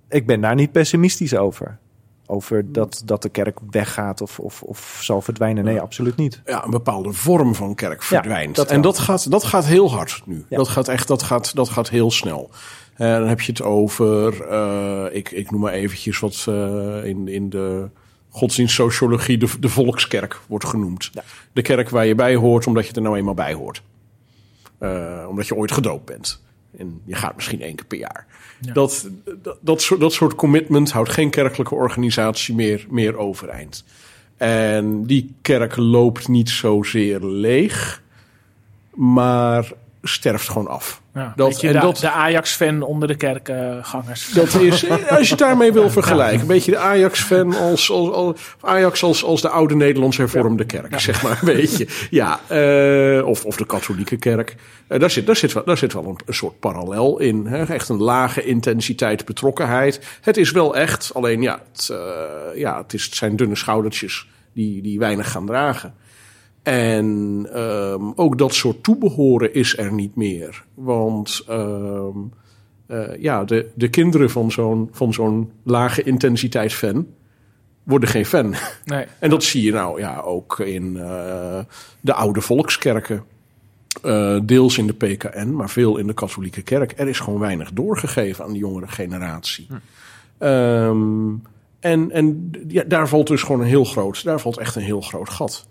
ik 0.09 0.27
ben 0.27 0.41
daar 0.41 0.55
niet 0.55 0.73
pessimistisch 0.73 1.37
over 1.37 1.79
over 2.27 2.73
dat, 2.73 3.03
dat 3.05 3.23
de 3.23 3.29
kerk 3.29 3.59
weggaat 3.71 4.21
of, 4.21 4.39
of, 4.39 4.63
of 4.63 4.99
zal 5.03 5.21
verdwijnen. 5.21 5.65
Nee, 5.65 5.81
absoluut 5.81 6.17
niet. 6.17 6.41
Ja, 6.47 6.65
een 6.65 6.71
bepaalde 6.71 7.13
vorm 7.13 7.55
van 7.55 7.75
kerk 7.75 8.03
verdwijnt. 8.03 8.57
Ja, 8.57 8.63
dat 8.63 8.73
en 8.73 8.81
dat 8.81 8.99
gaat, 8.99 9.31
dat 9.31 9.45
gaat 9.45 9.65
heel 9.65 9.91
hard 9.91 10.23
nu. 10.25 10.45
Ja. 10.49 10.57
Dat 10.57 10.69
gaat 10.69 10.89
echt, 10.89 11.09
dat 11.09 11.23
gaat, 11.23 11.55
dat 11.55 11.69
gaat 11.69 11.89
heel 11.89 12.11
snel. 12.11 12.51
Uh, 12.99 13.19
dan 13.19 13.29
heb 13.29 13.41
je 13.41 13.53
het 13.53 13.63
over, 13.63 14.35
uh, 14.51 15.15
ik, 15.15 15.31
ik 15.31 15.51
noem 15.51 15.61
maar 15.61 15.73
eventjes 15.73 16.19
wat 16.19 16.47
uh, 16.49 17.05
in, 17.05 17.29
in 17.29 17.51
de 17.51 17.89
godsdienstsociologie 18.29 19.39
de, 19.39 19.49
de 19.61 19.69
volkskerk 19.69 20.41
wordt 20.47 20.65
genoemd. 20.65 21.11
Ja. 21.13 21.23
De 21.53 21.63
kerk 21.63 21.89
waar 21.89 22.07
je 22.07 22.15
bij 22.15 22.35
hoort 22.35 22.67
omdat 22.67 22.87
je 22.87 22.93
er 22.93 23.03
nou 23.03 23.17
eenmaal 23.17 23.35
bij 23.35 23.55
hoort. 23.55 23.83
omdat 25.29 25.47
je 25.47 25.55
ooit 25.55 25.73
gedoopt 25.73 26.05
bent. 26.05 26.45
En 26.79 27.01
je 27.05 27.15
gaat 27.15 27.35
misschien 27.35 27.63
één 27.63 27.75
keer 27.75 27.87
per 27.87 27.99
jaar. 27.99 28.27
Dat, 28.59 29.09
dat, 29.43 29.59
dat, 29.61 29.97
dat 29.99 30.13
soort 30.13 30.35
commitment 30.35 30.91
houdt 30.93 31.11
geen 31.11 31.31
kerkelijke 31.31 31.75
organisatie 31.75 32.55
meer, 32.55 32.87
meer 32.91 33.17
overeind. 33.17 33.85
En 34.37 35.05
die 35.07 35.35
kerk 35.43 35.77
loopt 35.77 36.29
niet 36.29 36.51
zozeer 36.51 37.25
leeg, 37.25 38.03
maar 38.95 39.73
sterft 40.13 40.49
gewoon 40.49 40.69
af. 40.69 41.01
Ja, 41.15 41.33
dat, 41.37 41.63
en 41.63 41.73
de, 41.73 41.79
dat, 41.79 41.97
de 41.97 42.11
Ajax-fan 42.11 42.83
onder 42.83 43.09
de 43.09 43.17
kerkgangers. 43.17 44.33
Dat 44.33 44.55
is, 44.55 44.89
als 44.91 45.29
je 45.29 45.29
het 45.29 45.39
daarmee 45.39 45.73
wil 45.73 45.91
vergelijken. 45.91 46.41
Een 46.41 46.47
beetje 46.47 46.71
de 46.71 46.79
Ajax-fan 46.79 47.57
als, 47.57 47.91
als, 47.91 48.11
als, 48.11 48.41
Ajax 48.61 49.03
als, 49.03 49.25
als 49.25 49.41
de 49.41 49.49
oude 49.49 49.75
Nederlands 49.75 50.17
hervormde 50.17 50.65
kerk, 50.65 50.91
ja. 50.91 50.99
zeg 50.99 51.23
maar. 51.23 51.39
Een 51.43 51.57
beetje. 51.57 51.87
Ja, 52.11 52.41
uh, 52.51 53.27
of, 53.27 53.45
of 53.45 53.57
de 53.57 53.67
katholieke 53.67 54.17
kerk. 54.17 54.57
Uh, 54.89 54.99
daar, 54.99 55.11
zit, 55.11 55.27
daar, 55.27 55.37
zit 55.37 55.53
wel, 55.53 55.65
daar 55.65 55.79
zit 55.79 55.93
wel 55.93 56.05
een, 56.05 56.19
een 56.27 56.35
soort 56.35 56.61
parallel 56.61 57.19
in. 57.19 57.47
Hè? 57.47 57.65
Echt 57.65 57.89
een 57.89 58.03
lage 58.03 58.45
intensiteit 58.45 59.25
betrokkenheid. 59.25 60.01
Het 60.21 60.37
is 60.37 60.51
wel 60.51 60.77
echt, 60.77 61.11
alleen 61.15 61.43
ja, 61.43 61.63
het, 61.73 61.89
uh, 61.93 61.99
ja, 62.61 62.79
het, 62.79 62.95
is, 62.95 63.05
het 63.05 63.15
zijn 63.15 63.37
dunne 63.37 63.57
schoudertjes 63.57 64.27
die, 64.53 64.83
die 64.83 64.99
weinig 64.99 65.31
gaan 65.31 65.47
dragen. 65.47 65.95
En 66.67 67.47
um, 67.55 68.13
ook 68.17 68.39
dat 68.39 68.55
soort 68.55 68.83
toebehoren 68.83 69.55
is 69.55 69.79
er 69.79 69.93
niet 69.93 70.17
meer. 70.17 70.65
Want 70.75 71.45
um, 71.51 72.33
uh, 72.89 73.17
ja, 73.19 73.45
de, 73.45 73.71
de 73.75 73.89
kinderen 73.89 74.31
van 74.31 74.53
zo'n, 74.53 74.89
van 74.93 75.13
zo'n 75.13 75.51
lage 75.63 76.03
intensiteit 76.03 76.73
fan 76.73 77.07
worden 77.83 78.09
geen 78.09 78.27
fan. 78.27 78.55
Nee. 78.85 79.07
En 79.19 79.31
dat 79.31 79.43
zie 79.43 79.63
je 79.63 79.73
nou 79.73 80.01
ja, 80.01 80.21
ook 80.21 80.61
in 80.61 80.95
uh, 80.97 81.59
de 82.01 82.13
oude 82.13 82.41
volkskerken. 82.41 83.25
Uh, 84.05 84.41
deels 84.43 84.79
in 84.79 84.87
de 84.87 84.95
PKN, 84.95 85.51
maar 85.51 85.71
veel 85.71 85.97
in 85.97 86.07
de 86.07 86.15
katholieke 86.15 86.63
kerk. 86.63 86.93
Er 86.97 87.09
is 87.09 87.21
gewoon 87.21 87.41
weinig 87.41 87.73
doorgegeven 87.73 88.45
aan 88.45 88.53
de 88.53 88.59
jongere 88.59 88.89
generatie. 88.89 89.67
Hm. 90.39 90.45
Um, 90.47 91.43
en 91.81 92.11
en 92.11 92.51
ja, 92.69 92.83
daar 92.87 93.09
valt 93.09 93.27
dus 93.27 93.43
gewoon 93.43 93.61
een 93.61 93.67
heel 93.67 93.85
groot, 93.85 94.25
daar 94.25 94.41
valt 94.41 94.59
echt 94.59 94.77
een 94.77 94.83
heel 94.83 95.01
groot 95.01 95.31
gat. 95.31 95.67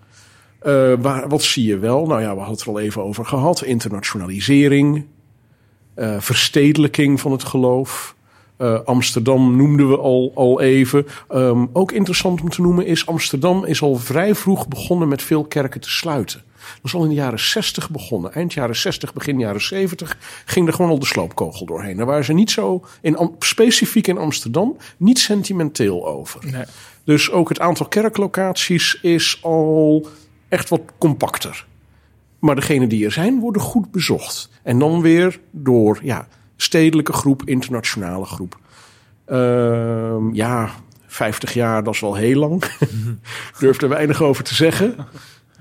Uh, 0.65 0.93
waar, 0.99 1.27
wat 1.27 1.43
zie 1.43 1.65
je 1.65 1.77
wel? 1.77 2.05
Nou 2.05 2.21
ja, 2.21 2.31
we 2.31 2.37
hadden 2.37 2.55
het 2.55 2.61
er 2.61 2.69
al 2.69 2.79
even 2.79 3.03
over 3.03 3.25
gehad. 3.25 3.63
Internationalisering, 3.63 5.05
uh, 5.95 6.19
verstedelijking 6.19 7.19
van 7.19 7.31
het 7.31 7.43
geloof. 7.43 8.15
Uh, 8.57 8.79
Amsterdam 8.85 9.55
noemden 9.55 9.89
we 9.89 9.97
al, 9.97 10.31
al 10.35 10.61
even. 10.61 11.07
Um, 11.33 11.69
ook 11.73 11.91
interessant 11.91 12.41
om 12.41 12.49
te 12.49 12.61
noemen 12.61 12.85
is, 12.85 13.05
Amsterdam 13.05 13.65
is 13.65 13.81
al 13.81 13.95
vrij 13.95 14.35
vroeg 14.35 14.67
begonnen 14.67 15.07
met 15.07 15.21
veel 15.21 15.43
kerken 15.43 15.81
te 15.81 15.89
sluiten. 15.89 16.43
Dat 16.55 16.83
is 16.83 16.93
al 16.93 17.03
in 17.03 17.09
de 17.09 17.15
jaren 17.15 17.39
60 17.39 17.89
begonnen. 17.89 18.33
Eind 18.33 18.53
jaren 18.53 18.75
60, 18.75 19.13
begin 19.13 19.39
jaren 19.39 19.61
70 19.61 20.17
ging 20.45 20.67
er 20.67 20.73
gewoon 20.73 20.91
al 20.91 20.99
de 20.99 21.05
sloopkogel 21.05 21.65
doorheen. 21.65 21.97
Daar 21.97 22.05
waren 22.05 22.25
ze 22.25 22.33
niet 22.33 22.51
zo, 22.51 22.85
in, 23.01 23.31
specifiek 23.39 24.07
in 24.07 24.17
Amsterdam, 24.17 24.77
niet 24.97 25.19
sentimenteel 25.19 26.07
over. 26.07 26.39
Nee. 26.51 26.63
Dus 27.03 27.31
ook 27.31 27.49
het 27.49 27.59
aantal 27.59 27.85
kerklocaties 27.85 28.99
is 29.01 29.39
al 29.41 30.07
echt 30.55 30.69
wat 30.69 30.81
compacter. 30.97 31.65
Maar 32.39 32.55
degenen 32.55 32.89
die 32.89 33.05
er 33.05 33.11
zijn, 33.11 33.39
worden 33.39 33.61
goed 33.61 33.91
bezocht. 33.91 34.49
En 34.63 34.79
dan 34.79 35.01
weer 35.01 35.39
door 35.51 35.99
ja, 36.01 36.27
stedelijke 36.55 37.13
groep, 37.13 37.41
internationale 37.45 38.25
groep. 38.25 38.59
Uh, 39.27 40.15
ja, 40.31 40.69
50 41.07 41.53
jaar, 41.53 41.83
dat 41.83 41.93
is 41.93 41.99
wel 41.99 42.15
heel 42.15 42.39
lang. 42.39 42.63
Durf 43.59 43.81
er 43.81 43.89
weinig 43.89 44.21
over 44.21 44.43
te 44.43 44.55
zeggen. 44.55 44.95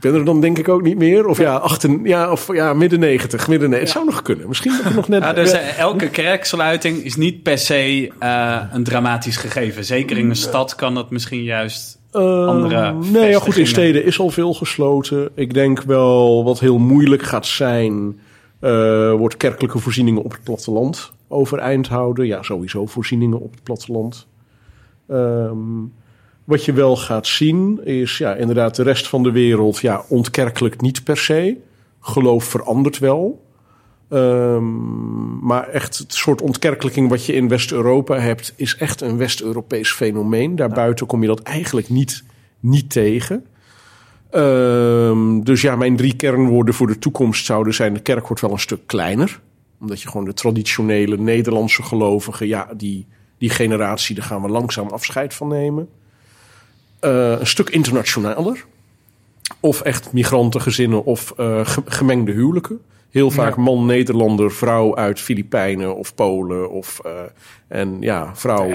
Ik 0.05 0.11
ben 0.11 0.19
er 0.19 0.27
dan 0.27 0.41
denk 0.41 0.59
ik 0.59 0.69
ook 0.69 0.83
niet 0.83 0.99
meer. 0.99 1.27
Of 1.27 1.39
ja, 1.39 1.55
achten, 1.55 2.01
ja, 2.03 2.31
of, 2.31 2.55
ja 2.55 2.73
midden 2.73 3.01
90. 3.01 3.49
Midden, 3.49 3.71
nee, 3.71 3.81
het 3.81 3.89
zou 3.89 4.05
nog 4.05 4.23
kunnen. 4.23 4.49
Misschien 4.49 4.73
nog 4.95 5.09
net... 5.09 5.23
Ja, 5.23 5.33
dus 5.33 5.53
uh, 5.53 5.79
elke 5.79 6.09
kerksluiting 6.09 7.05
is 7.05 7.17
niet 7.17 7.43
per 7.43 7.59
se 7.59 8.11
uh, 8.23 8.61
een 8.73 8.85
dramatisch 8.85 9.37
gegeven. 9.37 9.85
Zeker 9.85 10.19
in 10.19 10.29
een 10.29 10.37
stad 10.37 10.75
kan 10.75 10.95
dat 10.95 11.11
misschien 11.11 11.43
juist 11.43 11.99
andere 12.11 12.75
uh, 12.75 12.99
nee, 13.13 13.31
ja, 13.31 13.39
goed, 13.39 13.57
in 13.57 13.67
steden 13.67 14.05
is 14.05 14.19
al 14.19 14.31
veel 14.31 14.55
gesloten. 14.55 15.31
Ik 15.35 15.55
denk 15.55 15.83
wel 15.83 16.45
wat 16.45 16.61
heel 16.61 16.79
moeilijk 16.79 17.23
gaat 17.23 17.47
zijn, 17.47 18.21
uh, 18.61 19.13
wordt 19.13 19.37
kerkelijke 19.37 19.79
voorzieningen 19.79 20.23
op 20.23 20.33
het 20.33 20.43
platteland 20.43 21.13
overeind 21.29 21.89
houden. 21.89 22.27
Ja, 22.27 22.43
sowieso 22.43 22.87
voorzieningen 22.87 23.41
op 23.41 23.51
het 23.51 23.63
platteland. 23.63 24.27
Um, 25.09 25.93
wat 26.45 26.65
je 26.65 26.73
wel 26.73 26.97
gaat 26.97 27.27
zien 27.27 27.85
is, 27.85 28.19
ja, 28.19 28.35
inderdaad, 28.35 28.77
de 28.77 28.83
rest 28.83 29.09
van 29.09 29.23
de 29.23 29.31
wereld, 29.31 29.79
ja, 29.79 30.05
ontkerkelijk 30.09 30.81
niet 30.81 31.05
per 31.05 31.17
se. 31.17 31.57
Geloof 32.01 32.45
verandert 32.45 32.99
wel. 32.99 33.43
Um, 34.09 35.39
maar 35.43 35.69
echt 35.69 35.99
het 35.99 36.15
soort 36.15 36.41
ontkerkelijking 36.41 37.09
wat 37.09 37.27
je 37.27 37.33
in 37.33 37.49
West-Europa 37.49 38.19
hebt, 38.19 38.53
is 38.57 38.77
echt 38.77 39.01
een 39.01 39.17
West-Europees 39.17 39.93
fenomeen. 39.93 40.57
Daarbuiten 40.57 41.07
kom 41.07 41.21
je 41.21 41.27
dat 41.27 41.43
eigenlijk 41.43 41.89
niet, 41.89 42.25
niet 42.61 42.91
tegen. 42.91 43.47
Um, 44.35 45.45
dus 45.45 45.61
ja, 45.61 45.77
mijn 45.77 45.97
drie 45.97 46.17
kernwoorden 46.17 46.75
voor 46.75 46.87
de 46.87 46.99
toekomst 46.99 47.45
zouden 47.45 47.75
zijn: 47.75 47.95
de 47.95 48.01
kerk 48.01 48.27
wordt 48.27 48.43
wel 48.43 48.53
een 48.53 48.59
stuk 48.59 48.87
kleiner. 48.87 49.41
Omdat 49.81 50.03
je 50.03 50.09
gewoon 50.09 50.27
de 50.27 50.35
traditionele 50.35 51.17
Nederlandse 51.17 51.83
gelovigen, 51.83 52.47
ja, 52.47 52.69
die, 52.77 53.07
die 53.39 53.51
generatie, 53.51 54.15
daar 54.15 54.25
gaan 54.25 54.43
we 54.43 54.49
langzaam 54.49 54.89
afscheid 54.89 55.35
van 55.35 55.49
nemen. 55.49 55.89
Uh, 57.05 57.31
een 57.41 57.47
stuk 57.47 57.71
internationaler. 57.71 58.65
Of 59.61 59.81
echt 59.81 60.13
migrantengezinnen 60.13 61.05
of 61.05 61.35
uh, 61.37 61.61
gemengde 61.85 62.33
huwelijken 62.33 62.81
Heel 63.15 63.31
vaak 63.31 63.57
man 63.57 63.87
Nederlander, 63.87 64.53
vrouw 64.53 64.97
uit 64.97 65.21
Filipijnen 65.21 65.97
of 65.97 66.15
Polen. 66.15 66.71
Of, 66.71 67.01
uh, 67.07 67.13
en 67.69 67.97
ja, 68.01 68.31
vrouw 68.35 68.75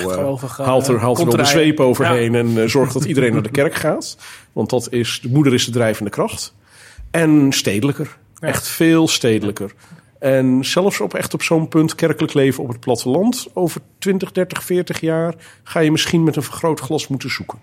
haalt 0.58 0.88
er, 0.88 1.00
haalt 1.00 1.20
er 1.20 1.38
de 1.38 1.46
zweep 1.46 1.80
overheen 1.80 2.36
en 2.36 2.70
zorgt 2.70 2.94
dat 2.94 3.06
iedereen 3.06 3.34
naar 3.34 3.42
de 3.42 3.52
kerk 3.52 3.76
gaat. 3.86 4.18
Want 4.54 4.70
dat 4.70 4.88
is, 4.92 5.20
de 5.22 5.30
moeder 5.30 5.54
is 5.54 5.66
de 5.66 5.72
drijvende 5.72 6.10
kracht. 6.10 6.56
En 7.12 7.52
stedelijker. 7.52 8.18
Echt 8.40 8.68
veel 8.68 9.08
stedelijker. 9.08 9.74
En 10.20 10.66
zelfs 10.66 11.02
op 11.02 11.14
echt 11.14 11.34
op 11.34 11.42
zo'n 11.42 11.68
punt 11.68 11.96
kerkelijk 11.96 12.34
leven 12.34 12.64
op 12.64 12.70
het 12.70 12.80
platteland. 12.80 13.48
Over 13.54 13.82
20, 13.98 14.32
30, 14.32 14.64
40 14.64 15.00
jaar 15.00 15.36
ga 15.64 15.80
je 15.80 15.92
misschien 15.92 16.24
met 16.24 16.36
een 16.36 16.44
vergrootglas 16.44 17.08
moeten 17.08 17.30
zoeken. 17.30 17.60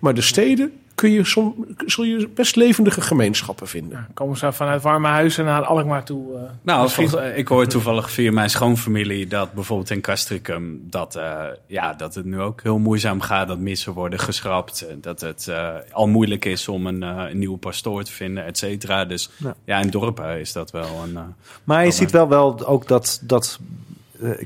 Maar 0.00 0.14
de 0.14 0.20
steden 0.20 0.72
kun 0.94 1.10
je 1.10 1.24
som, 1.24 1.66
zul 1.86 2.04
je 2.04 2.28
best 2.28 2.56
levendige 2.56 3.00
gemeenschappen 3.00 3.68
vinden. 3.68 3.98
Ja, 3.98 4.08
komen 4.14 4.36
ze 4.36 4.52
vanuit 4.52 4.82
warme 4.82 5.08
huizen 5.08 5.44
naar 5.44 5.62
Alkmaar 5.64 6.04
toe. 6.04 6.34
eh. 6.36 6.42
Nou, 6.62 6.82
Misschien- 6.82 7.08
volgens- 7.08 7.34
ik 7.36 7.48
hoor 7.48 7.66
toevallig 7.66 8.10
via 8.10 8.32
mijn 8.32 8.50
schoonfamilie 8.50 9.26
dat 9.26 9.52
bijvoorbeeld 9.52 9.90
in 9.90 10.00
Castricum 10.00 10.80
dat, 10.90 11.16
eh, 11.16 11.42
ja, 11.66 11.92
dat 11.94 12.14
het 12.14 12.24
nu 12.24 12.40
ook 12.40 12.62
heel 12.62 12.78
moeizaam 12.78 13.20
gaat, 13.20 13.48
dat 13.48 13.58
missen 13.58 13.92
worden 13.92 14.18
geschrapt, 14.18 14.86
dat 15.00 15.20
het 15.20 15.48
eh, 15.48 15.68
al 15.92 16.08
moeilijk 16.08 16.44
is 16.44 16.68
om 16.68 16.86
een, 16.86 17.02
eh, 17.02 17.24
een 17.30 17.38
nieuwe 17.38 17.58
pastoor 17.58 18.02
te 18.04 18.12
vinden, 18.12 18.44
et 18.44 18.58
cetera. 18.58 19.04
Dus 19.04 19.30
Ja. 19.36 19.54
ja. 19.64 19.78
in 19.80 19.90
dorpen 19.90 20.40
is 20.40 20.52
dat 20.52 20.70
wel 20.70 21.02
een. 21.04 21.16
eh, 21.16 21.22
Maar 21.64 21.84
je 21.84 21.90
ziet 21.90 22.10
wel, 22.10 22.28
wel 22.28 22.66
ook 22.66 22.88
dat. 22.88 23.20
dat 23.22 23.58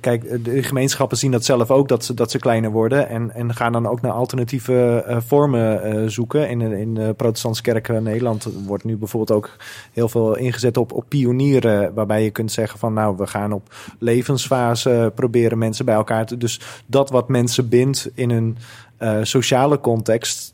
kijk, 0.01 0.45
de 0.45 0.63
gemeenschappen 0.63 1.17
zien 1.17 1.31
dat 1.31 1.45
zelf 1.45 1.71
ook, 1.71 1.89
dat 1.89 2.05
ze, 2.05 2.15
dat 2.15 2.31
ze 2.31 2.39
kleiner 2.39 2.71
worden. 2.71 3.09
En, 3.09 3.31
en 3.35 3.55
gaan 3.55 3.73
dan 3.73 3.87
ook 3.87 4.01
naar 4.01 4.13
alternatieve 4.13 5.05
eh, 5.07 5.17
vormen 5.27 5.83
eh, 5.83 6.09
zoeken. 6.09 6.49
In, 6.49 6.61
in 6.61 6.95
de 6.95 7.15
protestantse 7.17 7.63
kerken 7.63 7.95
in 7.95 8.03
Nederland 8.03 8.49
wordt 8.67 8.85
nu 8.85 8.97
bijvoorbeeld 8.97 9.39
ook 9.39 9.57
heel 9.93 10.09
veel 10.09 10.37
ingezet 10.37 10.77
op, 10.77 10.93
op 10.93 11.05
pionieren. 11.09 11.95
Waarbij 11.95 12.25
je 12.25 12.31
kunt 12.31 12.53
zeggen 12.53 12.79
van 12.79 12.93
nou, 12.93 13.17
we 13.17 13.27
gaan 13.27 13.53
op 13.53 13.75
levensfase 13.99 15.13
proberen 15.15 15.59
mensen 15.59 15.85
bij 15.85 15.95
elkaar 15.95 16.27
te... 16.27 16.37
Dus 16.37 16.61
dat 16.87 17.11
wat 17.11 17.29
mensen 17.29 17.69
bindt 17.69 18.11
in 18.15 18.31
een 18.31 18.57
eh, 18.97 19.19
sociale 19.23 19.81
context... 19.81 20.53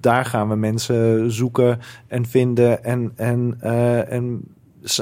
Daar 0.00 0.24
gaan 0.24 0.48
we 0.48 0.56
mensen 0.56 1.32
zoeken 1.32 1.80
en 2.06 2.26
vinden 2.26 2.84
en, 2.84 3.12
en, 3.16 3.56
eh, 3.60 4.12
en 4.12 4.42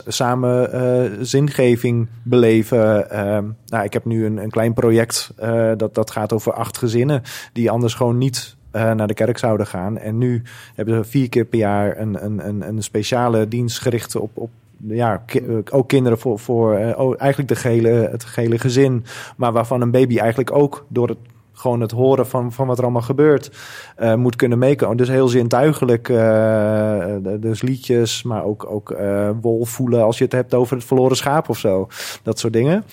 samen 0.07 0.73
eh, 0.73 1.11
zingeving 1.21 2.09
beleven. 2.23 3.11
Ehm, 3.11 3.45
nou, 3.67 3.85
ik 3.85 3.93
heb 3.93 4.05
nu 4.05 4.25
een, 4.25 4.37
een 4.37 4.51
klein 4.51 4.75
project 4.75 5.33
eh, 5.37 5.71
dat, 5.77 5.95
dat 5.95 6.11
gaat 6.11 6.33
over 6.33 6.53
acht 6.53 6.79
gezinnen 6.79 7.23
die 7.53 7.71
anders 7.71 7.95
gewoon 7.95 8.19
niet 8.19 8.57
eh, 8.71 8.93
naar 8.93 9.07
de 9.07 9.15
kerk 9.15 9.39
zouden 9.39 9.67
gaan. 9.67 9.99
En 9.99 10.19
nu 10.19 10.43
hebben 10.75 10.97
we 10.97 11.05
vier 11.05 11.29
keer 11.29 11.45
per 11.45 11.59
jaar 11.59 11.99
een, 11.99 12.25
een, 12.25 12.49
een, 12.49 12.69
een 12.69 12.83
speciale 12.83 13.49
dienst 13.49 13.81
gericht 13.81 14.17
op, 14.17 14.31
op 14.35 14.51
ja, 14.87 15.23
ook 15.71 15.89
kinderen 15.89 16.19
voor, 16.19 16.39
voor 16.39 16.75
eigenlijk 17.17 17.49
de 17.49 17.57
gehele, 17.57 17.89
het 17.89 18.25
gehele 18.25 18.59
gezin. 18.59 19.05
Maar 19.37 19.53
waarvan 19.53 19.81
een 19.81 19.91
baby 19.91 20.19
eigenlijk 20.19 20.53
ook 20.53 20.87
door 20.89 21.09
het 21.09 21.19
gewoon 21.61 21.81
het 21.81 21.91
horen 21.91 22.27
van, 22.27 22.53
van 22.53 22.67
wat 22.67 22.79
er 22.79 22.83
allemaal 22.83 23.03
gebeurt, 23.03 23.51
eh, 23.97 24.15
moet 24.15 24.37
kunnen 24.37 24.59
meekomen. 24.59 24.97
Dus 24.97 25.09
heel 25.09 25.29
zintuigelijk. 25.29 26.09
eh, 26.09 27.17
dus 27.41 27.63
liedjes, 27.63 28.23
maar 28.23 28.45
ook, 28.45 28.67
ook 28.71 28.91
eh, 28.91 29.31
wol 29.41 29.65
voelen 29.65 30.03
als 30.03 30.19
je 30.19 30.25
het 30.25 30.33
hebt 30.33 30.55
over 30.55 30.77
het 30.77 30.85
verloren 30.85 31.17
schaap 31.17 31.49
of 31.49 31.59
zo. 31.59 31.89
Dat 32.23 32.39
soort 32.39 32.53
dingen. 32.53 32.85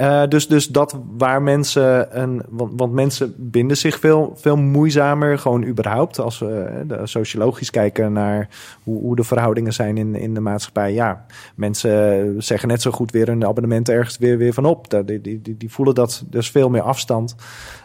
Eh, 0.00 0.22
dus, 0.28 0.48
dus 0.48 0.66
dat 0.66 0.98
waar 1.16 1.42
mensen, 1.42 2.20
een, 2.20 2.42
want, 2.48 2.72
want 2.76 2.92
mensen 2.92 3.34
binden 3.36 3.76
zich 3.76 3.98
veel, 3.98 4.32
veel 4.36 4.56
moeizamer, 4.56 5.38
gewoon 5.38 5.64
überhaupt. 5.64 6.18
Als 6.18 6.38
we 6.38 6.84
eh, 6.88 7.00
sociologisch 7.04 7.70
kijken 7.70 8.12
naar 8.12 8.48
hoe, 8.82 9.00
hoe 9.00 9.16
de 9.16 9.24
verhoudingen 9.24 9.72
zijn 9.72 9.96
in, 9.96 10.14
in 10.14 10.34
de 10.34 10.40
maatschappij. 10.40 10.92
Ja, 10.92 11.26
mensen 11.54 12.34
zeggen 12.42 12.68
net 12.68 12.82
zo 12.82 12.90
goed 12.90 13.10
weer 13.10 13.28
een 13.28 13.46
abonnement 13.46 13.88
ergens 13.88 14.18
weer, 14.18 14.38
weer 14.38 14.52
van 14.52 14.64
op. 14.64 14.90
Die, 14.90 15.20
die, 15.20 15.42
die, 15.42 15.56
die 15.56 15.70
voelen 15.72 15.94
dat 15.94 16.24
dus 16.26 16.50
veel 16.50 16.70
meer 16.70 16.82
afstand 16.82 17.34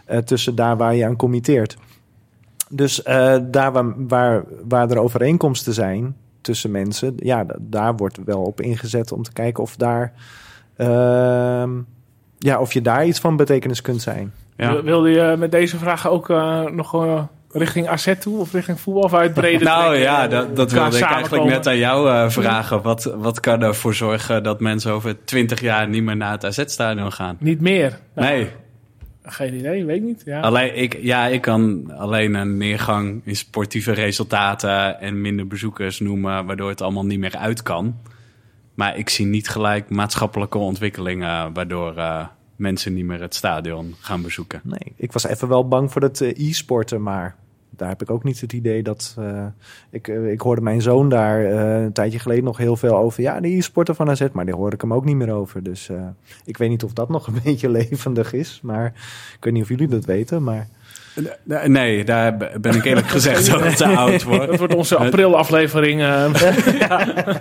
eh, 0.04 0.18
tussen 0.18 0.54
daar 0.54 0.76
waar 0.76 0.94
je 0.94 1.06
aan 1.06 1.16
committeert. 1.16 1.76
Dus 2.70 3.02
daar 3.50 3.72
waar, 3.72 4.06
waar, 4.08 4.44
waar 4.68 4.90
er 4.90 4.98
overeenkomsten 4.98 5.74
zijn 5.74 6.16
tussen 6.40 6.70
mensen, 6.70 7.14
ja, 7.16 7.44
da- 7.44 7.56
daar 7.60 7.96
wordt 7.96 8.18
wel 8.24 8.42
op 8.42 8.60
ingezet 8.60 9.12
om 9.12 9.22
te 9.22 9.32
kijken 9.32 9.62
of 9.62 9.76
daar. 9.76 10.12
ehm, 10.76 11.70
ja, 12.46 12.58
of 12.58 12.72
je 12.72 12.80
daar 12.80 13.06
iets 13.06 13.18
van 13.20 13.36
betekenis 13.36 13.80
kunt 13.80 14.02
zijn. 14.02 14.32
ja. 14.56 14.82
Wilde 14.82 15.10
je 15.10 15.34
met 15.38 15.50
deze 15.50 15.78
vraag 15.78 16.08
ook 16.08 16.30
eh, 16.30 16.64
nog 16.64 16.94
eh, 16.94 17.22
richting 17.50 17.88
AZ 17.88 18.14
toe 18.18 18.38
of 18.40 18.52
richting 18.52 18.80
voetbal 18.80 19.02
of 19.02 19.14
uitbreiden? 19.14 19.66
Nou 19.72 19.84
trekken, 19.84 20.00
ja, 20.00 20.24
eh, 20.24 20.30
dat, 20.30 20.56
dat 20.56 20.72
wilde 20.72 20.96
ik 20.98 21.02
eigenlijk 21.04 21.44
net 21.44 21.66
aan 21.66 21.76
jou 21.78 22.10
eh, 22.10 22.30
vragen. 22.30 22.82
Wat, 22.82 23.14
wat 23.16 23.40
kan 23.40 23.62
ervoor 23.62 23.94
zorgen 23.94 24.42
dat 24.42 24.60
mensen 24.60 24.92
over 24.92 25.24
twintig 25.24 25.60
jaar 25.60 25.88
niet 25.88 26.02
meer 26.02 26.16
naar 26.16 26.32
het 26.32 26.44
AZ-stadion 26.44 27.12
gaan? 27.12 27.36
Niet 27.40 27.60
meer. 27.60 27.98
Nou, 28.14 28.28
Nee, 28.28 28.48
Geen 29.28 29.54
idee, 29.54 29.84
weet 29.84 29.96
ik 29.96 30.02
niet. 30.02 30.22
Ja. 30.24 30.40
alleen, 30.40 30.76
ik, 30.76 30.98
ja, 31.00 31.26
ik 31.26 31.40
kan 31.40 31.92
alleen 31.96 32.34
een 32.34 32.56
neergang 32.56 33.20
in 33.24 33.36
sportieve 33.36 33.92
resultaten 33.92 35.00
en 35.00 35.20
minder 35.20 35.46
bezoekers 35.46 36.00
noemen, 36.00 36.46
waardoor 36.46 36.68
het 36.68 36.80
allemaal 36.82 37.06
niet 37.06 37.18
meer 37.18 37.36
uit 37.36 37.62
kan. 37.62 37.96
Maar 38.74 38.98
ik 38.98 39.08
zie 39.08 39.26
niet 39.26 39.48
gelijk 39.48 39.90
maatschappelijke 39.90 40.58
ontwikkelingen 40.58 41.52
waardoor 41.52 41.96
eh, 41.96 42.26
mensen 42.56 42.94
niet 42.94 43.04
meer 43.04 43.20
het 43.20 43.34
stadion 43.34 43.94
gaan 44.00 44.22
bezoeken. 44.22 44.60
Nee, 44.64 44.92
ik 44.96 45.12
was 45.12 45.24
even 45.26 45.48
wel 45.48 45.68
bang 45.68 45.92
voor 45.92 46.02
het 46.02 46.20
eh, 46.20 46.48
e-sporten, 46.48 47.02
maar 47.02 47.36
daar 47.70 47.88
heb 47.88 48.02
ik 48.02 48.10
ook 48.10 48.24
niet 48.24 48.40
het 48.40 48.52
idee 48.52 48.82
dat. 48.82 49.14
eh, 49.18 49.46
ik, 49.90 50.08
eh, 50.08 50.30
ik 50.32 50.40
hoorde 50.40 50.60
mijn 50.62 50.82
zoon 50.82 51.08
daar 51.08 51.44
een 51.44 51.92
tijdje 51.92 52.18
geleden 52.18 52.44
nog 52.44 52.56
heel 52.56 52.76
veel 52.76 52.96
over. 52.96 53.22
Ja, 53.22 53.40
de 53.40 53.56
e-sporten 53.56 53.94
van 53.94 54.10
AZ, 54.10 54.26
maar 54.32 54.46
daar 54.46 54.54
hoor 54.54 54.72
ik 54.72 54.80
hem 54.80 54.92
ook 54.94 55.04
niet 55.04 55.16
meer 55.16 55.32
over. 55.32 55.62
Dus 55.62 55.90
ik 56.44 56.56
weet 56.56 56.68
niet 56.68 56.84
of 56.84 56.92
dat 56.92 57.08
nog 57.08 57.26
een 57.26 57.40
beetje 57.44 57.68
levendig 57.70 58.32
is. 58.32 58.60
Maar 58.62 58.86
ik 59.36 59.44
weet 59.44 59.52
niet 59.52 59.62
of 59.62 59.68
jullie 59.68 59.88
dat 59.88 60.04
weten. 60.04 60.42
Maar 60.42 60.68
Nee, 61.44 61.68
Nee, 61.68 62.04
daar 62.04 62.36
ben 62.60 62.74
ik 62.74 62.84
eerlijk 62.84 63.06
gezegd 63.08 63.54
ook 63.54 63.62
te 63.62 63.86
oud 63.86 64.22
voor. 64.22 64.46
Dat 64.46 64.58
wordt 64.58 64.74
onze 64.74 64.96
april-aflevering. 64.96 66.00
eh, 66.02 66.24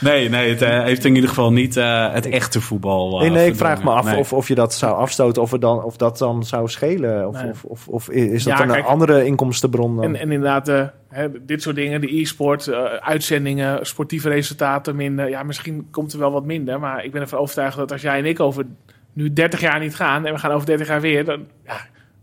Nee, 0.00 0.28
nee, 0.28 0.48
het 0.50 0.62
eh, 0.62 0.82
heeft 0.82 1.04
in 1.04 1.14
ieder 1.14 1.28
geval 1.28 1.52
niet 1.52 1.76
eh, 1.76 2.12
het 2.12 2.26
echte 2.28 2.60
voetbal. 2.60 3.12
eh, 3.14 3.20
nee, 3.20 3.30
nee, 3.30 3.46
ik 3.48 3.56
vraag 3.56 3.82
me 3.82 3.90
af 3.90 4.04
Nee. 4.04 4.16
of, 4.18 4.32
of 4.32 4.48
je 4.48 4.54
dat 4.54 4.74
zou 4.74 4.96
afstoten, 4.96 5.42
of, 5.42 5.50
dan, 5.50 5.82
of 5.84 5.96
dat 5.96 6.18
dan 6.18 6.44
zou 6.44 6.68
schelen. 6.68 7.28
Of, 7.28 7.42
Nee. 7.42 7.50
of, 7.50 7.64
of, 7.64 7.88
of 7.88 8.10
is 8.10 8.44
dat 8.44 8.58
Ja, 8.58 8.64
een 8.64 8.70
kijk- 8.70 8.84
andere 8.86 9.24
inkomstenbron 9.24 9.96
dan? 9.96 10.04
en, 10.04 10.14
en 10.16 10.20
inderdaad, 10.32 10.68
eh, 10.68 10.82
hè, 11.08 11.26
dit 11.46 11.62
soort 11.62 11.76
dingen, 11.76 12.00
de 12.00 12.20
e-sport, 12.20 12.66
eh, 12.66 12.82
uitzendingen, 12.84 13.86
sportieve 13.86 14.28
resultaten 14.28 14.96
minder. 14.96 15.28
Ja, 15.28 15.42
misschien 15.42 15.86
komt 15.90 16.12
er 16.12 16.18
wel 16.18 16.32
wat 16.32 16.44
minder. 16.44 16.80
Maar 16.80 17.04
ik 17.04 17.12
ben 17.12 17.20
ervan 17.20 17.38
overtuigd 17.38 17.76
dat 17.76 17.92
als 17.92 18.02
jij 18.02 18.18
en 18.18 18.24
ik 18.26 18.40
over 18.40 18.64
nu 19.12 19.32
30 19.32 19.60
jaar 19.60 19.80
niet 19.80 19.94
gaan 19.96 20.26
en 20.26 20.32
we 20.32 20.38
gaan 20.38 20.50
over 20.52 20.66
30 20.66 20.86
jaar 20.88 21.00
weer, 21.00 21.24
dan 21.24 21.46
ja, 21.64 21.76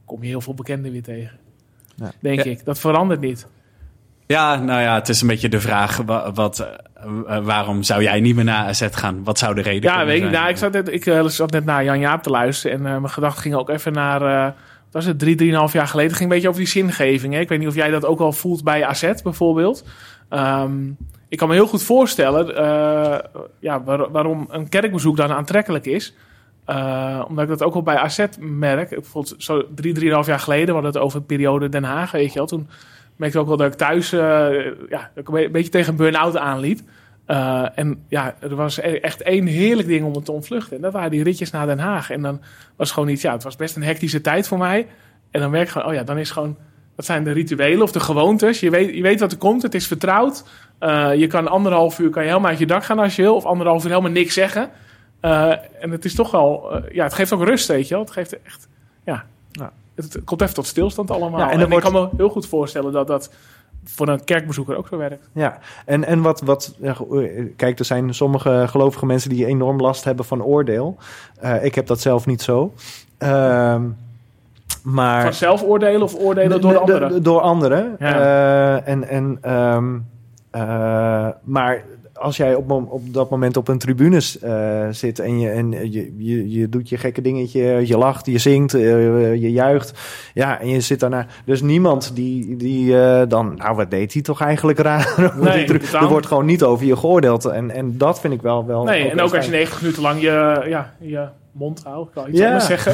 kom 0.06 0.22
je 0.22 0.28
heel 0.28 0.42
veel 0.42 0.54
bekenden 0.54 0.92
weer 0.92 1.04
tegen. 1.04 1.38
Ja. 1.96 2.12
Denk 2.20 2.44
Ja. 2.44 2.52
ik. 2.52 2.66
Dat 2.66 2.80
verandert 2.80 3.20
niet. 3.22 3.48
Ja, 4.28 4.56
nou 4.56 4.82
ja, 4.82 4.96
het 4.96 5.10
is 5.10 5.22
een 5.22 5.28
beetje 5.28 5.50
de 5.50 5.60
vraag: 5.60 5.98
wa- 5.98 6.32
wat, 6.32 6.60
eh, 6.60 6.68
eh, 7.38 7.46
waarom 7.46 7.84
zou 7.84 8.04
jij 8.04 8.20
niet 8.20 8.36
meer 8.36 8.44
naar 8.44 8.68
AZ 8.68 8.88
gaan? 8.92 9.24
Wat 9.24 9.38
zou 9.40 9.56
de 9.56 9.62
reden 9.62 9.82
Ja, 9.82 9.90
kunnen 9.90 10.06
weet 10.08 10.16
ik 10.16 10.22
zijn? 10.22 10.34
Nou, 10.34 10.50
ik 10.50 10.58
zat 10.58 10.72
net, 10.72 10.88
ik, 10.92 11.06
eh, 11.06 11.26
zat 11.26 11.52
net 11.52 11.66
naar 11.66 11.84
Jan 11.84 12.00
Jaap 12.00 12.24
te 12.24 12.30
luisteren. 12.30 12.78
En 12.80 12.86
eh, 12.86 12.92
mijn 12.92 13.10
gedachten 13.10 13.42
gingen 13.42 13.60
ook 13.60 13.70
even 13.70 13.94
naar. 13.94 14.22
eh, 14.22 14.44
wat 14.84 15.04
was 15.04 15.06
het 15.06 15.20
drie, 15.20 15.36
drieënhalf 15.36 15.74
jaar 15.74 15.88
geleden? 15.88 16.10
Het 16.10 16.18
ging 16.20 16.30
een 16.30 16.36
beetje 16.36 16.50
over 16.50 16.62
die 16.62 16.70
zingeving. 16.72 17.34
Hè? 17.34 17.40
Ik 17.40 17.50
weet 17.50 17.60
niet 17.60 17.68
of 17.68 17.76
jij 17.76 17.90
dat 17.90 18.06
ook 18.06 18.20
al 18.20 18.32
voelt 18.32 18.64
bij 18.64 18.86
AZ 18.86 19.12
bijvoorbeeld. 19.24 19.84
Ehm, 20.30 20.72
ik 21.30 21.38
kan 21.38 21.48
me 21.48 21.54
heel 21.54 21.68
goed 21.68 21.84
voorstellen 21.84 22.56
eh, 22.58 23.20
ja, 23.60 23.84
waar- 23.84 24.12
waarom 24.12 24.48
een 24.50 24.70
kerkbezoek 24.70 25.18
dan 25.18 25.32
aantrekkelijk 25.32 25.86
is. 25.86 26.16
Eh, 26.66 27.26
omdat 27.28 27.44
ik 27.44 27.50
dat 27.50 27.64
ook 27.64 27.76
al 27.76 27.84
bij 27.84 27.98
AZ 27.98 28.26
merk. 28.40 28.90
Bijvoorbeeld 28.90 29.36
zo 29.38 29.64
drie, 29.76 29.94
drieënhalf 29.94 30.26
jaar 30.26 30.40
geleden, 30.40 30.80
we 30.80 30.86
het 30.86 30.98
over 30.98 31.20
de 31.20 31.26
periode 31.26 31.70
Den 31.70 31.84
Haag, 31.84 32.12
weet 32.12 32.34
je 32.34 32.38
wel. 32.38 32.48
Toen 32.48 32.68
merkte 33.16 33.38
ik 33.38 33.44
ook 33.44 33.50
wel 33.50 33.58
dat 33.58 33.72
ik 33.72 33.78
thuis 33.78 34.12
eh, 34.12 34.20
ja, 34.90 35.12
dat 35.14 35.28
ik 35.28 35.28
een 35.28 35.52
beetje 35.52 35.70
tegen 35.70 35.90
een 35.90 35.98
burn-out 35.98 36.38
aanliep. 36.38 36.80
Eh, 37.26 37.66
en 37.76 38.04
ja, 38.08 38.36
er 38.40 38.56
was 38.56 38.78
e- 38.78 38.82
echt 38.82 39.22
één 39.22 39.46
heerlijk 39.46 39.88
ding 39.88 40.06
om 40.06 40.14
het 40.14 40.26
te 40.26 40.32
ontvluchten. 40.32 40.76
En 40.76 40.82
dat 40.82 40.94
waren 40.94 41.12
die 41.12 41.24
ritjes 41.24 41.52
naar 41.52 41.66
Den 41.66 41.80
Haag. 41.80 42.10
En 42.10 42.22
dan 42.22 42.42
was 42.76 42.92
gewoon 42.92 43.10
iets, 43.10 43.22
ja, 43.22 43.32
het 43.32 43.44
was 43.44 43.56
best 43.56 43.76
een 43.76 43.84
hectische 43.84 44.22
tijd 44.22 44.48
voor 44.48 44.58
mij. 44.58 44.88
En 45.32 45.42
dan 45.42 45.52
merk 45.52 45.64
ik 45.64 45.70
gewoon, 45.70 45.88
oh 45.88 45.94
ja, 45.94 46.04
dan 46.04 46.18
is 46.18 46.32
gewoon, 46.32 46.58
dat 46.96 47.06
zijn 47.06 47.24
de 47.24 47.32
rituelen 47.32 47.82
of 47.82 47.92
de 47.92 48.00
gewoontes. 48.00 48.60
Je 48.60 48.70
weet, 48.70 48.96
je 48.96 49.02
weet 49.02 49.20
wat 49.20 49.32
er 49.32 49.38
komt, 49.38 49.62
het 49.62 49.76
is 49.76 49.88
vertrouwd. 49.88 50.44
Je 51.16 51.28
kan 51.28 51.48
anderhalf 51.48 52.00
uur 52.00 52.10
kan 52.10 52.24
je 52.24 52.30
helemaal 52.30 52.50
uit 52.50 52.60
je 52.60 52.66
dak 52.66 52.84
gaan 52.84 53.00
als 53.00 53.16
je 53.16 53.22
wil. 53.22 53.36
Of 53.36 53.46
anderhalf 53.46 53.84
uur 53.84 53.90
helemaal 53.90 54.12
niks 54.12 54.34
zeggen. 54.34 54.70
Eh, 55.26 55.52
en 55.80 55.92
het 55.92 56.06
is 56.06 56.16
toch 56.16 56.32
wel, 56.32 56.72
eh, 56.72 56.96
ja, 56.96 57.04
het 57.04 57.14
geeft 57.14 57.34
ook 57.34 57.44
rust, 57.44 57.68
weet 57.68 57.88
je 57.88 57.94
wel. 57.94 58.04
Het 58.04 58.14
geeft 58.14 58.42
echt, 58.42 58.68
ja. 59.04 59.24
Het, 59.96 60.14
het 60.14 60.24
komt 60.24 60.42
even 60.42 60.54
tot 60.54 60.66
stilstand 60.66 61.12
allemaal. 61.12 61.40
Ja, 61.40 61.46
en 61.46 61.52
en 61.60 61.62
ik 61.62 61.70
wordt- 61.70 61.84
kan 61.84 61.94
me 61.94 62.10
heel 62.18 62.30
goed 62.30 62.48
voorstellen 62.48 62.92
dat 62.92 63.08
dat 63.08 63.30
voor 63.84 64.08
een 64.08 64.24
kerkbezoeker 64.24 64.76
ook 64.78 64.88
zo 64.88 64.98
werkt. 64.98 65.30
Ja, 65.32 65.58
en, 65.86 66.04
en 66.04 66.22
wat, 66.22 66.42
wat 66.42 66.76
eh, 66.82 66.96
kijk, 67.56 67.80
er 67.80 67.86
zijn 67.86 68.14
sommige 68.14 68.66
gelovige 68.68 69.06
mensen 69.06 69.30
die 69.30 69.46
enorm 69.46 69.80
last 69.80 70.04
hebben 70.04 70.26
van 70.26 70.44
oordeel. 70.44 70.98
Ik 71.62 71.76
heb 71.76 71.88
dat 71.88 72.00
zelf 72.02 72.26
niet 72.26 72.42
zo. 72.42 72.74
Ehm, 73.18 73.82
maar 74.84 75.22
Van 75.22 75.34
zelfoordelen 75.34 76.02
of 76.02 76.16
oordelen 76.16 76.62
door 76.62 76.72
de 76.72 76.80
anderen? 76.80 77.24
Door 77.24 77.42
anderen. 77.42 77.96
Ja. 78.00 78.82
En, 78.82 79.08
en, 79.08 79.38
ehm, 79.42 79.98
eh, 80.52 81.28
maar 81.44 81.84
als 82.16 82.38
jij 82.38 82.56
op, 82.56 82.72
op 82.72 83.14
dat 83.14 83.30
moment 83.30 83.58
op 83.58 83.68
een 83.68 83.78
tribune 83.78 84.22
eh, 84.42 84.88
zit 84.92 85.20
en, 85.20 85.40
je, 85.40 85.50
en 85.50 85.72
je, 85.72 86.14
je, 86.18 86.52
je 86.52 86.70
doet 86.70 86.90
je 86.90 86.98
gekke 86.98 87.22
dingetje, 87.22 87.88
je 87.88 87.98
lacht, 87.98 88.26
je 88.26 88.38
zingt, 88.38 88.74
eh, 88.74 88.82
je 89.34 89.52
juicht. 89.52 90.00
Ja, 90.34 90.60
en 90.60 90.70
je 90.70 90.82
zit 90.82 91.00
daarna. 91.00 91.26
Dus 91.46 91.62
niemand 91.62 92.16
die, 92.16 92.56
die 92.56 93.00
eh, 93.02 93.22
dan, 93.28 93.56
nou 93.56 93.76
wat 93.76 93.90
deed 93.92 94.14
hij 94.14 94.22
toch 94.22 94.42
eigenlijk 94.42 94.80
raar? 94.80 95.14
Nee, 95.42 95.66
er 95.94 96.08
wordt 96.08 96.26
gewoon 96.26 96.46
niet 96.46 96.64
over 96.64 96.86
je 96.86 96.98
geoordeeld. 96.98 97.46
En, 97.46 97.72
en 97.72 97.98
dat 97.98 98.20
vind 98.20 98.34
ik 98.34 98.42
wel. 98.42 98.66
wel 98.66 98.84
Nee, 98.84 99.10
en 99.10 99.22
ook 99.22 99.36
als 99.36 99.46
je 99.46 99.52
fijn. 99.52 99.52
90 99.52 99.82
minuten 99.82 100.02
lang 100.02 100.22
je, 100.22 100.64
ja, 100.68 100.94
je 101.00 101.28
mond 101.52 101.84
houdt. 101.84 102.08
Ik 102.08 102.14
kan 102.14 102.30
iets 102.30 102.40
Ja. 102.40 102.46
anders 102.46 102.66
zeggen. 102.66 102.94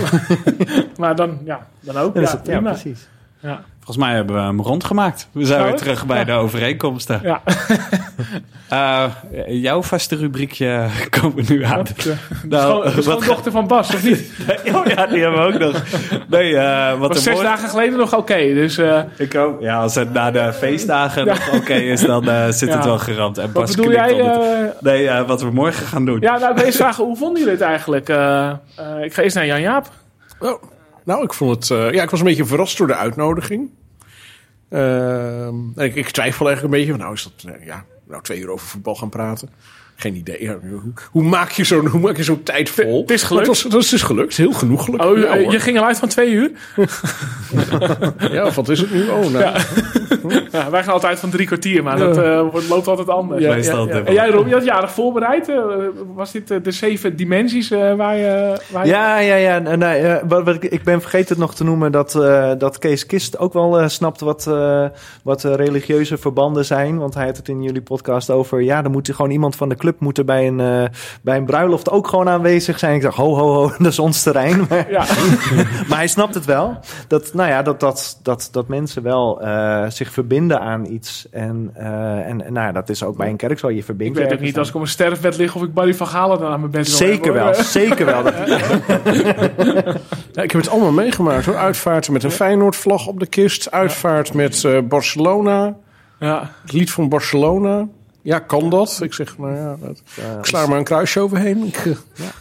maar 0.99 1.15
dan, 1.15 1.37
ja, 1.45 1.67
dan 1.79 1.97
ook. 1.97 2.15
Ja, 2.15 2.21
ja, 2.21 2.35
prima. 2.35 2.69
precies. 2.71 3.09
Ja. 3.39 3.63
Volgens 3.91 4.09
mij 4.11 4.15
hebben 4.21 4.35
we 4.35 4.41
hem 4.41 4.61
rondgemaakt. 4.61 5.27
We 5.31 5.45
zijn 5.45 5.63
weer 5.63 5.75
terug 5.75 6.05
bij 6.05 6.17
Ja. 6.17 6.23
de 6.23 6.31
overeenkomsten. 6.31 7.19
Ja, 7.23 7.41
Eh, 8.69 9.05
jouw 9.47 9.81
vaste 9.83 10.15
rubriekje 10.15 10.85
komen 11.21 11.45
nu 11.49 11.63
aan. 11.63 11.77
dat, 11.77 11.87
de 12.01 12.15
Nou, 12.47 12.83
de 12.83 12.93
wat 12.95 13.03
schoondochter 13.03 13.51
van 13.51 13.67
Bas, 13.67 13.93
of 13.95 14.03
niet? 14.03 14.31
oh 14.75 14.85
ja, 14.85 15.05
die 15.07 15.21
hebben 15.21 15.39
we 15.47 15.53
ook 15.53 15.59
nog. 15.59 15.83
Nee, 16.29 16.57
eh, 16.57 16.99
wat 16.99 17.07
was 17.13 17.23
zes 17.23 17.33
mooi- 17.33 17.45
dagen 17.45 17.69
geleden 17.69 17.97
nog 17.99 18.15
oké. 18.17 18.35
dus 18.35 18.77
eh, 18.77 18.99
Ik 19.17 19.35
ook. 19.35 19.61
Ja, 19.61 19.81
als 19.81 19.95
het 19.95 20.13
na 20.13 20.31
de 20.31 20.53
feestdagen 20.53 21.25
nog 21.25 21.53
oké 21.53 21.73
is, 21.73 22.01
dan 22.01 22.29
eh, 22.29 22.49
zit 22.49 22.73
het 22.73 22.85
wel 22.85 22.99
geramd. 22.99 23.37
En 23.37 23.43
wat 23.43 23.53
Bas 23.53 23.75
bedoel 23.75 23.85
knikt 23.93 24.09
jij? 24.09 24.19
eh, 24.19 24.67
Nee, 24.79 25.09
wat 25.23 25.41
we 25.41 25.51
morgen 25.51 25.85
gaan 25.87 26.05
doen. 26.05 26.17
ja, 26.21 26.37
nou, 26.37 26.61
eerst 26.61 26.77
vragen, 26.77 27.03
hoe 27.03 27.17
vonden 27.17 27.37
jullie 27.37 27.53
het 27.57 27.63
eigenlijk? 27.63 28.09
Eh, 28.09 28.47
eh, 28.49 28.55
ik 29.03 29.13
ga 29.13 29.21
eerst 29.21 29.35
naar 29.35 29.45
Jan 29.45 29.61
Jaap. 29.61 29.89
Oh, 30.39 30.63
nou, 31.05 31.23
ik 31.23 31.33
vond 31.33 31.55
het. 31.55 31.79
eh, 31.79 31.91
ja, 31.93 32.03
ik 32.03 32.09
was 32.09 32.19
een 32.19 32.25
beetje 32.25 32.45
verrast 32.45 32.77
door 32.77 32.87
de 32.87 32.95
uitnodiging. 32.95 33.69
En 34.71 35.73
ik, 35.75 35.95
ik 35.95 36.09
twijfel 36.09 36.47
eigenlijk 36.47 36.75
een 36.75 36.79
beetje. 36.85 36.97
Nou, 36.97 37.13
is 37.13 37.23
dat. 37.23 37.53
eh, 37.53 37.65
ja, 37.65 37.85
nou, 38.07 38.21
twee 38.23 38.39
uur 38.39 38.49
over 38.49 38.67
voetbal 38.67 38.95
gaan 38.95 39.09
praten. 39.09 39.49
Geen 40.01 40.15
idee. 40.15 40.47
Hoe, 40.69 40.79
hoe 41.11 41.23
maak 41.23 41.49
je 41.51 41.63
zo'n 41.63 41.85
hoe 41.87 41.99
maak 41.99 42.17
je 42.17 42.23
zo'n 42.23 42.43
tijd 42.43 42.69
vol? 42.69 43.01
Het 43.01 43.11
is 43.11 43.23
gelukt. 43.23 43.47
Het 43.63 43.71
was, 43.73 43.83
is 43.83 43.89
dus 43.89 44.01
gelukt. 44.01 44.37
Heel 44.37 44.51
genoeglijk. 44.51 45.03
Oh, 45.03 45.17
ja, 45.17 45.23
eh, 45.37 45.51
je 45.51 45.59
ging 45.59 45.77
al 45.79 45.85
uit 45.85 45.97
van 45.99 46.07
twee 46.07 46.31
uur? 46.31 46.51
ja, 48.31 48.45
of 48.45 48.55
wat 48.55 48.69
is 48.69 48.79
het 48.79 48.91
nu? 48.93 49.07
Oh, 49.07 49.19
nou. 49.19 49.37
Ja. 49.39 49.53
Ja, 50.51 50.69
wij 50.69 50.83
gaan 50.83 50.93
altijd 50.93 51.19
van 51.19 51.29
drie 51.29 51.45
kwartier, 51.45 51.83
maar 51.83 51.97
dat 51.97 52.17
eh, 52.17 52.45
loopt 52.69 52.87
altijd 52.87 53.09
anders. 53.09 53.41
Ja, 53.43 53.55
ja, 53.55 53.87
En 53.87 54.13
jij, 54.13 54.29
Rob, 54.29 54.47
je 54.47 54.53
had 54.53 54.63
jarig 54.63 54.91
voorbereid. 54.91 55.49
eh, 55.49 55.55
was 56.15 56.31
dit 56.31 56.47
de 56.47 56.71
zeven 56.71 57.15
dimensies 57.15 57.71
eh, 57.71 57.93
waar 57.95 58.17
je... 58.17 58.61
Waar 58.71 58.85
je- 58.85 58.91
Ja, 58.91 59.19
ja, 59.19 59.35
ja. 59.35 59.59
Nee, 59.59 59.77
nee, 59.77 59.99
eh, 60.01 60.23
wat, 60.27 60.43
wat 60.45 60.55
ik, 60.55 60.63
ik 60.63 60.83
ben 60.83 61.01
vergeten 61.01 61.27
het 61.29 61.37
nog 61.37 61.55
te 61.55 61.63
noemen 61.63 61.91
dat, 61.91 62.15
eh, 62.15 62.51
dat 62.57 62.77
Kees 62.77 63.05
Kist 63.05 63.37
ook 63.39 63.53
wel 63.53 63.79
eh, 63.79 63.87
snapt 63.87 64.19
wat, 64.21 64.47
eh, 64.47 64.85
wat 65.23 65.43
religieuze 65.43 66.17
verbanden 66.17 66.65
zijn. 66.65 66.97
Want 66.97 67.13
hij 67.13 67.25
had 67.25 67.37
het 67.37 67.47
in 67.47 67.63
jullie 67.63 67.81
podcast 67.81 68.29
over. 68.29 68.61
Ja, 68.61 68.81
dan 68.81 68.91
moet 68.91 69.07
er 69.07 69.15
gewoon 69.15 69.31
iemand 69.31 69.55
van 69.55 69.69
de 69.69 69.75
club 69.75 69.90
moeten 69.99 70.25
bij 70.25 70.47
een, 70.47 70.59
eh, 70.59 70.83
bij 71.21 71.37
een 71.37 71.45
bruiloft 71.45 71.89
ook 71.89 72.07
gewoon 72.07 72.29
aanwezig 72.29 72.79
zijn. 72.79 72.95
Ik 72.95 73.01
dacht, 73.01 73.17
ho, 73.17 73.35
ho, 73.35 73.53
ho, 73.53 73.71
dat 73.77 73.91
is 73.91 73.99
ons 73.99 74.23
terrein. 74.23 74.65
Maar, 74.69 74.91
Ja. 74.91 75.05
maar 75.87 75.97
hij 75.97 76.07
snapt 76.07 76.33
het 76.33 76.45
wel. 76.45 76.79
Dat, 77.07 77.33
nou 77.33 77.49
ja, 77.49 77.61
dat, 77.61 77.79
dat, 77.79 78.19
dat, 78.23 78.49
dat 78.51 78.67
mensen 78.67 79.03
wel 79.03 79.41
eh, 79.41 79.85
zich 79.89 80.11
verbinden 80.11 80.59
aan 80.59 80.85
iets. 80.85 81.27
En, 81.31 81.71
eh, 81.73 81.85
en, 82.27 82.45
en 82.45 82.53
nou 82.53 82.65
ja, 82.65 82.71
dat 82.71 82.89
is 82.89 83.03
ook 83.03 83.17
bij 83.17 83.29
een 83.29 83.37
kerk 83.37 83.59
zo. 83.59 83.69
Je 83.69 83.77
Ik 83.77 83.85
verbindt 83.85 84.17
weet 84.17 84.33
ook 84.33 84.39
niet 84.39 84.53
aan. 84.53 84.59
als 84.59 84.69
ik 84.69 84.75
op 84.75 84.81
een 84.81 84.87
sterfbed 84.87 85.37
lig 85.37 85.55
of 85.55 85.63
ik 85.63 85.73
Barry 85.73 85.95
van 85.95 86.07
Galen 86.07 86.39
dan 86.39 86.51
aan 86.51 86.59
mijn 86.59 86.71
bed 86.71 86.87
wil 86.87 86.95
Zeker 86.97 87.33
wel, 87.33 87.53
zeker 87.53 88.05
wel. 88.05 88.23
Dat, 88.23 88.33
Ja, 90.33 90.41
ik 90.41 90.51
heb 90.51 90.61
het 90.61 90.69
allemaal 90.69 90.91
meegemaakt 90.91 91.45
hoor. 91.45 91.55
Uitvaarten 91.57 92.13
met 92.13 92.23
een 92.23 92.31
Feyenoord-vlag 92.31 93.07
op 93.07 93.19
de 93.19 93.27
kist. 93.27 93.71
Uitvaart 93.71 94.33
met 94.33 94.63
eh, 94.63 94.79
Barcelona. 94.81 95.75
Ja. 96.19 96.51
Het 96.61 96.71
lied 96.71 96.91
van 96.91 97.09
Barcelona. 97.09 97.87
Ja, 98.21 98.39
kan 98.39 98.69
dat? 98.69 98.99
Ik 99.03 99.13
zeg, 99.13 99.37
nou 99.37 99.55
ja, 99.55 99.77
dat, 99.81 100.01
ik 100.39 100.45
sla 100.45 100.61
er 100.61 100.69
maar 100.69 100.77
een 100.77 100.83
kruisje 100.83 101.19
overheen. 101.19 101.63
Ik, 101.65 101.75
eh, 101.75 101.95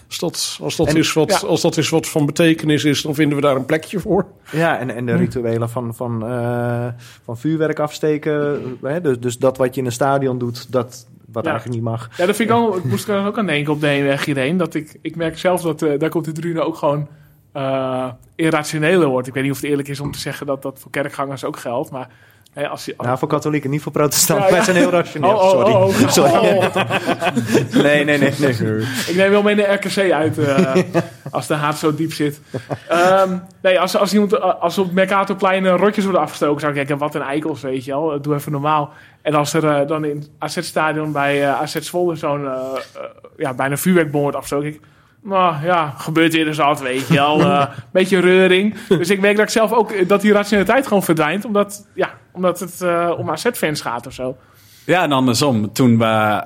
als, 0.08 0.18
dat, 0.18 0.58
als, 0.62 0.76
dat 0.76 0.86
En- 0.88 0.96
is 0.96 1.12
wat, 1.12 1.40
ja. 1.40 1.46
als 1.48 1.60
dat 1.60 1.76
is 1.76 1.88
wat 1.88 2.08
van 2.08 2.26
betekenis 2.26 2.84
is, 2.84 3.02
dan 3.02 3.14
vinden 3.14 3.36
we 3.36 3.42
daar 3.42 3.56
een 3.56 3.64
plekje 3.64 4.00
voor. 4.00 4.26
Ja, 4.52 4.78
en, 4.78 4.90
en 4.90 5.06
de 5.06 5.16
rituelen 5.16 5.70
van, 5.70 5.94
van, 5.94 6.26
eh, 6.26 6.86
van 7.24 7.38
vuurwerk 7.38 7.78
afsteken. 7.78 8.62
Hè? 8.82 9.00
Dus, 9.00 9.18
dus 9.20 9.38
dat 9.38 9.56
wat 9.56 9.74
je 9.74 9.80
in 9.80 9.86
een 9.86 9.92
stadion 9.92 10.38
doet, 10.38 10.72
dat 10.72 11.06
wat 11.32 11.44
Ja. 11.44 11.50
eigenlijk 11.50 11.80
niet 11.80 11.90
mag. 11.90 12.08
Ja, 12.16 12.26
dat 12.26 12.36
vind 12.36 12.48
ik 12.50 12.54
al, 12.54 12.76
ik 12.76 12.84
moest 12.84 13.08
er 13.08 13.26
ook 13.26 13.38
aan 13.38 13.46
denken 13.46 13.72
op 13.72 13.80
de 13.80 13.86
heenweg 13.86 14.24
hierheen. 14.24 14.56
Dat 14.56 14.74
ik, 14.74 14.98
ik 15.02 15.16
merk 15.16 15.38
zelf 15.38 15.62
dat, 15.62 15.82
eh, 15.82 15.98
daar 15.98 16.10
komt 16.10 16.24
de 16.24 16.32
Drunen 16.32 16.66
ook 16.66 16.76
gewoon 16.76 17.08
eh 17.52 18.08
irrationeler 18.34 19.08
wordt. 19.08 19.26
Ik 19.28 19.34
weet 19.34 19.42
niet 19.42 19.52
of 19.52 19.60
het 19.60 19.70
eerlijk 19.70 19.88
is 19.88 20.00
om 20.00 20.12
te 20.12 20.18
zeggen 20.18 20.46
dat 20.46 20.62
dat 20.62 20.78
voor 20.78 20.90
kerkgangers 20.90 21.44
ook 21.44 21.58
geldt. 21.58 21.90
Maar 21.90 22.08
als 22.54 22.84
je... 22.84 22.94
Nou, 22.98 23.18
voor 23.18 23.28
katholieken, 23.28 23.70
niet 23.70 23.82
voor 23.82 23.92
protestanten. 23.92 24.44
Ja, 24.44 24.50
ja. 24.50 24.56
Wij 24.56 24.64
zijn 24.64 24.76
heel 24.76 24.90
rationeel. 24.90 25.30
Oh, 25.30 25.36
oh, 25.36 25.48
Sorry. 25.48 25.72
oh. 25.72 26.06
Sorry. 26.08 27.82
Nee, 27.82 28.04
nee, 28.04 28.18
nee. 28.18 28.34
nee. 28.38 28.82
Ik 29.06 29.14
neem 29.16 29.30
wel 29.30 29.42
mee 29.42 29.54
naar 29.54 29.74
RKC 29.74 30.12
uit 30.12 30.38
eh, 30.38 30.74
als 31.30 31.46
de 31.46 31.54
haat 31.54 31.78
zo 31.78 31.94
diep 31.94 32.12
zit. 32.12 32.40
Ehm, 32.88 33.38
nee, 33.62 33.80
als, 33.80 33.96
als, 33.96 34.12
iemand, 34.12 34.40
als 34.40 34.78
op 34.78 34.92
Mercatorplein 34.92 35.66
eh, 35.66 35.74
rotjes 35.76 36.04
worden 36.04 36.22
afgestoken, 36.22 36.60
zou 36.60 36.72
ik 36.72 36.78
denken, 36.78 36.98
wat 36.98 37.14
een 37.14 37.22
eikels, 37.22 37.60
weet 37.60 37.84
je 37.84 37.90
wel. 37.90 38.20
Doe 38.20 38.34
even 38.34 38.52
normaal. 38.52 38.92
En 39.22 39.34
als 39.34 39.52
er 39.52 39.64
eh, 39.64 39.88
dan 39.88 40.04
in 40.04 40.16
het 40.16 40.30
AZ-stadion 40.38 41.12
bij 41.12 41.42
eh, 41.42 41.60
AZ 41.60 41.76
Zwolle 41.76 42.16
zo'n 42.16 42.46
eh, 42.46 42.52
eh, 42.52 43.02
ja, 43.36 43.54
bijna 43.54 43.76
vuurwerkbom 43.76 44.20
wordt 44.20 44.36
afgestoken, 44.36 44.68
ik, 44.68 44.80
nou 45.22 45.64
ja, 45.64 45.94
gebeurt 45.98 46.32
weer 46.32 46.46
eens 46.46 46.56
wat, 46.56 46.80
weet 46.80 47.08
je 47.08 47.14
wel. 47.14 47.40
Eh, 47.40 47.66
beetje 47.92 48.18
reuring. 48.18 48.74
Dus 48.88 49.10
ik 49.10 49.20
merk 49.20 49.36
dat 49.36 49.44
ik 49.44 49.50
zelf 49.50 49.72
ook, 49.72 49.90
eh, 49.90 50.08
dat 50.08 50.20
die 50.20 50.32
rationaliteit 50.32 50.86
gewoon 50.86 51.02
verdwijnt, 51.02 51.44
omdat, 51.44 51.86
ja, 51.94 52.10
omdat 52.32 52.60
het 52.60 52.80
eh, 52.80 53.12
om 53.18 53.30
AZ-fans 53.30 53.80
gaat 53.80 54.06
of 54.06 54.12
zo. 54.12 54.36
Ja, 54.84 55.02
en 55.02 55.12
andersom. 55.12 55.72
Toen 55.72 55.98
we 55.98 56.42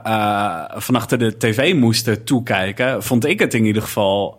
van 0.75 0.95
achter 0.95 1.19
de 1.19 1.37
tv 1.37 1.75
moesten 1.75 2.25
toekijken, 2.25 3.03
vond 3.03 3.25
ik 3.25 3.39
het 3.39 3.55
in 3.55 3.65
ieder 3.65 3.83
geval 3.83 4.39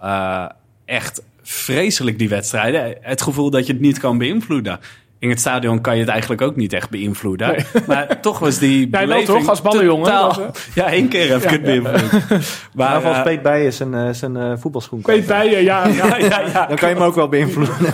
echt 0.86 1.22
vreselijk, 1.42 2.20
die 2.20 2.30
wedstrijden. 2.30 2.98
Het 3.02 3.22
gevoel 3.22 3.50
dat 3.50 3.68
je 3.68 3.74
het 3.74 3.82
niet 3.82 4.00
kan 4.00 4.18
beïnvloeden. 4.18 4.80
In 5.26 5.32
het 5.32 5.40
stadion 5.40 5.82
kan 5.82 5.94
je 5.94 6.00
het 6.00 6.10
eigenlijk 6.10 6.42
ook 6.42 6.56
niet 6.56 6.74
echt 6.74 6.90
beïnvloeden. 6.90 7.66
Maar 7.88 8.22
toch 8.22 8.40
was 8.40 8.58
die 8.58 8.90
Jij 8.90 9.08
wel 9.08 9.08
beleving 9.08 9.40
toch, 9.40 9.50
als 9.50 9.62
ballenjongen? 9.62 10.08
Ja, 10.74 10.86
één 10.92 11.08
keer 11.08 11.30
heb 11.30 11.44
ik 11.44 11.50
het 11.50 11.64
beïnvloed. 11.64 12.12
Maar, 12.30 13.02
Maar 13.02 13.06
als 13.06 13.18
eh, 13.18 13.24
Peet 13.24 13.42
bij 13.42 13.66
is 13.66 13.80
een, 13.80 13.94
eh, 13.94 14.10
zijn 14.12 14.38
eh, 14.38 14.54
voetbalschoen. 14.58 15.02
Peet 15.02 15.28
bij 15.28 15.50
je, 15.50 15.64
ja. 15.64 15.88
ja. 15.88 16.18
ja, 16.18 16.40
ja, 16.40 16.66
Dan 16.66 16.78
kan 16.78 16.90
je 16.90 16.96
hem 16.96 17.04
ook 17.04 17.16
wel 17.16 17.30
beïnvloeden. 17.30 17.94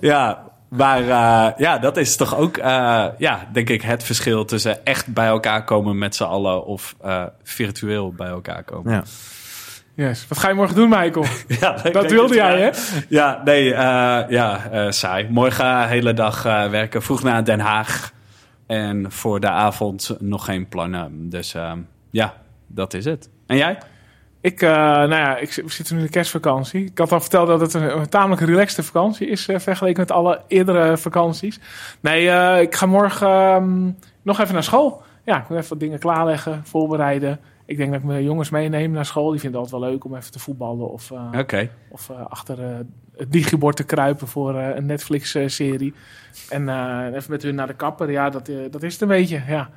Ja, 0.00 0.52
maar 0.72 1.00
eh, 1.00 1.58
ja, 1.58 1.78
dat 1.78 1.96
is 1.96 2.16
toch 2.16 2.36
ook, 2.36 2.56
eh, 2.56 3.04
ja, 3.18 3.48
denk 3.52 3.70
ik, 3.70 3.82
het 3.82 4.04
verschil 4.04 4.44
tussen 4.44 4.84
echt 4.84 5.06
bij 5.06 5.26
elkaar 5.26 5.64
komen 5.64 5.98
met 5.98 6.14
z'n 6.14 6.22
allen 6.22 6.64
of 6.64 6.94
eh, 7.00 7.24
virtueel 7.42 8.12
bij 8.12 8.28
elkaar 8.28 8.64
komen. 8.64 8.92
Ja. 8.92 9.02
Yes. 9.94 10.28
Wat 10.28 10.38
ga 10.38 10.48
je 10.48 10.54
morgen 10.54 10.74
doen, 10.76 10.88
Michael? 10.88 11.24
Ja, 11.60 11.72
Dat 11.72 12.10
wilde 12.10 12.34
jij, 12.34 12.60
hè? 12.60 12.70
Ja, 13.08 13.40
nee, 13.44 13.74
eh, 13.74 13.80
ja, 14.28 14.68
eh, 14.70 14.90
saai. 14.90 15.28
Morgen 15.30 15.88
hele 15.88 16.14
dag 16.14 16.44
eh, 16.44 16.68
werken, 16.68 17.02
vroeg 17.02 17.22
naar 17.22 17.44
Den 17.44 17.60
Haag. 17.60 18.12
En 18.66 19.12
voor 19.12 19.40
de 19.40 19.48
avond 19.48 20.16
nog 20.18 20.44
geen 20.44 20.68
plannen. 20.68 21.28
Dus 21.30 21.54
eh, 21.54 21.72
ja, 22.10 22.34
dat 22.66 22.94
is 22.94 23.04
het. 23.04 23.30
En 23.46 23.56
jij? 23.56 23.78
Ik, 24.40 24.60
nou 24.60 25.08
ja, 25.14 25.36
ik, 25.36 25.52
zit- 25.52 25.90
nu 25.90 25.96
in 25.98 26.04
de 26.04 26.10
kerstvakantie. 26.10 26.84
Ik 26.84 26.98
had 26.98 27.12
al 27.12 27.20
verteld 27.20 27.46
dat 27.46 27.60
het 27.60 27.74
een, 27.74 27.96
een 27.98 28.08
tamelijk 28.08 28.40
relaxte 28.42 28.82
vakantie 28.82 29.26
is 29.28 29.48
vergeleken 29.56 30.00
met 30.00 30.10
alle 30.10 30.40
eerdere 30.48 30.96
vakanties. 30.96 31.60
Nee, 32.00 32.60
ik 32.60 32.74
ga 32.74 32.86
morgen 32.86 33.28
ehm, 33.28 33.90
nog 34.22 34.40
even 34.40 34.54
naar 34.54 34.62
school. 34.62 35.02
Ja, 35.24 35.36
ik 35.38 35.48
moet 35.48 35.58
even 35.58 35.70
wat 35.70 35.80
dingen 35.80 35.98
klaarleggen, 35.98 36.60
voorbereiden. 36.64 37.40
Ik 37.72 37.78
denk 37.78 37.90
dat 37.92 38.00
ik 38.00 38.06
mijn 38.06 38.24
jongens 38.24 38.50
meeneem 38.50 38.90
naar 38.90 39.06
school. 39.06 39.30
Die 39.30 39.40
vinden 39.40 39.60
het 39.60 39.70
altijd 39.70 39.82
wel 39.82 39.90
leuk 39.92 40.04
om 40.04 40.16
even 40.16 40.32
te 40.32 40.38
voetballen 40.38 40.90
of, 40.90 41.10
eh, 41.10 41.38
Oké. 41.38 41.68
of 41.88 42.10
eh, 42.10 42.16
achter 42.28 42.62
eh, 42.64 42.76
het 43.16 43.32
digibord 43.32 43.76
te 43.76 43.84
kruipen 43.84 44.28
voor 44.28 44.58
eh, 44.58 44.76
een 44.76 44.86
Netflix-serie. 44.86 45.94
en 46.48 46.68
eh, 46.68 47.14
even 47.14 47.30
met 47.30 47.42
hun 47.42 47.54
naar 47.54 47.66
de 47.66 47.74
kapper. 47.74 48.10
Ja, 48.10 48.30
dat, 48.30 48.50
dat 48.70 48.82
is 48.82 48.92
het 48.92 49.02
een 49.02 49.08
beetje. 49.08 49.42
Ja. 49.48 49.70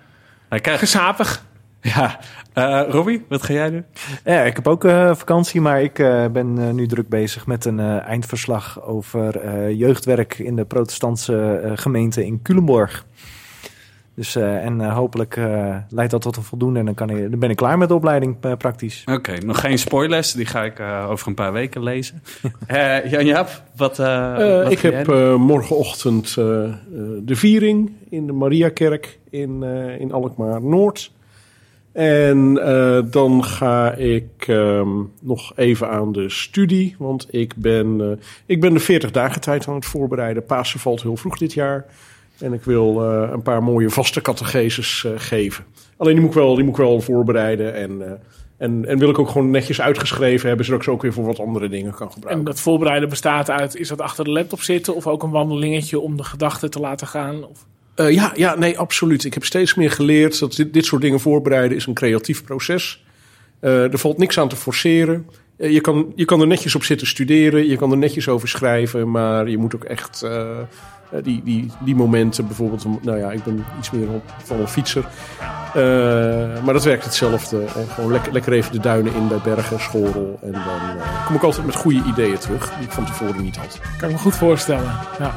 Hij 0.50 0.60
krijgt- 0.60 0.80
Gezapig. 0.80 1.46
Ja, 1.82 2.20
Eh 2.54 2.84
Robbie, 2.90 3.26
wat 3.30 3.44
ga 3.44 3.54
jij 3.54 3.70
doen? 3.70 3.86
Ja, 4.24 4.42
ik 4.42 4.56
heb 4.56 4.68
ook 4.68 4.84
eh, 4.86 5.16
vakantie, 5.16 5.62
maar 5.62 5.82
ik 5.82 6.00
eh, 6.00 6.26
ben 6.28 6.76
nu 6.76 6.88
druk 6.88 7.10
bezig 7.10 7.46
met 7.48 7.66
een 7.66 7.80
eh, 7.80 8.02
eindverslag 8.08 8.82
over 8.84 9.40
eh, 9.40 9.70
jeugdwerk 9.80 10.40
in 10.40 10.56
de 10.56 10.66
protestantse 10.66 11.58
eh, 11.64 11.72
gemeente 11.76 12.26
in 12.26 12.42
Culemborg. 12.42 13.06
Dus, 14.16 14.36
eh, 14.36 14.66
en 14.66 14.82
eh, 14.82 14.94
hopelijk 14.94 15.38
eh, 15.38 15.76
leidt 15.90 16.12
dat 16.12 16.22
tot 16.22 16.36
een 16.38 16.44
voldoende 16.44 16.80
en 16.80 16.86
dan, 16.86 16.94
kan 16.94 17.10
ik, 17.10 17.30
dan 17.30 17.40
ben 17.40 17.50
ik 17.50 17.56
klaar 17.56 17.78
met 17.78 17.88
de 17.88 17.94
opleiding 17.96 18.58
praktisch. 18.58 19.04
Oké, 19.12 19.38
nog 19.46 19.60
geen 19.60 19.80
spoilers. 19.80 20.32
Die 20.32 20.46
ga 20.46 20.64
ik 20.64 20.80
eh, 20.80 21.08
over 21.10 21.28
een 21.28 21.34
paar 21.34 21.54
weken 21.54 21.84
lezen. 21.84 22.22
Eh 22.68 23.12
Jan-Jaap, 23.12 23.64
wat, 23.76 23.98
wat 23.98 24.72
ik 24.72 24.80
heb 24.80 25.10
eh, 25.10 25.36
morgenochtend 25.36 26.36
eh, 26.38 26.64
eh, 26.64 26.72
de 27.22 27.36
viering 27.36 27.92
in 28.10 28.26
de 28.28 28.34
Mariakerk 28.34 29.20
in, 29.30 29.64
eh, 29.64 30.00
in 30.00 30.12
Alkmaar-Noord. 30.12 31.12
En 31.92 32.58
eh, 32.62 33.00
dan 33.12 33.44
ga 33.44 33.94
ik 33.94 34.46
ehm, 34.48 34.90
nog 35.22 35.52
even 35.56 35.90
aan 35.90 36.12
de 36.12 36.30
studie. 36.30 36.96
Want 37.00 37.28
ik 37.30 37.56
ben, 37.56 38.20
ik 38.46 38.62
ben 38.62 38.74
de 38.74 38.80
40 38.80 39.12
dagen 39.12 39.42
tijd 39.42 39.68
aan 39.68 39.76
het 39.76 39.86
voorbereiden. 39.86 40.46
Pasen 40.46 40.80
valt 40.80 41.02
heel 41.02 41.18
vroeg 41.18 41.38
dit 41.38 41.54
jaar. 41.54 41.86
En 42.40 42.54
ik 42.54 42.64
wil 42.64 43.04
eh, 43.04 43.30
een 43.32 43.42
paar 43.42 43.64
mooie 43.64 43.90
vaste 43.90 44.22
catecheses 44.22 45.06
eh, 45.06 45.12
geven. 45.16 45.66
Alleen 45.98 46.14
die 46.14 46.22
moet 46.22 46.32
ik 46.32 46.38
wel, 46.38 46.56
die 46.56 46.64
moet 46.64 46.78
ik 46.78 46.84
wel 46.84 47.02
voorbereiden. 47.02 47.74
En, 47.74 48.02
eh, 48.02 48.12
en, 48.58 48.86
en 48.86 48.98
wil 48.98 49.10
ik 49.10 49.20
ook 49.20 49.30
gewoon 49.30 49.50
netjes 49.50 49.82
uitgeschreven 49.82 50.48
hebben, 50.48 50.66
zodat 50.66 50.80
ik 50.80 50.88
ze 50.88 50.94
ook 50.94 51.02
weer 51.02 51.14
voor 51.14 51.26
wat 51.26 51.40
andere 51.40 51.70
dingen 51.70 51.94
kan 51.94 52.08
En 52.08 52.14
gebruiken. 52.14 52.46
dat 52.46 52.60
voorbereiden 52.60 53.10
bestaat 53.10 53.50
uit, 53.50 53.76
is 53.76 53.88
dat 53.88 54.02
achter 54.02 54.24
de 54.24 54.32
laptop 54.32 54.62
zitten 54.62 54.96
of 54.96 55.08
ook 55.08 55.24
een 55.24 55.32
wandelingetje 55.32 56.00
om 56.00 56.18
de 56.18 56.24
gedachten 56.24 56.70
te 56.70 56.80
laten 56.80 57.08
gaan? 57.08 57.48
Of, 57.48 57.66
ja, 57.96 58.32
ja, 58.36 58.56
nee, 58.56 58.78
absoluut. 58.80 59.24
Ik 59.24 59.34
heb 59.34 59.46
steeds 59.46 59.76
meer 59.76 59.92
geleerd 59.92 60.40
dat 60.40 60.56
dit, 60.56 60.74
dit 60.74 60.86
soort 60.86 61.02
dingen 61.02 61.20
voorbereiden 61.20 61.78
is 61.78 61.86
een 61.86 61.94
creatief 61.94 62.44
proces. 62.44 63.04
Er 63.60 63.98
valt 63.98 64.18
niks 64.18 64.40
aan 64.40 64.50
te 64.50 64.56
forceren. 64.56 65.26
Eh, 65.58 65.72
je, 65.72 65.82
kan, 65.82 66.12
je 66.16 66.26
kan 66.26 66.42
er 66.42 66.48
netjes 66.48 66.76
op 66.76 66.84
zitten 66.84 67.08
studeren, 67.08 67.68
je 67.68 67.78
kan 67.78 67.92
er 67.92 67.98
netjes 67.98 68.28
over 68.28 68.48
schrijven, 68.48 69.12
maar 69.12 69.50
je 69.50 69.58
moet 69.58 69.76
ook 69.76 69.84
echt 69.84 70.22
eh, 70.22 70.60
eh, 71.16 71.24
die, 71.24 71.42
die, 71.44 71.72
die 71.80 71.96
momenten, 71.96 72.48
bijvoorbeeld, 72.48 72.86
nou 73.02 73.18
ja, 73.18 73.32
ik 73.32 73.44
ben 73.44 73.66
iets 73.78 73.92
meer 73.92 74.10
op, 74.10 74.24
van 74.44 74.60
een 74.60 74.68
fietser. 74.68 75.08
Eh, 75.74 76.64
maar 76.64 76.74
dat 76.74 76.84
werkt 76.84 77.04
hetzelfde. 77.04 77.64
Gewoon 77.68 78.12
lekker, 78.12 78.34
lekker 78.34 78.54
even 78.54 78.72
de 78.72 78.80
duinen 78.80 79.14
in 79.14 79.28
bij 79.28 79.40
Bergen, 79.44 79.80
Schorel. 79.80 80.40
En 80.42 80.52
dan 80.52 80.62
kom 81.26 81.36
ik 81.36 81.44
altijd 81.44 81.66
met 81.66 81.76
goede 81.76 82.04
ideeën 82.08 82.38
terug, 82.38 82.74
die 82.76 82.86
ik 82.86 82.92
van 82.92 83.06
tevoren 83.06 83.44
niet 83.44 83.56
had. 83.56 83.80
kan 83.98 84.10
ik 84.10 84.16
me 84.16 84.22
goed 84.22 84.36
voorstellen. 84.36 84.92
Ja. 85.20 85.36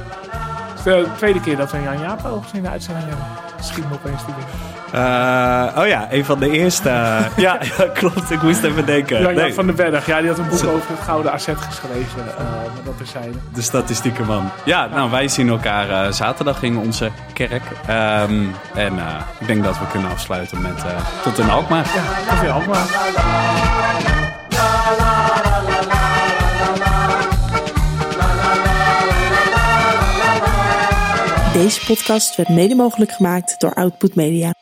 Is 0.79 0.85
de 0.85 1.07
tweede 1.17 1.41
keer 1.41 1.57
dat 1.57 1.73
we 1.73 1.83
Jan 1.83 2.01
Jaap 2.01 2.25
overigens 2.25 2.53
in 2.53 2.63
de 2.63 2.69
uitzending 2.69 3.07
hebben. 3.09 3.27
Schiet 3.61 3.89
me 3.89 3.95
opeens 3.95 4.23
binnen. 4.25 4.45
Eh, 4.93 5.79
oh 5.83 5.87
ja, 5.87 6.07
een 6.11 6.25
van 6.25 6.39
de 6.39 6.51
eerste. 6.51 6.89
ja, 7.37 7.59
ja, 7.77 7.87
klopt. 7.95 8.31
Ik 8.31 8.43
moest 8.43 8.63
even 8.63 8.87
denken. 8.87 9.21
Jan 9.21 9.35
Nee, 9.35 9.55
van 9.55 9.67
den 9.67 9.75
Berg, 9.77 10.07
ja, 10.07 10.19
die 10.21 10.29
had 10.29 10.39
een 10.39 10.49
boek 10.49 10.65
over 10.65 10.91
het 10.91 11.01
Gouden 11.05 11.33
Asset 11.33 11.57
geschreven. 11.61 12.29
eh 12.39 12.45
maar 12.75 12.85
dat 12.85 12.97
terzijde. 12.97 13.39
de 13.55 13.63
statistieke 13.63 14.23
man. 14.23 14.51
Ja, 14.65 14.87
nou, 14.87 15.11
wij 15.11 15.29
zien 15.29 15.49
elkaar 15.49 15.91
eh, 15.91 16.13
zaterdag 16.13 16.63
in 16.63 16.79
onze 16.79 17.11
kerk. 17.33 17.63
Ehm, 17.87 18.45
en 18.75 18.99
eh, 18.99 19.15
ik 19.39 19.47
denk 19.47 19.65
dat 19.65 19.79
we 19.79 19.85
kunnen 19.91 20.11
afsluiten 20.11 20.63
met 20.63 20.77
eh, 20.85 21.23
tot 21.23 21.39
in 21.39 21.51
Alkmaar. 21.51 21.87
Ja, 21.95 22.43
is 22.43 22.51
allemaal. 22.51 22.87
Deze 31.59 31.85
podcast 31.87 32.37
werd 32.37 32.49
mede 32.49 32.75
mogelijk 32.75 33.13
gemaakt 33.13 33.61
door 33.61 33.75
Output 33.75 34.15
Media. 34.15 34.58